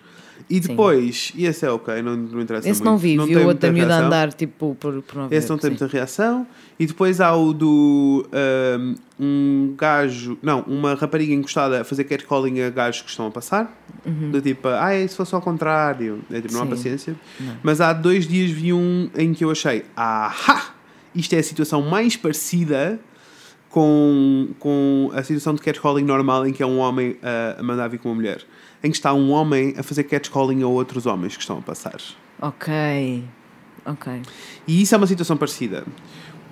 E 0.49 0.55
Sim. 0.63 0.69
depois, 0.69 1.33
e 1.35 1.47
esse 1.47 1.65
é 1.65 1.71
ok, 1.71 2.03
não, 2.03 2.17
não 2.17 2.41
interessa 2.41 2.69
Esse 2.69 2.81
muito. 2.83 2.91
não 2.91 2.99
vi, 2.99 3.17
tem 3.17 3.27
viu 3.27 3.41
o 3.41 3.47
outro 3.47 3.69
a 3.69 3.99
andar 3.99 4.33
tipo 4.33 4.77
por, 4.79 5.01
por 5.03 5.17
não 5.17 5.29
ver. 5.29 5.37
Esse 5.37 5.49
não 5.49 5.57
tem 5.57 5.71
sim. 5.71 5.79
muita 5.79 5.87
reação. 5.87 6.47
E 6.79 6.87
depois 6.87 7.21
há 7.21 7.35
o 7.35 7.53
do 7.55 8.27
um, 8.79 8.95
um 9.19 9.75
gajo, 9.77 10.37
não, 10.43 10.61
uma 10.63 10.95
rapariga 10.95 11.33
encostada 11.33 11.81
a 11.81 11.85
fazer 11.85 12.05
catcalling 12.05 12.61
a 12.61 12.71
gajos 12.71 13.03
que 13.03 13.11
estão 13.11 13.27
a 13.27 13.31
passar. 13.31 13.75
Do 14.05 14.41
tipo, 14.41 14.69
ah, 14.69 14.91
se 15.09 15.17
fosse 15.17 15.35
ao 15.35 15.41
contrário. 15.41 16.21
É 16.31 16.41
tipo, 16.41 16.53
não 16.53 16.61
há 16.61 16.65
Uhum. 16.65 16.71
Paciência. 16.71 17.15
Não. 17.41 17.57
Mas 17.63 17.81
há 17.81 17.93
dois 17.93 18.27
dias 18.27 18.51
vi 18.51 18.73
um 18.73 19.09
em 19.17 19.33
que 19.33 19.45
eu 19.45 19.51
achei, 19.51 19.85
ah, 19.97 20.35
isto 21.15 21.33
é 21.35 21.39
a 21.39 21.43
situação 21.43 21.81
mais 21.81 22.17
parecida 22.17 23.01
com, 23.71 24.49
com 24.59 25.11
a 25.15 25.23
situação 25.23 25.55
de 25.55 25.63
catcalling 25.63 26.05
normal 26.05 26.47
em 26.47 26.53
que 26.53 26.63
é 26.63 26.67
um 26.67 26.79
homem 26.79 27.17
a, 27.23 27.61
a 27.61 27.63
mandar 27.63 27.89
vir 27.89 27.99
com 27.99 28.09
uma 28.09 28.15
mulher. 28.15 28.43
Em 28.85 28.91
que 28.91 28.97
está 28.97 29.13
um 29.15 29.31
homem 29.33 29.75
a 29.79 29.83
fazer 29.83 30.05
catcalling 30.05 30.63
a 30.63 30.67
outros 30.69 31.07
homens 31.07 31.35
que 31.37 31.41
estão 31.43 31.59
a 31.59 31.63
passar. 31.63 31.97
Ok. 32.41 33.25
Ok. 33.87 34.13
E 34.69 34.83
isso 34.83 34.95
é 34.95 34.99
uma 34.99 35.07
situação 35.07 35.37
parecida. 35.37 35.85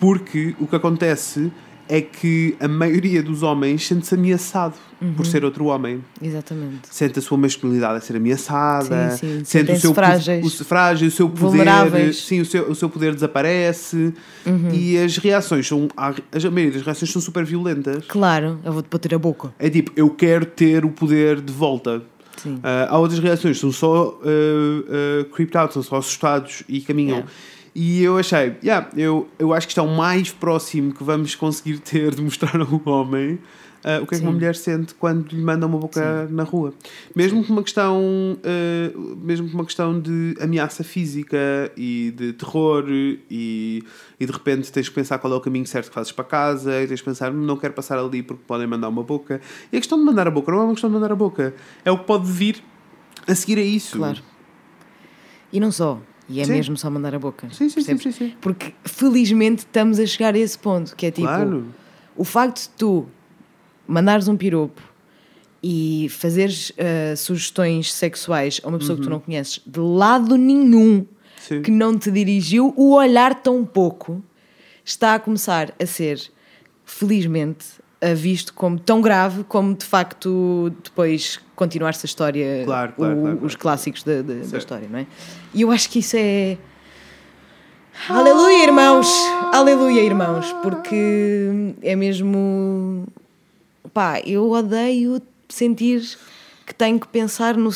Porque 0.00 0.54
o 0.58 0.66
que 0.66 0.74
acontece 0.76 1.52
é 1.88 2.00
que 2.00 2.56
a 2.60 2.66
maioria 2.68 3.22
dos 3.22 3.42
homens 3.42 3.86
sente-se 3.86 4.14
ameaçado 4.14 4.74
Uhum. 5.00 5.14
por 5.14 5.26
ser 5.26 5.44
outro 5.44 5.64
homem. 5.64 6.02
Exatamente. 6.22 6.82
Sente 6.88 7.18
a 7.18 7.22
sua 7.22 7.36
masculinidade 7.36 7.96
a 7.96 8.00
ser 8.00 8.16
ameaçada, 8.16 9.10
Sim, 9.10 9.16
sim. 9.16 9.26
sente 9.28 9.42
o 9.42 9.46
Sentem-se 9.46 9.80
seu, 9.80 9.94
frágeis. 9.94 10.46
o, 10.46 10.48
se- 10.50 10.64
frágil, 10.64 11.08
o 11.08 11.10
seu 11.10 11.28
poder, 11.28 12.14
sim, 12.14 12.40
o 12.40 12.44
seu, 12.44 12.70
o 12.70 12.74
seu 12.76 12.88
poder 12.88 13.12
desaparece 13.12 14.14
Uhum. 14.46 14.68
e 14.72 14.96
as 14.96 15.16
reações 15.16 15.66
são, 15.66 15.88
a, 15.96 16.10
a 16.10 16.50
maioria 16.52 16.70
das 16.74 16.82
reações 16.82 17.10
são 17.10 17.20
super 17.20 17.44
violentas. 17.44 18.04
Claro, 18.06 18.60
eu 18.64 18.72
vou-te 18.72 18.88
bater 18.88 19.12
a 19.12 19.18
boca. 19.18 19.52
É 19.58 19.68
tipo, 19.68 19.90
eu 19.96 20.08
quero 20.08 20.46
ter 20.46 20.84
o 20.84 20.90
poder 20.90 21.40
de 21.40 21.52
volta. 21.52 22.00
Sim. 22.42 22.58
Ah, 22.62 22.88
há 22.90 22.98
outras 22.98 23.20
reações, 23.20 23.60
são 23.60 23.70
só 23.70 24.08
uh, 24.08 24.20
uh, 24.20 25.24
creeped 25.26 25.56
out, 25.56 25.72
são 25.72 25.82
só 25.82 25.96
assustados 25.96 26.64
e 26.68 26.80
caminham. 26.80 27.18
Yeah. 27.18 27.32
E 27.74 28.02
eu 28.02 28.18
achei, 28.18 28.56
yeah, 28.62 28.88
eu, 28.96 29.28
eu 29.38 29.54
acho 29.54 29.66
que 29.66 29.70
isto 29.70 29.80
é 29.80 29.82
o 29.82 29.96
mais 29.96 30.30
próximo 30.30 30.92
que 30.92 31.02
vamos 31.02 31.34
conseguir 31.34 31.78
ter 31.78 32.14
de 32.14 32.20
mostrar 32.20 32.60
a 32.60 32.64
um 32.64 32.80
homem 32.84 33.38
ah, 33.84 34.00
o 34.02 34.06
que 34.06 34.14
é 34.14 34.18
que 34.18 34.24
uma 34.24 34.30
Sim. 34.30 34.36
mulher 34.36 34.54
sente 34.54 34.94
quando 34.94 35.28
lhe 35.32 35.42
manda 35.42 35.66
uma 35.66 35.78
boca 35.78 36.28
na 36.30 36.42
rua. 36.44 36.72
Mesmo 37.14 37.42
por 37.44 37.52
uma 37.52 37.62
questão, 37.62 38.38
ah, 38.44 39.16
mesmo 39.22 39.48
por 39.48 39.54
uma 39.54 39.64
questão 39.64 39.98
de 40.00 40.34
ameaça 40.40 40.84
física 40.84 41.36
e 41.76 42.12
de 42.16 42.32
terror 42.32 42.84
e, 42.88 43.82
e 44.20 44.26
de 44.26 44.32
repente 44.32 44.70
tens 44.70 44.88
que 44.88 44.94
pensar 44.94 45.18
qual 45.18 45.32
é 45.32 45.36
o 45.36 45.40
caminho 45.40 45.66
certo 45.66 45.88
que 45.88 45.94
fazes 45.94 46.12
para 46.12 46.24
casa 46.24 46.82
e 46.82 46.86
tens 46.86 47.00
que 47.00 47.06
pensar, 47.06 47.32
não 47.32 47.56
quero 47.56 47.74
passar 47.74 47.98
ali 47.98 48.22
porque 48.22 48.42
podem 48.46 48.66
mandar 48.66 48.88
uma 48.88 49.02
boca. 49.02 49.40
E 49.72 49.76
a 49.76 49.80
questão 49.80 49.98
de 49.98 50.04
mandar 50.04 50.26
a 50.26 50.30
boca 50.30 50.50
não 50.52 50.60
é 50.60 50.64
uma 50.64 50.72
questão 50.72 50.88
de 50.90 50.94
mandar 50.94 51.12
a 51.12 51.16
boca, 51.16 51.54
é 51.84 51.90
o 51.90 51.98
que 51.98 52.04
pode 52.04 52.30
vir 52.30 52.62
a 53.26 53.34
seguir 53.34 53.58
a 53.58 53.62
isso. 53.62 53.96
Claro. 53.98 54.20
E 55.52 55.60
não 55.60 55.70
só. 55.70 56.00
E 56.28 56.40
é 56.40 56.44
Sim. 56.44 56.52
mesmo 56.52 56.76
só 56.76 56.88
mandar 56.88 57.14
a 57.14 57.18
boca. 57.18 57.48
Sim, 57.52 57.68
sim, 57.68 57.82
sim, 57.82 57.98
sim, 57.98 58.12
sim. 58.12 58.34
Porque 58.40 58.72
felizmente 58.84 59.60
estamos 59.60 59.98
a 59.98 60.06
chegar 60.06 60.34
a 60.34 60.38
esse 60.38 60.58
ponto, 60.58 60.94
que 60.96 61.06
é 61.06 61.10
tipo 61.10 61.26
Claro. 61.26 61.66
o 62.16 62.24
facto 62.24 62.62
de 62.62 62.68
tu 62.70 63.06
mandares 63.92 64.26
um 64.28 64.36
piropo 64.36 64.80
e 65.62 66.08
fazeres 66.10 66.72
ah, 66.78 67.14
sugestões 67.16 67.92
sexuais 67.92 68.60
a 68.64 68.68
uma 68.68 68.78
pessoa 68.78 68.96
que 68.96 69.04
tu 69.04 69.10
não 69.10 69.20
conheces 69.20 69.60
de 69.66 69.80
lado 69.80 70.36
nenhum 70.36 71.04
Uhum. 71.42 71.56
Sim. 71.56 71.62
que 71.62 71.70
não 71.72 71.98
te 71.98 72.08
dirigiu 72.10 72.72
o 72.76 72.92
olhar 72.94 73.34
tão 73.42 73.64
pouco 73.64 74.22
está 74.84 75.14
a 75.14 75.18
começar 75.18 75.72
a 75.80 75.86
ser 75.86 76.20
felizmente 76.84 77.66
visto 78.16 78.54
como 78.54 78.78
tão 78.78 79.00
grave 79.00 79.42
como 79.44 79.74
de 79.74 79.84
facto 79.84 80.72
depois 80.84 81.40
continuar-se 81.56 82.04
a 82.04 82.08
história 82.08 82.62
Claro, 82.64 82.92
claro, 82.92 83.16
o- 83.18 83.22
claro, 83.22 83.38
os 83.44 83.56
clássicos 83.56 84.04
da, 84.04 84.22
da- 84.22 84.34
da 84.34 84.58
história 84.58 84.88
não 84.88 85.00
é? 85.00 85.06
e 85.52 85.62
eu 85.62 85.70
acho 85.72 85.88
que 85.90 85.98
isso 85.98 86.16
é 86.16 86.56
Aleluia, 88.08 88.64
irmãos! 88.64 89.06
Aleluia, 89.52 90.00
irmãos! 90.00 90.50
Porque 90.62 91.74
é 91.82 91.94
mesmo. 91.94 93.06
Pá, 93.92 94.20
eu 94.24 94.50
odeio 94.50 95.20
sentir 95.48 96.02
que 96.66 96.74
tenho 96.74 96.98
que 96.98 97.08
pensar 97.08 97.56
no, 97.56 97.70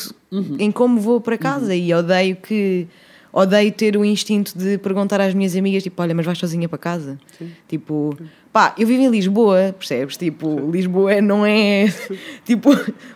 em 0.59 0.71
como 0.71 0.99
vou 0.99 1.21
para 1.21 1.37
casa 1.37 1.75
e 1.75 1.93
odeio 1.93 2.35
que. 2.35 2.87
Odeio 3.31 3.71
ter 3.71 3.95
o 3.95 4.03
instinto 4.03 4.57
de 4.57 4.79
perguntar 4.79 5.21
às 5.21 5.33
minhas 5.33 5.55
amigas, 5.55 5.83
tipo, 5.83 6.01
olha, 6.01 6.15
mas 6.15 6.25
vais 6.25 6.39
sozinha 6.39 6.67
para 6.67 6.79
casa? 6.79 7.19
Tipo, 7.67 8.17
pá, 8.51 8.73
eu 8.79 8.87
vivo 8.87 9.03
em 9.03 9.09
Lisboa, 9.09 9.75
percebes? 9.77 10.17
Tipo, 10.17 10.71
Lisboa 10.71 11.21
não 11.21 11.45
é. 11.45 11.93
tipo, 12.43 12.71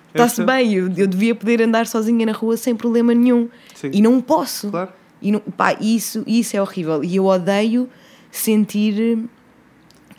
está-se 0.10 0.44
bem, 0.44 0.74
eu, 0.74 0.92
eu 0.96 1.08
devia 1.08 1.34
poder 1.34 1.62
andar 1.64 1.88
sozinha 1.88 2.24
na 2.26 2.34
rua 2.34 2.56
sem 2.56 2.76
problema 2.76 3.16
nenhum. 3.16 3.50
Sim. 3.74 3.90
E 3.94 4.02
não 4.02 4.22
posso. 4.22 4.70
Claro. 4.70 4.92
E 5.22 5.32
não, 5.32 5.40
pá, 5.40 5.76
isso, 5.80 6.24
isso 6.28 6.56
é 6.56 6.62
horrível. 6.62 7.04
E 7.04 7.16
eu 7.16 7.26
odeio 7.26 7.90
sentir. 8.30 9.18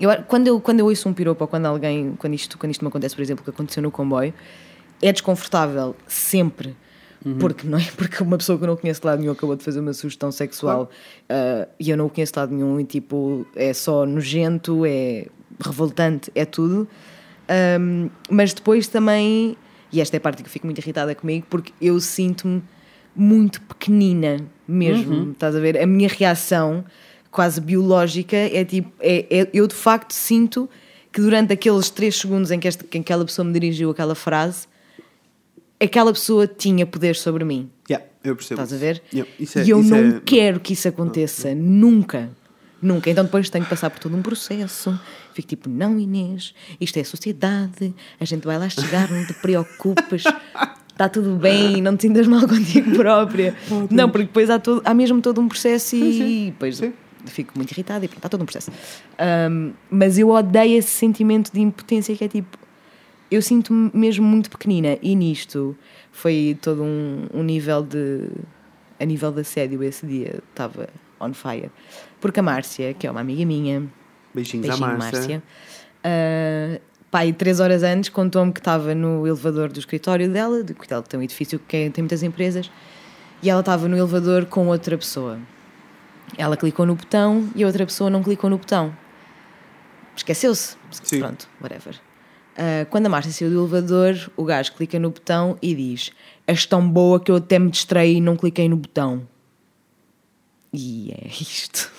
Eu, 0.03 0.11
quando, 0.24 0.48
eu, 0.48 0.61
quando 0.61 0.80
eu 0.80 0.86
ouço 0.86 1.09
um 1.09 1.14
piropo 1.14 1.44
ou 1.44 1.48
quando 1.48 1.66
alguém. 1.66 2.16
Quando 2.18 2.34
isto, 2.34 2.59
quando 2.59 2.72
isto 2.72 2.82
me 2.82 2.88
acontece, 2.88 3.14
por 3.14 3.22
exemplo, 3.22 3.44
que 3.44 3.50
aconteceu 3.50 3.80
no 3.80 3.90
comboio, 3.92 4.34
é 5.00 5.12
desconfortável 5.12 5.94
sempre. 6.09 6.74
Porque, 7.38 7.68
não 7.68 7.78
é? 7.78 7.84
Porque 7.96 8.20
uma 8.20 8.36
pessoa 8.36 8.59
que 8.59 8.64
eu 8.64 8.68
não 8.68 8.76
conheço 8.76 9.00
de 9.00 9.07
lado 9.07 9.20
nenhum 9.20 9.30
acabou 9.30 9.55
de 9.55 9.62
fazer 9.62 9.78
uma 9.78 9.92
sugestão 9.92 10.32
sexual 10.32 10.90
ah, 11.28 11.68
e 11.78 11.88
eu 11.88 11.96
não 11.96 12.07
o 12.07 12.11
conheço 12.11 12.32
de 12.32 12.38
lado 12.40 12.53
nenhum 12.53 12.80
e 12.80 12.84
tipo 12.84 13.46
é 13.55 13.72
só 13.72 14.05
nojento, 14.05 14.84
é 14.84 15.26
revoltante, 15.64 16.32
é 16.34 16.44
tudo. 16.44 16.88
Ahm, 17.48 18.09
mas 18.28 18.53
depois 18.53 18.88
também, 18.88 19.57
e 19.92 20.00
esta 20.00 20.16
é 20.16 20.18
a 20.18 20.20
parte 20.20 20.42
que 20.42 20.48
eu 20.48 20.53
fico 20.53 20.66
muito 20.66 20.78
irritada 20.78 21.14
comigo, 21.14 21.46
porque 21.48 21.72
eu 21.80 22.00
sinto-me 22.00 22.61
muito 23.14 23.61
pequenina 23.61 24.38
mesmo, 24.66 25.30
estás 25.30 25.55
a 25.55 25.61
ver? 25.61 25.78
A 25.78 25.86
minha 25.86 26.09
reação 26.09 26.84
quase 27.33 27.61
biológica 27.61 28.37
é 28.37 28.64
tipo, 28.64 28.93
é, 29.01 29.26
é- 29.30 29.51
eu 29.53 29.66
de 29.66 29.74
facto 29.74 30.12
sinto 30.12 30.70
que 31.11 31.20
durante 31.20 31.53
aqueles 31.53 31.91
três 31.91 32.16
segundos 32.16 32.51
em 32.53 32.61
que, 32.61 32.68
esta, 32.68 32.85
que 32.85 32.99
aquela 32.99 33.24
pessoa 33.24 33.45
me 33.45 33.53
dirigiu 33.53 33.91
aquela 33.91 34.14
frase, 34.14 34.68
aquela 35.80 36.12
pessoa 36.12 36.47
tinha 36.47 36.87
poder 36.87 37.16
sobre 37.16 37.45
mim. 37.45 37.68
Yeah, 37.91 38.07
eu 38.22 38.37
percebo. 38.37 38.62
Estás 38.62 38.72
a 38.72 38.76
ver? 38.85 39.03
Yeah, 39.12 39.30
é- 39.57 39.64
e 39.64 39.70
eu 39.70 39.83
não 39.83 39.97
é- 40.16 40.20
quero 40.24 40.61
que 40.61 40.72
isso 40.74 40.87
aconteça, 40.89 41.55
nunca. 41.55 42.30
Nunca. 42.80 43.09
Então 43.11 43.24
depois 43.24 43.49
tenho 43.49 43.62
que 43.64 43.70
passar 43.70 43.91
por 43.91 44.01
todo 44.01 44.16
um 44.16 44.22
processo. 44.22 44.99
Fico 45.35 45.49
tipo, 45.49 45.68
não, 45.68 45.99
Inês, 46.01 46.53
isto 46.80 46.99
é 46.99 47.05
sociedade, 47.05 47.95
a 48.18 48.24
gente 48.24 48.45
vai 48.45 48.59
lá 48.59 48.68
chegar, 48.68 49.09
não 49.11 49.24
te 49.24 49.33
preocupes, 49.35 50.24
está 50.91 51.09
tudo 51.12 51.37
bem, 51.37 51.80
não 51.80 51.97
te 51.97 52.03
sintas 52.03 52.26
mal 52.26 52.41
contigo 52.49 52.91
própria. 52.97 53.55
não, 53.91 54.11
porque 54.11 54.26
depois 54.26 54.51
há, 54.51 54.59
todo, 54.59 54.83
há 54.85 54.93
mesmo 54.93 55.20
todo 55.22 55.41
um 55.41 55.47
processo 55.49 55.95
e 55.95 56.47
depois 56.51 56.76
sim. 56.78 56.93
Fico 57.27 57.53
muito 57.57 57.73
irritada 57.73 58.05
e 58.05 58.09
pronto, 58.09 58.25
há 58.25 58.29
todo 58.29 58.43
um 58.43 58.45
processo. 58.47 58.70
Ahm, 59.18 59.73
mas 59.91 60.18
eu 60.18 60.31
odeio 60.31 60.79
esse 60.79 60.91
sentimento 60.91 61.53
de 61.53 61.61
impotência 61.61 62.16
que 62.16 62.25
é 62.25 62.29
tipo, 62.29 62.59
eu 63.31 63.41
sinto-me 63.41 63.91
mesmo 63.95 64.25
muito 64.27 64.51
pequenina 64.51 64.99
e 65.01 65.14
nisto 65.16 65.77
foi 66.11 66.57
todo 66.61 66.83
um, 66.83 67.27
um 67.33 67.43
nível 67.43 67.83
de 67.83 68.29
a 69.01 69.05
nível 69.05 69.33
de 69.33 69.41
assédio 69.41 69.83
esse 69.83 70.07
dia 70.07 70.41
estava 70.51 70.89
on 71.18 71.33
fire 71.33 71.70
porque 72.20 72.41
a 72.41 72.43
Márcia 72.43 72.93
que 72.93 73.07
é 73.07 73.11
uma 73.11 73.20
amiga 73.20 73.45
minha 73.47 73.85
Beijinhos 74.35 74.66
beijinho 74.66 74.87
à 74.87 74.97
Márcia. 74.99 75.18
Márcia 75.18 75.43
ah, 76.05 76.81
pá, 77.11 77.25
e 77.25 77.33
três 77.33 77.59
horas 77.59 77.83
antes 77.83 78.11
contou-me 78.11 78.53
que 78.53 78.61
estava 78.61 78.95
no 78.95 79.27
elevador 79.27 79.73
do 79.73 79.79
escritório 79.79 80.29
dela 80.31 80.62
de 80.62 80.75
que 80.75 80.93
ela 80.93 81.03
tem 81.03 81.18
um 81.18 81.23
edifício 81.23 81.59
que 81.59 81.77
é- 81.77 81.91
tem 81.91 82.03
muitas 82.03 82.23
empresas 82.23 82.70
e 83.43 83.49
ela 83.49 83.61
estava 83.61 83.89
no 83.89 83.97
elevador 83.97 84.45
com 84.45 84.66
outra 84.68 84.97
pessoa 84.99 85.39
ela 86.39 86.57
clicou 86.57 86.85
no 86.87 86.95
botão 86.95 87.49
e 87.55 87.62
a 87.62 87.66
outra 87.66 87.85
pessoa 87.87 88.09
não 88.11 88.22
clicou 88.22 88.49
no 88.51 88.59
botão 88.59 88.95
esqueceu-se 90.16 90.76
pronto, 91.18 91.49
whatever 91.61 91.99
Uh, 92.53 92.85
quando 92.91 93.07
a 93.07 93.09
Márcia 93.09 93.33
saiu 93.33 93.51
do 93.51 93.61
elevador, 93.61 94.14
o 94.37 94.45
gajo 94.45 94.74
clica 94.74 94.99
no 94.99 95.09
botão 95.09 95.57
e 95.62 95.74
diz: 95.74 96.12
És 96.47 96.66
tão 96.66 96.87
boa 96.87 97.18
que 97.18 97.30
eu 97.30 97.37
até 97.37 97.59
me 97.59 97.70
distraí 97.70 98.16
e 98.16 98.20
não 98.20 98.37
cliquei 98.37 98.68
no 98.68 98.76
botão. 98.76 99.26
E 100.70 101.12
é 101.12 101.28
isto. 101.28 101.91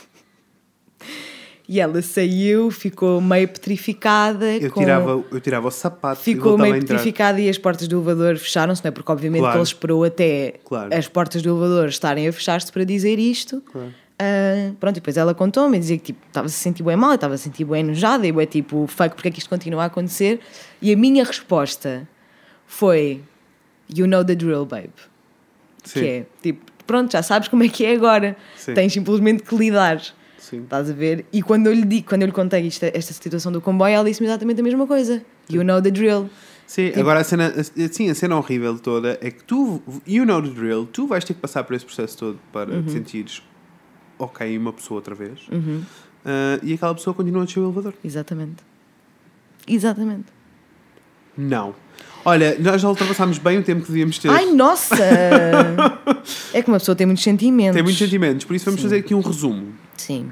E 1.68 1.80
ela 1.80 2.00
saiu, 2.04 2.70
ficou 2.70 3.20
meio 3.20 3.48
petrificada. 3.48 4.46
Eu, 4.58 4.70
com- 4.70 4.80
tirava, 4.82 5.24
eu 5.32 5.42
tirava 5.42 5.68
o 5.70 5.72
sapato 5.72 6.22
Ficou 6.22 6.56
meio 6.56 6.76
petrificada 6.80 7.42
e 7.42 7.50
as 7.50 7.58
portas 7.58 7.88
do 7.88 7.96
elevador 7.96 8.38
fecharam-se, 8.38 8.84
não 8.84 8.90
é? 8.90 8.92
Porque, 8.92 9.12
obviamente, 9.12 9.42
Claro. 9.42 9.58
ele 9.58 9.64
esperou 9.64 10.04
até 10.04 10.60
Claro. 10.64 10.94
as 10.94 11.08
portas 11.08 11.42
do 11.42 11.50
elevador 11.50 11.88
estarem 11.88 12.28
a 12.28 12.32
fechar-se 12.32 12.72
para 12.72 12.84
dizer 12.84 13.18
isto. 13.18 13.60
Claro. 13.62 13.92
Ah, 14.20 14.72
pronto, 14.80 14.98
e 14.98 15.00
depois 15.00 15.18
ela 15.18 15.34
contou-me 15.34 15.78
e 15.78 15.80
dizia 15.80 15.98
que 15.98 16.04
tipo, 16.06 16.20
estava 16.28 16.46
a 16.46 16.50
se 16.50 16.58
sentir 16.58 16.84
bem 16.84 16.96
mal, 16.96 17.14
estava 17.16 17.34
a 17.34 17.38
se 17.38 17.44
sentir 17.46 17.66
bem 17.66 17.82
enojada, 17.82 18.26
e 18.26 18.30
eu 18.30 18.40
é 18.40 18.46
tipo, 18.46 18.86
fuck, 18.88 19.16
porque 19.16 19.28
é 19.28 19.32
que 19.32 19.40
isto 19.40 19.50
continua 19.50 19.84
a 19.84 19.86
acontecer? 19.86 20.40
E 20.82 20.94
a 20.94 20.98
minha 20.98 21.24
resposta 21.24 22.08
foi: 22.66 23.22
You 23.94 24.08
know 24.08 24.24
the 24.24 24.36
drill, 24.36 24.66
babe. 24.66 24.92
Sim. 25.84 26.00
Que 26.00 26.06
é 26.08 26.26
tipo, 26.42 26.72
pronto, 26.88 27.12
já 27.12 27.22
sabes 27.24 27.48
como 27.48 27.64
é 27.64 27.68
que 27.70 27.86
é 27.86 27.94
agora, 27.94 28.38
Sim. 28.56 28.74
tens 28.74 28.94
simplesmente 28.94 29.44
que 29.44 29.56
lidar. 29.56 30.02
Sim. 30.38 30.62
Estás 30.64 30.90
a 30.90 30.94
ver? 30.94 31.26
E 31.34 31.42
quando 31.42 31.68
eu 31.68 31.74
lhe, 31.74 31.84
di, 31.86 32.02
quando 32.04 32.22
eu 32.22 32.28
lhe 32.28 32.32
contei 32.34 32.62
isto, 32.68 32.84
esta 32.84 33.14
situação 33.14 33.52
do 33.52 33.60
comboio, 33.62 33.94
ela 33.96 34.04
disse-me 34.08 34.28
exatamente 34.28 34.60
a 34.62 34.64
mesma 34.64 34.86
coisa. 34.86 35.24
You 35.50 35.64
know 35.64 35.82
the 35.82 35.90
drill. 35.92 36.30
Sim, 36.68 36.92
agora 36.96 37.20
a 37.20 37.24
cena, 37.24 37.52
sim, 37.92 38.10
a 38.10 38.16
cena 38.16 38.38
horrível 38.38 38.78
toda 38.80 39.18
é 39.22 39.30
que 39.32 39.44
tu, 39.44 39.82
you 40.08 40.26
know 40.26 40.42
the 40.42 40.50
drill, 40.50 40.86
tu 40.86 41.08
vais 41.08 41.24
ter 41.24 41.34
que 41.34 41.40
passar 41.42 41.64
por 41.64 41.76
esse 41.76 41.84
processo 41.86 42.18
todo 42.18 42.40
para 42.54 42.72
Uhum. 42.72 42.84
te 42.84 42.92
sentires 42.92 43.42
ok 44.20 44.58
uma 44.58 44.72
pessoa 44.74 44.98
outra 45.00 45.16
vez 45.16 45.40
Ah, 46.26 46.60
e 46.64 46.74
aquela 46.74 46.94
pessoa 46.96 47.14
continua 47.14 47.42
a 47.44 47.46
descer 47.46 47.60
o 47.60 47.66
elevador. 47.66 47.94
Exatamente. 48.04 48.64
Exatamente. 49.68 50.26
Não. 51.38 51.74
Olha, 52.26 52.58
nós 52.60 52.82
já 52.82 52.88
ultrapassámos 52.88 53.38
bem 53.38 53.58
o 53.60 53.64
tempo 53.64 53.82
que 53.82 53.88
devíamos 53.88 54.18
ter. 54.18 54.30
Ai, 54.30 54.46
nossa! 54.52 54.96
é 56.54 56.62
que 56.62 56.70
uma 56.70 56.78
pessoa 56.80 56.96
tem 56.96 57.06
muitos 57.06 57.24
sentimentos. 57.24 57.74
Tem 57.74 57.84
muitos 57.84 58.00
sentimentos, 58.00 58.46
por 58.46 58.56
isso 58.56 58.64
vamos 58.66 58.82
fazer 58.82 58.98
aqui 58.98 59.14
um 59.14 59.20
resumo. 59.22 59.74
Sim. 59.98 60.30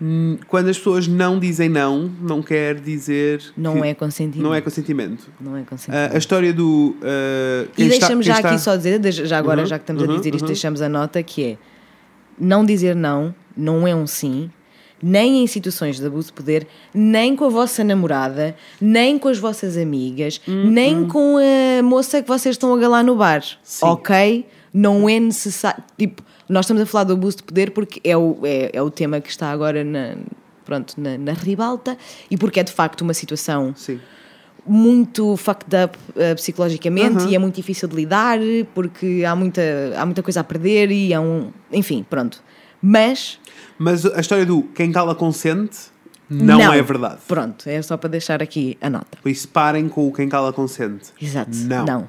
Hum, 0.00 0.36
Quando 0.48 0.68
as 0.68 0.76
pessoas 0.76 1.06
não 1.08 1.38
dizem 1.38 1.68
não, 1.70 2.10
não 2.20 2.42
quer 2.42 2.74
dizer 2.74 3.42
Não 3.56 3.82
é 3.84 3.94
consentimento. 3.94 4.44
não 4.46 4.54
é 4.54 4.60
consentimento. 4.60 5.28
Não 5.40 5.56
é 5.56 5.62
consentimento. 5.62 6.10
Ah, 6.12 6.14
a 6.16 6.18
história 6.18 6.52
do. 6.52 6.96
quem 7.74 7.86
E 7.86 7.88
deixamos 7.88 8.26
já 8.26 8.36
está- 8.36 8.50
aqui 8.50 8.58
só 8.60 8.76
dizer, 8.76 9.00
já 9.12 9.38
agora, 9.38 9.60
Uhum, 9.62 9.66
já 9.66 9.78
que 9.78 9.84
estamos 9.84 10.02
a 10.02 10.06
uhum, 10.06 10.16
dizer 10.18 10.30
isto, 10.34 10.42
uhum. 10.42 10.46
deixamos 10.48 10.82
a 10.82 10.88
nota 10.88 11.22
que 11.22 11.44
é 11.44 11.58
não 12.38 12.64
dizer 12.64 12.94
não, 12.94 13.34
não 13.56 13.86
é 13.86 13.94
um 13.94 14.06
sim, 14.06 14.50
nem 15.02 15.42
em 15.42 15.46
situações 15.46 15.98
de 15.98 16.06
abuso 16.06 16.28
de 16.28 16.32
poder, 16.32 16.66
nem 16.92 17.36
com 17.36 17.44
a 17.44 17.48
vossa 17.48 17.84
namorada, 17.84 18.56
nem 18.80 19.18
com 19.18 19.28
as 19.28 19.38
vossas 19.38 19.76
amigas, 19.76 20.40
Hum, 20.48 20.70
nem 20.70 21.06
com 21.06 21.36
a 21.38 21.82
moça 21.82 22.22
que 22.22 22.28
vocês 22.28 22.54
estão 22.54 22.74
a 22.74 22.78
galar 22.78 23.02
no 23.02 23.16
bar. 23.16 23.42
Sim. 23.62 23.86
Ok? 23.86 24.46
Não 24.72 25.08
é 25.08 25.20
necessário. 25.20 25.82
Tipo, 25.98 26.22
nós 26.48 26.64
estamos 26.64 26.82
a 26.82 26.86
falar 26.86 27.04
do 27.04 27.12
abuso 27.12 27.38
de 27.38 27.42
poder 27.42 27.70
porque 27.70 28.00
é 28.04 28.16
o, 28.16 28.38
é, 28.44 28.70
é 28.72 28.82
o 28.82 28.90
tema 28.90 29.20
que 29.20 29.30
está 29.30 29.50
agora 29.50 29.84
na. 29.84 30.16
Pronto, 30.64 30.94
na, 31.00 31.16
na 31.16 31.32
ribalta 31.32 31.96
e 32.28 32.36
porque 32.36 32.58
é 32.58 32.64
de 32.64 32.72
facto 32.72 33.02
uma 33.02 33.14
situação 33.14 33.72
Sim. 33.76 34.00
Muito 34.66 35.36
fucked 35.36 35.74
up 35.84 35.98
uh, 36.10 36.34
psicologicamente 36.34 37.24
Uhum. 37.24 37.30
e 37.30 37.34
é 37.34 37.38
muito 37.38 37.54
difícil 37.56 37.88
de 37.88 37.96
lidar 37.96 38.38
porque 38.74 39.24
há 39.26 39.34
muita, 39.36 39.62
há 39.96 40.04
muita 40.04 40.22
coisa 40.22 40.40
a 40.40 40.44
perder 40.44 40.90
e 40.90 41.12
é 41.12 41.20
um. 41.20 41.50
Enfim, 41.72 42.04
pronto. 42.08 42.42
Mas. 42.80 43.38
Mas 43.78 44.04
a 44.06 44.20
história 44.20 44.44
do 44.46 44.62
quem 44.62 44.90
cala 44.92 45.14
consente 45.14 45.78
não, 46.28 46.72
é 46.72 46.82
verdade. 46.82 47.18
Pronto, 47.28 47.68
é 47.68 47.80
só 47.82 47.96
para 47.96 48.08
deixar 48.10 48.42
aqui 48.42 48.76
a 48.80 48.90
nota. 48.90 49.18
Por 49.22 49.28
isso 49.28 49.48
parem 49.48 49.88
com 49.88 50.08
o 50.08 50.12
quem 50.12 50.28
cala 50.28 50.52
consente. 50.52 51.12
Exato. 51.20 51.50
Não. 51.54 51.84
Não. 51.84 52.08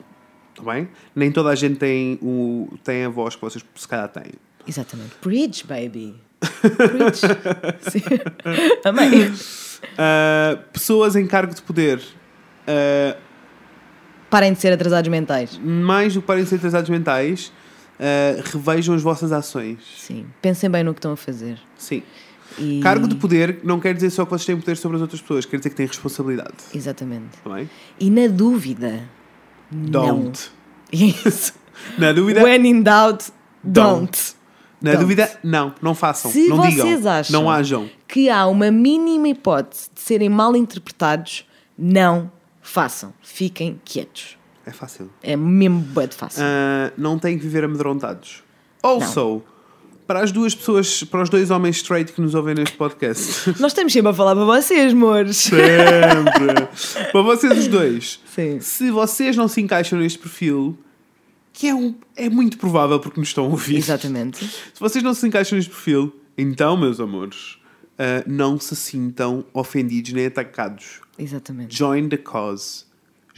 Está 0.55 0.73
bem? 0.73 0.87
Nem 1.15 1.31
toda 1.31 1.49
a 1.49 1.55
gente 1.55 1.75
tem, 1.77 2.17
o, 2.21 2.67
tem 2.83 3.05
a 3.05 3.09
voz 3.09 3.35
que 3.35 3.41
vocês 3.41 3.63
se 3.75 3.87
calhar 3.87 4.07
têm. 4.09 4.31
Exatamente. 4.67 5.11
Preach, 5.21 5.67
baby. 5.67 6.15
Preach. 6.39 7.21
Sim. 7.91 8.01
Amém. 8.83 9.31
Ah, 9.97 10.57
pessoas 10.73 11.15
em 11.15 11.27
cargo 11.27 11.53
de 11.53 11.61
poder. 11.61 12.01
Ah, 12.67 13.17
Parem 14.29 14.51
de 14.53 14.59
ser 14.59 14.73
atrasados 14.73 15.09
mentais. 15.09 15.57
mais 15.63 16.13
do 16.13 16.21
que 16.21 16.27
parem 16.27 16.43
de 16.43 16.49
ser 16.49 16.55
atrasados 16.57 16.89
mentais, 16.89 17.51
ah, 17.99 18.41
revejam 18.43 18.93
as 18.95 19.01
vossas 19.01 19.31
ações. 19.31 19.79
Sim. 19.97 20.25
Pensem 20.41 20.69
bem 20.69 20.83
no 20.83 20.93
que 20.93 20.99
estão 20.99 21.13
a 21.13 21.17
fazer. 21.17 21.57
Sim. 21.77 22.03
E... 22.59 22.79
Cargo 22.81 23.07
de 23.07 23.15
poder 23.15 23.59
não 23.63 23.79
quer 23.79 23.93
dizer 23.93 24.09
só 24.09 24.25
que 24.25 24.31
vocês 24.31 24.45
têm 24.45 24.57
poder 24.59 24.75
sobre 24.77 24.95
as 24.97 25.01
outras 25.01 25.21
pessoas, 25.21 25.45
quer 25.45 25.57
dizer 25.57 25.69
que 25.69 25.75
têm 25.75 25.85
responsabilidade. 25.85 26.55
Exatamente. 26.73 27.37
Bem? 27.45 27.69
E 27.99 28.09
na 28.09 28.27
dúvida. 28.27 29.03
Don't. 29.71 30.49
Não. 30.91 30.99
Isso. 31.25 31.53
Na 31.97 32.11
dúvida, 32.11 32.43
When 32.43 32.65
in 32.65 32.81
doubt, 32.81 33.25
don't. 33.63 34.17
na 34.81 34.91
don't. 34.91 35.03
dúvida, 35.03 35.29
não, 35.43 35.73
não 35.81 35.93
façam. 35.93 36.31
Se 36.31 36.47
não 36.47 36.57
vocês 36.57 36.97
digam. 36.97 37.11
acham 37.11 37.41
Não 37.41 37.49
ajam. 37.51 37.89
que 38.07 38.29
há 38.29 38.47
uma 38.47 38.71
mínima 38.71 39.27
hipótese 39.27 39.89
de 39.93 40.01
serem 40.01 40.29
mal 40.29 40.55
interpretados, 40.55 41.45
não 41.77 42.31
façam. 42.69 43.13
Fiquem 43.21 43.79
quietos. 43.83 44.37
É 44.65 44.71
fácil. 44.71 45.09
É 45.23 45.35
mesmo 45.35 45.81
de 45.81 46.15
fácil. 46.15 46.43
Ah, 46.43 46.91
não 46.97 47.17
têm 47.17 47.37
que 47.37 47.43
viver 47.43 47.63
amedrontados. 47.63 48.43
Also, 48.83 49.41
para 50.05 50.21
as 50.21 50.31
duas 50.31 50.53
pessoas, 50.53 51.03
para 51.03 51.23
os 51.23 51.29
dois 51.29 51.51
homens 51.51 51.77
straight 51.77 52.11
que 52.11 52.21
nos 52.21 52.35
ouvem 52.35 52.55
neste 52.55 52.75
podcast, 52.75 53.49
Nós 53.59 53.71
estamos 53.71 53.91
sempre 53.93 54.09
a 54.09 54.13
falar 54.13 54.35
para 54.35 54.45
vocês, 54.45 54.93
mores. 54.93 55.37
sempre. 55.37 56.67
para 57.11 57.21
vocês 57.21 57.57
os 57.57 57.67
dois, 57.67 58.19
Sim. 58.33 58.59
se 58.59 58.91
vocês 58.91 59.35
não 59.35 59.47
se 59.47 59.61
encaixam 59.61 59.99
neste 59.99 60.19
perfil, 60.19 60.77
que 61.53 61.67
é, 61.67 61.73
um, 61.73 61.95
é 62.15 62.29
muito 62.29 62.57
provável 62.57 62.99
porque 62.99 63.19
nos 63.19 63.29
estão 63.29 63.45
a 63.45 63.47
ouvir. 63.47 63.77
Exatamente. 63.77 64.45
Se 64.45 64.79
vocês 64.79 65.03
não 65.03 65.13
se 65.13 65.25
encaixam 65.27 65.57
neste 65.57 65.71
perfil, 65.71 66.13
então, 66.37 66.77
meus 66.77 66.99
amores, 66.99 67.57
ah, 67.97 68.23
não 68.27 68.59
se 68.59 68.75
sintam 68.75 69.43
ofendidos 69.53 70.13
nem 70.13 70.27
atacados. 70.27 71.01
Exatamente. 71.17 71.75
Join 71.77 72.09
the 72.09 72.17
cause. 72.17 72.85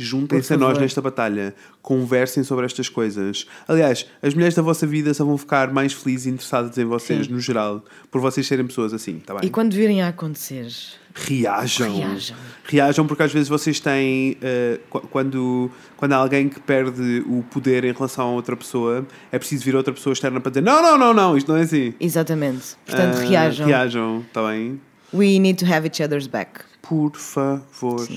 Juntem-se 0.01 0.53
a 0.53 0.57
nós 0.57 0.77
nesta 0.77 1.01
batalha. 1.01 1.53
Conversem 1.81 2.41
sobre 2.41 2.65
estas 2.65 2.87
coisas. 2.87 3.45
Aliás, 3.67 4.05
as 4.21 4.33
mulheres 4.33 4.55
da 4.55 4.61
vossa 4.61 4.87
vida 4.87 5.13
só 5.13 5.25
vão 5.25 5.37
ficar 5.37 5.73
mais 5.73 5.91
felizes 5.91 6.25
e 6.25 6.29
interessadas 6.29 6.77
em 6.77 6.85
vocês, 6.85 7.25
Sim. 7.25 7.33
no 7.33 7.39
geral, 7.41 7.83
por 8.09 8.21
vocês 8.21 8.47
serem 8.47 8.65
pessoas 8.65 8.93
assim, 8.93 9.19
tá 9.19 9.33
bem? 9.33 9.45
E 9.45 9.49
quando 9.49 9.73
virem 9.73 10.01
a 10.01 10.07
acontecer, 10.07 10.67
Reajam. 11.13 11.97
Reajam. 11.97 12.37
Reajam 12.63 13.07
porque 13.07 13.23
às 13.23 13.33
vezes 13.33 13.49
vocês 13.49 13.81
têm. 13.81 14.37
eh, 14.41 14.79
qu- 14.89 15.01
quando, 15.09 15.69
quando 15.97 16.13
há 16.13 16.17
alguém 16.17 16.47
que 16.47 16.61
perde 16.61 17.23
o 17.27 17.43
poder 17.51 17.83
em 17.83 17.91
relação 17.91 18.29
a 18.29 18.31
outra 18.31 18.55
pessoa, 18.55 19.05
é 19.33 19.37
preciso 19.37 19.65
vir 19.65 19.75
outra 19.75 19.91
pessoa 19.93 20.13
externa 20.13 20.39
para 20.39 20.49
dizer: 20.51 20.61
não, 20.61 20.81
não, 20.81 20.97
não, 20.97 21.13
não, 21.13 21.35
isto 21.37 21.51
não 21.51 21.57
é 21.57 21.63
assim. 21.63 21.93
exatamente. 21.99 22.77
Portanto, 22.85 23.17
Ah, 23.17 23.21
reajam. 23.25 23.67
Reajam, 23.67 24.25
tá 24.31 24.47
bem? 24.49 24.79
We 25.13 25.39
need 25.39 25.55
to 25.65 25.69
have 25.69 25.85
each 25.85 26.01
other's 26.01 26.27
back. 26.27 26.61
Por 26.89 27.15
favor. 27.15 28.07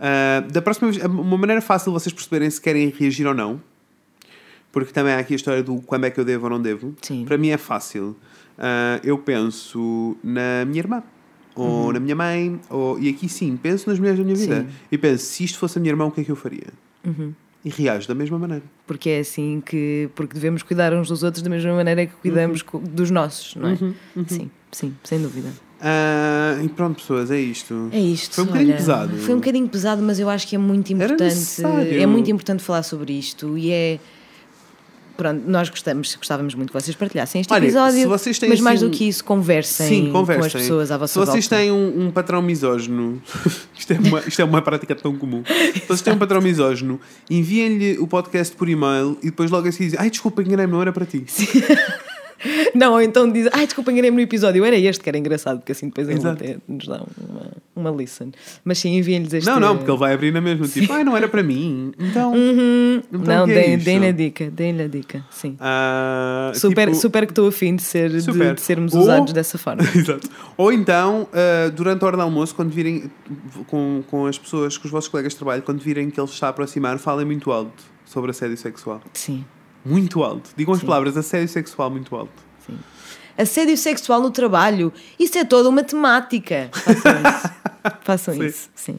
Ah, 0.00 0.40
da 0.50 0.60
próxima 0.62 0.90
vez, 0.90 1.04
uma 1.04 1.36
maneira 1.36 1.60
fácil 1.60 1.92
de 1.92 2.00
vocês 2.00 2.12
perceberem 2.12 2.50
se 2.50 2.60
querem 2.60 2.88
reagir 2.90 3.26
ou 3.26 3.34
não, 3.34 3.60
porque 4.72 4.92
também 4.92 5.12
há 5.12 5.18
aqui 5.18 5.34
a 5.34 5.36
história 5.36 5.62
do 5.62 5.76
quando 5.82 6.06
é 6.06 6.10
que 6.10 6.18
eu 6.18 6.24
devo 6.24 6.44
ou 6.44 6.50
não 6.50 6.60
devo. 6.60 6.94
Sim. 7.02 7.24
Para 7.24 7.36
mim 7.38 7.48
é 7.50 7.56
fácil. 7.58 8.16
Ah, 8.58 8.98
eu 9.04 9.18
penso 9.18 10.16
na 10.24 10.64
minha 10.66 10.78
irmã, 10.80 11.02
ou 11.54 11.86
Uhum. 11.86 11.92
na 11.92 12.00
minha 12.00 12.16
mãe, 12.16 12.58
ou, 12.70 12.98
e 12.98 13.08
aqui 13.10 13.28
sim, 13.28 13.56
penso 13.56 13.88
nas 13.90 13.98
mulheres 13.98 14.18
da 14.18 14.24
minha 14.24 14.36
vida. 14.36 14.62
Sim. 14.62 14.68
E 14.90 14.96
penso, 14.98 15.24
se 15.26 15.44
isto 15.44 15.58
fosse 15.58 15.78
a 15.78 15.80
minha 15.80 15.92
irmã, 15.92 16.06
o 16.06 16.10
que 16.10 16.22
é 16.22 16.24
que 16.24 16.30
eu 16.32 16.36
faria? 16.36 16.68
Uhum. 17.04 17.32
E 17.64 17.68
reajo 17.70 18.08
da 18.08 18.14
mesma 18.14 18.38
maneira. 18.38 18.64
Porque 18.88 19.08
é 19.10 19.20
assim 19.20 19.62
que. 19.64 20.08
Porque 20.16 20.34
devemos 20.34 20.64
cuidar 20.64 20.92
uns 20.94 21.06
dos 21.08 21.22
outros 21.22 21.42
da 21.44 21.48
mesma 21.50 21.72
maneira 21.74 22.06
que 22.06 22.12
cuidamos 22.16 22.64
Uhum. 22.72 22.80
dos 22.82 23.08
nossos, 23.10 23.54
não 23.54 23.68
é? 23.68 23.76
Sim, 24.26 24.50
sim, 24.72 24.94
sem 25.04 25.22
dúvida. 25.22 25.48
Ah, 25.84 26.58
e 26.62 26.68
pronto, 26.68 27.00
pessoas, 27.00 27.30
é 27.30 27.40
isto. 27.40 27.88
É 27.92 27.98
isto. 27.98 28.36
Foi 28.36 28.44
um 28.44 28.46
bocadinho 28.46 28.70
olha, 28.70 28.76
pesado. 28.78 29.16
Foi 29.18 29.34
um 29.34 29.38
bocadinho 29.38 29.68
pesado, 29.68 30.00
mas 30.02 30.20
eu 30.20 30.30
acho 30.30 30.46
que 30.46 30.54
é 30.54 30.58
muito 30.58 30.92
importante. 30.92 31.62
É 31.98 32.06
muito 32.06 32.30
importante 32.30 32.62
falar 32.62 32.84
sobre 32.84 33.12
isto 33.12 33.58
e 33.58 33.70
é. 33.72 33.98
Pronto, 35.14 35.42
nós 35.46 35.68
gostamos, 35.68 36.14
gostávamos 36.16 36.54
muito 36.54 36.72
que 36.72 36.80
vocês 36.80 36.96
partilhassem 36.96 37.42
este 37.42 37.52
Olha, 37.52 37.64
episódio, 37.64 38.08
mas 38.08 38.60
mais 38.60 38.80
assim- 38.82 38.90
do 38.90 38.96
que 38.96 39.06
isso, 39.06 39.22
conversem, 39.22 39.86
Sim, 40.06 40.10
conversem. 40.10 40.40
com 40.40 40.46
as 40.46 40.52
pessoas 40.54 40.90
à 40.90 40.96
vossa 40.96 41.12
Se 41.12 41.18
vocês 41.18 41.44
volta. 41.46 41.56
têm 41.62 41.70
um, 41.70 42.06
um 42.06 42.10
patrão 42.10 42.40
misógino, 42.40 43.22
isto, 43.78 43.92
é 43.92 43.98
uma, 43.98 44.20
isto 44.20 44.40
é 44.40 44.44
uma 44.44 44.62
prática 44.62 44.94
tão 44.94 45.14
comum. 45.14 45.42
Se 45.46 45.80
vocês 45.86 46.00
têm 46.00 46.14
um 46.14 46.18
patrão 46.18 46.40
misógino, 46.40 46.98
enviem-lhe 47.30 47.98
o 47.98 48.06
podcast 48.08 48.56
por 48.56 48.68
e-mail 48.70 49.18
e 49.22 49.26
depois 49.26 49.50
logo 49.50 49.68
assim 49.68 49.84
dizem: 49.84 49.98
Ai, 50.00 50.08
desculpa, 50.10 50.42
enganei-me, 50.42 50.72
não 50.72 50.80
era 50.80 50.92
para 50.92 51.04
ti. 51.04 51.24
Não, 52.74 52.92
ou 52.94 53.00
então 53.02 53.30
diz, 53.30 53.48
ai, 53.52 53.66
desculpa, 53.66 53.92
enganei-me 53.92 54.16
no 54.16 54.22
episódio, 54.22 54.64
era 54.64 54.76
este 54.76 55.02
que 55.02 55.08
era 55.08 55.18
engraçado, 55.18 55.58
porque 55.58 55.72
assim 55.72 55.86
depois 55.88 56.08
ele 56.08 56.26
até 56.26 56.56
nos 56.68 56.86
dá 56.86 57.02
uma, 57.18 57.50
uma 57.90 57.90
listen. 57.90 58.32
Mas 58.64 58.78
sim, 58.78 58.96
enviem-lhes 58.96 59.32
este. 59.32 59.46
Não, 59.46 59.60
não, 59.60 59.76
porque 59.76 59.90
ele 59.90 59.98
vai 59.98 60.12
abrir 60.14 60.32
na 60.32 60.40
mesma. 60.40 60.66
Tipo, 60.66 60.92
ai, 60.92 61.04
não 61.04 61.16
era 61.16 61.28
para 61.28 61.42
mim. 61.42 61.92
Então. 61.98 62.32
então 62.36 63.20
não, 63.36 63.44
é 63.44 63.54
deem- 63.54 63.78
deem-lhe 63.78 64.06
a 64.08 64.12
dica, 64.12 64.50
deem-lhe 64.50 64.82
a 64.82 64.88
dica, 64.88 65.24
sim. 65.30 65.56
Ah, 65.60 66.52
Super, 66.54 66.88
tipo- 66.88 67.00
super 67.00 67.26
que 67.26 67.32
estou 67.32 67.48
afim 67.48 67.76
de, 67.76 67.82
ser, 67.82 68.10
de- 68.10 68.54
de 68.54 68.60
sermos 68.60 68.92
Ou- 68.94 69.02
usados 69.02 69.32
dessa 69.32 69.56
forma. 69.58 69.82
Exato. 69.94 70.28
Ou 70.56 70.72
então, 70.72 71.28
ah, 71.32 71.70
durante 71.70 72.02
a 72.02 72.06
hora 72.06 72.16
do 72.16 72.22
almoço, 72.22 72.54
quando 72.54 72.70
virem 72.70 73.10
com, 73.66 74.02
com 74.08 74.26
as 74.26 74.38
pessoas, 74.38 74.76
com 74.76 74.86
os 74.86 74.90
vossos 74.90 75.08
colegas 75.08 75.32
de 75.32 75.38
trabalho, 75.38 75.62
quando 75.62 75.80
virem 75.80 76.10
que 76.10 76.20
ele 76.20 76.28
está 76.28 76.48
a 76.48 76.50
aproximar, 76.50 76.98
falem 76.98 77.24
muito 77.26 77.50
alto 77.52 77.82
sobre 78.04 78.30
assédio 78.30 78.56
sexual. 78.56 79.00
Sim. 79.14 79.44
Muito 79.84 80.22
alto. 80.22 80.50
Digam 80.56 80.74
as 80.74 80.80
Sim. 80.80 80.86
palavras 80.86 81.16
assédio 81.16 81.48
sexual 81.48 81.90
muito 81.90 82.14
alto. 82.14 82.30
Sim. 82.66 82.78
Assédio 83.36 83.76
sexual 83.76 84.20
no 84.20 84.30
trabalho. 84.30 84.92
Isso 85.18 85.36
é 85.38 85.44
toda 85.44 85.68
uma 85.68 85.82
temática. 85.82 86.68
Façam 86.72 87.12
isso. 87.22 87.50
Façam 88.02 88.34
Sim. 88.34 88.44
isso. 88.46 88.70
Sim. 88.74 88.98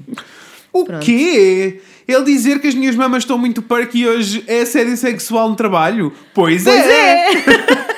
O 0.73 0.83
Pronto. 0.85 1.05
quê? 1.05 1.81
Ele 2.07 2.23
dizer 2.23 2.59
que 2.59 2.67
as 2.67 2.73
minhas 2.75 2.95
mamas 2.95 3.23
estão 3.23 3.37
muito 3.37 3.61
perky 3.61 4.07
hoje 4.07 4.43
é 4.47 4.61
assédio 4.61 4.97
sexual 4.97 5.47
no 5.49 5.55
trabalho? 5.55 6.11
Pois, 6.33 6.63
Pois 6.63 6.75
é! 6.85 7.31
é! 7.31 7.93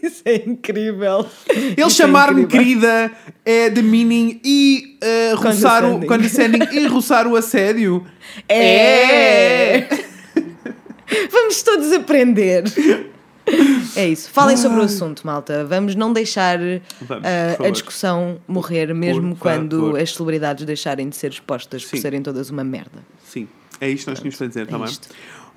Isso 0.06 0.22
é 0.24 0.36
incrível. 0.46 1.26
Ele 1.48 1.74
é 1.82 1.90
chamar-me 1.90 2.42
incrível. 2.42 2.64
querida 2.64 3.12
é 3.44 3.68
demeaning 3.68 4.40
e 4.44 4.98
uh, 5.32 5.36
roçar 5.36 5.84
o 5.84 6.06
Condescending. 6.06 6.68
e 6.72 6.86
roçar 6.86 7.26
o 7.26 7.34
assédio. 7.36 8.06
É! 8.48 9.86
Vamos 11.30 11.62
todos 11.62 11.92
aprender. 11.92 12.64
É 13.96 14.08
isso. 14.08 14.30
Falem 14.30 14.56
sobre 14.56 14.78
o 14.78 14.82
assunto, 14.82 15.26
malta. 15.26 15.64
Vamos 15.64 15.94
não 15.94 16.12
deixar 16.12 16.58
Vamos, 17.00 17.24
por 17.56 17.66
a 17.66 17.70
discussão 17.70 18.40
morrer, 18.46 18.94
mesmo 18.94 19.34
Por 19.34 19.40
quando 19.40 19.80
favor. 19.80 20.00
as 20.00 20.12
celebridades 20.14 20.64
deixarem 20.64 21.08
de 21.08 21.16
ser 21.16 21.30
expostas 21.32 21.84
por 21.84 21.96
Sim. 21.96 22.02
serem 22.02 22.22
todas 22.22 22.50
uma 22.50 22.62
merda. 22.62 23.00
Sim, 23.24 23.48
é 23.80 23.88
isto 23.88 24.04
que 24.04 24.10
nós 24.10 24.18
tínhamos 24.20 24.36
para 24.36 24.46
dizer, 24.46 24.66
tá 24.68 24.76
é 24.76 24.78
bem? 24.78 24.88
isto. 24.88 25.08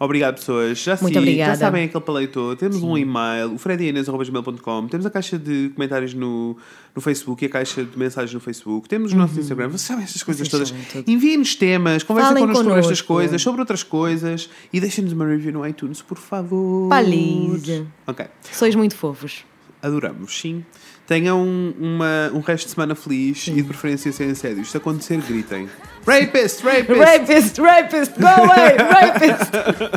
Obrigado, 0.04 0.36
pessoas. 0.36 0.80
Já, 0.80 0.98
Muito 1.02 1.14
sim, 1.14 1.20
obrigada. 1.20 1.54
já 1.54 1.58
sabem 1.58 1.86
aquele 1.86 2.04
paleitor. 2.04 2.58
Temos 2.58 2.84
um 2.84 2.98
e-mail, 2.98 3.54
o 3.54 3.58
fredianes.com. 3.58 4.88
Temos 4.90 5.06
a 5.06 5.10
caixa 5.10 5.40
de 5.40 5.72
comentários 5.74 6.14
no, 6.14 6.58
no 6.94 7.02
Facebook 7.02 7.42
e 7.44 7.48
a 7.48 7.50
caixa 7.50 7.86
de 7.86 7.98
mensagens 7.98 8.34
no 8.34 8.42
Facebook. 8.42 8.90
Temos 8.90 9.14
o 9.14 9.16
nosso 9.16 9.40
Instagram. 9.40 9.70
Vocês 9.70 9.82
sabem 9.82 10.04
estas 10.04 10.22
coisas 10.22 10.52
Uhum. 10.52 10.60
Vocês 10.60 10.92
todas. 10.92 11.08
Enviem-nos 11.08 11.56
temas, 11.56 12.04
conversem 12.04 12.34
Falem 12.34 12.44
connosco 12.44 12.64
sobre 12.64 12.80
estas 12.80 13.02
connosco. 13.02 13.08
coisas, 13.14 13.42
sobre 13.42 13.62
outras 13.62 13.84
coisas 13.84 14.50
e 14.74 14.80
deixem-nos 14.82 15.14
uma 15.14 15.26
review 15.26 15.54
no 15.54 15.66
iTunes, 15.66 16.02
por 16.02 16.18
favor. 16.18 16.90
Palize. 16.90 17.86
Ok. 18.06 18.26
Sois 18.52 18.76
muito 18.76 18.98
fofos. 18.98 19.46
Adoramos, 19.82 20.38
sim. 20.38 20.66
Tenham 21.08 21.42
uma, 21.44 22.32
um 22.34 22.40
resto 22.40 22.68
de 22.68 22.74
semana 22.74 22.96
feliz 22.96 23.48
e 23.48 23.52
de 23.54 23.64
preferência 23.64 24.12
sem 24.12 24.32
assédio. 24.32 24.62
Isto 24.64 24.78
acontecer, 24.78 25.22
gritem. 25.22 25.68
Rapist, 26.06 26.64
rapist! 26.64 27.00
Rapist, 27.00 27.58
rapist, 27.60 28.20
go 28.20 28.28
away, 28.28 28.76
rapist! 28.78 29.52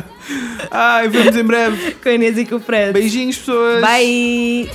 Ai, 0.71 1.07
vemos 1.09 1.35
em 1.35 1.43
breve. 1.43 1.95
Com 2.01 2.09
a 2.09 2.13
Inês 2.13 2.37
e 2.37 2.45
com 2.45 2.55
o 2.55 2.59
Fred. 2.59 2.93
Beijinhos, 2.93 3.37
pessoas. 3.37 3.81
Bye! 3.81 4.69